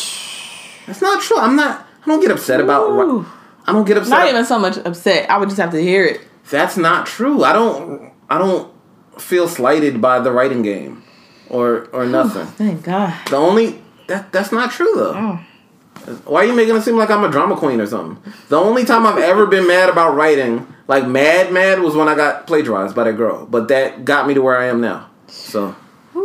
That's 0.86 1.02
not 1.02 1.20
true. 1.20 1.40
I'm 1.40 1.56
not. 1.56 1.84
I 2.04 2.06
don't 2.06 2.22
get 2.22 2.30
upset 2.30 2.62
about. 2.62 2.92
Ooh. 2.92 3.26
I 3.66 3.72
don't 3.72 3.88
get 3.88 3.98
upset. 3.98 4.12
Not 4.12 4.28
even 4.28 4.46
so 4.46 4.60
much 4.60 4.78
upset. 4.78 5.28
I 5.28 5.40
would 5.40 5.50
just 5.50 5.60
have 5.60 5.72
to 5.72 5.82
hear 5.82 6.06
it. 6.06 6.22
That's 6.52 6.78
not 6.78 7.08
true. 7.08 7.44
I 7.44 7.54
don't. 7.54 8.14
I 8.30 8.38
don't 8.38 8.72
feel 9.18 9.48
slighted 9.48 10.00
by 10.00 10.20
the 10.20 10.32
writing 10.32 10.62
game, 10.62 11.04
or 11.50 11.90
or 11.92 12.06
nothing. 12.06 12.46
Thank 12.46 12.84
God. 12.84 13.16
The 13.30 13.38
only 13.38 13.82
that 14.06 14.32
that's 14.32 14.52
not 14.52 14.70
true 14.70 14.94
though. 14.94 15.14
Mm. 15.14 16.26
Why 16.26 16.44
are 16.44 16.46
you 16.46 16.54
making 16.54 16.76
it 16.76 16.84
seem 16.84 16.98
like 16.98 17.10
I'm 17.10 17.24
a 17.24 17.32
drama 17.32 17.58
queen 17.58 17.82
or 17.82 17.88
something? 17.88 18.32
The 18.50 18.58
only 18.58 18.86
time 18.86 19.08
I've 19.08 19.18
ever 19.18 19.48
been 19.48 19.68
mad 19.68 19.90
about 19.90 20.14
writing, 20.14 20.72
like 20.88 21.08
mad 21.08 21.52
mad, 21.52 21.80
was 21.80 21.96
when 21.96 22.08
I 22.08 22.14
got 22.14 22.46
plagiarized 22.46 22.96
by 22.96 23.06
that 23.06 23.14
girl. 23.14 23.48
But 23.48 23.70
that 23.70 24.06
got 24.06 24.28
me 24.28 24.36
to 24.36 24.44
where 24.44 24.56
I 24.56 24.68
am 24.68 24.82
now. 24.82 25.10
So 25.28 25.76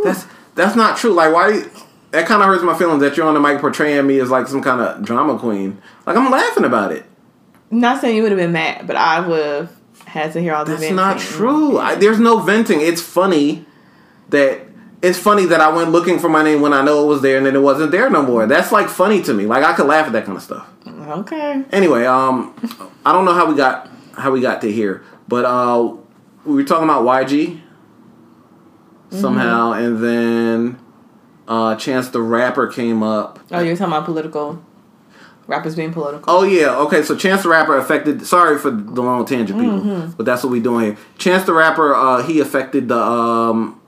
that's 0.03 0.27
that's 0.55 0.75
not 0.75 0.97
true. 0.97 1.11
Like 1.13 1.33
why? 1.33 1.49
you- 1.49 1.71
That 2.11 2.27
kind 2.27 2.41
of 2.41 2.47
hurts 2.47 2.61
my 2.63 2.77
feelings 2.77 3.01
that 3.01 3.15
you're 3.15 3.25
on 3.25 3.33
the 3.35 3.39
mic 3.39 3.59
portraying 3.61 4.05
me 4.05 4.19
as 4.19 4.29
like 4.29 4.47
some 4.47 4.61
kind 4.61 4.81
of 4.81 5.01
drama 5.03 5.39
queen. 5.39 5.81
Like 6.05 6.17
I'm 6.17 6.29
laughing 6.29 6.65
about 6.65 6.91
it. 6.91 7.05
Not 7.69 8.01
saying 8.01 8.17
you 8.17 8.21
would 8.23 8.31
have 8.33 8.39
been 8.39 8.51
mad, 8.51 8.85
but 8.85 8.97
I 8.97 9.25
would 9.25 9.45
have 9.45 9.71
had 10.05 10.33
to 10.33 10.41
hear 10.41 10.53
all 10.53 10.65
the 10.65 10.71
That's 10.71 10.81
venting. 10.81 10.97
not 10.97 11.19
true. 11.19 11.77
I, 11.79 11.95
there's 11.95 12.19
no 12.19 12.39
venting. 12.39 12.81
It's 12.81 13.01
funny 13.01 13.65
that 14.29 14.59
it's 15.01 15.17
funny 15.17 15.45
that 15.45 15.61
I 15.61 15.69
went 15.69 15.91
looking 15.91 16.19
for 16.19 16.27
my 16.27 16.43
name 16.43 16.59
when 16.61 16.73
I 16.73 16.83
know 16.83 17.03
it 17.05 17.07
was 17.07 17.21
there 17.21 17.37
and 17.37 17.45
then 17.45 17.55
it 17.55 17.61
wasn't 17.61 17.91
there 17.91 18.09
no 18.09 18.21
more. 18.21 18.45
That's 18.45 18.71
like 18.73 18.89
funny 18.89 19.21
to 19.23 19.33
me. 19.33 19.45
Like 19.45 19.63
I 19.63 19.73
could 19.73 19.87
laugh 19.87 20.05
at 20.07 20.11
that 20.13 20.25
kind 20.25 20.35
of 20.37 20.43
stuff. 20.43 20.67
Okay. 20.85 21.63
Anyway, 21.71 22.05
um, 22.05 22.53
I 23.05 23.13
don't 23.13 23.23
know 23.25 23.33
how 23.33 23.45
we 23.49 23.55
got 23.55 23.89
how 24.17 24.31
we 24.31 24.41
got 24.41 24.59
to 24.61 24.71
here, 24.71 25.01
but 25.29 25.45
uh, 25.45 25.95
we 26.45 26.55
were 26.55 26.63
talking 26.65 26.83
about 26.83 27.03
YG 27.05 27.61
somehow, 29.11 29.73
and 29.73 30.03
then 30.03 30.79
uh, 31.47 31.75
Chance 31.75 32.09
the 32.09 32.21
Rapper 32.21 32.67
came 32.67 33.03
up. 33.03 33.39
Oh, 33.51 33.59
you're 33.59 33.75
talking 33.75 33.93
about 33.93 34.05
political 34.05 34.63
rappers 35.47 35.75
being 35.75 35.91
political. 35.91 36.23
Oh 36.33 36.43
yeah, 36.43 36.75
okay. 36.77 37.01
So 37.03 37.15
Chance 37.15 37.43
the 37.43 37.49
Rapper 37.49 37.77
affected. 37.77 38.25
Sorry 38.25 38.57
for 38.57 38.71
the 38.71 39.01
long 39.01 39.25
tangent, 39.25 39.59
people, 39.59 39.79
Mhm. 39.81 40.15
but 40.17 40.25
that's 40.25 40.43
what 40.43 40.51
we're 40.51 40.61
doing 40.63 40.85
here. 40.85 40.97
Chance 41.17 41.43
the 41.43 41.53
Rapper, 41.53 41.93
uh, 41.93 42.23
he 42.23 42.39
affected 42.39 42.87
the 42.87 42.97
um, 42.97 43.79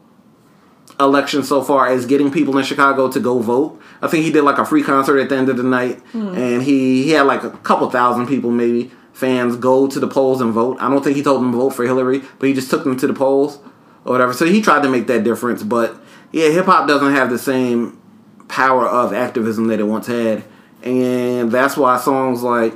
election 0.99 1.43
so 1.43 1.61
far 1.61 1.87
as 1.87 2.05
getting 2.05 2.31
people 2.31 2.57
in 2.57 2.63
Chicago 2.65 3.09
to 3.09 3.19
go 3.19 3.39
vote. 3.39 3.79
I 4.01 4.07
think 4.07 4.25
he 4.25 4.31
did 4.31 4.43
like 4.43 4.57
a 4.57 4.65
free 4.65 4.83
concert 4.83 5.17
at 5.19 5.29
the 5.29 5.35
end 5.37 5.49
of 5.49 5.57
the 5.57 5.63
night, 5.63 5.99
Hmm. 6.11 6.29
and 6.35 6.63
he 6.63 7.03
he 7.03 7.11
had 7.11 7.23
like 7.23 7.43
a 7.43 7.49
couple 7.49 7.89
thousand 7.89 8.27
people 8.27 8.51
maybe 8.51 8.91
fans 9.13 9.55
go 9.55 9.87
to 9.87 9.99
the 9.99 10.07
polls 10.07 10.41
and 10.41 10.51
vote. 10.51 10.77
I 10.81 10.89
don't 10.89 11.03
think 11.03 11.15
he 11.15 11.23
told 11.23 11.41
them 11.41 11.51
to 11.51 11.57
vote 11.57 11.69
for 11.71 11.83
Hillary, 11.85 12.23
but 12.39 12.49
he 12.49 12.53
just 12.53 12.69
took 12.69 12.83
them 12.83 12.97
to 12.97 13.07
the 13.07 13.13
polls 13.13 13.59
or 14.05 14.11
whatever. 14.11 14.33
So 14.33 14.45
he 14.45 14.61
tried 14.61 14.83
to 14.83 14.89
make 14.89 15.07
that 15.07 15.23
difference, 15.23 15.63
but 15.63 15.95
yeah, 16.31 16.49
hip 16.49 16.65
hop 16.65 16.87
doesn't 16.87 17.13
have 17.13 17.29
the 17.29 17.37
same 17.37 17.99
power 18.47 18.87
of 18.87 19.13
activism 19.13 19.67
that 19.67 19.79
it 19.79 19.83
once 19.83 20.07
had, 20.07 20.43
and 20.81 21.51
that's 21.51 21.77
why 21.77 21.97
songs 21.97 22.43
like 22.43 22.73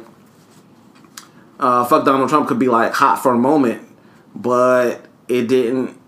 uh, 1.59 1.83
"Fuck 1.85 2.05
Donald 2.05 2.29
Trump" 2.29 2.47
could 2.47 2.59
be 2.59 2.69
like 2.69 2.93
hot 2.93 3.21
for 3.21 3.33
a 3.33 3.37
moment, 3.37 3.87
but 4.35 5.05
it 5.27 5.47
didn't. 5.47 5.99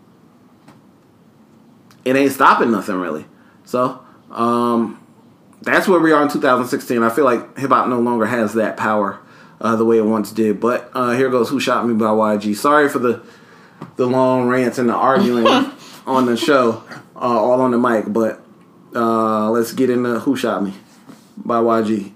It 2.05 2.15
ain't 2.15 2.31
stopping 2.31 2.71
nothing 2.71 2.95
really. 2.95 3.25
So 3.65 4.03
um, 4.31 5.05
that's 5.61 5.87
where 5.87 5.99
we 5.99 6.11
are 6.11 6.23
in 6.23 6.29
2016. 6.29 7.03
I 7.03 7.09
feel 7.09 7.25
like 7.25 7.57
hip 7.57 7.69
hop 7.69 7.87
no 7.87 7.99
longer 7.99 8.25
has 8.25 8.53
that 8.53 8.77
power 8.77 9.19
uh, 9.61 9.75
the 9.75 9.85
way 9.85 9.97
it 9.97 10.05
once 10.05 10.31
did. 10.31 10.59
But 10.59 10.89
uh, 10.93 11.11
here 11.11 11.29
goes 11.29 11.49
"Who 11.49 11.59
Shot 11.59 11.87
Me" 11.87 11.93
by 11.93 12.05
YG. 12.05 12.55
Sorry 12.55 12.89
for 12.89 12.99
the 12.99 13.23
the 13.95 14.05
long 14.05 14.47
rants 14.47 14.77
and 14.77 14.89
the 14.89 14.93
arguing 14.93 15.47
on 16.07 16.25
the 16.25 16.37
show, 16.37 16.83
uh, 17.15 17.19
all 17.19 17.61
on 17.61 17.71
the 17.71 17.77
mic. 17.77 18.05
But 18.07 18.41
uh, 18.95 19.49
let's 19.51 19.73
get 19.73 19.89
into 19.89 20.19
"Who 20.19 20.35
Shot 20.35 20.63
Me" 20.63 20.73
by 21.37 21.59
YG. 21.59 22.13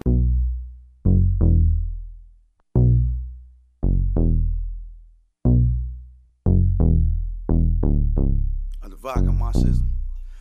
the 8.93 8.99
vodka 9.01 9.31
marxism. 9.31 9.89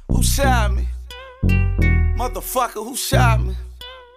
Who 0.08 0.22
shot 0.22 0.74
me? 0.74 0.86
Motherfucker, 2.18 2.84
who 2.84 2.94
shot 2.94 3.42
me? 3.42 3.56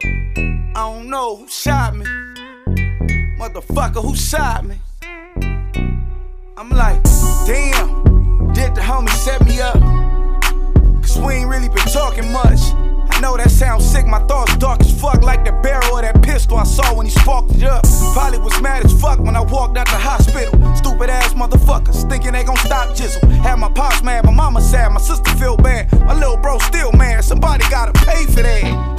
I 0.03 0.73
don't 0.75 1.09
know 1.09 1.37
who 1.37 1.47
shot 1.47 1.95
me. 1.95 2.05
Motherfucker, 3.39 4.01
who 4.01 4.15
shot 4.15 4.65
me? 4.65 4.75
I'm 6.57 6.69
like, 6.69 7.03
damn, 7.45 8.53
did 8.53 8.75
the 8.75 8.81
homie 8.81 9.09
set 9.09 9.45
me 9.45 9.59
up? 9.59 9.77
Cause 11.01 11.17
we 11.17 11.33
ain't 11.33 11.49
really 11.49 11.67
been 11.67 11.85
talking 11.91 12.31
much. 12.31 12.61
I 13.09 13.19
know 13.19 13.35
that 13.35 13.51
sounds 13.51 13.85
sick, 13.85 14.07
my 14.07 14.19
thoughts 14.19 14.55
dark 14.55 14.79
as 14.79 15.01
fuck, 15.01 15.21
like 15.21 15.43
the 15.43 15.51
barrel 15.51 15.97
of 15.97 16.03
that 16.03 16.23
pistol 16.23 16.55
I 16.55 16.63
saw 16.63 16.93
when 16.95 17.07
he 17.07 17.11
sparked 17.11 17.55
it 17.55 17.63
up. 17.63 17.83
Probably 18.13 18.39
was 18.39 18.61
mad 18.61 18.85
as 18.85 19.01
fuck 19.01 19.19
when 19.19 19.35
I 19.35 19.41
walked 19.41 19.77
out 19.77 19.87
the 19.87 19.97
hospital. 19.97 20.53
Stupid 20.77 21.09
ass 21.09 21.33
motherfuckers, 21.33 22.09
thinking 22.09 22.31
they 22.31 22.45
gon' 22.45 22.55
stop 22.57 22.95
jizzle. 22.95 23.29
Had 23.43 23.55
my 23.55 23.69
pops 23.69 24.01
mad, 24.01 24.23
my 24.23 24.31
mama 24.31 24.61
sad, 24.61 24.93
my 24.93 25.01
sister 25.01 25.31
feel 25.31 25.57
bad. 25.57 25.91
My 26.05 26.13
little 26.13 26.37
bro 26.37 26.57
still 26.59 26.93
mad, 26.93 27.25
somebody 27.25 27.65
gotta 27.69 27.91
pay 28.05 28.23
for 28.27 28.43
that. 28.43 28.94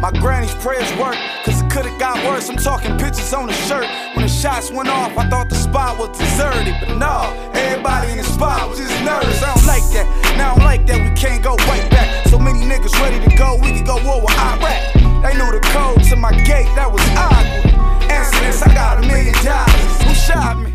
My 0.00 0.10
granny's 0.12 0.54
prayers 0.54 0.90
work, 0.96 1.14
cause 1.44 1.60
it 1.60 1.70
could've 1.70 1.98
got 1.98 2.16
worse. 2.24 2.48
I'm 2.48 2.56
talking 2.56 2.96
pictures 2.96 3.34
on 3.34 3.48
the 3.48 3.52
shirt. 3.52 3.84
When 4.16 4.24
the 4.24 4.32
shots 4.32 4.70
went 4.70 4.88
off, 4.88 5.12
I 5.18 5.28
thought 5.28 5.50
the 5.50 5.56
spot 5.56 5.98
was 5.98 6.16
deserted. 6.16 6.74
But 6.80 6.96
no, 6.96 7.52
everybody 7.52 8.12
in 8.12 8.16
the 8.16 8.24
spot 8.24 8.70
was 8.70 8.78
just 8.78 8.96
nervous. 9.04 9.42
I 9.42 9.54
don't 9.54 9.66
like 9.66 9.84
that. 9.92 10.08
Now 10.38 10.52
I 10.52 10.54
don't 10.56 10.64
like 10.64 10.86
that, 10.86 10.98
we 11.04 11.14
can't 11.20 11.44
go 11.44 11.54
right 11.68 11.84
back. 11.90 12.26
So 12.28 12.38
many 12.38 12.60
niggas 12.60 12.98
ready 12.98 13.20
to 13.28 13.36
go, 13.36 13.58
we 13.60 13.76
could 13.76 13.86
go 13.86 14.02
war 14.02 14.22
with 14.22 14.32
Iraq. 14.40 14.94
They 15.20 15.36
knew 15.36 15.52
the 15.52 15.60
code 15.68 16.02
to 16.08 16.16
my 16.16 16.32
gate, 16.32 16.72
that 16.76 16.90
was 16.90 17.04
awkward. 17.20 18.10
Answer 18.10 18.40
this, 18.40 18.62
I 18.62 18.72
got 18.72 19.04
a 19.04 19.06
million 19.06 19.36
dollars. 19.44 20.02
Who 20.08 20.14
shot 20.14 20.56
me? 20.64 20.72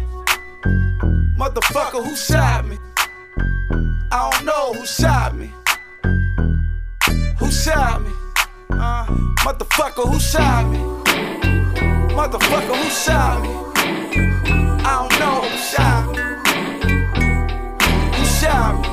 Motherfucker, 1.35 2.06
who 2.06 2.15
shot 2.15 2.68
me? 2.68 2.77
I 4.11 4.30
don't 4.30 4.45
know 4.45 4.73
who 4.73 4.85
shot 4.85 5.35
me. 5.35 5.52
Who 7.39 7.49
shot 7.49 8.03
me? 8.03 8.11
Uh, 8.69 9.05
motherfucker, 9.43 10.11
who 10.11 10.19
shot 10.19 10.69
me? 10.69 10.79
Motherfucker, 12.13 12.75
who 12.75 12.89
shot 12.89 13.41
me? 13.43 13.49
I 14.83 15.07
don't 15.07 15.19
know 15.19 15.41
who 15.41 15.57
shot 15.57 16.11
me. 16.11 16.17
Who 18.17 18.25
shot 18.25 18.73
me? 18.81 18.87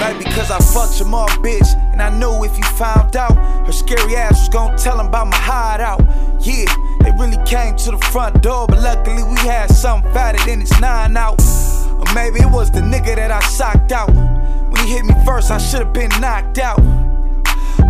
Maybe 0.00 0.24
because 0.24 0.50
I 0.50 0.58
fucked 0.58 0.98
your 0.98 1.08
mom, 1.08 1.28
bitch. 1.42 1.68
And 1.92 2.00
I 2.00 2.08
knew 2.18 2.44
if 2.44 2.56
you 2.56 2.64
found 2.76 3.16
out, 3.16 3.36
her 3.66 3.72
scary 3.72 4.16
ass 4.16 4.40
was 4.40 4.48
gonna 4.48 4.78
tell 4.78 4.98
him 4.98 5.08
about 5.08 5.26
my 5.26 5.36
hideout. 5.36 6.00
Yeah, 6.40 6.64
they 7.00 7.10
really 7.12 7.42
came 7.44 7.76
to 7.76 7.90
the 7.90 7.98
front 8.10 8.42
door, 8.42 8.66
but 8.66 8.80
luckily 8.80 9.22
we 9.22 9.36
had 9.40 9.70
something 9.70 10.10
fatter 10.12 10.42
than 10.46 10.62
it's 10.62 10.80
nine 10.80 11.16
out. 11.16 11.40
Or 11.90 12.14
maybe 12.14 12.40
it 12.40 12.50
was 12.50 12.70
the 12.70 12.80
nigga 12.80 13.16
that 13.16 13.30
I 13.30 13.40
socked 13.40 13.92
out. 13.92 14.10
When 14.14 14.86
he 14.86 14.92
hit 14.94 15.04
me 15.04 15.14
first, 15.26 15.50
I 15.50 15.58
should've 15.58 15.92
been 15.92 16.10
knocked 16.20 16.58
out. 16.58 17.07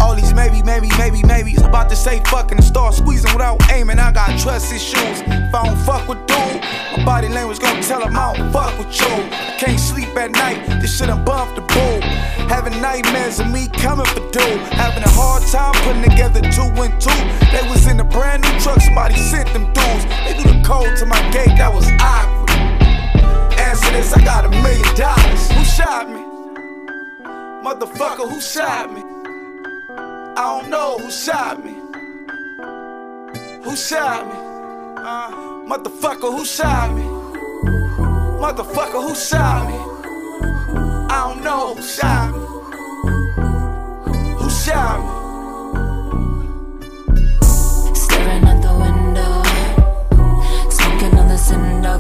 All 0.01 0.15
these 0.15 0.33
maybe, 0.35 0.63
maybe, 0.63 0.89
maybe, 0.99 1.23
maybes. 1.23 1.63
About 1.63 1.89
to 1.91 1.97
say 1.97 2.21
fucking 2.25 2.59
and 2.59 2.65
start 2.65 2.95
squeezing 2.95 3.33
without 3.33 3.59
aiming. 3.71 3.99
I 3.99 4.13
got 4.13 4.39
trust 4.39 4.73
issues. 4.73 5.21
If 5.23 5.55
I 5.55 5.67
don't 5.67 5.79
fuck 5.79 6.09
with 6.09 6.19
dude, 6.27 6.63
my 6.97 7.05
body 7.05 7.29
language 7.29 7.59
gonna 7.61 7.83
tell 7.83 8.03
him 8.03 8.17
I 8.17 8.37
don't 8.37 8.53
fuck 8.53 8.77
with 8.79 9.01
you. 9.01 9.07
I 9.07 9.57
can't 9.59 9.81
sleep 9.81 10.17
at 10.17 10.31
night. 10.31 10.81
This 10.81 10.99
shit 10.99 11.09
bumped 11.25 11.57
the 11.57 11.63
bull. 11.63 12.01
Having 12.49 12.81
nightmares 12.81 13.41
of 13.41 13.51
me 13.51 13.69
coming 13.69 14.07
for 14.07 14.21
dude. 14.31 14.61
Having 14.75 15.05
a 15.05 15.11
hard 15.11 15.43
time 15.45 15.75
putting 15.85 16.03
together 16.03 16.41
two 16.41 16.69
and 16.83 16.95
two. 17.01 17.21
They 17.53 17.67
was 17.69 17.87
in 17.87 18.01
a 18.01 18.05
brand 18.05 18.43
new 18.43 18.61
truck. 18.61 18.81
Somebody 18.81 19.17
sent 19.17 19.53
them 19.53 19.73
dudes. 19.73 20.05
They 20.25 20.37
knew 20.37 20.51
the 20.53 20.63
code 20.65 20.97
to 20.99 21.07
my 21.07 21.21
gate. 21.31 21.55
That 21.59 21.73
was 21.73 21.87
awkward. 22.01 22.51
Answer 23.59 23.91
this. 23.93 24.13
I 24.13 24.25
got 24.25 24.45
a 24.45 24.51
million 24.51 24.95
dollars. 24.95 25.51
Who 25.53 25.65
shot 25.65 26.09
me? 26.09 26.23
Motherfucker, 27.63 28.29
who 28.29 28.41
shot 28.41 28.93
me? 28.93 29.08
I 30.39 30.61
don't 30.61 30.71
know 30.71 30.99
who 30.99 31.11
shot 31.11 31.65
me. 31.65 31.73
Who 33.65 33.75
shot 33.75 34.25
me? 34.29 34.35
Uh, 35.03 35.33
motherfucker, 35.67 36.31
who 36.31 36.45
shot 36.45 36.95
me? 36.95 37.03
Motherfucker, 38.39 39.03
who 39.03 39.17
shot 39.17 39.67
me? 39.67 39.75
I 41.11 41.27
don't 41.27 41.43
know 41.43 41.75
who 41.75 41.83
shot 41.83 42.31
me. 42.37 42.39
Who 44.39 44.49
shot 44.49 45.01
me? 45.03 45.11
Staring 47.97 48.45
at 48.45 48.63
the 48.63 48.73
window, 48.85 49.43
smoking 50.71 51.19
on 51.19 51.27
the 51.27 51.37
cinder, 51.37 51.99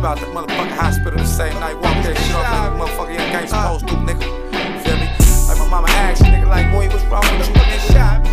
nigga 0.00 0.02
bounce 0.02 0.22
about 0.22 0.46
the 0.46 0.52
motherfucking 0.52 0.76
hospital 0.76 1.18
the 1.18 1.24
same 1.24 1.54
night. 1.60 1.74
Walk 1.74 1.94
that 2.04 2.16
shit 2.16 2.34
off 2.34 2.44
like 2.50 2.70
a 2.70 2.76
motherfucker 2.76 3.12
you 3.12 3.20
ain't 3.20 3.48
supposed 3.48 3.84
uh. 3.84 3.88
to, 3.88 3.94
nigga. 3.96 4.26
Feel 4.82 4.96
me? 4.96 5.06
Like 5.48 5.58
my 5.58 5.68
mama 5.68 5.88
asked, 5.90 6.22
nigga, 6.22 6.48
like, 6.48 6.70
boy, 6.72 6.88
what's 6.88 7.04
wrong 7.04 7.22
with 7.38 7.48
you, 7.48 7.54
nigga? 7.54 7.92
Shot 7.92 8.22
me. 8.24 8.30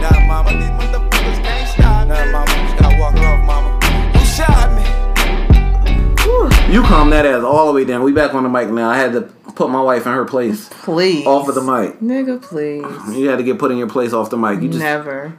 Nah, 0.00 0.26
mama, 0.26 0.50
these 0.52 0.70
motherfuckers 0.70 1.42
can't 1.42 1.68
stop 1.68 2.08
me. 2.08 2.14
Nah, 2.14 2.32
mama, 2.32 2.46
just 2.46 2.76
gotta 2.78 2.98
walk 2.98 3.14
it 3.14 3.24
off, 3.24 3.44
mama. 3.44 3.70
Who 4.16 4.24
shot 4.24 4.72
me? 4.72 4.84
You 6.72 6.82
calm 6.82 7.10
that 7.10 7.26
ass 7.26 7.42
all 7.42 7.66
the 7.66 7.72
way 7.72 7.84
down. 7.84 8.04
We 8.04 8.12
back 8.12 8.32
on 8.34 8.44
the 8.44 8.48
mic 8.48 8.68
now. 8.70 8.88
I 8.88 8.96
had 8.96 9.12
to 9.12 9.22
put 9.22 9.70
my 9.70 9.82
wife 9.82 10.06
in 10.06 10.12
her 10.12 10.24
place. 10.24 10.68
Please. 10.70 11.26
Off 11.26 11.48
of 11.48 11.56
the 11.56 11.62
mic. 11.62 11.98
Nigga, 11.98 12.40
please. 12.40 12.84
You 13.16 13.28
had 13.28 13.38
to 13.38 13.42
get 13.42 13.58
put 13.58 13.72
in 13.72 13.78
your 13.78 13.88
place 13.88 14.12
off 14.12 14.30
the 14.30 14.36
mic. 14.36 14.62
You 14.62 14.68
just 14.68 14.78
Never. 14.78 15.38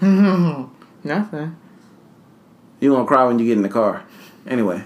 Nothing. 1.04 1.56
you 2.80 2.92
gonna 2.92 3.06
cry 3.06 3.24
when 3.24 3.38
you 3.38 3.46
get 3.46 3.56
in 3.56 3.62
the 3.62 3.68
car. 3.68 4.04
Anyway, 4.46 4.82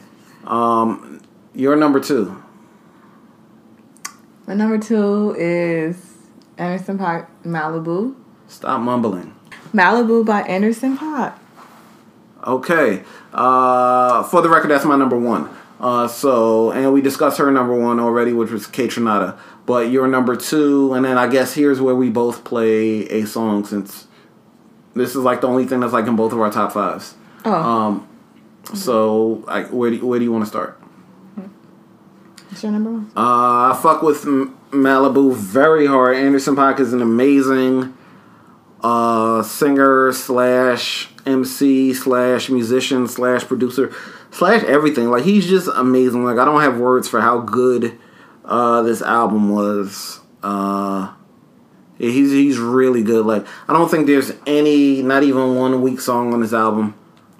um, 0.46 1.20
you're 1.54 1.76
number 1.76 2.00
two. 2.00 2.42
My 4.46 4.54
number 4.54 4.78
two 4.78 5.34
is 5.38 6.14
Anderson 6.58 6.98
Paak 6.98 7.28
Malibu. 7.44 8.14
Stop 8.48 8.80
mumbling. 8.80 9.34
Malibu 9.72 10.24
by 10.26 10.42
Anderson 10.42 10.98
Paak. 10.98 11.38
Okay. 12.44 13.04
Uh, 13.32 14.22
for 14.24 14.42
the 14.42 14.48
record, 14.48 14.70
that's 14.70 14.84
my 14.84 14.96
number 14.96 15.18
one. 15.18 15.48
Uh, 15.80 16.06
so, 16.06 16.70
and 16.70 16.92
we 16.92 17.00
discussed 17.00 17.38
her 17.38 17.50
number 17.50 17.74
one 17.74 17.98
already, 17.98 18.32
which 18.32 18.50
was 18.50 18.66
Kaytranada. 18.66 19.38
But 19.66 19.90
you're 19.90 20.08
number 20.08 20.36
two, 20.36 20.92
and 20.94 21.04
then 21.04 21.18
I 21.18 21.28
guess 21.28 21.54
here's 21.54 21.80
where 21.80 21.94
we 21.94 22.10
both 22.10 22.44
play 22.44 23.06
a 23.08 23.26
song 23.26 23.64
since 23.64 24.06
this 24.94 25.10
is 25.10 25.16
like 25.16 25.40
the 25.40 25.48
only 25.48 25.66
thing 25.66 25.80
that's 25.80 25.92
like 25.92 26.06
in 26.06 26.16
both 26.16 26.32
of 26.32 26.40
our 26.40 26.50
top 26.50 26.72
fives. 26.72 27.14
Oh. 27.44 27.52
Um, 27.52 28.08
so, 28.74 29.44
I, 29.48 29.62
where 29.64 29.90
do 29.90 29.96
you, 29.96 30.06
where 30.06 30.18
do 30.18 30.24
you 30.24 30.32
want 30.32 30.44
to 30.44 30.48
start? 30.48 30.80
What's 32.48 32.62
your 32.62 32.72
number 32.72 32.90
one? 32.90 33.10
Uh, 33.16 33.72
I 33.72 33.80
fuck 33.82 34.02
with 34.02 34.26
M- 34.26 34.58
Malibu 34.70 35.34
very 35.34 35.86
hard. 35.86 36.16
Anderson 36.16 36.54
Paak 36.54 36.80
is 36.80 36.92
an 36.92 37.00
amazing 37.00 37.96
uh, 38.82 39.42
singer 39.42 40.12
slash 40.12 41.08
MC 41.24 41.94
slash 41.94 42.50
musician 42.50 43.08
slash 43.08 43.44
producer 43.44 43.90
slash 44.30 44.62
everything. 44.64 45.10
Like 45.10 45.24
he's 45.24 45.48
just 45.48 45.68
amazing. 45.74 46.24
Like 46.24 46.38
I 46.38 46.44
don't 46.44 46.60
have 46.60 46.78
words 46.78 47.08
for 47.08 47.20
how 47.20 47.40
good 47.40 47.98
uh, 48.44 48.82
this 48.82 49.00
album 49.00 49.50
was. 49.50 50.20
Uh, 50.42 51.14
he's 51.96 52.32
he's 52.32 52.58
really 52.58 53.02
good. 53.02 53.24
Like 53.24 53.46
I 53.66 53.72
don't 53.72 53.90
think 53.90 54.06
there's 54.06 54.32
any, 54.46 55.02
not 55.02 55.22
even 55.22 55.56
one 55.56 55.80
weak 55.80 56.00
song 56.00 56.34
on 56.34 56.40
this 56.40 56.52
album. 56.52 56.94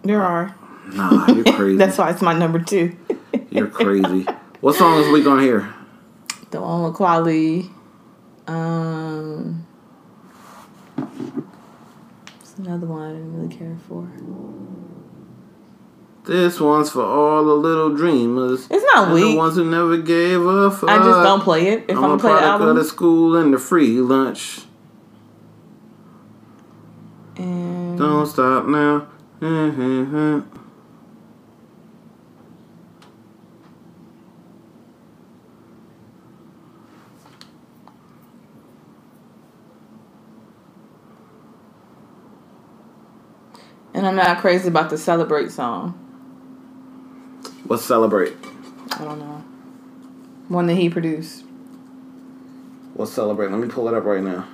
There 0.05 0.23
are. 0.23 0.55
Nah, 0.95 1.27
you're 1.33 1.45
crazy. 1.57 1.77
That's 1.77 1.99
why 1.99 2.11
it's 2.11 2.23
my 2.23 2.33
number 2.33 2.59
two. 2.59 2.97
you're 3.51 3.69
crazy. 3.69 4.27
What 4.61 4.77
song 4.77 5.01
is 5.01 5.09
weak 5.13 5.27
on 5.27 5.41
here? 5.41 5.73
The 6.51 6.61
one 6.61 6.83
with 6.85 6.95
Kweli. 6.95 7.71
Um, 8.47 9.67
it's 12.41 12.59
another 12.59 12.87
one 12.87 13.03
I 13.03 13.13
didn't 13.13 13.37
really 13.37 13.57
care 13.57 13.77
for. 13.89 14.09
This 16.25 16.61
one's 16.61 16.91
for 16.91 17.03
all 17.03 17.45
the 17.45 17.55
little 17.55 17.95
dreamers. 17.97 18.69
It's 18.71 18.85
not 18.95 19.07
and 19.07 19.15
weak. 19.15 19.33
The 19.33 19.37
ones 19.37 19.57
who 19.57 19.65
never 19.69 19.97
gave 19.97 20.41
a 20.41 20.71
fuck. 20.71 20.89
I 20.89 20.99
just 20.99 21.23
don't 21.25 21.41
play 21.41 21.69
it 21.69 21.85
if 21.89 21.97
I'm, 21.97 22.05
I'm 22.05 22.05
a 22.05 22.17
gonna 22.17 22.21
play 22.21 22.31
the 22.33 22.39
product 22.39 22.53
album. 22.53 22.69
of 22.69 22.77
the 22.77 22.85
school 22.85 23.37
and 23.37 23.53
the 23.55 23.59
free 23.59 23.97
lunch. 24.01 24.61
And 27.37 27.99
Don't 27.99 28.27
stop 28.27 28.67
now. 28.67 29.09
And 44.03 44.09
I'm 44.09 44.17
not 44.17 44.39
crazy 44.41 44.67
about 44.67 44.91
the 44.91 44.99
celebrate 44.99 45.53
song. 45.53 45.97
Let's 47.67 47.85
celebrate. 47.85 48.35
I 48.99 49.05
don't 49.05 49.21
know. 49.21 49.45
One 50.49 50.67
that 50.67 50.75
he 50.75 50.91
produced. 50.91 51.45
Let's 52.97 53.13
celebrate. 53.13 53.53
Let 53.53 53.61
me 53.61 53.69
pull 53.69 53.87
it 53.87 53.95
up 53.95 54.03
right 54.05 54.23
now. 54.23 54.49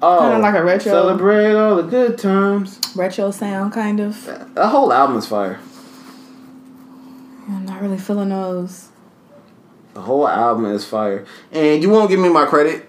Oh, 0.00 0.20
Kinda 0.20 0.38
like 0.38 0.54
a 0.54 0.64
retro- 0.64 0.90
Celebrate 0.92 1.54
all 1.54 1.76
the 1.76 1.82
good 1.82 2.16
times. 2.16 2.80
Retro 2.96 3.30
sound, 3.32 3.74
kind 3.74 4.00
of. 4.00 4.24
That 4.54 4.68
whole 4.68 4.90
album 4.94 5.18
is 5.18 5.26
fire. 5.26 5.60
I'm 7.48 7.66
not 7.66 7.82
really 7.82 7.98
feeling 7.98 8.30
those. 8.30 8.88
The 9.92 10.00
whole 10.00 10.26
album 10.26 10.64
is 10.64 10.86
fire. 10.86 11.26
And 11.52 11.82
you 11.82 11.90
won't 11.90 12.08
give 12.08 12.18
me 12.18 12.30
my 12.30 12.46
credit, 12.46 12.88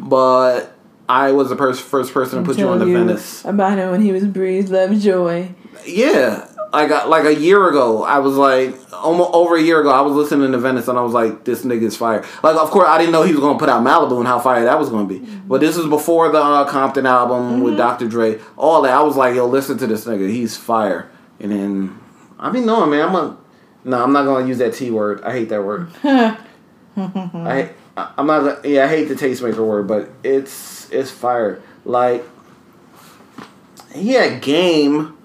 but 0.00 0.74
I 1.12 1.32
was 1.32 1.50
the 1.50 1.56
pers- 1.56 1.78
first 1.78 2.14
person 2.14 2.38
to 2.38 2.44
put 2.44 2.56
you 2.56 2.66
on 2.68 2.78
the 2.78 2.86
Telling 2.86 3.06
Venice. 3.06 3.44
About 3.44 3.76
him 3.76 3.90
when 3.90 4.00
he 4.00 4.12
was 4.12 4.24
Breezy 4.24 4.72
Lovejoy. 4.72 5.48
Yeah, 5.84 6.48
I 6.72 6.86
got 6.88 7.04
uh, 7.04 7.08
like 7.10 7.26
a 7.26 7.34
year 7.34 7.68
ago. 7.68 8.02
I 8.02 8.18
was 8.20 8.36
like 8.36 8.74
almost 8.94 9.30
over 9.34 9.56
a 9.56 9.60
year 9.60 9.80
ago. 9.80 9.90
I 9.90 10.00
was 10.00 10.14
listening 10.14 10.52
to 10.52 10.58
Venice 10.58 10.88
and 10.88 10.98
I 10.98 11.02
was 11.02 11.12
like, 11.12 11.44
"This 11.44 11.66
nigga's 11.66 11.98
fire." 11.98 12.24
Like, 12.42 12.56
of 12.56 12.70
course, 12.70 12.88
I 12.88 12.96
didn't 12.96 13.12
know 13.12 13.24
he 13.24 13.32
was 13.32 13.40
gonna 13.40 13.58
put 13.58 13.68
out 13.68 13.84
Malibu 13.84 14.18
and 14.20 14.26
how 14.26 14.38
fire 14.38 14.64
that 14.64 14.78
was 14.78 14.88
gonna 14.88 15.06
be. 15.06 15.20
Mm-hmm. 15.20 15.48
But 15.48 15.60
this 15.60 15.76
was 15.76 15.86
before 15.86 16.32
the 16.32 16.40
uh, 16.40 16.64
Compton 16.66 17.04
album 17.04 17.60
with 17.60 17.74
mm-hmm. 17.74 17.78
Dr. 17.78 18.08
Dre. 18.08 18.40
All 18.56 18.80
that 18.80 18.94
I 18.94 19.02
was 19.02 19.14
like, 19.14 19.34
"Yo, 19.34 19.46
listen 19.46 19.76
to 19.78 19.86
this 19.86 20.06
nigga. 20.06 20.30
He's 20.30 20.56
fire." 20.56 21.10
And 21.38 21.52
then 21.52 22.00
I 22.38 22.48
be 22.48 22.60
knowing, 22.60 22.90
man. 22.90 23.08
I'm 23.10 23.14
a 23.14 23.36
no. 23.84 24.02
I'm 24.02 24.14
not 24.14 24.24
gonna 24.24 24.46
use 24.46 24.58
that 24.58 24.72
T 24.72 24.90
word. 24.90 25.20
I 25.24 25.32
hate 25.32 25.50
that 25.50 25.62
word. 25.62 25.90
I 26.04 26.38
I- 27.98 28.12
I'm 28.16 28.26
not. 28.26 28.64
Yeah, 28.64 28.84
I 28.84 28.88
hate 28.88 29.08
the 29.08 29.14
tastemaker 29.14 29.66
word, 29.66 29.86
but 29.86 30.08
it's 30.24 30.81
it's 30.92 31.10
fire. 31.10 31.62
Like 31.84 32.24
he 33.94 34.10
had 34.10 34.42
game 34.42 35.16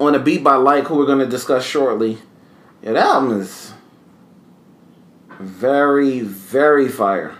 on 0.00 0.14
a 0.14 0.18
beat 0.18 0.42
by 0.42 0.56
Like, 0.56 0.84
who 0.84 0.96
we're 0.96 1.06
going 1.06 1.18
to 1.18 1.26
discuss 1.26 1.64
shortly. 1.64 2.18
Yeah, 2.82 2.92
that 2.92 3.06
album 3.06 3.40
is 3.40 3.72
very, 5.38 6.20
very 6.20 6.88
fire. 6.88 7.36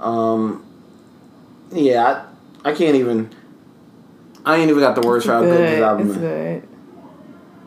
Um, 0.00 0.64
yeah, 1.72 2.26
I, 2.64 2.70
I 2.70 2.74
can't 2.74 2.96
even. 2.96 3.30
I 4.44 4.56
ain't 4.56 4.70
even 4.70 4.82
got 4.82 5.00
the 5.00 5.06
words 5.06 5.24
for 5.24 5.32
how 5.32 5.42
good 5.42 5.60
this 5.68 5.80
album 5.80 6.10
is. 6.10 6.16
good. 6.16 6.68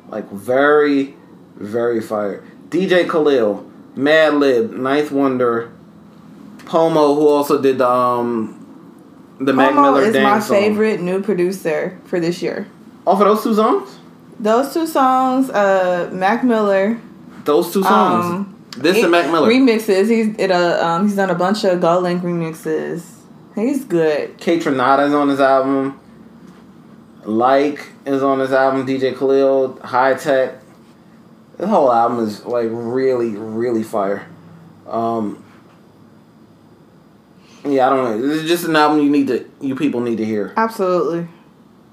Like 0.10 0.30
very, 0.32 1.16
very 1.56 2.02
fire. 2.02 2.44
DJ 2.70 3.10
Khalil, 3.10 3.72
Madlib, 3.96 4.76
Ninth 4.76 5.12
Wonder, 5.12 5.72
Pomo, 6.66 7.16
who 7.16 7.28
also 7.30 7.62
did 7.62 7.78
the 7.78 7.90
um 7.90 8.65
the 9.40 9.54
Mac 9.54 9.72
Momo 9.74 9.82
Miller 9.82 10.02
is 10.04 10.14
my 10.16 10.40
song. 10.40 10.58
favorite 10.58 11.02
new 11.02 11.22
producer 11.22 11.98
for 12.06 12.20
this 12.20 12.42
year. 12.42 12.68
Off 13.06 13.22
of 13.22 13.28
those 13.28 13.44
two 13.44 13.54
songs, 13.56 13.98
Those 14.40 14.74
two 14.74 14.88
songs, 14.88 15.50
uh, 15.50 16.10
Mac 16.14 16.44
Miller. 16.44 17.00
those 17.44 17.72
two 17.72 17.84
songs. 17.84 18.26
Um, 18.26 18.52
this 18.78 19.02
and 19.02 19.12
Mac 19.12 19.32
Miller. 19.32 19.50
remixes. 19.50 20.10
He's 20.10 20.36
it 20.38 20.52
uh 20.52 20.80
um 20.86 21.08
he's 21.08 21.16
done 21.16 21.30
a 21.30 21.36
bunch 21.36 21.64
of 21.64 21.80
GoldLink 21.80 22.22
remixes. 22.22 23.06
He's 23.56 23.86
good. 23.86 24.38
Kaytranada 24.38 25.08
is 25.08 25.14
on 25.14 25.30
his 25.30 25.40
album. 25.40 25.98
Like 27.24 27.88
is 28.06 28.22
on 28.22 28.40
his 28.40 28.52
album. 28.52 28.86
DJ 28.86 29.18
Khalil, 29.18 29.80
Hi-Tek. 29.84 30.56
This 31.58 31.70
whole 31.70 31.92
album 31.92 32.20
is 32.26 32.46
like 32.46 32.68
really, 32.70 33.30
really 33.30 33.84
fire. 33.84 34.28
Um, 34.88 35.44
yeah, 37.66 37.88
I 37.88 37.90
don't 37.90 38.04
know. 38.04 38.28
This 38.28 38.44
is 38.44 38.48
just 38.48 38.66
an 38.66 38.76
album 38.76 39.00
you 39.02 39.10
need 39.10 39.28
to, 39.28 39.50
you 39.62 39.76
people 39.76 40.02
need 40.02 40.18
to 40.18 40.26
hear. 40.26 40.54
Absolutely. 40.58 41.28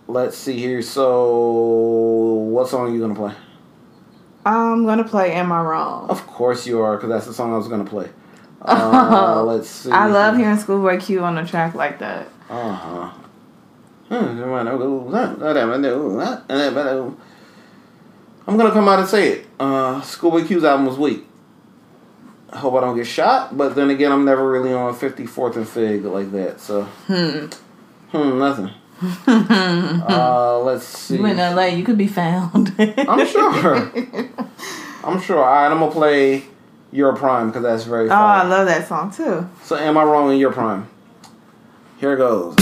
Let's 0.08 0.36
see 0.36 0.58
here. 0.58 0.82
So, 0.82 2.42
what 2.50 2.68
song 2.68 2.88
are 2.88 2.94
you 2.94 3.00
gonna 3.00 3.14
play? 3.14 3.34
I'm 4.44 4.84
gonna 4.84 5.04
play 5.04 5.32
Am 5.32 5.52
I 5.52 5.60
Wrong? 5.62 6.08
Of 6.10 6.26
course 6.26 6.66
you 6.66 6.80
are, 6.80 6.96
because 6.96 7.08
that's 7.08 7.26
the 7.26 7.34
song 7.34 7.52
I 7.54 7.56
was 7.56 7.68
gonna 7.68 7.84
play. 7.84 8.08
Uh, 8.64 9.42
let's 9.44 9.68
see. 9.68 9.90
I 9.90 10.06
love 10.06 10.36
hearing 10.36 10.56
Schoolboy 10.56 11.00
Q 11.00 11.24
on 11.24 11.36
a 11.36 11.44
track 11.44 11.74
like 11.74 11.98
that. 11.98 12.28
Uh 12.48 12.72
huh. 12.72 13.10
I'm 18.46 18.56
gonna 18.56 18.70
come 18.70 18.88
out 18.88 19.00
and 19.00 19.08
say 19.08 19.28
it. 19.30 19.46
Uh, 19.58 20.00
Schoolboy 20.02 20.44
Q's 20.46 20.62
album 20.62 20.86
was 20.86 20.96
weak. 20.96 21.26
I 22.52 22.58
hope 22.58 22.74
I 22.74 22.80
don't 22.80 22.96
get 22.96 23.06
shot, 23.06 23.56
but 23.56 23.74
then 23.74 23.88
again, 23.90 24.12
I'm 24.12 24.24
never 24.26 24.48
really 24.50 24.72
on 24.74 24.94
54th 24.94 25.56
and 25.56 25.66
Fig 25.66 26.04
like 26.04 26.30
that. 26.32 26.60
So, 26.60 26.82
Hmm. 27.06 27.46
hmm, 28.10 28.38
nothing. 28.38 28.70
uh, 29.26 30.58
let's 30.60 30.84
see. 30.86 31.16
You 31.16 31.24
in 31.26 31.38
LA, 31.38 31.64
you 31.66 31.82
could 31.82 31.96
be 31.98 32.06
found. 32.06 32.72
I'm 32.78 33.26
sure. 33.26 33.90
I'm 35.02 35.20
sure. 35.20 35.38
All 35.38 35.44
right, 35.44 35.68
I'm 35.70 35.78
gonna 35.80 35.90
play 35.90 36.44
Your 36.92 37.16
Prime 37.16 37.48
because 37.48 37.62
that's 37.62 37.84
very. 37.84 38.08
Oh, 38.10 38.14
I 38.14 38.44
love 38.46 38.66
that 38.68 38.86
song 38.86 39.10
too. 39.10 39.48
So, 39.64 39.76
am 39.76 39.96
I 39.96 40.04
wrong 40.04 40.30
in 40.30 40.38
Your 40.38 40.52
Prime? 40.52 40.86
Here 41.98 42.12
it 42.12 42.18
goes. 42.18 42.54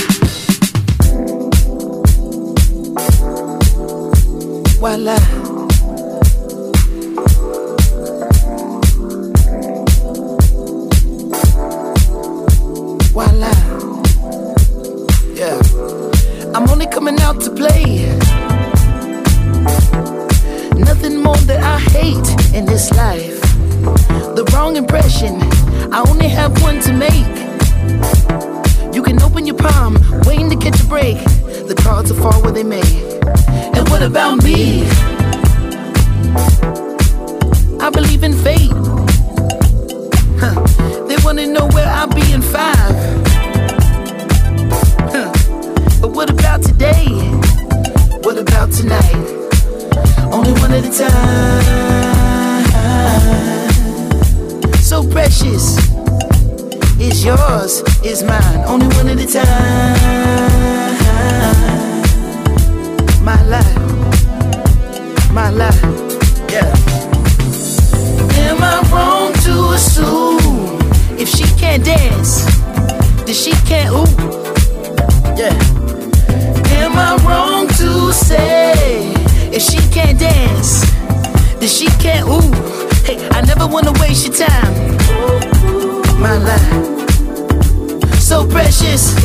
Voila. 4.78 5.16
Voila. 5.16 5.39
To 26.82 26.92
make. 26.92 27.26
You 28.94 29.02
can 29.02 29.20
open 29.22 29.46
your 29.46 29.56
palm, 29.56 29.96
waiting 30.26 30.48
to 30.50 30.56
catch 30.56 30.80
a 30.80 30.86
break. 30.86 31.18
The 31.68 31.74
cards 31.82 32.12
will 32.12 32.20
fall 32.22 32.42
where 32.42 32.52
they 32.52 32.62
may. 32.62 32.82
And 33.76 33.88
what 33.88 34.02
about 34.02 34.42
me? 34.42 34.86
I 37.80 37.90
believe 37.90 38.22
in 38.22 38.32
fate. 38.32 38.72
Huh. 40.40 40.54
They 41.06 41.16
wanna 41.24 41.46
know 41.46 41.66
where 41.68 41.86
I'll 41.88 42.06
be 42.06 42.32
in 42.32 42.42
five. 42.42 42.94
Huh. 45.12 45.32
But 46.00 46.12
what 46.12 46.30
about 46.30 46.62
today? 46.62 47.06
What 48.22 48.38
about 48.38 48.72
tonight? 48.72 49.14
Only 50.32 50.52
one 50.60 50.72
at 50.72 50.84
a 50.84 50.92
time. 50.98 51.80
So 54.80 55.02
precious. 55.08 55.89
Is 57.00 57.24
yours, 57.24 57.82
is 58.04 58.22
mine, 58.22 58.62
only 58.66 58.86
one 58.96 59.08
at 59.08 59.18
a 59.18 59.26
time. 59.26 59.96
My 63.24 63.42
life, 63.44 63.78
my 65.32 65.48
life, 65.48 65.82
yeah. 66.52 66.70
Am 68.44 68.62
I 68.62 68.82
wrong 68.92 69.32
to 69.44 69.70
assume 69.72 70.78
if 71.18 71.28
she 71.28 71.44
can't 71.58 71.82
dance, 71.82 72.44
then 73.24 73.34
she 73.34 73.52
can't 73.64 73.94
ooh? 73.94 74.04
Yeah. 75.40 75.56
Am 76.82 76.98
I 76.98 77.16
wrong 77.24 77.66
to 77.78 78.12
say 78.12 79.14
if 79.50 79.62
she 79.62 79.78
can't 79.90 80.18
dance, 80.18 80.84
then 81.58 81.68
she 81.68 81.86
can't 81.98 82.28
ooh? 82.28 82.52
Hey, 83.06 83.26
I 83.30 83.40
never 83.40 83.66
wanna 83.66 83.92
waste 83.92 84.26
your 84.26 84.36
time. 84.36 85.79
My 86.20 86.36
life, 86.36 87.08
so 88.20 88.46
precious, 88.46 89.16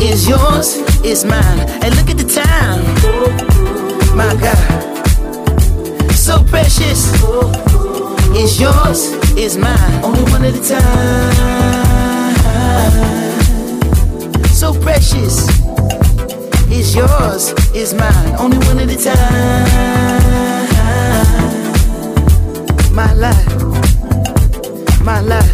is 0.00 0.28
yours, 0.28 0.76
is 1.04 1.24
mine. 1.24 1.60
And 1.82 1.96
look 1.96 2.08
at 2.08 2.18
the 2.18 2.24
time, 2.24 2.84
my 4.16 4.32
God, 4.40 4.56
so 6.12 6.44
precious, 6.44 7.12
is 8.36 8.60
yours, 8.60 9.12
is 9.36 9.56
mine. 9.58 10.04
Only 10.04 10.22
one 10.30 10.44
at 10.44 10.54
a 10.54 10.62
time, 10.62 11.34
so 14.46 14.72
precious 14.80 15.48
is 16.70 16.94
yours, 16.94 17.52
is 17.74 17.92
mine. 17.92 18.34
Only 18.38 18.58
one 18.68 18.78
at 18.78 18.88
a 18.88 18.96
time. 18.96 19.82
My 22.94 23.12
life, 23.14 23.51
my 25.04 25.20
life, 25.20 25.52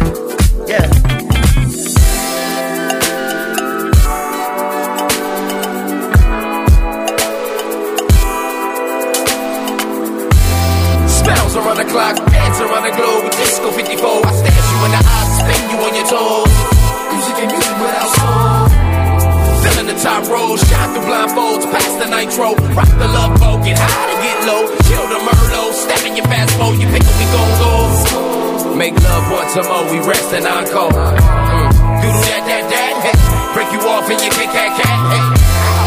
yeah. 0.67 0.85
Spells 11.07 11.55
around 11.55 11.77
the 11.77 11.85
clock, 11.89 12.15
dance 12.29 12.59
around 12.59 12.83
the 12.83 12.95
globe 12.95 13.31
disco 13.31 13.71
54. 13.71 14.25
I 14.25 14.31
stare 14.37 14.53
you 14.53 14.77
in 14.85 14.91
the 14.91 15.01
eyes, 15.01 15.29
spin 15.41 15.61
you 15.71 15.77
on 15.81 15.95
your 15.97 16.05
toes. 16.05 16.53
Music 17.09 17.35
and 17.41 17.49
music 17.49 17.75
without 17.81 18.09
soul. 18.13 18.69
Filling 19.63 19.87
the 19.87 19.97
top 19.97 20.29
rows, 20.29 20.61
shine 20.69 20.93
through 20.93 21.09
blindfolds, 21.09 21.65
pass 21.71 21.91
the 21.97 22.05
nitro, 22.05 22.53
rock 22.75 22.91
the 22.99 23.07
love 23.07 23.39
boat, 23.39 23.65
get 23.65 23.77
high 23.79 24.13
to 24.13 24.17
get 24.21 24.37
low, 24.45 24.61
kill 24.85 25.05
the 25.09 25.19
Merlot, 25.25 25.73
step 25.73 26.05
in 26.05 26.15
your 26.15 26.25
fast 26.25 26.57
mode, 26.59 26.79
you 26.79 26.87
pick 26.87 27.01
up, 27.01 27.17
we 27.17 27.25
gon' 27.33 27.59
go. 27.59 28.28
Make 28.75 28.95
love 29.03 29.25
once 29.31 29.55
a 29.55 29.63
more, 29.63 29.83
we 29.91 29.99
rest 30.07 30.31
and 30.33 30.47
encore. 30.47 30.91
Mm. 30.91 31.69
Doodle 32.01 32.23
that, 32.31 32.43
that, 32.47 32.63
that, 32.71 32.93
hey. 33.03 33.17
break 33.53 33.69
you 33.75 33.81
off 33.89 34.07
and 34.07 34.19
you 34.23 34.31
kick 34.31 34.49
cat, 34.55 34.71
cat. 34.79 34.97
Hey. 35.11 35.23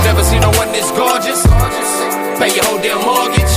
Never 0.05 0.23
seen 0.25 0.43
no 0.43 0.51
one 0.61 0.69
this 0.73 0.91
gorgeous. 0.93 1.41
Pay 2.37 2.53
your 2.53 2.65
whole 2.69 2.81
damn 2.85 3.01
mortgage. 3.01 3.55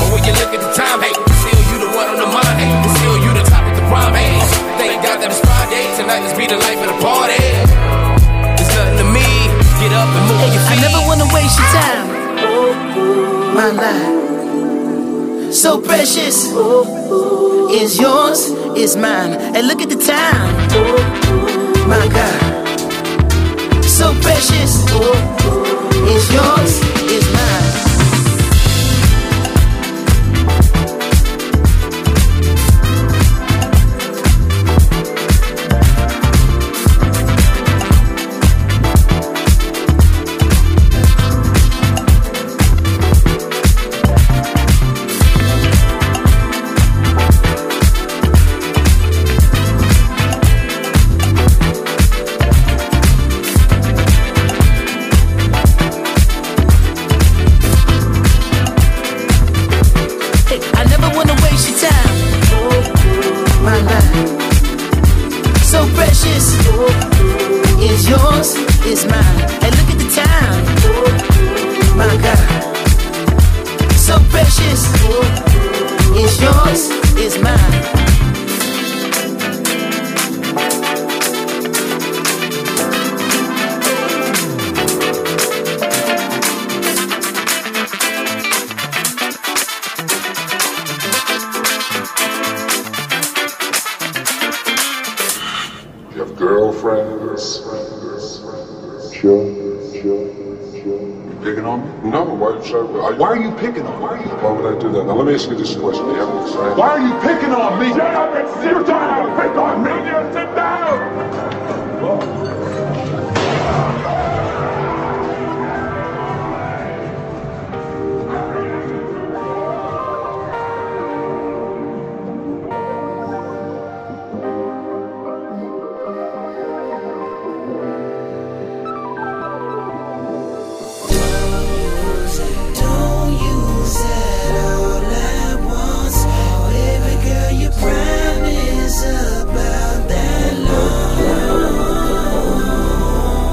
But 0.00 0.08
when 0.12 0.22
you 0.24 0.32
look 0.40 0.52
at 0.56 0.60
the 0.62 0.72
time, 0.72 1.00
hey, 1.04 1.12
still 1.12 1.62
you 1.72 1.76
the 1.84 1.90
one 1.92 2.08
on 2.12 2.18
the 2.22 2.28
mind, 2.32 2.56
hey, 2.60 2.70
still 2.96 3.16
you 3.20 3.30
the 3.36 3.44
top 3.44 3.64
of 3.66 3.74
the 3.76 3.84
prime, 3.92 4.14
hey. 4.14 4.40
Thank 4.80 5.04
God 5.04 5.20
that 5.20 5.28
it's 5.32 5.40
Friday, 5.40 5.84
tonight 6.00 6.20
let's 6.24 6.36
be 6.36 6.46
the 6.46 6.56
life 6.56 6.80
of 6.80 6.88
the 6.92 6.98
party. 7.04 7.40
It's 8.56 8.72
nothing 8.72 8.98
to 9.00 9.06
me, 9.12 9.26
get 9.80 9.92
up 9.96 10.08
and 10.08 10.24
move 10.32 10.48
your 10.52 10.64
I 10.64 10.68
feet. 10.72 10.80
never 10.84 11.00
wanna 11.08 11.28
waste 11.32 11.56
your 11.60 11.70
time. 11.76 12.06
My 13.56 13.68
life, 13.72 14.35
so 15.56 15.80
precious, 15.80 16.52
is 17.72 17.98
yours, 17.98 18.50
is 18.76 18.94
mine. 18.94 19.32
And 19.32 19.66
look 19.66 19.80
at 19.80 19.88
the 19.88 19.96
time, 19.96 20.52
my 21.88 22.06
God, 22.08 23.82
so 23.82 24.12
precious, 24.20 24.84
is 26.14 26.32
yours, 26.34 26.95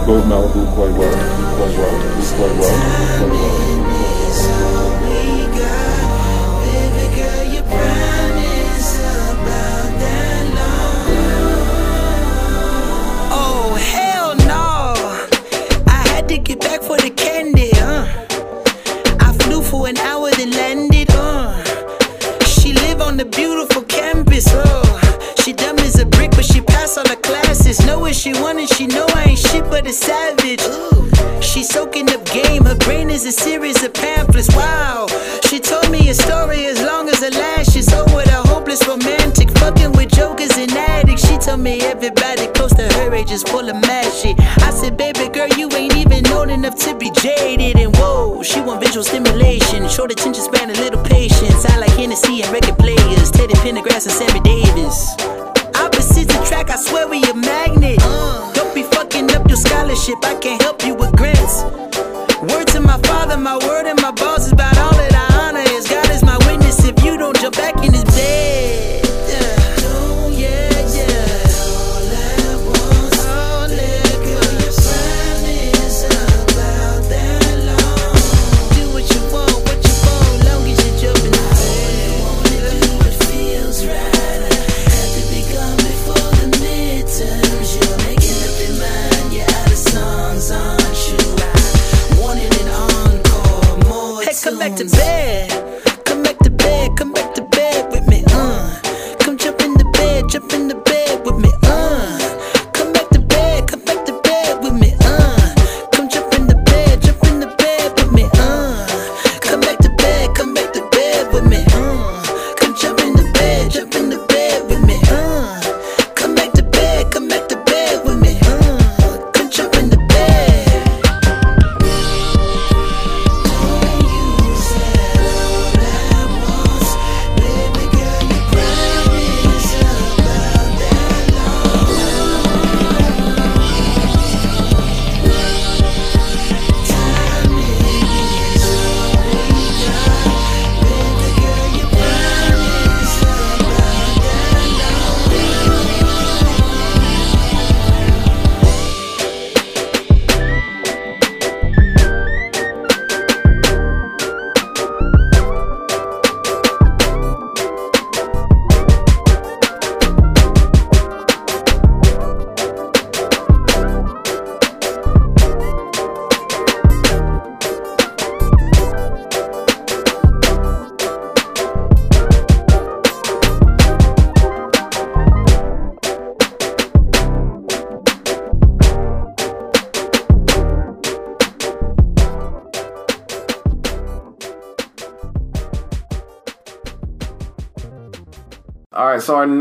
Gold 0.06 0.26
Malibu 0.26 0.66
quite 0.76 0.92
well. 0.98 1.16
Quite 1.56 1.78
well. 1.78 1.96
Quite 2.36 2.60
well. 2.60 3.20
Quite 3.20 3.32
well. 3.32 3.93
A 29.94 29.96
savage. 29.96 30.62
Ooh. 30.66 31.42
She 31.42 31.64
soaking 31.64 32.10
up 32.10 32.26
game, 32.26 32.66
her 32.66 32.76
brain 32.76 33.10
is 33.10 33.26
a 33.26 33.32
series 33.32 33.84
of 33.84 33.94
pamphlets. 33.94 34.50
Wow. 34.56 35.08
She 35.48 35.60
told 35.60 35.92
me 35.92 36.10
a 36.10 36.14
story 36.14 36.66
as 36.66 36.82
long 36.82 37.10
as 37.10 37.20
her 37.22 37.30
lashes. 37.30 37.88
Oh, 37.94 38.06
what 38.14 38.28
a 38.28 38.42
hopeless 38.50 38.82
romantic, 38.88 39.50
fucking 39.60 39.92
with 39.92 40.10
jokers 40.12 40.58
and 40.58 40.72
addicts. 40.72 41.28
She 41.28 41.38
told 41.38 41.60
me 41.60 41.82
everybody 41.82 42.48
close 42.58 42.74
to 42.74 42.86
her 42.98 43.14
age 43.14 43.32
is 43.32 43.44
full 43.44 43.70
of 43.70 43.76
mad 43.82 44.12
shit. 44.12 44.36
I 44.68 44.72
said, 44.72 44.98
baby 44.98 45.30
girl, 45.30 45.50
you 45.58 45.70
ain't 45.74 45.96
even 45.96 46.26
old 46.28 46.50
enough 46.50 46.78
to 46.86 46.96
be 46.98 47.12
jaded. 47.12 47.78
And 47.78 47.96
whoa, 47.98 48.42
she 48.42 48.62
want 48.62 48.82
visual 48.84 49.04
stimulation, 49.04 49.88
short 49.90 50.12
attention 50.12 50.44
span, 50.44 50.72
a 50.72 50.74
little 50.74 51.04
patience. 51.04 51.66
I 51.66 51.78
like 51.78 51.92
Hennessy 51.92 52.42
and 52.42 52.52
record 52.52 52.80
players, 52.80 53.30
Teddy 53.30 53.54
Pendergrass 53.62 54.06
and 54.08 54.16
Sammy 54.20 54.40
Davis. 54.42 55.14
Opposites 55.76 56.34
attract, 56.36 56.70
I 56.70 56.78
swear 56.78 57.08
we 57.08 57.23
I 60.06 60.36
can't 60.36 60.62
help 60.62 60.86
you 60.86 61.03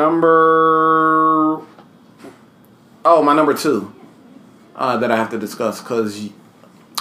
number. 0.03 1.61
Oh, 3.05 3.23
my 3.23 3.35
number 3.35 3.55
two 3.55 3.93
uh, 4.77 4.97
that 4.99 5.11
I 5.11 5.17
have 5.17 5.31
to 5.31 5.39
discuss 5.39 5.81
because 5.81 6.29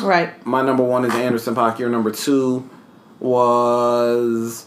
Right. 0.02 0.30
my 0.46 0.62
number 0.62 0.84
one 0.84 1.06
is 1.06 1.14
Anderson 1.14 1.56
Paak. 1.56 1.80
Your 1.80 1.90
number 1.90 2.12
two 2.12 2.68
was 3.20 4.66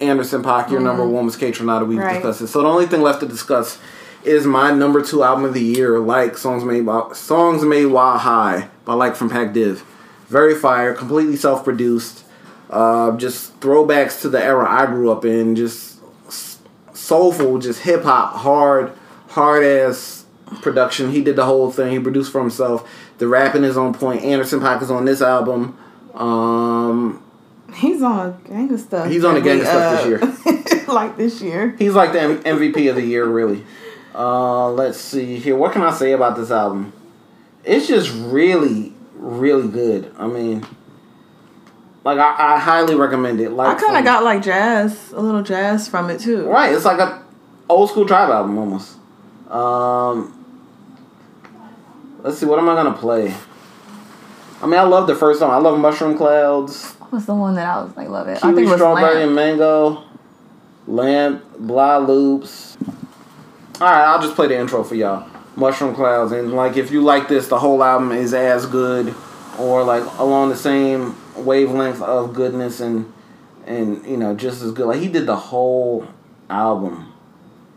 Anderson 0.00 0.42
Paak. 0.42 0.70
Your 0.70 0.80
number 0.80 1.04
Mhm. 1.04 1.10
one 1.10 1.24
was 1.26 1.36
Kaytranada. 1.36 1.86
We've 1.86 1.98
Right. 1.98 2.14
discussed 2.14 2.42
it. 2.42 2.46
So 2.48 2.62
the 2.62 2.68
only 2.68 2.86
thing 2.86 3.02
left 3.02 3.20
to 3.20 3.26
discuss 3.26 3.78
is 4.24 4.46
my 4.46 4.72
number 4.72 5.00
two 5.00 5.22
album 5.22 5.44
of 5.44 5.54
the 5.54 5.62
year, 5.62 5.98
like 6.00 6.36
songs 6.36 6.64
made 6.64 6.84
by 6.86 7.02
songs 7.12 7.62
made 7.62 7.86
while 7.86 8.18
high 8.18 8.68
by 8.84 8.94
like 8.94 9.14
from 9.16 9.30
Pac 9.30 9.52
Div. 9.52 9.82
Very 10.28 10.54
fire, 10.54 10.92
completely 10.92 11.36
self 11.36 11.64
produced. 11.64 12.24
Uh, 12.68 13.12
just 13.12 13.58
throwbacks 13.60 14.20
to 14.20 14.28
the 14.28 14.44
era 14.44 14.66
I 14.68 14.86
grew 14.86 15.10
up 15.10 15.24
in. 15.24 15.56
Just 15.56 15.87
soulful, 17.08 17.58
just 17.58 17.80
hip 17.80 18.02
hop, 18.02 18.34
hard, 18.34 18.92
hard 19.28 19.64
ass 19.64 20.26
production. 20.60 21.10
He 21.10 21.22
did 21.22 21.36
the 21.36 21.44
whole 21.46 21.70
thing. 21.72 21.92
He 21.92 21.98
produced 21.98 22.30
for 22.30 22.40
himself. 22.40 22.88
The 23.18 23.26
rapping 23.26 23.64
is 23.64 23.76
on 23.76 23.94
point. 23.94 24.22
Anderson 24.22 24.60
Paak 24.60 24.82
is 24.82 24.90
on 24.90 25.04
this 25.06 25.22
album. 25.22 25.76
Um, 26.14 27.22
He's 27.74 28.02
on 28.02 28.28
a 28.28 28.48
gang 28.48 28.72
of 28.72 28.80
stuff. 28.80 29.10
He's 29.10 29.24
on 29.24 29.34
the 29.34 29.40
gang 29.40 29.60
of 29.60 29.66
stuff 29.66 30.04
this 30.04 30.06
year. 30.06 30.84
like 30.88 31.16
this 31.16 31.42
year. 31.42 31.76
he's 31.78 31.94
like 31.94 32.12
the 32.12 32.20
M- 32.20 32.42
MVP 32.42 32.88
of 32.88 32.96
the 32.96 33.04
year, 33.04 33.26
really. 33.26 33.64
Uh, 34.14 34.70
let's 34.70 34.98
see 34.98 35.38
here. 35.38 35.54
What 35.54 35.72
can 35.72 35.82
I 35.82 35.92
say 35.92 36.12
about 36.12 36.36
this 36.36 36.50
album? 36.50 36.92
It's 37.64 37.86
just 37.86 38.10
really, 38.14 38.94
really 39.14 39.68
good. 39.68 40.12
I 40.18 40.26
mean, 40.26 40.66
like 42.04 42.18
I, 42.18 42.54
I 42.54 42.58
highly 42.58 42.94
recommend 42.94 43.40
it. 43.40 43.50
Like 43.50 43.76
I 43.76 43.80
kind 43.80 43.96
of 43.96 44.04
got 44.04 44.24
like 44.24 44.42
jazz, 44.42 45.12
a 45.12 45.20
little 45.20 45.42
jazz 45.42 45.88
from 45.88 46.10
it 46.10 46.20
too. 46.20 46.46
Right, 46.46 46.72
it's 46.74 46.84
like 46.84 46.98
a 47.00 47.22
old 47.68 47.90
school 47.90 48.06
tribe 48.06 48.30
album 48.30 48.56
almost. 48.58 48.96
Um, 49.50 50.34
let's 52.22 52.38
see, 52.38 52.46
what 52.46 52.58
am 52.58 52.68
I 52.68 52.74
gonna 52.74 52.96
play? 52.96 53.34
I 54.60 54.66
mean, 54.66 54.74
I 54.78 54.82
love 54.82 55.06
the 55.06 55.14
first 55.14 55.38
song. 55.40 55.50
I 55.50 55.58
love 55.58 55.78
Mushroom 55.78 56.16
Clouds, 56.16 56.92
What 56.94 57.12
was 57.12 57.26
the 57.26 57.34
one 57.34 57.54
that 57.54 57.68
I 57.68 57.80
was 57.82 57.96
like, 57.96 58.08
love 58.08 58.26
it? 58.28 58.38
I 58.38 58.52
think 58.52 58.56
Kiwi 58.56 58.62
it 58.62 58.70
was 58.70 58.74
Strawberry 58.80 59.14
Lamp. 59.14 59.26
and 59.26 59.34
Mango, 59.34 60.02
Lamp, 60.88 61.44
Blah 61.58 61.98
Loops. 61.98 62.76
All 63.80 63.86
right, 63.88 64.04
I'll 64.04 64.20
just 64.20 64.34
play 64.34 64.48
the 64.48 64.58
intro 64.58 64.82
for 64.82 64.96
y'all. 64.96 65.28
Mushroom 65.54 65.94
Clouds, 65.94 66.32
and 66.32 66.52
like 66.54 66.76
if 66.76 66.90
you 66.90 67.02
like 67.02 67.28
this, 67.28 67.48
the 67.48 67.58
whole 67.58 67.82
album 67.84 68.12
is 68.12 68.34
as 68.34 68.66
good, 68.66 69.14
or 69.58 69.82
like 69.84 70.02
along 70.18 70.48
the 70.50 70.56
same 70.56 71.16
wavelength 71.44 72.02
of 72.02 72.34
goodness 72.34 72.80
and 72.80 73.12
and 73.66 74.04
you 74.06 74.16
know 74.16 74.34
just 74.34 74.62
as 74.62 74.72
good. 74.72 74.86
Like 74.86 75.00
he 75.00 75.08
did 75.08 75.26
the 75.26 75.36
whole 75.36 76.06
album. 76.50 77.12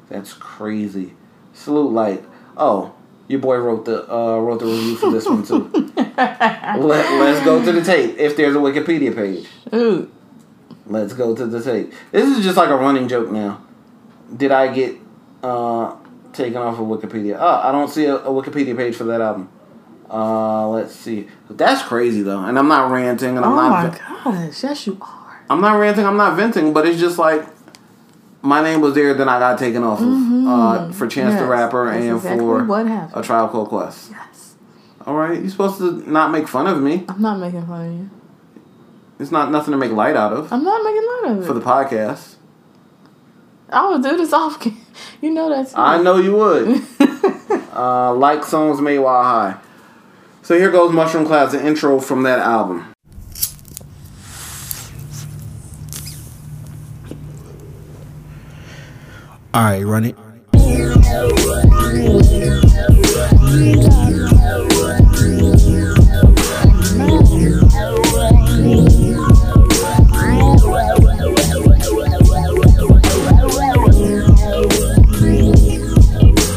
That's 0.09 0.33
crazy. 0.33 1.13
Salute, 1.53 1.91
like, 1.91 2.23
oh, 2.57 2.93
your 3.27 3.39
boy 3.39 3.57
wrote 3.57 3.85
the 3.85 4.11
uh, 4.11 4.37
wrote 4.39 4.59
the 4.59 4.65
review 4.65 4.95
for 4.97 5.11
this 5.11 5.25
one 5.25 5.45
too. 5.45 5.69
Let, 5.95 6.79
let's 6.79 7.43
go 7.45 7.63
to 7.63 7.71
the 7.71 7.81
tape. 7.81 8.17
If 8.17 8.37
there's 8.37 8.55
a 8.55 8.59
Wikipedia 8.59 9.15
page, 9.15 9.47
Ooh. 9.73 10.11
let's 10.85 11.13
go 11.13 11.35
to 11.35 11.45
the 11.45 11.61
tape. 11.61 11.93
This 12.11 12.37
is 12.37 12.43
just 12.43 12.57
like 12.57 12.69
a 12.69 12.75
running 12.75 13.07
joke 13.07 13.31
now. 13.31 13.61
Did 14.35 14.51
I 14.51 14.73
get 14.73 14.95
uh, 15.43 15.95
taken 16.33 16.57
off 16.57 16.79
of 16.79 16.85
Wikipedia? 16.87 17.37
Oh, 17.39 17.67
I 17.67 17.71
don't 17.71 17.89
see 17.89 18.05
a, 18.05 18.15
a 18.15 18.29
Wikipedia 18.29 18.75
page 18.75 18.95
for 18.95 19.05
that 19.05 19.21
album. 19.21 19.49
Uh, 20.11 20.67
let's 20.67 20.93
see. 20.93 21.27
That's 21.49 21.81
crazy 21.83 22.21
though, 22.21 22.39
and 22.43 22.59
I'm 22.59 22.67
not 22.67 22.91
ranting, 22.91 23.37
and 23.37 23.45
I'm 23.45 23.51
oh 23.53 23.55
not. 23.55 23.69
my 23.69 23.89
ve- 23.89 23.97
gosh, 24.49 24.63
yes 24.63 24.85
you 24.87 24.97
are. 24.99 25.43
I'm 25.49 25.61
not 25.61 25.75
ranting. 25.79 26.05
I'm 26.05 26.17
not 26.17 26.35
venting, 26.35 26.73
but 26.73 26.85
it's 26.85 26.99
just 26.99 27.17
like 27.17 27.47
my 28.41 28.61
name 28.61 28.81
was 28.81 28.95
there, 28.95 29.13
then 29.13 29.29
I 29.29 29.39
got 29.39 29.59
taken 29.59 29.83
off 29.83 30.01
of 30.01 30.07
uh, 30.07 30.91
for 30.91 31.07
Chance 31.07 31.39
the 31.39 31.45
Rapper 31.45 31.89
and 31.89 32.15
exactly 32.15 32.39
for 32.39 32.63
what 32.65 32.87
happened. 32.87 33.23
a 33.23 33.25
Tribe 33.25 33.51
Called 33.51 33.69
Quest. 33.69 34.11
Yes. 34.11 34.55
All 35.05 35.15
right, 35.15 35.39
you're 35.39 35.49
supposed 35.49 35.77
to 35.77 36.09
not 36.09 36.31
make 36.31 36.47
fun 36.47 36.67
of 36.67 36.81
me. 36.81 37.05
I'm 37.07 37.21
not 37.21 37.39
making 37.39 37.65
fun 37.65 37.85
of 37.87 37.93
you. 37.93 38.09
It's 39.19 39.31
not 39.31 39.51
nothing 39.51 39.71
to 39.71 39.77
make 39.77 39.91
light 39.91 40.15
out 40.15 40.33
of 40.33 40.51
I'm 40.51 40.63
not 40.63 40.83
making 40.83 41.07
fun 41.21 41.31
of 41.37 41.43
it. 41.43 41.47
for 41.47 41.53
the 41.53 41.61
podcast. 41.61 42.35
I 43.69 43.87
would 43.89 44.03
do 44.03 44.17
this 44.17 44.33
off. 44.41 44.65
You 45.21 45.31
know 45.31 45.49
that's. 45.49 45.73
I 45.75 46.01
know 46.01 46.17
you 46.17 46.35
would. 46.35 46.81
uh, 47.73 48.13
like 48.15 48.43
songs 48.43 48.81
made 48.81 48.99
while 48.99 49.23
high. 49.23 49.57
So 50.51 50.57
here 50.57 50.69
goes 50.69 50.91
Mushroom 50.91 51.25
Clouds, 51.25 51.53
the 51.53 51.65
intro 51.65 51.97
from 52.01 52.23
that 52.23 52.39
album. 52.39 52.93
All 59.53 59.63
right, 59.63 59.81
run 59.81 60.03
it. 60.03 60.17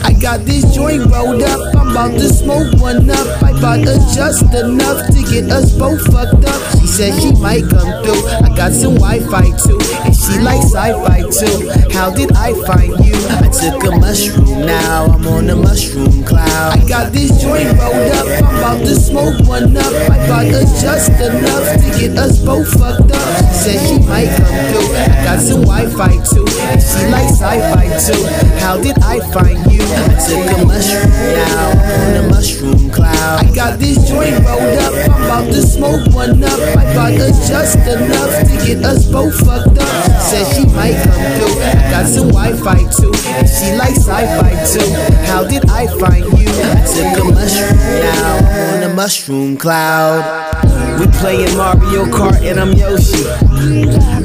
I 0.02 0.12
got 0.20 0.40
this 0.40 0.74
joint 0.74 1.06
rolled 1.12 1.42
up, 1.42 1.76
I'm 1.76 1.90
about 1.92 2.10
to 2.18 2.28
smoke 2.28 2.74
one 2.80 3.08
up. 3.08 3.42
I 3.44 3.53
bought 3.64 3.88
us 3.88 4.14
just 4.14 4.44
enough 4.52 5.06
to 5.08 5.22
get 5.24 5.50
us 5.50 5.72
both 5.72 5.98
fucked 6.12 6.44
up. 6.44 6.60
She 6.76 6.86
said 6.86 7.16
she 7.16 7.32
might 7.40 7.64
come 7.64 8.04
through. 8.04 8.20
I 8.44 8.52
got 8.54 8.72
some 8.72 9.00
Wi-Fi 9.00 9.56
too, 9.64 9.80
and 10.04 10.14
she 10.14 10.36
likes 10.44 10.68
sci-fi 10.68 11.24
too. 11.32 11.72
How 11.96 12.12
did 12.12 12.36
I 12.36 12.52
find 12.68 12.92
you? 13.00 13.16
I 13.40 13.48
took 13.48 13.80
a 13.88 13.96
mushroom, 13.96 14.66
now 14.68 15.06
I'm 15.06 15.26
on 15.26 15.48
a 15.48 15.56
mushroom 15.56 16.24
cloud. 16.24 16.76
I 16.76 16.86
got 16.86 17.10
this 17.14 17.40
joint 17.40 17.72
rolled 17.80 18.12
up, 18.20 18.28
I'm 18.44 18.56
about 18.60 18.80
to 18.84 18.94
smoke 18.94 19.40
one 19.48 19.74
up. 19.74 19.92
I 20.12 20.28
bought 20.28 20.52
us 20.52 20.82
just 20.82 21.16
enough 21.16 21.64
to 21.80 21.88
get 21.98 22.18
us 22.18 22.44
both 22.44 22.68
fucked 22.68 23.16
up. 23.16 23.28
She 23.48 23.54
said 23.64 23.78
she 23.88 23.98
might 24.04 24.28
come 24.28 24.60
through. 24.68 24.92
I 24.92 25.24
got 25.24 25.40
some 25.40 25.62
Wi-Fi 25.64 26.12
too, 26.28 26.44
and 26.68 26.82
she 26.84 27.00
likes 27.08 27.40
sci-fi 27.40 27.88
too. 27.96 28.22
How 28.60 28.76
did 28.76 29.00
I 29.00 29.24
find 29.32 29.56
you? 29.72 29.80
I 29.80 30.20
took 30.20 30.52
a 30.52 30.66
mushroom, 30.66 31.08
now 31.32 31.72
I'm 31.72 32.00
on 32.04 32.24
a 32.24 32.28
mushroom 32.28 32.90
cloud. 32.90 33.53
Got 33.54 33.78
this 33.78 33.96
joint 34.08 34.34
rolled 34.44 34.78
up, 34.78 34.92
I'm 35.10 35.22
about 35.22 35.46
to 35.46 35.62
smoke 35.62 36.12
one 36.12 36.42
up. 36.42 36.58
I 36.76 36.92
bought 36.92 37.20
us 37.20 37.48
just 37.48 37.78
enough 37.78 38.48
to 38.48 38.66
get 38.66 38.84
us 38.84 39.06
both 39.06 39.38
fucked 39.46 39.78
up. 39.78 40.22
Said 40.22 40.44
she 40.54 40.66
might 40.66 40.94
come 41.04 41.22
through. 41.38 41.62
I 41.62 41.90
got 41.90 42.06
some 42.06 42.28
Wi-Fi 42.28 42.82
too, 42.90 43.12
and 43.28 43.48
she 43.48 43.76
likes 43.76 44.04
sci-fi 44.04 44.50
too. 44.66 44.90
How 45.26 45.44
did 45.44 45.70
I 45.70 45.86
find 45.86 46.24
you? 46.36 46.48
I 46.50 46.84
took 46.84 47.22
a 47.22 47.32
mushroom, 47.32 47.78
now 47.78 48.74
on 48.74 48.82
a 48.82 48.94
mushroom 48.94 49.56
cloud. 49.56 50.63
We 50.98 51.06
playing 51.18 51.56
Mario 51.56 52.04
Kart 52.06 52.40
and 52.42 52.60
I'm 52.60 52.72
Yoshi. 52.72 53.26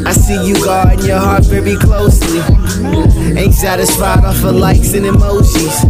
I 0.06 0.12
see 0.12 0.48
you 0.48 0.54
guarding 0.64 1.06
your 1.06 1.18
heart 1.18 1.46
very 1.46 1.76
closely. 1.76 2.42
Ain't 3.38 3.54
satisfied 3.54 4.24
off 4.24 4.44
of 4.44 4.56
likes 4.56 4.94
and 4.94 5.06
emojis. 5.06 5.86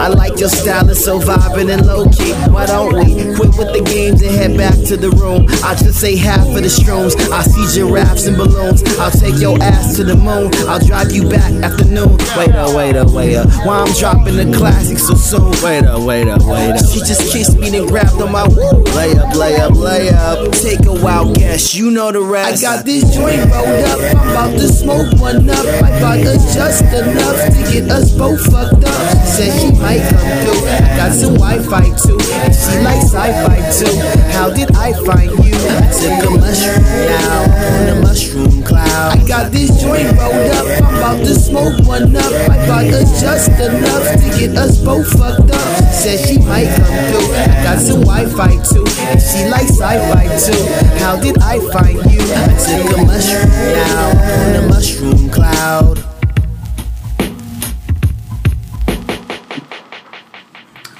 I 0.00 0.08
like 0.08 0.38
your 0.38 0.48
style, 0.48 0.88
it's 0.88 1.04
so 1.04 1.18
vibrant 1.18 1.70
and 1.70 1.86
low 1.86 2.06
key. 2.08 2.32
Why 2.50 2.66
don't 2.66 2.94
we 2.94 3.34
quit 3.36 3.56
with 3.58 3.72
the 3.72 3.82
games 3.84 4.22
and 4.22 4.30
head 4.30 4.56
back 4.56 4.74
to 4.88 4.96
the 4.96 5.10
room? 5.10 5.46
I'll 5.62 5.76
just 5.76 6.00
say 6.00 6.16
half 6.16 6.46
of 6.46 6.54
the 6.54 6.70
shrooms. 6.72 7.14
I 7.30 7.42
see 7.42 7.66
giraffes 7.74 8.26
and 8.26 8.36
balloons. 8.36 8.82
I'll 8.98 9.10
take 9.10 9.38
your 9.40 9.60
ass 9.62 9.96
to 9.96 10.04
the 10.04 10.16
moon. 10.16 10.50
I'll 10.68 10.80
drive 10.80 11.12
you 11.12 11.28
back 11.28 11.52
afternoon. 11.62 12.16
Wait 12.36 12.54
up, 12.54 12.74
wait 12.74 12.96
up, 12.96 13.10
wait 13.10 13.36
up. 13.36 13.48
Why 13.66 13.84
I'm 13.84 13.92
dropping 13.94 14.36
the 14.36 14.56
classics 14.56 15.06
so 15.06 15.14
soon? 15.14 15.50
Wait 15.62 15.84
up, 15.84 16.02
wait 16.02 16.28
up, 16.28 16.42
wait 16.44 16.72
up. 16.72 16.86
She 16.86 17.00
just 17.00 17.32
kissed 17.32 17.58
me 17.58 17.70
then 17.70 17.86
grabbed 17.86 18.20
on 18.20 18.32
my 18.32 18.46
woo. 18.48 18.82
Lay 18.96 19.16
up, 19.16 19.34
lay 19.34 19.56
up, 19.56 19.74
lay 19.74 19.88
up. 19.88 19.89
Take 19.90 20.86
a 20.86 20.94
wild 21.02 21.34
guess, 21.34 21.74
you 21.74 21.90
know 21.90 22.12
the 22.12 22.22
rest. 22.22 22.62
I 22.62 22.76
got 22.76 22.84
this 22.84 23.02
joint 23.12 23.42
rolled 23.50 23.82
up. 23.90 23.98
I'm 24.14 24.28
about 24.30 24.52
to 24.52 24.68
smoke 24.68 25.18
one 25.18 25.50
up. 25.50 25.66
I 25.82 25.90
bought 25.98 26.22
us 26.30 26.54
just 26.54 26.84
enough 26.94 27.42
to 27.50 27.60
get 27.72 27.90
us 27.90 28.14
both 28.14 28.38
fucked 28.52 28.84
up. 28.86 29.26
Said 29.26 29.50
she 29.58 29.74
might 29.82 29.98
come 30.06 30.30
through. 30.46 30.62
I 30.70 30.94
got 30.94 31.10
some 31.10 31.34
Wi-Fi 31.34 31.90
too, 32.06 32.18
and 32.22 32.54
she 32.54 32.78
likes 32.86 33.10
sci-fi 33.10 33.58
too. 33.74 33.90
How 34.30 34.54
did 34.54 34.70
I 34.76 34.92
find 35.02 35.32
you? 35.42 35.58
I 35.58 35.90
took 35.90 36.22
a 36.22 36.38
mushroom, 36.38 36.86
now 37.10 37.50
I'm 37.50 37.74
on 37.74 37.98
a 37.98 38.00
mushroom 38.00 38.62
cloud. 38.62 39.18
I 39.18 39.26
got 39.26 39.50
this 39.50 39.74
joint 39.82 40.06
rolled 40.14 40.54
up. 40.54 40.70
I'm 40.86 40.94
about 41.02 41.18
to 41.26 41.34
smoke 41.34 41.82
one 41.82 42.14
up. 42.14 42.32
I 42.46 42.62
bought 42.70 42.94
us 42.94 43.20
just 43.20 43.50
enough 43.58 44.06
to 44.22 44.38
get 44.38 44.56
us 44.56 44.78
both 44.78 45.10
fucked 45.18 45.50
up. 45.50 45.79
Said 46.00 46.26
she 46.26 46.38
might 46.38 46.64
come 46.64 46.86
through. 46.86 47.34
I 47.34 47.62
got 47.62 47.78
some 47.78 48.00
Wi-Fi 48.00 48.56
too, 48.64 48.86
and 49.00 49.20
she 49.20 49.44
likes 49.50 49.76
sci-fi 49.78 50.24
too. 50.38 50.64
How 50.98 51.20
did 51.20 51.36
I 51.42 51.58
find 51.70 51.98
you? 52.10 52.20
I 52.22 52.48
took 52.56 52.96
a 52.96 53.04
mushroom, 53.04 53.50
now 53.50 54.10
I'm 54.10 54.56
on 54.56 54.64
a 54.64 54.68
mushroom 54.68 55.28
cloud. 55.28 55.98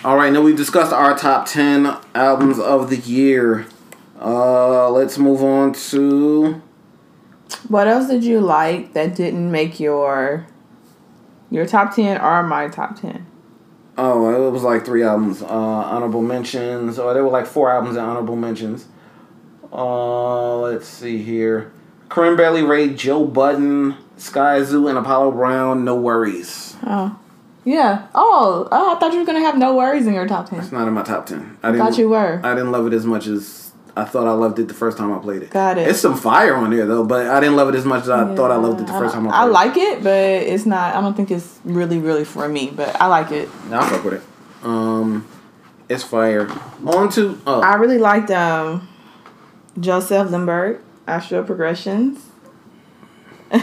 All 0.04 0.16
right, 0.16 0.30
now 0.30 0.42
we've 0.42 0.56
discussed 0.56 0.92
our 0.92 1.16
top 1.16 1.46
10 1.46 1.96
albums 2.14 2.58
of 2.58 2.90
the 2.90 2.96
year. 2.96 3.66
Uh, 4.20 4.90
let's 4.90 5.16
move 5.16 5.42
on 5.42 5.72
to 5.72 6.60
What 7.68 7.88
else 7.88 8.06
did 8.08 8.22
you 8.22 8.40
like 8.40 8.92
that 8.92 9.14
didn't 9.14 9.50
make 9.50 9.80
your 9.80 10.46
your 11.50 11.64
top 11.64 11.94
ten 11.96 12.20
or 12.20 12.42
my 12.42 12.68
top 12.68 13.00
ten? 13.00 13.26
Oh, 14.02 14.48
it 14.48 14.50
was 14.50 14.62
like 14.62 14.86
three 14.86 15.02
albums. 15.02 15.42
Uh, 15.42 15.46
honorable 15.46 16.22
mentions, 16.22 16.98
or 16.98 17.12
there 17.12 17.22
were 17.22 17.30
like 17.30 17.44
four 17.44 17.70
albums 17.70 17.96
and 17.96 18.06
honorable 18.06 18.34
mentions. 18.34 18.86
Uh, 19.70 20.56
let's 20.56 20.86
see 20.86 21.18
here. 21.18 21.70
Cranberry 22.08 22.62
Ray, 22.62 22.94
Joe 22.94 23.26
Budden, 23.26 23.96
Skyzoo, 24.16 24.88
and 24.88 24.96
Apollo 24.96 25.32
Brown. 25.32 25.84
No 25.84 25.96
worries. 25.96 26.76
Oh, 26.82 27.18
yeah. 27.66 28.08
Oh, 28.14 28.66
oh, 28.72 28.96
I 28.96 28.98
thought 28.98 29.12
you 29.12 29.18
were 29.18 29.26
gonna 29.26 29.40
have 29.40 29.58
no 29.58 29.76
worries 29.76 30.06
in 30.06 30.14
your 30.14 30.26
top 30.26 30.48
ten. 30.48 30.60
It's 30.60 30.72
not 30.72 30.88
in 30.88 30.94
my 30.94 31.02
top 31.02 31.26
ten. 31.26 31.58
I 31.62 31.76
thought 31.76 31.98
you 31.98 32.08
were. 32.08 32.40
I 32.42 32.54
didn't 32.54 32.72
love 32.72 32.86
it 32.86 32.94
as 32.94 33.04
much 33.04 33.26
as 33.26 33.69
I 33.96 34.04
thought 34.04 34.26
I 34.26 34.32
loved 34.32 34.58
it 34.58 34.68
the 34.68 34.74
first 34.74 34.98
time 34.98 35.12
I 35.12 35.18
played 35.18 35.42
it. 35.42 35.50
Got 35.50 35.78
it. 35.78 35.88
It's 35.88 36.00
some 36.00 36.16
fire 36.16 36.54
on 36.54 36.70
there 36.70 36.86
though, 36.86 37.04
but 37.04 37.26
I 37.26 37.40
didn't 37.40 37.56
love 37.56 37.68
it 37.68 37.74
as 37.74 37.84
much 37.84 38.02
as 38.02 38.10
I 38.10 38.34
thought 38.34 38.50
I 38.50 38.56
loved 38.56 38.80
it 38.80 38.86
the 38.86 38.92
first 38.92 39.14
time 39.14 39.26
I 39.26 39.30
played 39.30 39.38
it. 39.38 39.42
I 39.42 39.44
like 39.44 39.76
it, 39.76 40.02
but 40.02 40.18
it's 40.18 40.66
not. 40.66 40.94
I 40.94 41.00
don't 41.00 41.14
think 41.14 41.30
it's 41.30 41.58
really, 41.64 41.98
really 41.98 42.24
for 42.24 42.48
me. 42.48 42.70
But 42.70 43.00
I 43.00 43.06
like 43.06 43.30
it. 43.32 43.48
it. 43.48 43.72
I'll 43.72 43.88
fuck 43.88 44.04
with 44.04 44.14
it. 44.14 44.22
Um, 44.62 45.26
it's 45.88 46.04
fire. 46.04 46.48
On 46.86 47.08
to 47.10 47.40
oh, 47.46 47.60
I 47.60 47.74
really 47.74 47.98
liked 47.98 48.30
um, 48.30 48.88
Josef 49.78 50.28
Leimberg, 50.28 50.80
Astral 51.06 51.44
Progressions. 51.44 52.26
did 53.50 53.60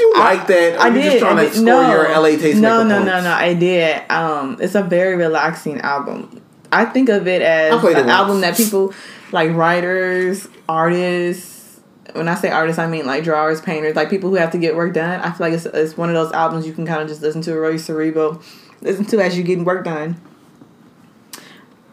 you 0.00 0.14
like 0.14 0.46
that? 0.46 0.76
Or 0.76 0.80
I 0.80 0.88
you 0.88 0.94
did. 0.94 1.04
Just 1.04 1.18
trying 1.18 1.38
I 1.38 1.44
to 1.44 1.50
did. 1.50 1.54
score 1.54 1.64
no, 1.64 1.90
your 1.90 2.08
LA 2.08 2.28
taste. 2.30 2.58
No, 2.58 2.82
no, 2.82 3.04
no, 3.04 3.20
no. 3.20 3.30
I 3.30 3.52
did. 3.52 4.10
Um, 4.10 4.56
it's 4.60 4.74
a 4.74 4.82
very 4.82 5.16
relaxing 5.16 5.80
album. 5.80 6.40
I 6.74 6.84
think 6.84 7.08
of 7.08 7.26
it 7.28 7.40
as 7.42 7.72
an 7.72 7.82
once. 7.82 7.96
album 8.08 8.40
that 8.42 8.56
people 8.56 8.92
like 9.32 9.50
writers, 9.52 10.48
artists. 10.68 11.80
When 12.12 12.28
I 12.28 12.34
say 12.34 12.50
artists, 12.50 12.78
I 12.78 12.86
mean 12.86 13.06
like 13.06 13.24
drawers, 13.24 13.60
painters, 13.60 13.96
like 13.96 14.10
people 14.10 14.30
who 14.30 14.36
have 14.36 14.50
to 14.52 14.58
get 14.58 14.76
work 14.76 14.92
done. 14.94 15.20
I 15.20 15.30
feel 15.32 15.46
like 15.48 15.54
it's, 15.54 15.66
it's 15.66 15.96
one 15.96 16.08
of 16.10 16.14
those 16.14 16.32
albums 16.32 16.66
you 16.66 16.72
can 16.72 16.86
kind 16.86 17.00
of 17.02 17.08
just 17.08 17.22
listen 17.22 17.40
to 17.42 17.54
really 17.54 17.78
cerebral, 17.78 18.40
listen 18.82 19.04
to 19.06 19.20
as 19.24 19.36
you 19.36 19.42
getting 19.42 19.64
work 19.64 19.84
done. 19.84 20.20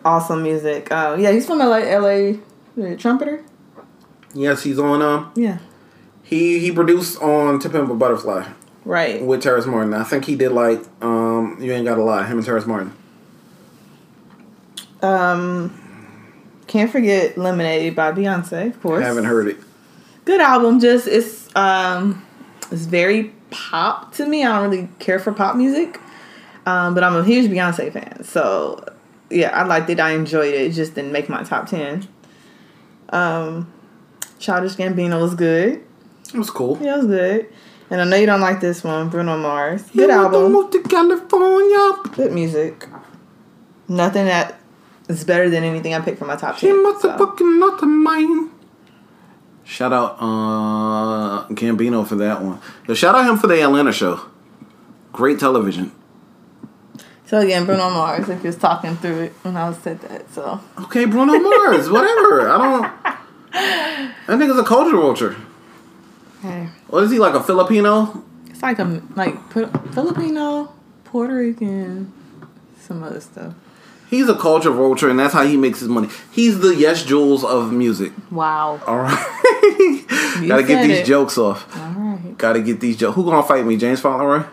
Awesome 0.04 0.44
music. 0.44 0.92
Uh, 0.92 1.16
yeah, 1.20 1.32
he's 1.32 1.46
from 1.46 1.60
LA. 1.60 1.78
LA 1.80 2.96
trumpeter. 2.98 3.44
Yes, 4.34 4.64
he's 4.64 4.80
on. 4.80 5.02
Um, 5.02 5.32
Yeah. 5.36 5.60
he 6.24 6.60
he 6.60 6.72
produced 6.72 7.22
on 7.22 7.60
To 7.60 7.70
Pimp 7.70 7.90
a 7.92 7.94
Butterfly 7.94 8.48
Right. 8.86 9.22
with 9.22 9.42
Terrace 9.44 9.66
Martin. 9.66 9.94
I 9.94 10.04
think 10.04 10.26
he 10.26 10.36
did 10.36 10.52
like 10.52 10.82
um, 11.02 11.58
you 11.60 11.72
ain't 11.72 11.86
gotta 11.86 12.02
lie. 12.04 12.26
Him 12.26 12.38
and 12.38 12.46
Terrace 12.46 12.66
Martin. 12.66 12.94
Um, 15.02 15.78
can't 16.68 16.92
forget 16.92 17.38
Lemonade 17.38 17.96
by 17.96 18.12
Beyonce, 18.12 18.68
of 18.68 18.82
course. 18.82 19.04
Haven't 19.04 19.26
heard 19.26 19.48
it. 19.48 19.58
good 20.26 20.42
album. 20.42 20.80
Just 20.80 21.08
it's 21.08 21.54
um 21.56 22.26
it's 22.72 22.86
very 22.86 23.34
pop 23.50 24.14
to 24.16 24.26
me. 24.26 24.44
I 24.46 24.60
don't 24.60 24.70
really 24.70 24.90
care 25.00 25.20
for 25.20 25.32
pop 25.34 25.56
music, 25.56 26.00
um, 26.66 26.94
but 26.94 27.04
I'm 27.04 27.16
a 27.16 27.24
huge 27.24 27.50
Beyonce 27.52 27.92
fan. 27.92 28.24
So 28.24 28.86
yeah, 29.30 29.50
I 29.50 29.64
liked 29.66 29.90
it. 29.90 30.00
I 30.00 30.12
enjoyed 30.12 30.54
it. 30.54 30.62
It 30.62 30.72
just 30.74 30.96
didn't 30.96 31.12
make 31.12 31.28
my 31.30 31.44
top 31.44 31.68
ten. 31.68 32.08
Um, 33.10 33.72
Childish 34.40 34.76
Gambino 34.76 35.22
was 35.22 35.36
good. 35.36 35.84
It 36.34 36.38
was 36.38 36.50
cool. 36.50 36.78
Yeah, 36.82 36.94
it 36.96 36.98
was 37.00 37.08
good. 37.08 37.48
And 37.90 38.00
I 38.00 38.06
know 38.06 38.16
you 38.16 38.26
don't 38.26 38.40
like 38.40 38.62
this 38.62 38.86
one, 38.86 39.10
Bruno 39.10 39.38
Mars. 39.38 39.82
Good 39.92 40.10
album. 40.10 40.54
Move 40.54 40.72
to 40.72 40.82
California. 40.84 42.10
Good 42.16 42.32
music. 42.32 42.88
Nothing 43.90 44.26
that 44.28 44.61
is 45.20 45.24
better 45.24 45.50
than 45.50 45.64
anything 45.64 45.94
I 45.94 46.00
picked 46.00 46.20
for 46.20 46.26
my 46.26 46.36
top 46.36 46.58
ten. 46.58 47.00
so. 47.00 47.18
fucking 47.18 47.60
not 47.60 47.82
mine. 47.84 48.50
Shout 49.64 49.94
out 49.94 50.18
uh 50.20 51.48
Gambino 51.54 52.06
for 52.06 52.16
that 52.16 52.42
one. 52.42 52.60
Yo, 52.88 52.94
shout 52.94 53.16
out 53.16 53.30
him 53.30 53.38
for 53.38 53.48
the 53.48 53.62
Atlanta 53.62 53.94
show. 53.94 54.22
Great 55.14 55.40
television. 55.40 55.92
So 57.26 57.40
again, 57.40 57.66
Bruno 57.66 57.90
Mars, 57.90 58.28
if 58.28 58.44
you 58.44 58.48
was 58.48 58.58
talking 58.58 58.98
through 58.98 59.20
it 59.22 59.32
when 59.44 59.56
I 59.56 59.70
was 59.70 59.78
said 59.78 60.02
that. 60.02 60.30
So 60.34 60.60
Okay, 60.80 61.06
Bruno 61.06 61.40
Mars, 61.40 61.90
whatever. 61.90 62.50
I 62.50 62.58
don't. 62.58 62.92
I 63.54 64.38
think 64.38 64.50
it's 64.50 64.60
a 64.60 64.64
culture 64.64 64.98
vulture. 64.98 65.38
Hey. 66.42 66.68
What 66.88 67.04
is 67.04 67.12
he 67.12 67.20
like 67.20 67.34
a 67.34 67.44
Filipino? 67.44 68.24
It's 68.48 68.62
like 68.62 68.80
a 68.80 69.02
like 69.16 69.36
Filipino, 69.94 70.74
Puerto 71.06 71.36
Rican, 71.36 72.12
some 72.78 73.04
other 73.04 73.22
stuff. 73.22 73.54
He's 74.12 74.28
a 74.30 74.36
culture 74.36 74.70
vulture, 74.72 75.10
and 75.10 75.18
that's 75.18 75.34
how 75.34 75.44
he 75.46 75.56
makes 75.58 75.80
his 75.80 75.88
money. 75.88 76.10
He's 76.32 76.60
the 76.60 76.76
Yes 76.76 77.04
jewels 77.04 77.44
of 77.46 77.72
music. 77.72 78.12
Wow. 78.30 78.80
All 78.86 78.98
right, 79.00 79.18
gotta 80.48 80.64
get 80.64 80.86
these 80.86 81.00
it. 81.00 81.06
jokes 81.06 81.38
off. 81.38 81.66
All 81.78 81.92
right. 81.94 82.38
Gotta 82.38 82.62
get 82.62 82.82
these 82.82 82.98
jokes. 82.98 83.16
Who 83.16 83.24
gonna 83.24 83.42
fight 83.42 83.66
me? 83.66 83.78
James 83.78 84.02
Fauntleroy 84.02 84.44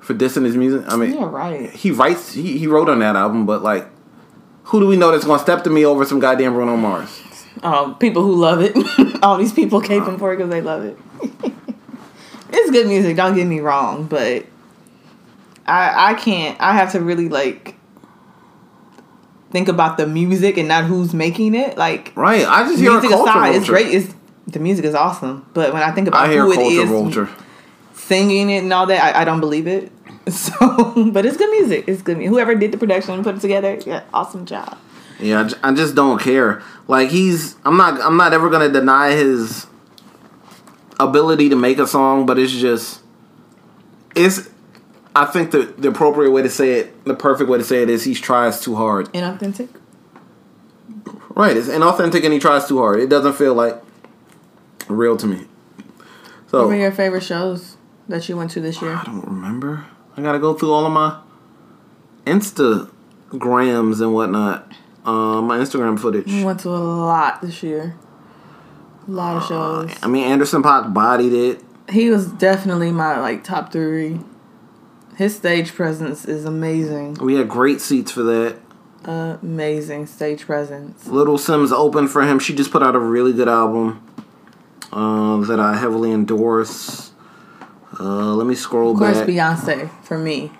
for 0.00 0.14
dissing 0.14 0.44
his 0.44 0.56
music. 0.56 0.82
I 0.88 0.96
mean, 0.96 1.12
Yeah, 1.14 1.30
right. 1.30 1.70
he 1.70 1.92
writes. 1.92 2.32
He, 2.32 2.58
he 2.58 2.66
wrote 2.66 2.88
on 2.88 2.98
that 2.98 3.14
album, 3.16 3.46
but 3.46 3.62
like, 3.62 3.86
who 4.64 4.80
do 4.80 4.86
we 4.88 4.96
know 4.96 5.12
that's 5.12 5.24
gonna 5.24 5.38
step 5.40 5.62
to 5.64 5.70
me 5.70 5.86
over 5.86 6.04
some 6.04 6.18
goddamn 6.18 6.52
Bruno 6.54 6.76
Mars? 6.76 7.22
Um, 7.62 7.96
people 7.98 8.22
who 8.22 8.34
love 8.34 8.60
it. 8.62 8.74
All 9.22 9.36
these 9.36 9.52
people 9.52 9.80
caping 9.80 10.18
for 10.18 10.32
it 10.32 10.38
because 10.38 10.50
they 10.50 10.60
love 10.60 10.84
it. 10.84 10.98
it's 12.48 12.70
good 12.72 12.88
music. 12.88 13.16
Don't 13.16 13.34
get 13.36 13.46
me 13.46 13.60
wrong, 13.60 14.06
but 14.06 14.44
I 15.66 16.10
I 16.10 16.14
can't. 16.14 16.60
I 16.60 16.72
have 16.74 16.90
to 16.92 17.00
really 17.00 17.28
like 17.28 17.76
think 19.50 19.68
about 19.68 19.96
the 19.96 20.06
music 20.06 20.56
and 20.56 20.68
not 20.68 20.84
who's 20.84 21.12
making 21.14 21.54
it. 21.54 21.76
Like 21.76 22.12
Right. 22.16 22.46
I 22.46 22.64
just 22.64 22.80
hear 22.80 22.92
music 22.92 23.10
culture 23.10 23.30
aside, 23.30 23.54
it's 23.56 23.66
great. 23.68 23.88
It's 23.94 24.14
the 24.46 24.58
music 24.58 24.84
is 24.84 24.94
awesome, 24.94 25.46
but 25.54 25.72
when 25.72 25.82
I 25.82 25.90
think 25.92 26.08
about 26.08 26.28
I 26.28 26.34
who 26.36 26.50
it 26.52 26.58
is 26.58 26.88
vulture. 26.88 27.28
singing 27.94 28.50
it 28.50 28.62
and 28.64 28.72
all 28.72 28.86
that, 28.86 29.14
I, 29.16 29.22
I 29.22 29.24
don't 29.24 29.40
believe 29.40 29.66
it. 29.66 29.92
So, 30.30 31.10
but 31.12 31.24
it's 31.26 31.36
good 31.36 31.50
music. 31.50 31.84
It's 31.88 32.02
good. 32.02 32.18
mu- 32.18 32.28
Whoever 32.28 32.54
did 32.54 32.70
the 32.72 32.78
production 32.78 33.14
and 33.14 33.24
put 33.24 33.34
it 33.36 33.40
together, 33.40 33.78
yeah, 33.86 34.02
awesome 34.14 34.44
job. 34.46 34.76
Yeah, 35.18 35.48
I 35.62 35.72
just 35.72 35.94
don't 35.96 36.20
care. 36.20 36.62
Like 36.86 37.08
he's, 37.10 37.56
I'm 37.64 37.76
not, 37.76 38.00
I'm 38.00 38.16
not 38.16 38.32
ever 38.32 38.48
gonna 38.50 38.68
deny 38.68 39.12
his 39.12 39.66
ability 41.00 41.48
to 41.48 41.56
make 41.56 41.78
a 41.78 41.86
song, 41.86 42.26
but 42.26 42.38
it's 42.38 42.52
just, 42.52 43.00
it's. 44.14 44.48
I 45.14 45.24
think 45.26 45.50
the 45.50 45.74
the 45.76 45.88
appropriate 45.88 46.30
way 46.30 46.42
to 46.42 46.50
say 46.50 46.72
it, 46.80 47.04
the 47.04 47.14
perfect 47.14 47.50
way 47.50 47.58
to 47.58 47.64
say 47.64 47.82
it 47.82 47.90
is 47.90 48.04
he 48.04 48.14
tries 48.14 48.60
too 48.60 48.76
hard. 48.76 49.12
Inauthentic. 49.12 49.68
Right, 51.30 51.56
it's 51.56 51.68
inauthentic 51.68 52.24
and 52.24 52.32
he 52.32 52.38
tries 52.38 52.66
too 52.66 52.78
hard. 52.78 53.00
It 53.00 53.08
doesn't 53.08 53.34
feel 53.34 53.54
like 53.54 53.80
real 54.88 55.16
to 55.16 55.26
me. 55.26 55.46
So, 56.48 56.58
what 56.58 56.68
were 56.68 56.76
your 56.76 56.92
favorite 56.92 57.22
shows 57.22 57.76
that 58.08 58.28
you 58.28 58.36
went 58.36 58.50
to 58.52 58.60
this 58.60 58.82
year? 58.82 58.92
I 58.92 59.04
don't 59.04 59.24
remember. 59.24 59.86
I 60.16 60.22
gotta 60.22 60.38
go 60.38 60.54
through 60.54 60.72
all 60.72 60.86
of 60.86 60.92
my 60.92 61.20
Instagrams 62.26 64.00
and 64.00 64.14
whatnot. 64.14 64.72
Uh, 65.04 65.40
my 65.40 65.58
Instagram 65.58 65.98
footage. 65.98 66.26
We 66.26 66.44
went 66.44 66.60
to 66.60 66.68
a 66.68 66.76
lot 66.76 67.40
this 67.40 67.62
year. 67.62 67.96
A 69.08 69.10
lot 69.10 69.36
of 69.38 69.48
shows. 69.48 69.98
I 70.02 70.08
mean, 70.08 70.24
Anderson 70.24 70.62
Paak 70.62 70.92
bodied 70.92 71.32
it. 71.32 71.64
He 71.88 72.10
was 72.10 72.26
definitely 72.26 72.92
my 72.92 73.18
like 73.18 73.42
top 73.42 73.72
three. 73.72 74.20
His 75.20 75.36
stage 75.36 75.74
presence 75.74 76.24
is 76.24 76.46
amazing. 76.46 77.18
We 77.20 77.34
had 77.34 77.46
great 77.46 77.82
seats 77.82 78.10
for 78.10 78.22
that. 78.22 78.56
Amazing 79.04 80.06
stage 80.06 80.46
presence. 80.46 81.06
Little 81.06 81.36
Simz 81.36 81.72
opened 81.72 82.10
for 82.10 82.22
him. 82.22 82.38
She 82.38 82.54
just 82.54 82.70
put 82.70 82.82
out 82.82 82.96
a 82.96 82.98
really 82.98 83.34
good 83.34 83.46
album 83.46 84.02
uh, 84.90 85.36
that 85.42 85.60
I 85.60 85.76
heavily 85.76 86.10
endorse. 86.10 87.12
Uh, 88.00 88.34
let 88.34 88.46
me 88.46 88.54
scroll 88.54 88.92
Of 88.92 88.98
course, 88.98 89.18
back. 89.18 89.28
Beyonce 89.28 89.90
for 90.02 90.16
me. 90.16 90.52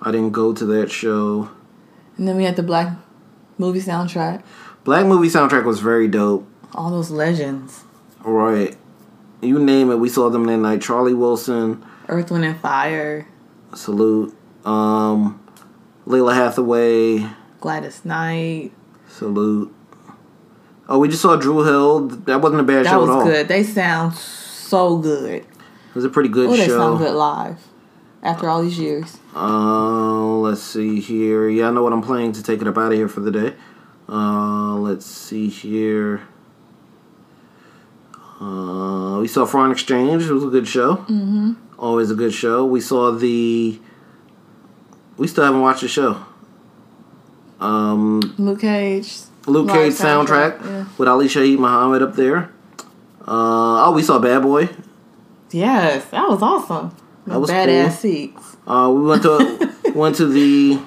I 0.00 0.10
didn't 0.10 0.32
go 0.32 0.52
to 0.52 0.66
that 0.66 0.90
show. 0.90 1.48
And 2.16 2.26
then 2.26 2.36
we 2.36 2.42
had 2.42 2.56
the 2.56 2.64
Black 2.64 2.96
movie 3.58 3.78
soundtrack. 3.78 4.42
Black 4.82 5.06
movie 5.06 5.28
soundtrack 5.28 5.64
was 5.64 5.78
very 5.78 6.08
dope. 6.08 6.48
All 6.74 6.90
those 6.90 7.12
legends. 7.12 7.84
Right. 8.24 8.76
You 9.40 9.60
name 9.60 9.92
it, 9.92 10.00
we 10.00 10.08
saw 10.08 10.30
them 10.30 10.46
that 10.46 10.56
night. 10.56 10.82
Charlie 10.82 11.14
Wilson, 11.14 11.84
Earth, 12.08 12.32
Wind, 12.32 12.44
and 12.44 12.58
Fire. 12.58 13.28
Salute. 13.74 14.34
Um, 14.64 15.40
Lalah 16.06 16.34
Hathaway, 16.34 17.26
Gladys 17.60 18.04
Knight. 18.04 18.72
salute. 19.08 19.74
Oh, 20.88 20.98
we 20.98 21.08
just 21.08 21.22
saw 21.22 21.36
Dru 21.36 21.64
Hill. 21.64 22.08
That 22.08 22.40
wasn't 22.40 22.60
a 22.60 22.64
bad 22.64 22.84
That 22.84 22.90
show 22.90 23.04
at 23.04 23.08
all. 23.08 23.18
That 23.20 23.24
was 23.24 23.34
good. 23.34 23.48
They 23.48 23.62
sound 23.62 24.14
so 24.14 24.98
good. 24.98 25.42
It 25.42 25.94
was 25.94 26.04
a 26.04 26.08
pretty 26.08 26.28
good 26.28 26.48
oh, 26.50 26.56
they 26.56 26.66
show. 26.66 26.78
sound 26.78 26.98
good 26.98 27.14
live. 27.14 27.58
After 28.22 28.48
all 28.48 28.62
these 28.62 28.78
years. 28.78 29.18
Uh, 29.34 30.36
let's 30.36 30.62
see 30.62 31.00
here. 31.00 31.48
Yeah, 31.48 31.68
I 31.68 31.70
know 31.72 31.82
what 31.82 31.92
I'm 31.92 32.02
playing 32.02 32.32
to 32.32 32.42
take 32.42 32.60
it 32.60 32.68
up 32.68 32.78
out 32.78 32.92
of 32.92 32.98
here 32.98 33.08
for 33.08 33.20
the 33.20 33.32
day. 33.32 33.54
Uh, 34.08 34.76
let's 34.76 35.06
see 35.06 35.48
here. 35.48 36.22
Uh, 38.40 39.18
we 39.20 39.26
saw 39.28 39.44
Foreign 39.44 39.72
Exchange. 39.72 40.22
It 40.24 40.32
was 40.32 40.44
a 40.44 40.48
good 40.48 40.68
show. 40.68 40.96
Mm-hmm. 40.96 41.52
Always 41.82 42.12
a 42.12 42.14
good 42.14 42.32
show. 42.32 42.64
We 42.64 42.80
saw 42.80 43.10
the. 43.10 43.80
We 45.16 45.26
still 45.26 45.44
haven't 45.44 45.62
watched 45.62 45.80
the 45.80 45.88
show. 45.88 46.24
Um, 47.58 48.20
Luke 48.38 48.60
Cage. 48.60 49.12
Luke 49.46 49.68
Cage 49.68 49.92
soundtrack, 49.92 50.64
yeah. 50.64 50.86
with 50.96 51.08
Ali 51.08 51.26
Shaheed 51.26 51.58
Muhammad 51.58 52.00
up 52.00 52.14
there. 52.14 52.52
Uh, 53.22 53.86
oh, 53.86 53.92
we 53.96 54.02
saw 54.02 54.20
Bad 54.20 54.42
Boy. 54.42 54.68
Yes, 55.50 56.04
that 56.06 56.28
was 56.28 56.40
awesome. 56.40 56.94
That 57.26 57.40
was 57.40 57.50
badass 57.50 57.82
cool. 57.82 57.90
seats. 57.90 58.56
Uh, 58.64 58.92
we 58.94 59.02
went 59.02 59.22
to 59.24 59.74
went 59.96 60.14
to 60.16 60.26
the 60.26 60.80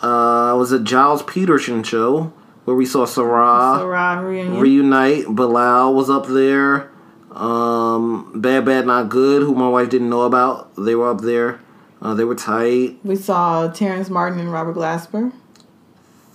uh, 0.00 0.54
was 0.56 0.70
it 0.70 0.84
Gilles 0.84 1.24
Peterson 1.24 1.82
show 1.82 2.32
where 2.64 2.76
we 2.76 2.86
saw 2.86 3.04
Sa-Ra, 3.04 3.78
Sa-Ra 3.78 4.20
reunion. 4.20 4.60
reunite. 4.60 5.26
Bilal 5.34 5.94
was 5.94 6.08
up 6.08 6.28
there. 6.28 6.90
Um, 7.34 8.30
Bad 8.40 8.64
Bad 8.64 8.86
Not 8.86 9.08
Good, 9.08 9.42
who 9.42 9.54
my 9.54 9.68
wife 9.68 9.90
didn't 9.90 10.08
know 10.08 10.22
about, 10.22 10.74
they 10.76 10.94
were 10.94 11.10
up 11.10 11.20
there. 11.20 11.60
Uh, 12.00 12.14
they 12.14 12.24
were 12.24 12.34
tight. 12.34 12.98
We 13.02 13.16
saw 13.16 13.68
Terrace 13.68 14.08
Martin 14.10 14.38
and 14.38 14.52
Robert 14.52 14.76
Glasper. 14.76 15.32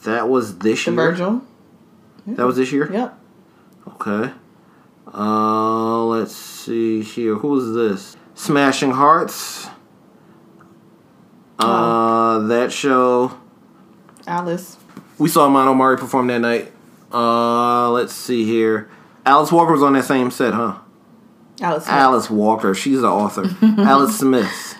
That 0.04 0.28
was 0.28 0.60
this 0.60 0.84
The 0.86 0.92
year. 0.92 0.96
Virgil. 0.96 1.42
That 2.28 2.46
was 2.46 2.58
this 2.58 2.72
year. 2.72 2.92
Yep. 2.92 3.18
Okay. 3.88 4.34
Uh, 5.14 6.04
let's 6.06 6.36
see 6.36 7.02
here. 7.02 7.36
Who 7.36 7.48
was 7.50 7.74
this? 7.74 8.18
Smashing 8.36 8.92
Hearts. 8.92 9.68
Uh, 11.58 12.40
that 12.40 12.72
show. 12.72 13.38
Alice. 14.28 14.78
We 15.18 15.28
saw 15.30 15.50
Mono 15.50 15.74
Mari 15.74 15.98
perform 15.98 16.28
that 16.28 16.40
night. 16.40 16.72
Uh, 17.12 17.90
let's 17.92 18.14
see 18.14 18.46
here. 18.46 18.90
Alice 19.26 19.52
Walker 19.52 19.72
was 19.74 19.84
on 19.84 19.94
that 19.94 20.06
same 20.06 20.32
set, 20.32 20.54
huh? 20.54 20.80
Alice. 21.62 21.84
Smith. 21.86 21.94
Alice 21.96 22.30
Walker. 22.30 22.74
She's 22.74 23.02
the 23.02 23.08
author. 23.08 23.44
Alice 23.82 24.18
Smith. 24.20 24.76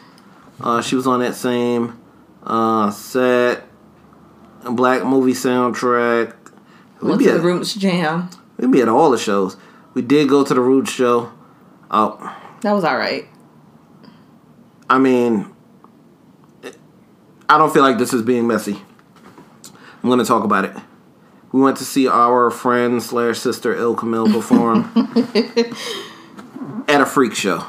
Uh, 0.62 0.82
she 0.82 0.96
was 0.96 1.08
on 1.08 1.20
that 1.22 1.36
same 1.36 2.00
uh, 2.44 2.92
set. 2.92 3.66
Black 4.64 5.04
movie 5.06 5.34
soundtrack. 5.34 6.36
We 7.02 7.08
Went 7.10 7.20
be 7.20 7.26
to 7.26 7.32
the 7.32 7.38
at, 7.40 7.44
Roots 7.44 7.74
Jam. 7.76 8.30
we 8.58 8.68
be 8.68 8.82
at 8.82 8.90
all 8.90 9.10
the 9.12 9.18
shows. 9.18 9.56
We 9.94 10.02
did 10.02 10.28
go 10.30 10.44
to 10.44 10.54
the 10.54 10.60
Roots 10.62 10.92
show. 10.92 11.32
Oh, 11.90 12.36
That 12.62 12.74
was 12.74 12.84
all 12.84 12.98
right. 12.98 13.26
I 14.90 14.98
mean, 15.00 15.48
I 17.48 17.58
don't 17.58 17.72
feel 17.74 17.84
like 17.84 17.98
this 17.98 18.14
is 18.14 18.22
being 18.22 18.48
messy. 18.48 18.82
I'm 20.04 20.10
going 20.10 20.20
to 20.20 20.26
talk 20.26 20.44
about 20.44 20.66
it. 20.66 20.76
We 21.52 21.62
went 21.62 21.78
to 21.78 21.86
see 21.86 22.08
our 22.08 22.52
friend 22.52 23.02
slash 23.02 23.40
sister 23.40 23.74
Ill 23.76 23.96
Camille 23.96 24.28
perform 24.32 24.92
at 26.90 27.02
a 27.02 27.06
freak 27.06 27.36
show. 27.36 27.66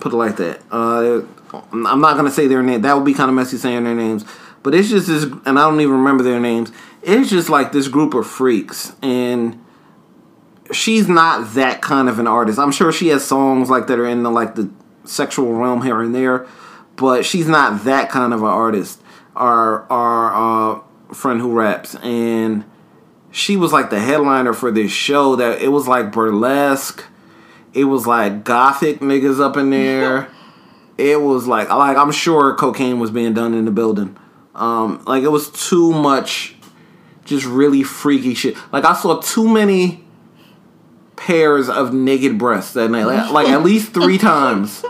Put 0.00 0.12
it 0.12 0.16
like 0.16 0.36
that. 0.36 0.62
Uh, 0.70 1.22
I'm 1.52 2.00
not 2.00 2.20
to 2.20 2.30
say 2.30 2.46
their 2.46 2.62
name. 2.62 2.82
That 2.82 2.94
would 2.94 3.04
be 3.04 3.14
kind 3.14 3.28
of 3.28 3.34
messy 3.34 3.56
saying 3.56 3.84
their 3.84 3.94
names. 3.94 4.24
But 4.62 4.74
it's 4.74 4.88
just 4.88 5.06
this, 5.06 5.24
and 5.24 5.58
I 5.58 5.68
don't 5.68 5.80
even 5.80 5.94
remember 5.94 6.22
their 6.24 6.40
names. 6.40 6.72
It's 7.02 7.30
just 7.30 7.48
like 7.48 7.72
this 7.72 7.88
group 7.88 8.14
of 8.14 8.26
freaks. 8.26 8.94
And 9.02 9.64
she's 10.72 11.08
not 11.08 11.54
that 11.54 11.80
kind 11.80 12.08
of 12.08 12.18
an 12.18 12.26
artist. 12.26 12.58
I'm 12.58 12.72
sure 12.72 12.92
she 12.92 13.08
has 13.08 13.24
songs 13.24 13.70
like 13.70 13.86
that 13.86 13.98
are 13.98 14.06
in 14.06 14.22
the 14.22 14.30
like 14.30 14.54
the 14.54 14.70
sexual 15.04 15.52
realm 15.54 15.82
here 15.82 16.00
and 16.00 16.14
there, 16.14 16.46
but 16.96 17.24
she's 17.24 17.48
not 17.48 17.84
that 17.84 18.10
kind 18.10 18.34
of 18.34 18.40
an 18.40 18.48
artist. 18.48 19.00
Our 19.36 19.90
our 19.90 20.74
uh, 20.74 21.14
friend 21.14 21.40
who 21.40 21.52
raps 21.52 21.94
and 21.96 22.64
she 23.30 23.56
was 23.56 23.72
like 23.72 23.90
the 23.90 24.00
headliner 24.00 24.52
for 24.52 24.70
this 24.70 24.90
show 24.90 25.36
that 25.36 25.60
it 25.60 25.68
was 25.68 25.86
like 25.86 26.12
burlesque. 26.12 27.04
It 27.74 27.84
was 27.84 28.06
like 28.06 28.44
gothic 28.44 29.00
niggas 29.00 29.40
up 29.40 29.56
in 29.56 29.70
there. 29.70 30.28
it 30.96 31.20
was 31.20 31.46
like 31.46 31.68
like 31.68 31.96
I'm 31.96 32.10
sure 32.12 32.54
cocaine 32.54 32.98
was 32.98 33.10
being 33.10 33.34
done 33.34 33.54
in 33.54 33.64
the 33.64 33.70
building. 33.70 34.16
Um, 34.54 35.02
like 35.06 35.22
it 35.22 35.28
was 35.28 35.50
too 35.50 35.92
much, 35.92 36.56
just 37.24 37.46
really 37.46 37.82
freaky 37.84 38.34
shit. 38.34 38.56
Like 38.72 38.84
I 38.84 38.94
saw 38.94 39.20
too 39.20 39.46
many 39.48 40.04
pairs 41.16 41.68
of 41.68 41.92
naked 41.92 42.38
breasts 42.38 42.72
that 42.74 42.90
night, 42.90 43.04
like, 43.04 43.30
like 43.30 43.48
at 43.48 43.62
least 43.62 43.92
three 43.92 44.18
times. 44.32 44.84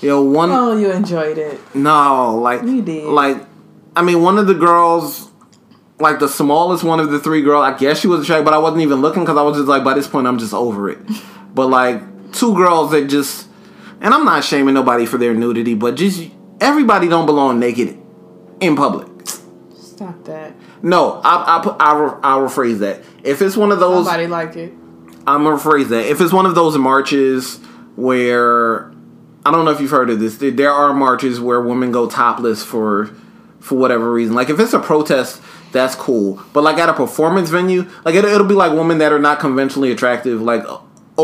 You 0.00 0.08
know, 0.10 0.22
one 0.24 0.50
Oh, 0.50 0.76
you 0.76 0.90
enjoyed 0.90 1.36
it. 1.36 1.60
no, 1.74 2.36
like 2.38 2.62
like 2.62 3.44
I 3.96 4.02
mean, 4.02 4.22
one 4.22 4.38
of 4.38 4.46
the 4.46 4.54
girls, 4.54 5.30
like 5.98 6.18
the 6.20 6.28
smallest 6.28 6.84
one 6.84 7.00
of 7.00 7.10
the 7.10 7.18
three 7.18 7.42
girls, 7.42 7.64
I 7.64 7.76
guess 7.76 7.98
she 8.00 8.06
was 8.06 8.22
attractive, 8.22 8.44
but 8.46 8.54
I 8.54 8.58
wasn't 8.58 8.82
even 8.82 9.02
looking 9.02 9.22
because 9.24 9.36
I 9.36 9.42
was 9.42 9.56
just 9.58 9.68
like, 9.68 9.84
by 9.84 9.92
this 9.94 10.06
point, 10.06 10.26
I'm 10.26 10.38
just 10.38 10.54
over 10.54 10.88
it. 10.88 10.98
But 11.54 11.66
like 11.68 12.00
two 12.32 12.54
girls 12.54 12.90
that 12.92 13.08
just, 13.08 13.48
and 14.00 14.12
I'm 14.14 14.24
not 14.24 14.44
shaming 14.44 14.74
nobody 14.74 15.06
for 15.06 15.18
their 15.18 15.34
nudity, 15.34 15.74
but 15.74 15.94
just 15.96 16.22
everybody 16.60 17.08
don't 17.08 17.26
belong 17.26 17.58
naked 17.58 17.98
in 18.60 18.76
public. 18.76 19.08
Stop 19.74 20.24
that. 20.24 20.54
No, 20.82 21.20
I 21.24 21.58
I 21.58 21.62
put 21.62 21.76
I 21.78 21.90
I'll 22.22 22.40
rephrase 22.40 22.78
that. 22.78 23.02
If 23.22 23.42
it's 23.42 23.56
one 23.56 23.70
of 23.72 23.80
those, 23.80 24.06
Somebody 24.06 24.26
like 24.26 24.56
it. 24.56 24.72
I'm 25.26 25.44
gonna 25.44 25.56
rephrase 25.56 25.88
that. 25.88 26.06
If 26.06 26.20
it's 26.20 26.32
one 26.32 26.46
of 26.46 26.54
those 26.54 26.76
marches 26.78 27.58
where 27.96 28.90
I 29.44 29.50
don't 29.50 29.64
know 29.64 29.70
if 29.70 29.80
you've 29.80 29.90
heard 29.90 30.10
of 30.10 30.20
this, 30.20 30.36
there- 30.38 30.50
there 30.50 30.72
are 30.72 30.92
marches 30.94 31.40
where 31.40 31.60
women 31.60 31.92
go 31.92 32.06
topless 32.08 32.62
for 32.64 33.10
for 33.60 33.76
whatever 33.76 34.10
reason. 34.10 34.34
Like 34.34 34.48
if 34.48 34.58
it's 34.58 34.72
a 34.72 34.78
protest, 34.78 35.40
that's 35.72 35.94
cool. 35.94 36.42
But 36.54 36.62
like 36.64 36.78
at 36.78 36.88
a 36.88 36.94
performance 36.94 37.50
venue, 37.50 37.86
like 38.06 38.14
it, 38.14 38.24
it'll 38.24 38.46
be 38.46 38.54
like 38.54 38.72
women 38.72 38.98
that 38.98 39.12
are 39.12 39.18
not 39.18 39.38
conventionally 39.38 39.90
attractive, 39.92 40.40
like 40.40 40.64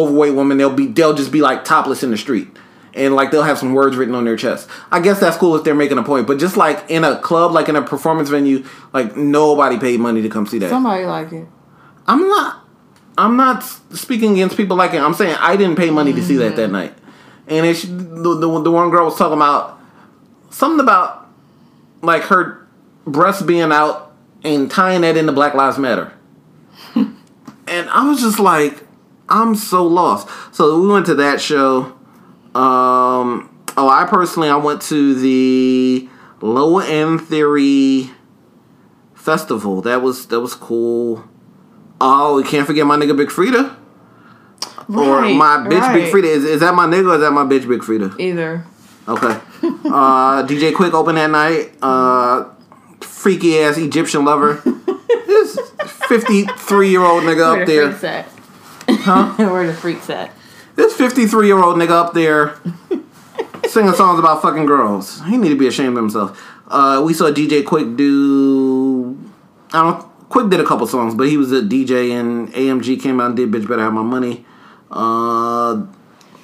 overweight 0.02 0.35
women. 0.35 0.59
They'll 0.59 0.74
be 0.74 0.86
they'll 0.86 1.14
just 1.14 1.32
be 1.32 1.40
like 1.40 1.64
topless 1.64 2.02
in 2.02 2.10
the 2.10 2.16
street. 2.16 2.48
And 2.94 3.14
like 3.14 3.31
they'll 3.31 3.43
have 3.43 3.59
some 3.59 3.74
words 3.74 3.97
written 3.97 4.14
on 4.14 4.24
their 4.24 4.36
chest. 4.36 4.68
I 4.90 5.01
guess 5.01 5.20
that's 5.20 5.36
cool 5.36 5.55
if 5.55 5.64
they're 5.64 5.74
making 5.74 5.98
a 5.98 6.02
point. 6.02 6.27
But 6.27 6.39
just 6.39 6.56
like 6.56 6.90
in 6.90 7.05
a 7.05 7.18
club, 7.20 7.52
like 7.52 7.68
in 7.68 7.77
a 7.77 7.82
performance 7.82 8.31
venue, 8.31 8.64
like 8.94 9.16
nobody 9.16 9.78
paid 9.78 10.01
money 10.01 10.23
to 10.23 10.31
come 10.31 10.47
see 10.47 10.59
that. 10.60 10.70
Somebody 10.70 11.05
like 11.05 11.31
it. 11.32 11.47
I'm 12.06 12.27
not. 12.28 12.64
I'm 13.18 13.36
not 13.36 13.62
speaking 13.62 14.32
against 14.32 14.56
people 14.56 14.77
like 14.77 14.94
it. 14.94 15.01
I'm 15.01 15.14
saying 15.14 15.36
I 15.40 15.56
didn't 15.56 15.77
pay 15.77 15.90
money 15.90 16.12
to 16.12 16.23
see 16.23 16.36
that 16.36 16.52
mm-hmm. 16.52 16.56
that 16.56 16.70
night. 16.70 16.94
And 17.48 17.66
it's 17.66 17.82
the, 17.82 18.35
the 18.35 18.62
the 18.62 18.70
one 18.70 18.90
girl 18.90 19.05
was 19.05 19.16
talking 19.16 19.36
about 19.36 19.78
something 20.51 20.81
about 20.81 21.28
like 22.02 22.23
her 22.24 22.66
breasts 23.06 23.43
being 23.43 23.73
out 23.73 24.12
and 24.43 24.70
tying 24.70 25.02
that 25.02 25.16
into 25.16 25.32
Black 25.32 25.55
Lives 25.55 25.78
Matter. 25.78 26.12
and 26.94 27.18
I 27.66 28.09
was 28.09 28.20
just 28.20 28.39
like, 28.39 28.85
I'm 29.28 29.54
so 29.54 29.84
lost. 29.86 30.28
So 30.54 30.80
we 30.80 30.88
went 30.88 31.06
to 31.06 31.14
that 31.16 31.40
show. 31.40 31.96
Um, 32.54 33.50
oh, 33.76 33.88
I 33.88 34.06
personally 34.08 34.48
I 34.48 34.56
went 34.56 34.82
to 34.82 35.14
the 35.14 36.08
Low 36.40 36.78
End 36.78 37.20
Theory 37.20 38.10
festival. 39.14 39.82
That 39.82 40.02
was 40.02 40.26
that 40.28 40.40
was 40.40 40.54
cool. 40.54 41.24
Oh, 42.00 42.36
we 42.36 42.44
can't 42.44 42.66
forget 42.66 42.86
my 42.86 42.96
nigga 42.96 43.16
Big 43.16 43.28
Freedia. 43.28 43.76
or 44.88 45.22
my 45.22 45.66
bitch 45.68 45.92
Big. 45.92 46.12
Freedia. 46.12 46.30
Is, 46.30 46.44
is 46.44 46.60
that 46.60 46.74
my 46.74 46.86
nigga 46.86 47.10
or 47.10 47.14
is 47.14 47.20
that 47.20 47.32
my 47.32 47.44
bitch 47.44 47.68
Big 47.68 47.80
Freedia? 47.80 48.18
Either. 48.20 48.64
Okay. 49.08 49.26
uh, 49.26 50.42
DJ 50.46 50.72
Quik 50.72 50.92
opened 50.92 51.18
that 51.18 51.30
night. 51.30 51.72
Uh, 51.82 52.50
freaky 53.00 53.58
ass 53.58 53.78
Egyptian 53.78 54.24
lover. 54.24 54.62
this 55.26 55.58
53 56.08 56.90
year 56.90 57.02
old 57.02 57.22
nigga 57.24 57.60
up 57.60 57.66
the 57.66 57.72
there. 57.98 58.22
Freaks 59.06 59.18
at? 59.18 59.36
Huh? 59.36 59.50
Where 59.52 59.66
the 59.66 59.74
freaks 59.74 60.10
at? 60.10 60.32
This 60.74 60.94
53 60.94 61.46
year 61.46 61.62
old 61.62 61.76
nigga 61.76 61.90
up 61.90 62.12
there 62.12 62.58
singing 63.68 63.94
songs 63.94 64.18
about 64.18 64.42
fucking 64.42 64.66
girls. 64.66 65.22
He 65.24 65.36
need 65.36 65.48
to 65.50 65.58
be 65.58 65.66
ashamed 65.66 65.96
of 65.96 66.02
himself. 66.02 66.42
Uh, 66.68 67.02
we 67.04 67.14
saw 67.14 67.30
DJ 67.30 67.62
Quik 67.62 67.96
do. 67.96 69.16
I 69.72 69.82
don't. 69.82 70.28
Quik 70.28 70.50
did 70.50 70.60
a 70.60 70.64
couple 70.64 70.86
songs, 70.86 71.14
but 71.14 71.28
he 71.28 71.36
was 71.36 71.52
a 71.52 71.62
DJ 71.62 72.10
and 72.10 72.52
AMG 72.52 73.00
came 73.00 73.20
out 73.20 73.26
and 73.28 73.36
did 73.36 73.50
"Bitch 73.50 73.68
Better 73.68 73.82
Have 73.82 73.92
My 73.92 74.02
Money." 74.02 74.44
Uh, 74.90 75.86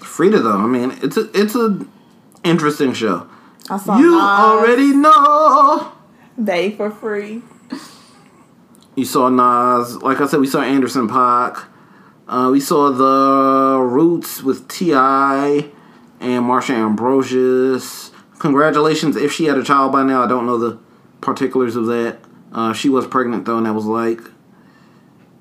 Freedia 0.00 0.42
though, 0.42 0.58
I 0.58 0.66
mean, 0.66 0.96
it's 1.02 1.16
a 1.16 1.28
it's 1.38 1.54
a 1.56 1.84
interesting 2.44 2.92
show. 2.92 3.26
I 3.68 3.78
saw 3.78 3.98
You 3.98 4.12
Nas 4.12 4.20
already 4.20 4.92
know. 4.96 5.92
They 6.38 6.70
for 6.70 6.90
free. 6.90 7.42
You 8.94 9.04
saw 9.04 9.28
Nas. 9.28 9.96
Like 10.02 10.20
I 10.20 10.26
said, 10.26 10.40
we 10.40 10.46
saw 10.46 10.62
Anderson 10.62 11.08
Paak. 11.08 11.64
Uh, 12.32 12.48
we 12.50 12.60
saw 12.60 12.90
the 12.90 13.78
Roots 13.78 14.42
with 14.42 14.66
Ti 14.66 14.92
and 14.94 16.44
Marsha 16.44 16.70
Ambrosius. 16.70 18.10
Congratulations! 18.38 19.16
If 19.16 19.32
she 19.32 19.44
had 19.44 19.58
a 19.58 19.62
child 19.62 19.92
by 19.92 20.02
now, 20.02 20.24
I 20.24 20.26
don't 20.28 20.46
know 20.46 20.56
the 20.56 20.78
particulars 21.20 21.76
of 21.76 21.84
that. 21.86 22.20
Uh, 22.50 22.72
she 22.72 22.88
was 22.88 23.06
pregnant 23.06 23.44
though, 23.44 23.58
and 23.58 23.66
that 23.66 23.74
was 23.74 23.84
like 23.84 24.20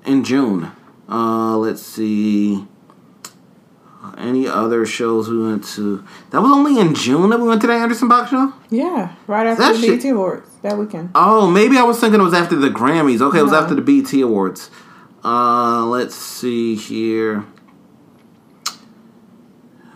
in 0.04 0.22
June. 0.22 0.70
Uh, 1.08 1.56
let's 1.56 1.82
see. 1.82 2.66
Any 4.18 4.46
other 4.46 4.84
shows 4.84 5.30
we 5.30 5.42
went 5.42 5.64
to? 5.68 6.04
That 6.30 6.42
was 6.42 6.50
only 6.52 6.78
in 6.78 6.94
June 6.94 7.30
that 7.30 7.40
we 7.40 7.48
went 7.48 7.62
to 7.62 7.66
the 7.68 7.72
Anderson 7.72 8.08
Paak 8.10 8.28
show. 8.28 8.52
Yeah, 8.68 9.14
right 9.26 9.46
after 9.46 9.62
That 9.62 9.72
the 9.76 9.80
shit- 9.80 10.02
BET 10.02 10.10
Awards 10.12 10.48
that 10.62 10.76
weekend. 10.76 11.10
Oh, 11.14 11.50
maybe 11.50 11.78
I 11.78 11.84
was 11.84 11.98
thinking 11.98 12.20
it 12.20 12.24
was 12.24 12.34
after 12.34 12.56
the 12.56 12.68
Grammys. 12.68 13.22
Okay, 13.22 13.38
it 13.38 13.42
was 13.42 13.52
No. 13.52 13.60
after 13.60 13.74
the 13.74 13.80
BET 13.80 14.12
Awards. 14.20 14.68
Uh, 15.24 15.86
let's 15.86 16.14
see 16.14 16.74
here. 16.74 17.44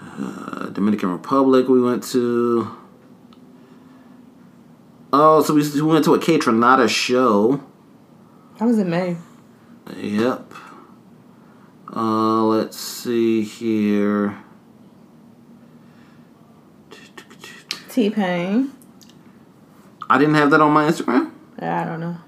Uh, 0.00 0.66
Dominican 0.66 1.10
Republic, 1.10 1.68
we 1.68 1.80
went 1.80 2.04
to. 2.04 2.70
Oh, 5.12 5.42
so 5.42 5.54
we, 5.54 5.62
we 5.72 5.82
went 5.82 6.04
to 6.04 6.14
a 6.14 6.18
Kaytranada 6.18 6.88
show. 6.88 7.64
That 8.58 8.66
was 8.66 8.78
in 8.78 8.88
May. 8.88 9.16
Yep. 9.96 10.52
Uh, 11.94 12.42
let's 12.44 12.78
see 12.78 13.42
here. 13.42 14.38
T 17.88 18.10
Pain. 18.10 18.72
I 20.08 20.18
didn't 20.18 20.34
have 20.34 20.50
that 20.50 20.60
on 20.60 20.72
my 20.72 20.88
Instagram. 20.88 21.32
I 21.58 21.84
don't 21.84 22.00
know. 22.00 22.18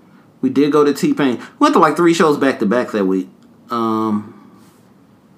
We 0.41 0.51
did 0.51 0.73
go 0.73 0.85
to 0.85 0.93
T 0.95 1.15
Pain. 1.15 1.37
We 1.39 1.45
went 1.59 1.75
to 1.75 1.81
like 1.81 1.97
three 1.97 2.15
shows 2.15 2.37
back 2.37 2.59
to 2.61 2.67
back 2.67 2.91
that 2.93 3.05
week. 3.07 3.29
Um, 3.71 4.35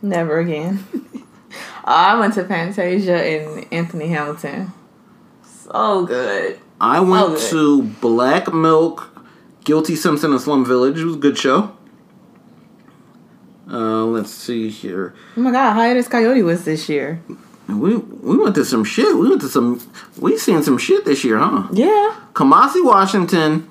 Never 0.03 0.39
again. 0.39 0.85
I 1.85 2.19
went 2.19 2.35
to 2.35 2.45
Fantasia 2.45 3.17
and 3.17 3.67
Anthony 3.73 4.09
Hamilton. 4.09 4.73
So 5.43 6.07
good. 6.07 6.59
I 6.81 7.01
went 7.01 7.39
So 7.39 7.51
to 7.51 7.83
Black 8.01 8.53
Milk, 8.53 9.09
Guilty 9.65 9.97
Simpson, 9.97 10.33
and 10.33 10.41
Slum 10.41 10.65
Village. 10.65 10.99
It 10.99 11.05
was 11.05 11.17
a 11.17 11.19
good 11.19 11.37
show. 11.37 11.77
Uh, 13.71 14.05
let's 14.05 14.31
see 14.31 14.69
here. 14.69 15.15
Oh 15.37 15.41
my 15.41 15.53
god, 15.53 15.75
Hiatus 15.75 16.09
Kaiyote 16.09 16.45
was 16.45 16.65
this 16.65 16.89
year. 16.89 17.21
We 17.69 17.97
we 17.97 18.37
went 18.37 18.57
to 18.57 18.65
some 18.65 18.83
shit. 18.83 19.17
We 19.17 19.29
went 19.29 19.41
to 19.43 19.49
some. 19.49 19.81
We 20.19 20.37
seen 20.39 20.63
some 20.63 20.77
shit 20.77 21.05
this 21.05 21.23
year, 21.23 21.39
huh? 21.39 21.69
Yeah. 21.73 22.17
Kamasi 22.33 22.85
Washington, 22.85 23.71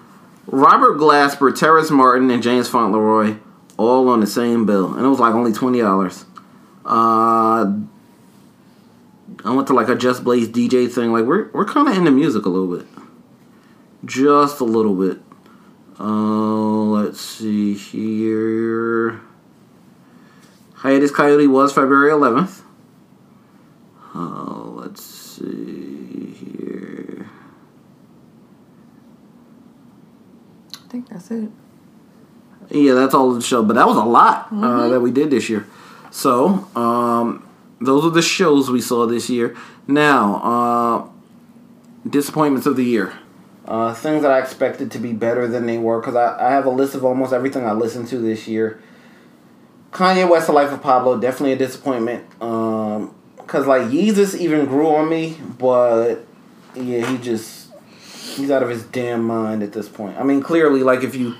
Robert 0.51 0.97
Glasper, 0.97 1.57
Terrace 1.57 1.91
Martin, 1.91 2.31
and 2.31 2.41
James 2.41 2.67
Fauntleroy 2.67 3.37
all 3.77 4.09
on 4.09 4.19
the 4.19 4.27
same 4.27 4.65
bill, 4.65 4.93
and 4.93 5.05
it 5.05 5.09
was 5.09 5.19
like 5.19 5.33
only 5.33 5.53
twenty 5.53 5.79
dollars. 5.79 6.25
Uh, 6.85 7.71
I 9.45 9.53
went 9.53 9.67
to 9.67 9.73
like 9.73 9.89
a 9.89 9.95
Just 9.95 10.23
Blaze 10.23 10.49
DJ 10.49 10.91
thing. 10.91 11.11
Like 11.11 11.25
we're 11.25 11.49
we're 11.51 11.65
kind 11.65 11.87
of 11.87 11.95
into 11.95 12.11
music 12.11 12.45
a 12.45 12.49
little 12.49 12.75
bit, 12.75 12.87
just 14.03 14.59
a 14.59 14.65
little 14.65 14.95
bit. 14.95 15.21
Uh, 15.99 16.03
let's 16.03 17.21
see 17.21 17.73
here. 17.75 19.21
Hiatus 20.75 21.11
Kaiyote 21.11 21.49
was 21.49 21.73
February 21.73 22.11
eleventh. 22.11 22.63
Uh, 24.15 24.63
let's 24.65 25.03
see 25.03 26.31
here. 26.31 27.08
I 30.89 30.91
think 30.91 31.09
that's 31.09 31.29
it. 31.29 31.49
Yeah, 32.71 32.95
that's 32.95 33.13
all 33.13 33.31
the 33.33 33.41
show. 33.41 33.61
But 33.63 33.75
that 33.75 33.85
was 33.87 33.95
a 33.97 34.03
lot 34.03 34.47
uh, 34.51 34.55
Mhm. 34.55 34.89
that 34.89 34.99
we 35.01 35.11
did 35.11 35.29
this 35.29 35.47
year. 35.47 35.67
So, 36.09 36.65
um, 36.75 37.43
those 37.79 38.03
are 38.05 38.09
the 38.09 38.23
shows 38.23 38.71
we 38.71 38.81
saw 38.81 39.05
this 39.05 39.29
year. 39.29 39.55
Now, 39.87 40.41
uh, 40.43 42.09
disappointments 42.09 42.65
of 42.65 42.75
the 42.75 42.83
year. 42.83 43.13
Uh, 43.67 43.93
things 43.93 44.23
that 44.23 44.31
I 44.31 44.39
expected 44.39 44.89
to 44.91 44.97
be 44.99 45.13
better 45.13 45.47
than 45.47 45.67
they 45.67 45.77
were. 45.77 45.99
Because 45.99 46.15
I, 46.15 46.47
I 46.47 46.51
have 46.51 46.65
a 46.65 46.71
list 46.71 46.95
of 46.95 47.05
almost 47.05 47.33
everything 47.33 47.65
I 47.67 47.73
listened 47.73 48.07
to 48.07 48.17
this 48.17 48.47
year. 48.47 48.79
Kanye 49.91 50.27
West, 50.27 50.47
The 50.47 50.53
Life 50.53 50.71
of 50.71 50.81
Pablo, 50.81 51.19
definitely 51.19 51.53
a 51.53 51.57
disappointment. 51.57 52.23
Um, 52.41 53.11
Because, 53.37 53.67
like, 53.67 53.83
Yeezus 53.83 54.35
even 54.35 54.65
grew 54.65 54.87
on 54.87 55.07
me. 55.07 55.37
But, 55.59 56.25
yeah, 56.75 57.05
he 57.05 57.17
just... 57.19 57.58
He's 58.39 58.51
out 58.51 58.63
of 58.63 58.69
his 58.69 58.83
damn 58.85 59.23
mind 59.23 59.61
at 59.61 59.73
this 59.73 59.87
point. 59.87 60.17
I 60.17 60.23
mean, 60.23 60.41
clearly, 60.41 60.81
like, 60.81 61.03
if 61.03 61.15
you 61.15 61.35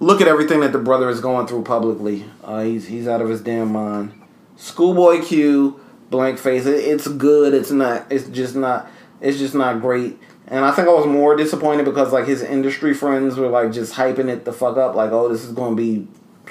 look 0.00 0.20
at 0.20 0.28
everything 0.28 0.60
that 0.60 0.72
the 0.72 0.78
brother 0.78 1.08
is 1.08 1.20
going 1.20 1.46
through 1.46 1.62
publicly. 1.62 2.24
Uh, 2.42 2.62
he's 2.62 2.86
he's 2.86 3.08
out 3.08 3.20
of 3.20 3.28
his 3.28 3.40
damn 3.40 3.72
mind. 3.72 4.12
Schoolboy 4.56 5.22
Q, 5.22 5.80
blank 6.10 6.38
face. 6.38 6.66
It, 6.66 6.84
it's 6.84 7.08
good. 7.08 7.54
It's 7.54 7.70
not. 7.70 8.10
It's 8.10 8.28
just 8.28 8.56
not. 8.56 8.88
It's 9.20 9.38
just 9.38 9.54
not 9.54 9.80
great. 9.80 10.18
And 10.48 10.64
I 10.64 10.70
think 10.70 10.86
I 10.86 10.92
was 10.92 11.06
more 11.06 11.34
disappointed 11.36 11.84
because 11.84 12.12
like 12.12 12.26
his 12.26 12.42
industry 12.42 12.94
friends 12.94 13.36
were 13.36 13.48
like 13.48 13.72
just 13.72 13.94
hyping 13.94 14.28
it 14.28 14.44
the 14.44 14.52
fuck 14.52 14.76
up. 14.76 14.94
Like, 14.94 15.10
oh, 15.10 15.28
this 15.28 15.44
is 15.44 15.52
going 15.52 15.76
to 15.76 15.82
be 15.82 16.06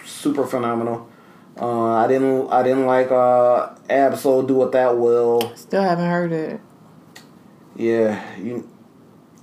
super 0.06 0.46
phenomenal. 0.46 1.10
Uh, 1.60 1.94
I 1.94 2.08
didn't. 2.08 2.50
I 2.52 2.64
didn't 2.64 2.86
like 2.86 3.12
uh, 3.12 3.70
Ab-Soul 3.90 4.44
do 4.44 4.64
it 4.64 4.74
that 4.74 4.98
well. 4.98 5.56
Still 5.56 5.84
haven't 5.84 6.10
heard 6.10 6.32
it. 6.34 6.60
Yeah, 7.78 8.38
you. 8.38 8.70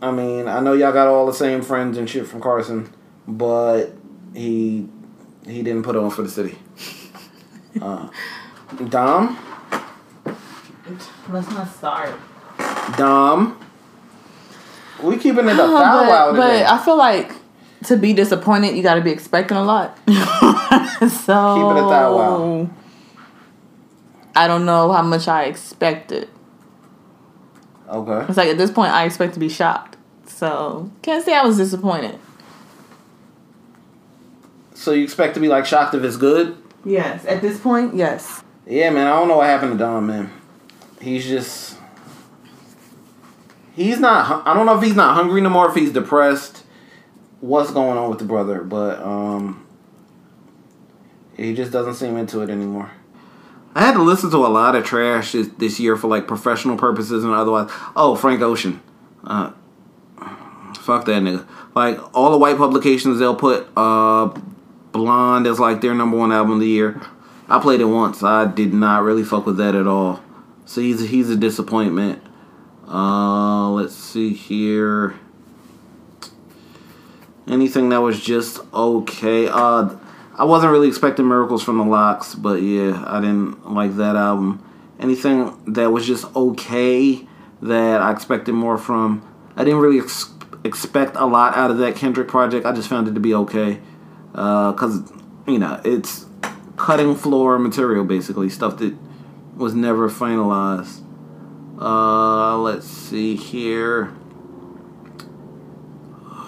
I 0.02 0.10
mean, 0.10 0.48
I 0.48 0.60
know 0.60 0.72
y'all 0.72 0.92
got 0.92 1.06
all 1.06 1.26
the 1.26 1.32
same 1.32 1.62
friends 1.62 1.96
and 1.96 2.10
shit 2.10 2.26
from 2.26 2.40
Carson, 2.40 2.92
but 3.26 3.92
he 4.34 4.88
he 5.46 5.62
didn't 5.62 5.84
put 5.84 5.96
on 5.96 6.10
for 6.10 6.22
the 6.22 6.28
city. 6.30 6.58
Uh, 7.80 8.06
Dom, 8.90 9.38
Let's 11.30 11.48
not 11.50 11.74
start. 11.74 12.14
Dom, 12.98 13.58
we 15.02 15.16
keeping 15.16 15.48
it 15.48 15.56
a 15.56 15.62
Oh, 15.62 15.78
foul 15.78 16.12
out 16.12 16.32
but, 16.32 16.36
but. 16.36 16.66
I 16.66 16.84
feel 16.84 16.98
like 16.98 17.32
to 17.86 17.96
be 17.96 18.12
disappointed, 18.12 18.76
you 18.76 18.82
got 18.82 18.96
to 18.96 19.00
be 19.00 19.10
expecting 19.10 19.56
a 19.56 19.64
lot. 19.64 19.96
so 20.06 20.10
Keep 20.10 20.18
it 21.08 21.82
a 21.82 21.88
thou 21.88 22.16
wow. 22.16 22.70
I 24.34 24.46
don't 24.46 24.66
know 24.66 24.92
how 24.92 25.02
much 25.02 25.28
I 25.28 25.44
expected. 25.44 26.28
Okay. 27.88 28.26
It's 28.28 28.36
like 28.36 28.48
at 28.48 28.58
this 28.58 28.70
point, 28.70 28.92
I 28.92 29.04
expect 29.04 29.34
to 29.34 29.40
be 29.40 29.48
shocked. 29.48 29.91
So 30.42 30.90
can't 31.02 31.24
say 31.24 31.36
I 31.36 31.44
was 31.44 31.56
disappointed. 31.56 32.18
So 34.74 34.90
you 34.90 35.04
expect 35.04 35.34
to 35.34 35.40
be 35.40 35.46
like 35.46 35.66
shocked 35.66 35.94
if 35.94 36.02
it's 36.02 36.16
good? 36.16 36.56
Yes, 36.84 37.24
at 37.26 37.40
this 37.40 37.60
point, 37.60 37.94
yes. 37.94 38.42
Yeah, 38.66 38.90
man. 38.90 39.06
I 39.06 39.10
don't 39.10 39.28
know 39.28 39.36
what 39.36 39.46
happened 39.46 39.70
to 39.70 39.78
Don, 39.78 40.04
man. 40.04 40.32
He's 41.00 41.28
just. 41.28 41.78
He's 43.76 44.00
not. 44.00 44.44
I 44.44 44.52
don't 44.52 44.66
know 44.66 44.76
if 44.76 44.82
he's 44.82 44.96
not 44.96 45.14
hungry 45.14 45.40
no 45.40 45.48
more. 45.48 45.68
If 45.68 45.76
he's 45.76 45.92
depressed, 45.92 46.64
what's 47.38 47.70
going 47.70 47.96
on 47.96 48.10
with 48.10 48.18
the 48.18 48.24
brother? 48.24 48.62
But 48.62 49.00
um, 49.00 49.64
he 51.36 51.54
just 51.54 51.70
doesn't 51.70 51.94
seem 51.94 52.16
into 52.16 52.40
it 52.40 52.50
anymore. 52.50 52.90
I 53.76 53.86
had 53.86 53.92
to 53.92 54.02
listen 54.02 54.28
to 54.32 54.38
a 54.38 54.48
lot 54.48 54.74
of 54.74 54.84
trash 54.84 55.30
this, 55.30 55.46
this 55.58 55.78
year 55.78 55.96
for 55.96 56.08
like 56.08 56.26
professional 56.26 56.76
purposes 56.76 57.22
and 57.22 57.32
otherwise. 57.32 57.70
Oh, 57.94 58.16
Frank 58.16 58.40
Ocean. 58.40 58.82
Uh, 59.22 59.52
fuck 60.82 61.04
that 61.06 61.22
nigga. 61.22 61.46
Like 61.74 61.98
all 62.14 62.30
the 62.30 62.38
white 62.38 62.56
publications, 62.56 63.18
they'll 63.18 63.36
put 63.36 63.68
uh, 63.76 64.34
Blonde 64.92 65.46
as 65.46 65.58
like 65.58 65.80
their 65.80 65.94
number 65.94 66.16
one 66.16 66.32
album 66.32 66.54
of 66.54 66.60
the 66.60 66.66
year. 66.66 67.00
I 67.48 67.60
played 67.60 67.80
it 67.80 67.86
once. 67.86 68.22
I 68.22 68.46
did 68.46 68.74
not 68.74 69.02
really 69.02 69.22
fuck 69.22 69.46
with 69.46 69.56
that 69.58 69.74
at 69.74 69.86
all. 69.86 70.22
So 70.64 70.80
he's 70.80 71.08
he's 71.08 71.30
a 71.30 71.36
disappointment. 71.36 72.22
Uh, 72.86 73.70
let's 73.70 73.94
see 73.94 74.32
here. 74.32 75.18
Anything 77.46 77.88
that 77.90 78.00
was 78.00 78.22
just 78.22 78.60
okay. 78.72 79.48
Uh, 79.48 79.96
I 80.34 80.44
wasn't 80.44 80.72
really 80.72 80.88
expecting 80.88 81.28
miracles 81.28 81.62
from 81.62 81.78
the 81.78 81.84
LOX, 81.84 82.34
but 82.34 82.62
yeah, 82.62 83.04
I 83.06 83.20
didn't 83.20 83.70
like 83.70 83.96
that 83.96 84.16
album. 84.16 84.64
Anything 84.98 85.62
that 85.66 85.90
was 85.90 86.06
just 86.06 86.24
okay 86.36 87.26
that 87.60 88.00
I 88.00 88.12
expected 88.12 88.52
more 88.52 88.78
from. 88.78 89.22
I 89.56 89.64
didn't 89.64 89.80
really 89.80 89.98
ex- 89.98 90.32
expect 90.64 91.16
a 91.16 91.26
lot 91.26 91.56
out 91.56 91.70
of 91.70 91.78
that 91.78 91.96
Kendrick 91.96 92.28
project. 92.28 92.66
I 92.66 92.72
just 92.72 92.88
found 92.88 93.08
it 93.08 93.14
to 93.14 93.20
be 93.20 93.34
okay. 93.34 93.80
Because, 94.32 95.12
you 95.46 95.58
know, 95.58 95.80
it's 95.84 96.26
cutting 96.76 97.14
floor 97.14 97.58
material, 97.58 98.04
basically. 98.04 98.48
Stuff 98.48 98.78
that 98.78 98.96
was 99.56 99.74
never 99.74 100.08
finalized. 100.08 101.00
Uh, 101.80 102.56
let's 102.58 102.86
see 102.86 103.36
here. 103.36 104.14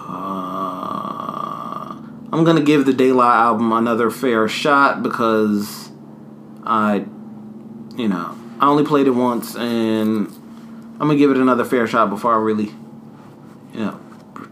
Uh, 0.07 1.95
I'm 2.31 2.43
gonna 2.43 2.61
give 2.61 2.85
the 2.85 2.93
Daylight 2.93 3.35
album 3.35 3.71
another 3.71 4.09
fair 4.09 4.47
shot 4.47 5.03
because 5.03 5.91
I, 6.63 7.05
you 7.95 8.07
know, 8.07 8.37
I 8.59 8.67
only 8.67 8.85
played 8.85 9.07
it 9.07 9.11
once, 9.11 9.55
and 9.55 10.27
I'm 10.27 10.99
gonna 10.99 11.17
give 11.17 11.31
it 11.31 11.37
another 11.37 11.65
fair 11.65 11.85
shot 11.87 12.09
before 12.09 12.33
I 12.33 12.37
really, 12.37 12.71
you 13.73 13.79
know, 13.79 13.99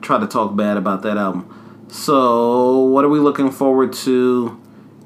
try 0.03 0.19
to 0.19 0.27
talk 0.27 0.55
bad 0.55 0.77
about 0.77 1.01
that 1.03 1.17
album. 1.17 1.49
So, 1.87 2.79
what 2.79 3.05
are 3.05 3.09
we 3.09 3.19
looking 3.19 3.51
forward 3.51 3.93
to 3.93 4.59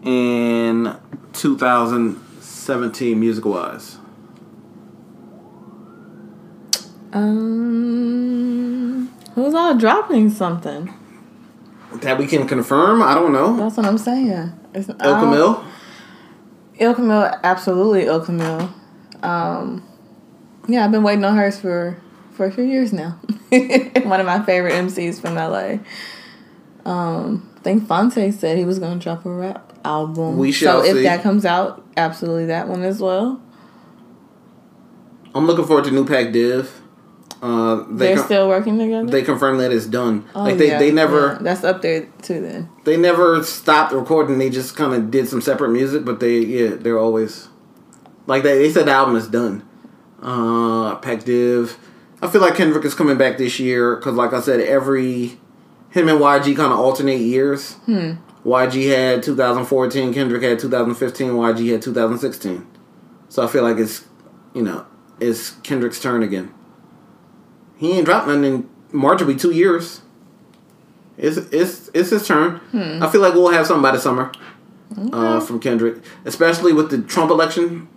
in 0.03 0.95
2017 1.33 3.19
music 3.19 3.45
wise? 3.45 3.97
Um, 7.13 9.13
who's 9.35 9.53
all 9.53 9.77
dropping 9.77 10.29
something? 10.29 10.93
That 11.95 12.17
we 12.17 12.27
can 12.27 12.47
confirm? 12.47 13.01
I 13.01 13.13
don't 13.13 13.33
know. 13.33 13.57
That's 13.57 13.77
what 13.77 13.85
I'm 13.85 13.97
saying. 13.97 14.51
It's, 14.73 14.89
El 14.99 15.19
Camille? 15.19 15.63
Ill 16.79 16.93
Camille, 16.93 17.33
absolutely 17.43 18.05
Ill 18.05 18.23
Camille. 18.23 18.73
Um, 19.23 19.83
yeah, 20.67 20.85
I've 20.85 20.91
been 20.91 21.03
waiting 21.03 21.23
on 21.23 21.35
hers 21.35 21.59
for 21.59 21.99
for 22.37 22.45
a 22.45 22.51
few 22.51 22.63
years 22.63 22.93
now. 22.93 23.11
One 23.49 24.19
of 24.19 24.25
my 24.25 24.41
favorite 24.45 24.73
MCs 24.73 25.19
from 25.19 25.35
LA. 25.35 25.79
Um, 26.89 27.49
I 27.57 27.59
think 27.61 27.87
Phonte 27.87 28.31
said 28.33 28.57
he 28.57 28.63
was 28.63 28.79
going 28.79 28.97
to 28.97 29.03
drop 29.03 29.25
a 29.25 29.29
rap 29.29 29.73
album. 29.83 30.37
We 30.37 30.51
shall 30.53 30.81
So 30.81 30.85
if 30.87 30.95
see. 30.97 31.03
that 31.03 31.21
comes 31.23 31.45
out, 31.45 31.85
absolutely 31.97 32.45
that 32.45 32.67
one 32.69 32.83
as 32.83 33.01
well. 33.01 33.41
I'm 35.35 35.45
looking 35.45 35.65
forward 35.65 35.85
to 35.85 35.91
New 35.91 36.05
Pac 36.05 36.31
Div. 36.31 36.81
Uh, 37.41 37.83
they 37.89 38.07
They're 38.07 38.15
con- 38.15 38.25
still 38.25 38.47
working 38.47 38.79
together. 38.79 39.05
they 39.07 39.21
confirmed 39.21 39.59
that 39.59 39.71
it's 39.71 39.85
done. 39.85 40.25
Oh, 40.33 40.43
like 40.43 40.57
they, 40.57 40.69
yeah, 40.69 40.79
they 40.79 40.91
never 40.91 41.33
yeah. 41.33 41.37
That's 41.41 41.63
up 41.63 41.81
there 41.83 42.07
too. 42.23 42.41
Then 42.41 42.69
they 42.83 42.97
never 42.97 43.43
stopped 43.43 43.93
recording. 43.93 44.39
They 44.39 44.49
just 44.49 44.75
kind 44.75 44.93
of 44.93 45.11
did 45.11 45.27
some 45.27 45.41
separate 45.41 45.69
music, 45.69 46.03
but 46.03 46.19
they 46.19 46.39
yeah 46.39 46.69
they're 46.75 46.97
always 46.97 47.49
like 48.25 48.41
they 48.41 48.57
they 48.57 48.71
said 48.71 48.87
the 48.87 48.91
album 48.91 49.15
is 49.15 49.27
done. 49.27 49.63
Uh, 50.19 50.95
Pac 50.95 51.25
Div. 51.25 51.77
I 52.21 52.27
feel 52.27 52.41
like 52.41 52.55
Kendrick 52.55 52.83
is 52.83 52.95
coming 52.95 53.17
back 53.17 53.37
this 53.37 53.59
year 53.59 53.95
because, 53.95 54.15
like 54.15 54.33
I 54.33 54.41
said, 54.41 54.59
every 54.59 55.37
him 55.89 56.09
and 56.09 56.19
YG 56.19 56.55
kind 56.55 56.71
of 56.71 56.79
alternate 56.79 57.19
years. 57.19 57.73
Hmm. 57.85 58.13
YG 58.45 58.89
had 58.89 59.23
2014, 59.23 60.13
Kendrick 60.13 60.41
had 60.41 60.59
2015, 60.59 61.31
YG 61.31 61.71
had 61.71 61.81
2016. 61.81 62.65
So 63.29 63.43
I 63.43 63.47
feel 63.47 63.63
like 63.63 63.77
it's, 63.77 64.05
you 64.53 64.61
know, 64.61 64.85
it's 65.19 65.51
Kendrick's 65.63 65.99
turn 65.99 66.23
again. 66.23 66.53
He 67.77 67.91
ain't 67.91 68.05
dropped 68.05 68.27
nothing 68.27 68.43
in 68.43 68.69
March 68.91 69.19
will 69.19 69.27
be 69.27 69.35
two 69.35 69.51
years. 69.51 70.01
It's 71.17 71.37
it's 71.37 71.89
it's 71.93 72.11
his 72.11 72.27
turn. 72.27 72.57
Hmm. 72.71 73.03
I 73.03 73.09
feel 73.09 73.21
like 73.21 73.33
we'll 73.33 73.49
have 73.49 73.65
something 73.65 73.81
by 73.81 73.91
the 73.91 73.99
summer 73.99 74.31
uh, 75.11 75.39
from 75.39 75.59
Kendrick, 75.59 76.03
especially 76.25 76.73
with 76.73 76.89
the 76.89 77.01
Trump 77.01 77.31
election. 77.31 77.87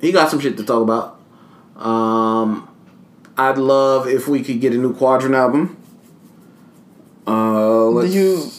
He 0.00 0.12
got 0.12 0.30
some 0.30 0.40
shit 0.40 0.56
to 0.56 0.64
talk 0.64 0.82
about. 0.82 1.20
Um, 1.76 2.68
I'd 3.38 3.58
love 3.58 4.06
if 4.06 4.28
we 4.28 4.42
could 4.42 4.60
get 4.60 4.72
a 4.72 4.76
new 4.76 4.94
Quadron 4.94 5.34
album. 5.34 5.76
Uh, 7.26 8.00
did 8.02 8.12
you 8.12 8.50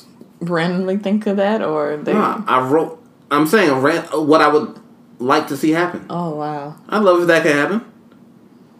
randomly 0.42 0.98
think 0.98 1.26
of 1.28 1.38
that, 1.38 1.62
or 1.64 1.98
they? 1.98 2.14
Nah, 2.14 2.44
I 2.48 2.68
wrote. 2.68 3.02
I'm 3.32 3.48
saying 3.48 3.72
ran, 3.82 4.04
what 4.06 4.42
I 4.42 4.48
would 4.48 4.80
like 5.20 5.48
to 5.48 5.58
see 5.58 5.72
happen. 5.72 6.06
Oh 6.10 6.36
wow. 6.36 6.76
I'd 6.90 7.00
love 7.04 7.22
if 7.22 7.28
that 7.28 7.44
could 7.44 7.56
happen. 7.56 7.86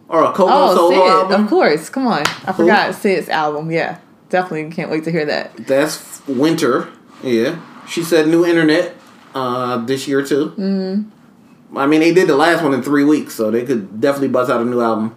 Or 0.08 0.24
a 0.24 0.32
Coco 0.32 0.46
Oh, 0.50 0.74
solo 0.74 0.90
Syd, 0.90 1.10
album. 1.10 1.44
of 1.44 1.50
course. 1.50 1.90
Come 1.90 2.06
on, 2.06 2.22
I 2.46 2.52
forgot 2.52 2.94
Syd's 2.94 3.28
album. 3.28 3.70
Yeah, 3.70 3.98
definitely 4.30 4.70
can't 4.74 4.90
wait 4.90 5.04
to 5.04 5.10
hear 5.12 5.26
that. 5.26 5.54
That's 5.66 6.26
winter. 6.26 6.88
Yeah. 7.22 7.60
She 7.88 8.02
said 8.02 8.28
new 8.28 8.44
internet 8.46 8.94
uh, 9.34 9.78
this 9.84 10.06
year 10.06 10.22
too. 10.24 10.50
Mm-hmm. 10.58 11.76
I 11.76 11.86
mean, 11.86 12.00
they 12.00 12.14
did 12.14 12.28
the 12.28 12.36
last 12.36 12.62
one 12.62 12.72
in 12.72 12.82
three 12.82 13.04
weeks, 13.04 13.34
so 13.34 13.50
they 13.50 13.64
could 13.66 14.00
definitely 14.00 14.28
buzz 14.28 14.48
out 14.48 14.60
a 14.60 14.64
new 14.64 14.80
album. 14.80 15.14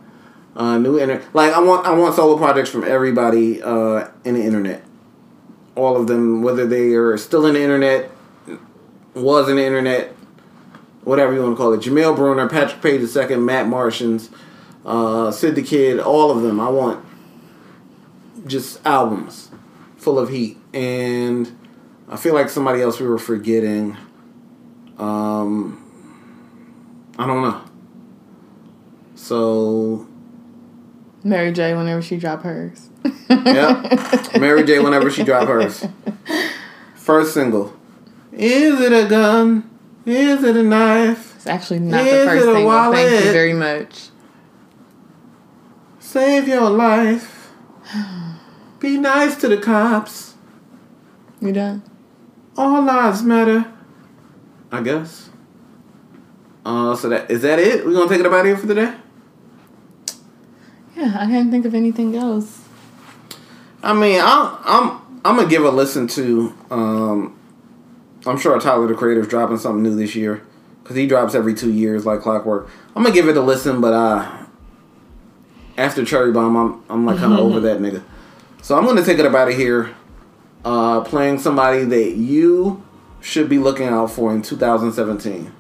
Uh, 0.56 0.78
new 0.78 1.00
internet. 1.00 1.34
Like 1.34 1.54
I 1.54 1.60
want, 1.60 1.86
I 1.86 1.94
want 1.94 2.16
solo 2.16 2.38
projects 2.38 2.70
from 2.70 2.84
everybody 2.84 3.62
uh, 3.62 4.08
in 4.26 4.34
the 4.36 4.44
internet. 4.44 4.84
All 5.76 5.96
of 5.96 6.08
them, 6.08 6.42
whether 6.42 6.68
they 6.68 6.94
are 6.94 7.18
still 7.18 7.46
in 7.46 7.54
the 7.54 7.62
internet, 7.62 8.12
was 9.14 9.50
in 9.50 9.56
the 9.56 9.66
internet, 9.66 10.14
whatever 11.04 11.34
you 11.34 11.42
want 11.42 11.54
to 11.54 11.58
call 11.58 11.74
it. 11.74 11.82
Jameel 11.82 12.16
Bruner, 12.16 12.50
Patrick 12.50 12.82
Page 12.82 13.16
II, 13.16 13.38
Matt 13.38 13.68
Martians, 13.68 14.30
uh, 14.86 15.32
Syd 15.32 15.56
the 15.56 15.64
Kid, 15.64 16.00
all 16.00 16.32
of 16.32 16.42
them. 16.42 16.60
I 16.60 16.70
want 16.70 17.06
just 18.46 18.86
albums 18.86 19.52
full 19.98 20.18
of 20.20 20.30
heat. 20.30 20.58
And 20.74 21.56
I 22.10 22.18
feel 22.18 22.34
like 22.34 22.50
somebody 22.50 22.82
else 22.82 23.00
we 23.00 23.08
were 23.08 23.20
forgetting. 23.20 23.98
Um, 24.98 25.78
I 27.18 27.28
don't 27.28 27.42
know. 27.42 27.62
So, 29.16 30.08
Mary 31.24 31.52
J. 31.52 31.74
Whenever 31.76 32.02
she 32.02 32.18
drop 32.18 32.44
hers. 32.44 32.90
yeah. 33.30 34.28
Mary 34.40 34.64
J. 34.64 34.80
Whenever 34.80 35.10
she 35.10 35.24
drop 35.24 35.48
hers. 35.48 35.86
First 36.96 37.34
single. 37.34 37.74
Is 38.32 38.80
it 38.80 38.94
a 38.94 39.08
gun? 39.10 39.70
Is 40.06 40.44
it 40.44 40.56
a 40.56 40.64
knife? 40.64 41.36
It's 41.36 41.48
actually 41.48 41.80
not 41.80 42.06
Is 42.06 42.12
the 42.12 42.32
first 42.32 42.46
single. 42.46 42.92
Thank 42.94 43.26
you 43.26 43.32
very 43.32 43.54
much. 43.54 44.10
Save 46.00 46.48
your 46.48 46.70
life. 46.70 47.52
Be 48.80 48.98
nice 48.98 49.36
to 49.38 49.48
the 49.48 49.58
cops. 49.58 50.36
You 51.40 51.52
done? 51.52 51.84
All 52.58 52.82
lives 52.84 53.24
matter. 53.24 53.72
I 54.72 54.82
guess. 54.82 55.30
Uh, 56.66 56.96
so 56.96 57.10
that 57.10 57.30
is 57.32 57.42
that 57.42 57.60
it? 57.60 57.86
We're 57.86 57.94
gonna 57.94 58.10
take 58.10 58.20
it 58.20 58.26
about 58.26 58.46
here 58.46 58.58
for 58.58 58.68
today? 58.68 58.94
Yeah, 60.96 61.16
I 61.20 61.26
can't 61.26 61.52
think 61.52 61.66
of 61.66 61.74
anything 61.74 62.16
else. 62.16 62.68
I 63.84 63.94
mean, 63.94 64.20
I'm 64.22 64.58
I'm 64.64 65.02
I'm 65.26 65.36
gonna 65.38 65.50
give 65.50 65.64
a 65.64 65.72
listen 65.72 66.08
to. 66.10 66.54
Um, 66.70 67.38
I'm 68.26 68.38
sure 68.38 68.60
Tyler 68.60 68.88
the 68.88 68.94
Creator's 68.94 69.28
dropping 69.28 69.58
something 69.58 69.84
new 69.84 69.96
this 69.96 70.16
year 70.16 70.44
because 70.84 70.96
he 70.96 71.08
drops 71.08 71.34
every 71.34 71.54
two 71.54 71.72
years 71.72 72.06
like 72.06 72.22
clockwork. 72.22 72.70
I'm 72.96 73.04
gonna 73.04 73.16
give 73.16 73.28
it 73.28 73.38
a 73.38 73.42
listen, 73.42 73.82
but 73.82 73.94
uh, 73.94 74.46
after 75.78 76.06
Cherry 76.06 76.32
Bomb, 76.32 76.56
I'm 76.56 76.84
I'm 76.90 77.06
like 77.06 77.18
kind 77.18 77.34
of 77.34 77.40
over 77.40 77.60
that 77.62 77.80
nigga. 77.80 78.04
So 78.62 78.78
I'm 78.78 78.86
gonna 78.86 79.04
take 79.04 79.18
it 79.20 79.26
up 79.26 79.34
out 79.34 79.48
of 79.50 79.56
here. 79.56 79.96
Uh, 80.64 81.02
playing 81.02 81.40
somebody 81.40 81.84
that 81.86 82.12
you 82.18 82.84
should 83.20 83.50
be 83.50 83.58
looking 83.58 83.88
out 83.88 84.12
for 84.12 84.32
in 84.34 84.44
2017. 84.44 85.52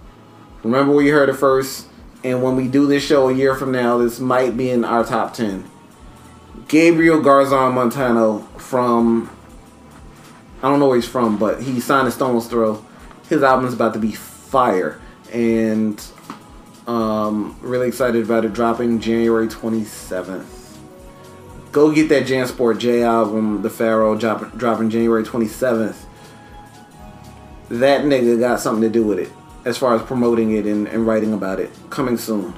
Remember 0.63 0.93
where 0.93 1.03
you 1.03 1.11
heard 1.11 1.29
it 1.29 1.33
first, 1.33 1.87
and 2.23 2.43
when 2.43 2.55
we 2.55 2.67
do 2.67 2.85
this 2.87 3.03
show 3.03 3.29
a 3.29 3.33
year 3.33 3.55
from 3.55 3.71
now, 3.71 3.97
this 3.97 4.19
might 4.19 4.55
be 4.55 4.69
in 4.69 4.85
our 4.85 5.03
top 5.03 5.33
ten. 5.33 5.69
Gabriel 6.67 7.19
Garzon 7.19 7.73
Montano 7.73 8.39
from 8.57 9.29
I 10.61 10.69
don't 10.69 10.79
know 10.79 10.87
where 10.87 10.97
he's 10.97 11.07
from, 11.07 11.37
but 11.37 11.63
he 11.63 11.79
signed 11.79 12.07
a 12.07 12.11
Stones 12.11 12.47
Throw. 12.47 12.85
His 13.27 13.41
album's 13.41 13.73
about 13.73 13.93
to 13.93 13.99
be 13.99 14.11
fire, 14.11 15.01
and 15.33 16.01
um, 16.85 17.57
really 17.61 17.87
excited 17.87 18.23
about 18.23 18.45
it 18.45 18.53
dropping 18.53 18.99
January 18.99 19.47
27th. 19.47 20.45
Go 21.71 21.91
get 21.91 22.09
that 22.09 22.27
Jansport 22.27 22.79
J 22.79 23.01
album, 23.01 23.61
The 23.61 23.69
Pharaoh, 23.69 24.15
drop, 24.15 24.55
dropping 24.57 24.89
January 24.89 25.23
27th. 25.23 25.95
That 27.69 28.01
nigga 28.01 28.37
got 28.39 28.59
something 28.59 28.81
to 28.81 28.89
do 28.89 29.05
with 29.05 29.19
it 29.19 29.31
as 29.65 29.77
far 29.77 29.95
as 29.95 30.01
promoting 30.01 30.51
it 30.51 30.65
and, 30.65 30.87
and 30.87 31.05
writing 31.05 31.33
about 31.33 31.59
it. 31.59 31.71
Coming 31.89 32.17
soon. 32.17 32.53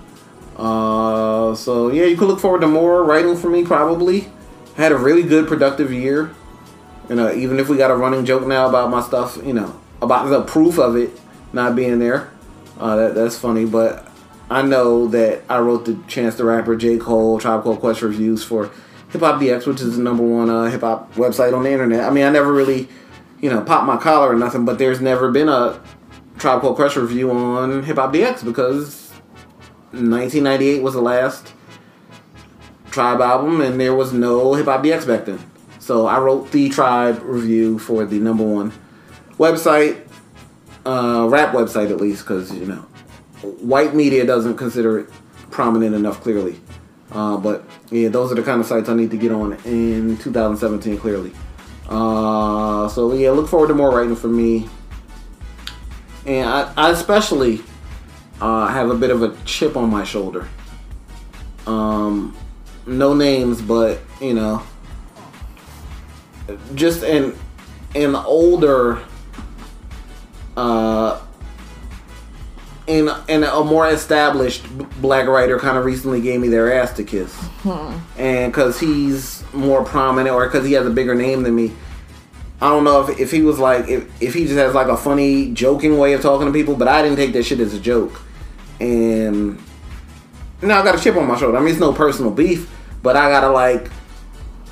Uh, 0.56 1.56
so 1.56 1.92
yeah, 1.92 2.06
you 2.06 2.16
can 2.16 2.28
look 2.28 2.40
forward 2.40 2.62
to 2.62 2.68
more 2.68 3.04
writing 3.04 3.36
from 3.36 3.54
me. 3.54 3.64
Probably 3.64 4.32
had 4.76 4.92
a 4.92 4.98
really 4.98 5.24
good 5.24 5.48
productive 5.48 5.92
year. 5.92 6.34
You 7.10 7.16
know, 7.16 7.34
even 7.34 7.60
if 7.60 7.70
we 7.70 7.78
got 7.78 7.92
a 7.92 7.96
running 7.96 8.26
joke 8.26 8.48
now 8.48 8.68
about 8.70 8.90
my 8.90 9.02
stuff, 9.02 9.38
you 9.44 9.54
know, 9.54 9.80
about 10.02 10.30
the 10.30 10.42
proof 10.44 10.78
of 10.78 10.96
it 10.96 11.12
not 11.52 11.76
being 11.76 12.00
there. 12.00 12.32
Uh, 12.80 12.96
that 12.96 13.16
that's 13.16 13.38
funny, 13.38 13.66
but 13.66 14.08
I 14.50 14.62
know 14.62 15.08
that 15.08 15.44
I 15.50 15.60
wrote 15.60 15.86
the 15.86 15.98
Chance 16.08 16.36
the 16.36 16.46
Rapper, 16.46 16.76
J 16.76 16.98
Cole, 16.98 17.40
Tribe 17.40 17.64
Called 17.64 17.80
Quest 17.80 18.02
reviews 18.02 18.44
for 18.44 18.72
Hip 19.10 19.22
Hop 19.22 19.40
DX, 19.40 19.68
which 19.68 19.82
is 19.82 19.98
the 19.98 20.04
number 20.04 20.24
one 20.24 20.50
uh, 20.50 20.66
hip 20.66 20.82
hop 20.82 21.14
website 21.16 21.56
on 21.56 21.64
the 21.64 21.72
internet. 21.72 22.02
I 22.02 22.10
mean, 22.10 22.24
I 22.24 22.30
never 22.30 22.52
really, 22.52 22.88
you 23.42 23.50
know, 23.50 23.62
popped 23.62 23.86
my 23.86 23.98
collar 23.98 24.32
or 24.32 24.36
nothing, 24.36 24.66
but 24.66 24.80
there's 24.80 25.02
never 25.02 25.32
been 25.32 25.50
a 25.50 25.80
Tribe 26.38 26.61
Called 26.61 26.76
Quest 26.76 26.95
review 26.95 27.31
on 27.31 27.84
Hip 27.84 27.97
Hop 27.97 28.14
DX 28.14 28.43
because 28.43 29.11
1998 29.91 30.81
was 30.81 30.93
the 30.93 31.01
last 31.01 31.53
Tribe 32.91 33.22
album, 33.22 33.61
and 33.61 33.80
there 33.80 33.95
was 33.95 34.14
no 34.14 34.53
Hip 34.53 34.65
Hop 34.65 34.84
DX 34.84 35.07
back 35.07 35.26
then. 35.26 35.39
So 35.80 36.05
I 36.05 36.19
wrote 36.19 36.51
the 36.51 36.69
Tribe 36.69 37.22
review 37.23 37.80
for 37.80 38.05
the 38.05 38.19
number 38.19 38.43
one 38.43 38.72
website, 39.38 40.07
uh, 40.85 41.27
rap 41.30 41.53
website 41.53 41.91
at 41.91 41.99
least, 41.99 42.23
because 42.23 42.53
you 42.53 42.65
know, 42.65 42.85
white 43.61 43.93
media 43.95 44.26
doesn't 44.26 44.57
consider 44.57 44.99
it 44.99 45.10
prominent 45.51 45.95
enough. 45.95 46.22
Clearly, 46.22 46.60
uh, 47.11 47.38
but 47.38 47.65
yeah, 47.91 48.10
those 48.10 48.31
are 48.31 48.35
the 48.35 48.43
kind 48.43 48.61
of 48.61 48.68
sites 48.68 48.89
I 48.89 48.93
need 48.93 49.11
to 49.11 49.18
get 49.18 49.31
on 49.31 49.53
in 49.65 50.18
2017. 50.18 50.97
Clearly, 50.97 51.31
uh, 51.89 52.88
so 52.89 53.14
yeah, 53.14 53.31
look 53.31 53.47
forward 53.49 53.68
to 53.68 53.73
more 53.73 53.95
writing 53.95 54.15
from 54.15 54.38
me, 54.38 54.69
and 56.26 56.48
I, 56.50 56.74
I 56.78 56.90
especially 56.91 57.62
uh, 58.41 58.68
have 58.68 58.90
a 58.90 58.95
bit 58.95 59.10
of 59.12 59.22
a 59.24 59.36
chip 59.45 59.76
on 59.78 59.90
my 59.90 60.04
shoulder. 60.04 60.48
Um, 61.68 62.36
no 62.86 63.14
names, 63.14 63.62
but 63.62 64.00
you 64.22 64.34
know, 64.34 64.64
just 66.76 67.04
an 67.04 67.36
an 67.95 68.16
older, 68.16 69.00
uh, 70.58 71.22
and 72.88 73.10
and 73.30 73.44
a 73.45 73.64
more 73.64 73.88
established 73.90 74.66
black 75.02 75.28
writer 75.28 75.58
kind 75.60 75.78
of 75.78 75.86
recently 75.86 76.20
gave 76.22 76.40
me 76.41 76.50
their 76.50 76.74
ass 76.74 76.91
to 76.94 77.04
kiss, 77.04 77.34
Hmm. 77.64 77.98
and 78.18 78.52
because 78.52 78.80
he's 78.80 79.44
more 79.54 79.84
prominent 79.86 80.36
or 80.36 80.45
because 80.48 80.66
he 80.66 80.74
has 80.74 80.86
a 80.86 80.90
bigger 80.90 81.16
name 81.16 81.44
than 81.44 81.56
me. 81.56 81.72
I 82.64 82.69
don't 82.69 82.85
know 82.85 83.06
if, 83.06 83.19
if 83.19 83.30
he 83.30 83.41
was 83.41 83.60
like 83.60 83.90
if, 83.90 84.22
if 84.22 84.34
he 84.34 84.45
just 84.45 84.56
has 84.56 84.73
like 84.73 84.88
a 84.88 84.95
funny 84.95 85.52
joking 85.52 85.98
way 85.98 86.14
of 86.14 86.22
talking 86.22 86.48
to 86.48 86.53
people, 86.53 86.77
but 86.77 86.88
I 86.88 87.02
didn't 87.02 87.18
take 87.18 87.34
that 87.34 87.44
shit 87.44 87.60
as 87.60 87.73
a 87.73 87.80
joke, 87.80 88.22
and 88.80 89.57
now 90.61 90.80
I 90.80 90.84
got 90.85 90.95
a 90.95 91.02
chip 91.02 91.18
on 91.18 91.27
my 91.27 91.38
shoulder. 91.38 91.57
I 91.57 91.60
mean, 91.60 91.72
it's 91.72 91.80
no 91.81 91.91
personal 91.91 92.31
beef, 92.31 92.73
but 93.02 93.18
I 93.18 93.30
gotta 93.30 93.49
like 93.49 93.91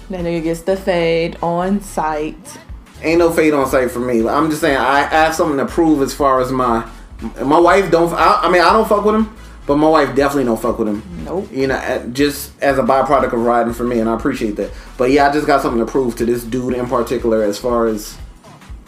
That 0.10 0.22
nigga 0.22 0.42
gets 0.42 0.62
the 0.62 0.78
fade 0.78 1.38
on 1.44 1.82
site. 1.82 2.58
ain't 3.02 3.20
no 3.20 3.30
fade 3.30 3.54
on 3.54 3.68
sight 3.68 3.92
for 3.92 4.00
me. 4.00 4.26
I'm 4.26 4.50
just 4.50 4.62
saying 4.62 4.78
I, 4.78 5.00
I 5.00 5.26
have 5.26 5.36
something 5.36 5.58
to 5.58 5.66
prove 5.66 6.02
as 6.02 6.14
far 6.14 6.40
as 6.40 6.50
my 6.50 6.90
my 7.44 7.60
wife 7.60 7.92
don't. 7.92 8.14
I, 8.14 8.44
I 8.44 8.50
mean, 8.50 8.62
I 8.62 8.72
don't 8.72 8.88
fuck 8.88 9.04
with 9.04 9.16
him, 9.16 9.36
but 9.66 9.76
my 9.78 9.88
wife 9.88 10.16
definitely 10.16 10.46
don't 10.46 10.62
fuck 10.62 10.80
with 10.80 10.88
him, 10.88 11.04
Nope. 11.24 11.50
You 11.52 11.68
know, 11.68 12.10
just 12.14 12.52
as 12.62 12.78
a 12.78 12.84
byproduct 12.84 13.34
of 13.34 13.40
riding 13.40 13.74
for 13.74 13.84
me, 13.84 14.00
and 14.00 14.10
I 14.10 14.16
appreciate 14.16 14.56
that. 14.58 14.72
But 14.98 15.12
yeah, 15.12 15.30
I 15.30 15.34
just 15.34 15.48
got 15.48 15.62
something 15.62 15.86
to 15.86 15.90
prove 15.90 16.16
to 16.18 16.26
this 16.26 16.44
dude 16.44 16.74
in 16.74 16.88
particular, 16.88 17.44
as 17.44 17.58
far 17.58 17.88
as 17.88 18.18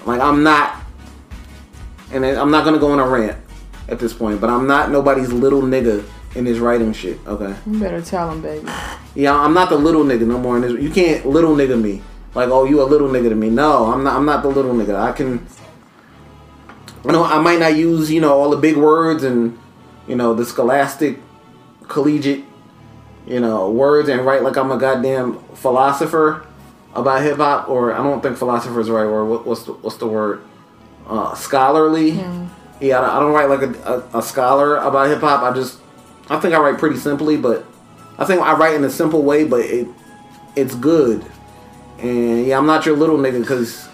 like 0.05 0.19
I'm 0.19 0.43
not, 0.43 0.81
and 2.11 2.25
I'm 2.25 2.51
not 2.51 2.65
gonna 2.65 2.79
go 2.79 2.91
on 2.91 2.99
a 2.99 3.07
rant 3.07 3.37
at 3.87 3.99
this 3.99 4.13
point, 4.13 4.41
but 4.41 4.49
I'm 4.49 4.67
not 4.67 4.91
nobody's 4.91 5.31
little 5.31 5.61
nigga 5.61 6.03
in 6.35 6.45
this 6.45 6.57
writing 6.57 6.93
shit. 6.93 7.19
Okay. 7.27 7.55
You 7.67 7.79
better 7.79 8.01
tell 8.01 8.31
him, 8.31 8.41
baby. 8.41 8.67
Yeah, 9.15 9.35
I'm 9.35 9.53
not 9.53 9.69
the 9.69 9.77
little 9.77 10.03
nigga 10.03 10.25
no 10.25 10.39
more. 10.39 10.55
In 10.55 10.63
this, 10.63 10.81
you 10.81 10.89
can't 10.89 11.25
little 11.25 11.55
nigga 11.55 11.79
me. 11.79 12.01
Like, 12.35 12.49
oh, 12.49 12.65
you 12.65 12.81
a 12.81 12.83
little 12.85 13.09
nigga 13.09 13.29
to 13.29 13.35
me. 13.35 13.49
No, 13.49 13.91
I'm 13.91 14.03
not. 14.03 14.15
I'm 14.15 14.25
not 14.25 14.41
the 14.41 14.49
little 14.49 14.73
nigga. 14.73 14.95
I 14.95 15.11
can. 15.11 15.45
I 17.05 17.11
know 17.11 17.23
I 17.23 17.39
might 17.39 17.59
not 17.59 17.75
use 17.75 18.11
you 18.11 18.21
know 18.21 18.33
all 18.33 18.49
the 18.49 18.57
big 18.57 18.77
words 18.77 19.23
and 19.23 19.59
you 20.07 20.15
know 20.15 20.33
the 20.33 20.45
scholastic, 20.45 21.19
collegiate, 21.87 22.43
you 23.27 23.39
know 23.39 23.69
words 23.69 24.09
and 24.09 24.25
write 24.25 24.43
like 24.43 24.57
I'm 24.57 24.71
a 24.71 24.77
goddamn 24.77 25.39
philosopher 25.55 26.45
about 26.93 27.21
hip 27.21 27.37
hop. 27.37 27.69
Or 27.69 27.93
I 27.93 27.97
don't 27.97 28.21
think 28.21 28.37
philosopher 28.37 28.79
is 28.79 28.87
the 28.87 28.93
right 28.93 29.05
word. 29.05 29.25
What, 29.25 29.45
what's 29.45 29.63
the 29.63 29.73
what's 29.73 29.97
the 29.97 30.07
word? 30.07 30.41
Uh, 31.07 31.33
scholarly. 31.35 32.11
Yeah, 32.81 32.99
I 32.99 33.01
don't- 33.01 33.09
I 33.15 33.19
don't 33.19 33.33
write 33.33 33.49
like 33.49 33.61
a, 33.61 34.03
a, 34.13 34.19
a 34.19 34.21
scholar 34.21 34.77
about 34.77 35.07
hip 35.09 35.19
hop. 35.19 35.41
I 35.43 35.53
just 35.53 35.79
I 36.29 36.39
think 36.39 36.53
I 36.53 36.59
write 36.59 36.77
pretty 36.77 36.97
simply, 36.97 37.37
but 37.37 37.65
I 38.17 38.25
think 38.25 38.41
I 38.41 38.53
write 38.55 38.75
in 38.75 38.83
a 38.83 38.89
simple 38.89 39.21
way, 39.23 39.43
but 39.45 39.61
it 39.61 39.87
it's 40.55 40.75
good. 40.75 41.25
And 41.99 42.45
yeah, 42.45 42.57
I'm 42.57 42.65
not 42.65 42.85
your 42.85 42.95
little 42.97 43.17
nigga 43.17 43.39
because 43.41 43.87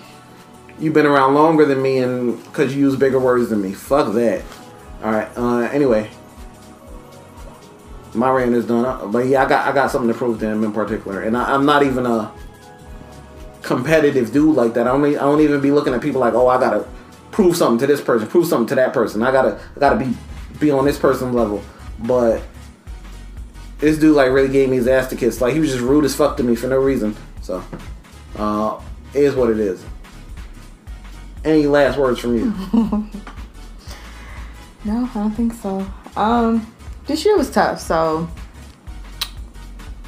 you've 0.79 0.93
been 0.93 1.05
around 1.05 1.33
longer 1.35 1.65
than 1.65 1.81
me 1.81 1.99
and 1.99 2.43
because 2.45 2.73
you 2.75 2.81
use 2.81 2.95
bigger 2.95 3.19
words 3.19 3.49
than 3.49 3.61
me. 3.61 3.73
Fuck 3.73 4.13
that. 4.13 4.41
All 5.03 5.11
right. 5.11 5.29
Uh, 5.37 5.61
anyway, 5.71 6.09
my 8.13 8.29
rant 8.29 8.53
is 8.53 8.65
done. 8.65 8.85
Uh, 8.85 9.05
But 9.07 9.27
yeah, 9.27 9.43
I 9.45 9.49
got 9.49 9.67
I 9.67 9.71
got 9.71 9.91
something 9.91 10.11
to 10.11 10.17
prove 10.17 10.39
to 10.39 10.45
him 10.47 10.63
in 10.63 10.71
particular, 10.73 11.21
and 11.21 11.37
I, 11.37 11.53
I'm 11.53 11.65
not 11.65 11.83
even 11.83 12.05
a 12.05 12.31
competitive 13.61 14.31
dude 14.31 14.55
like 14.55 14.73
that. 14.73 14.87
I 14.87 14.91
don't 14.91 15.05
I 15.05 15.11
don't 15.19 15.41
even 15.41 15.61
be 15.61 15.71
looking 15.71 15.93
at 15.93 16.01
people 16.01 16.21
like, 16.21 16.33
oh, 16.33 16.47
I 16.47 16.59
gotta 16.59 16.87
prove 17.31 17.55
something 17.55 17.77
to 17.79 17.87
this 17.87 18.01
person, 18.01 18.27
prove 18.27 18.47
something 18.47 18.67
to 18.67 18.75
that 18.75 18.93
person. 18.93 19.23
I 19.23 19.31
gotta 19.31 19.59
I 19.75 19.79
gotta 19.79 19.95
be 19.95 20.15
be 20.59 20.71
on 20.71 20.85
this 20.85 20.97
person's 20.97 21.33
level. 21.33 21.61
But 21.99 22.41
this 23.79 23.97
dude 23.97 24.15
like 24.15 24.31
really 24.31 24.49
gave 24.49 24.69
me 24.69 24.77
his 24.77 24.87
ass 24.87 25.07
to 25.07 25.15
kiss. 25.15 25.39
Like 25.41 25.53
he 25.53 25.59
was 25.59 25.69
just 25.71 25.81
rude 25.81 26.05
as 26.05 26.15
fuck 26.15 26.35
to 26.37 26.43
me 26.43 26.55
for 26.55 26.67
no 26.67 26.77
reason. 26.77 27.15
So, 27.41 27.63
uh, 28.37 28.81
is 29.13 29.35
what 29.35 29.49
it 29.49 29.59
is. 29.59 29.83
Any 31.45 31.67
last 31.67 31.97
words 31.97 32.19
from 32.19 32.35
you? 32.35 33.09
No, 34.85 35.09
I 35.13 35.13
don't 35.13 35.31
think 35.31 35.53
so. 35.53 35.85
Um, 36.15 36.73
this 37.05 37.25
year 37.25 37.37
was 37.37 37.49
tough, 37.51 37.79
so 37.79 38.27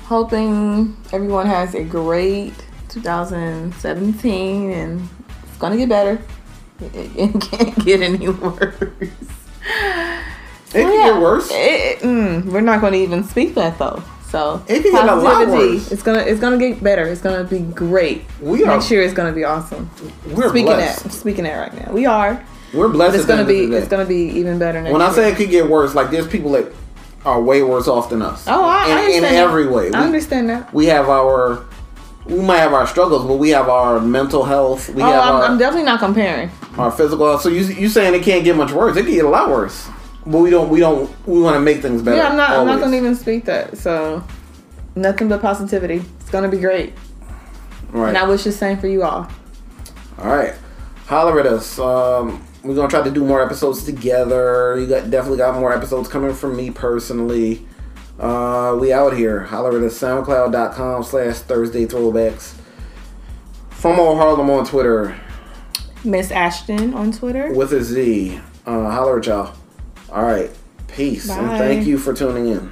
hoping 0.05 0.95
everyone 1.13 1.45
has 1.47 1.73
a 1.75 1.83
great 1.83 2.53
2017 2.89 4.71
and 4.71 5.09
it's 5.43 5.57
gonna 5.57 5.77
get 5.77 5.89
better. 5.89 6.21
It, 6.79 6.91
it- 7.17 7.41
can't 7.41 7.85
get 7.85 8.01
any 8.01 8.27
worse. 8.29 8.75
It 10.73 10.83
can 10.83 10.91
get 11.13 11.21
worse. 11.21 11.49
It- 11.51 11.99
mm, 11.99 12.45
we're 12.45 12.61
not 12.61 12.81
gonna 12.81 12.97
even 12.97 13.23
speak 13.23 13.55
that 13.55 13.77
though. 13.77 14.01
So 14.29 14.63
It 14.69 14.81
can 14.83 14.93
get 14.93 15.09
a 15.09 15.15
lot 15.15 15.47
worse. 15.49 15.91
It's 15.91 16.01
gonna 16.03 16.21
it's 16.21 16.39
gonna 16.39 16.57
get 16.57 16.81
better. 16.81 17.03
It's 17.07 17.19
gonna 17.21 17.43
be 17.43 17.59
great. 17.59 18.23
We 18.41 18.63
are- 18.63 18.67
Next 18.67 18.89
year 18.89 19.01
is 19.01 19.13
gonna 19.13 19.33
be 19.33 19.43
awesome. 19.43 19.89
We're 20.27 20.47
speaking 20.49 20.67
blessed. 20.67 21.03
that 21.03 21.11
speaking 21.11 21.43
that 21.43 21.57
right 21.57 21.85
now. 21.85 21.91
We 21.93 22.05
are. 22.05 22.41
We're 22.73 22.87
blessed. 22.89 23.11
But 23.13 23.19
it's 23.19 23.25
gonna 23.27 23.45
be 23.45 23.75
it's 23.75 23.87
gonna 23.87 24.05
be 24.05 24.29
even 24.39 24.57
better 24.59 24.81
next 24.81 24.93
When 24.93 25.01
I 25.01 25.07
year. 25.07 25.13
say 25.15 25.31
it 25.31 25.35
could 25.35 25.49
get 25.49 25.69
worse, 25.69 25.93
like 25.95 26.09
there's 26.09 26.27
people 26.27 26.51
that 26.51 26.71
are 27.25 27.41
way 27.41 27.61
worse 27.63 27.87
off 27.87 28.09
than 28.09 28.21
us. 28.21 28.45
Oh, 28.47 28.63
I, 28.63 28.85
in, 28.85 28.91
I 28.91 29.01
understand 29.01 29.25
in 29.25 29.33
every 29.35 29.67
way. 29.67 29.89
We, 29.89 29.93
I 29.95 30.03
understand 30.03 30.49
that. 30.49 30.73
we 30.73 30.85
have 30.87 31.07
our, 31.09 31.65
we 32.25 32.39
might 32.39 32.57
have 32.57 32.73
our 32.73 32.87
struggles, 32.87 33.25
but 33.25 33.35
we 33.35 33.49
have 33.49 33.69
our 33.69 33.99
mental 33.99 34.43
health. 34.43 34.89
We 34.89 35.03
oh, 35.03 35.05
have 35.05 35.23
I'm, 35.23 35.35
our, 35.35 35.43
I'm 35.43 35.57
definitely 35.57 35.85
not 35.85 35.99
comparing. 35.99 36.49
our 36.77 36.91
physical 36.91 37.27
health. 37.27 37.41
So 37.41 37.49
you 37.49 37.63
you 37.65 37.89
saying 37.89 38.13
it 38.15 38.23
can't 38.23 38.43
get 38.43 38.55
much 38.55 38.71
worse? 38.71 38.95
It 38.97 39.03
can 39.03 39.13
get 39.13 39.25
a 39.25 39.29
lot 39.29 39.49
worse. 39.49 39.87
But 40.25 40.39
we 40.39 40.49
don't 40.49 40.69
we 40.69 40.79
don't 40.79 41.09
we 41.27 41.41
want 41.41 41.55
to 41.55 41.59
make 41.59 41.81
things 41.81 42.01
better. 42.01 42.17
yeah, 42.17 42.29
I'm 42.29 42.37
not. 42.37 42.51
I'm 42.51 42.67
not 42.67 42.79
gonna 42.79 42.95
even 42.95 43.15
speak 43.15 43.45
that. 43.45 43.77
So 43.77 44.23
nothing 44.95 45.27
but 45.29 45.41
positivity. 45.41 46.03
It's 46.19 46.29
gonna 46.29 46.47
be 46.47 46.59
great, 46.59 46.93
Right. 47.91 48.09
and 48.09 48.17
I 48.17 48.27
wish 48.27 48.43
the 48.43 48.51
same 48.51 48.77
for 48.77 48.87
you 48.87 49.03
all. 49.03 49.27
All 50.19 50.35
right, 50.35 50.53
holler 51.07 51.39
at 51.39 51.47
us. 51.47 51.77
Um, 51.79 52.45
we're 52.63 52.75
gonna 52.75 52.87
try 52.87 53.03
to 53.03 53.11
do 53.11 53.25
more 53.25 53.43
episodes 53.43 53.83
together. 53.83 54.79
You 54.79 54.87
got 54.87 55.09
definitely 55.09 55.37
got 55.37 55.59
more 55.59 55.73
episodes 55.73 56.07
coming 56.09 56.33
from 56.33 56.55
me 56.55 56.71
personally. 56.71 57.65
Uh, 58.19 58.77
we 58.79 58.93
out 58.93 59.13
here. 59.17 59.41
Holler 59.41 59.77
at. 59.83 59.91
SoundCloud.com 59.91 61.03
slash 61.03 61.37
Thursday 61.39 61.85
Throwbacks. 61.85 62.53
From 63.71 63.99
Old 63.99 64.17
Harlem 64.17 64.49
on 64.51 64.65
Twitter 64.65 65.19
Miss 66.03 66.29
Ashton 66.31 66.93
on 66.93 67.11
Twitter. 67.11 67.51
with 67.53 67.73
a 67.73 67.83
Z. 67.83 68.39
Uh, 68.65 68.89
holler 68.91 69.19
at 69.19 69.25
y'all. 69.25 69.55
All 70.11 70.23
right, 70.23 70.51
peace 70.87 71.29
and 71.29 71.47
thank 71.57 71.87
you 71.87 71.97
for 71.97 72.13
tuning 72.13 72.47
in. 72.47 72.71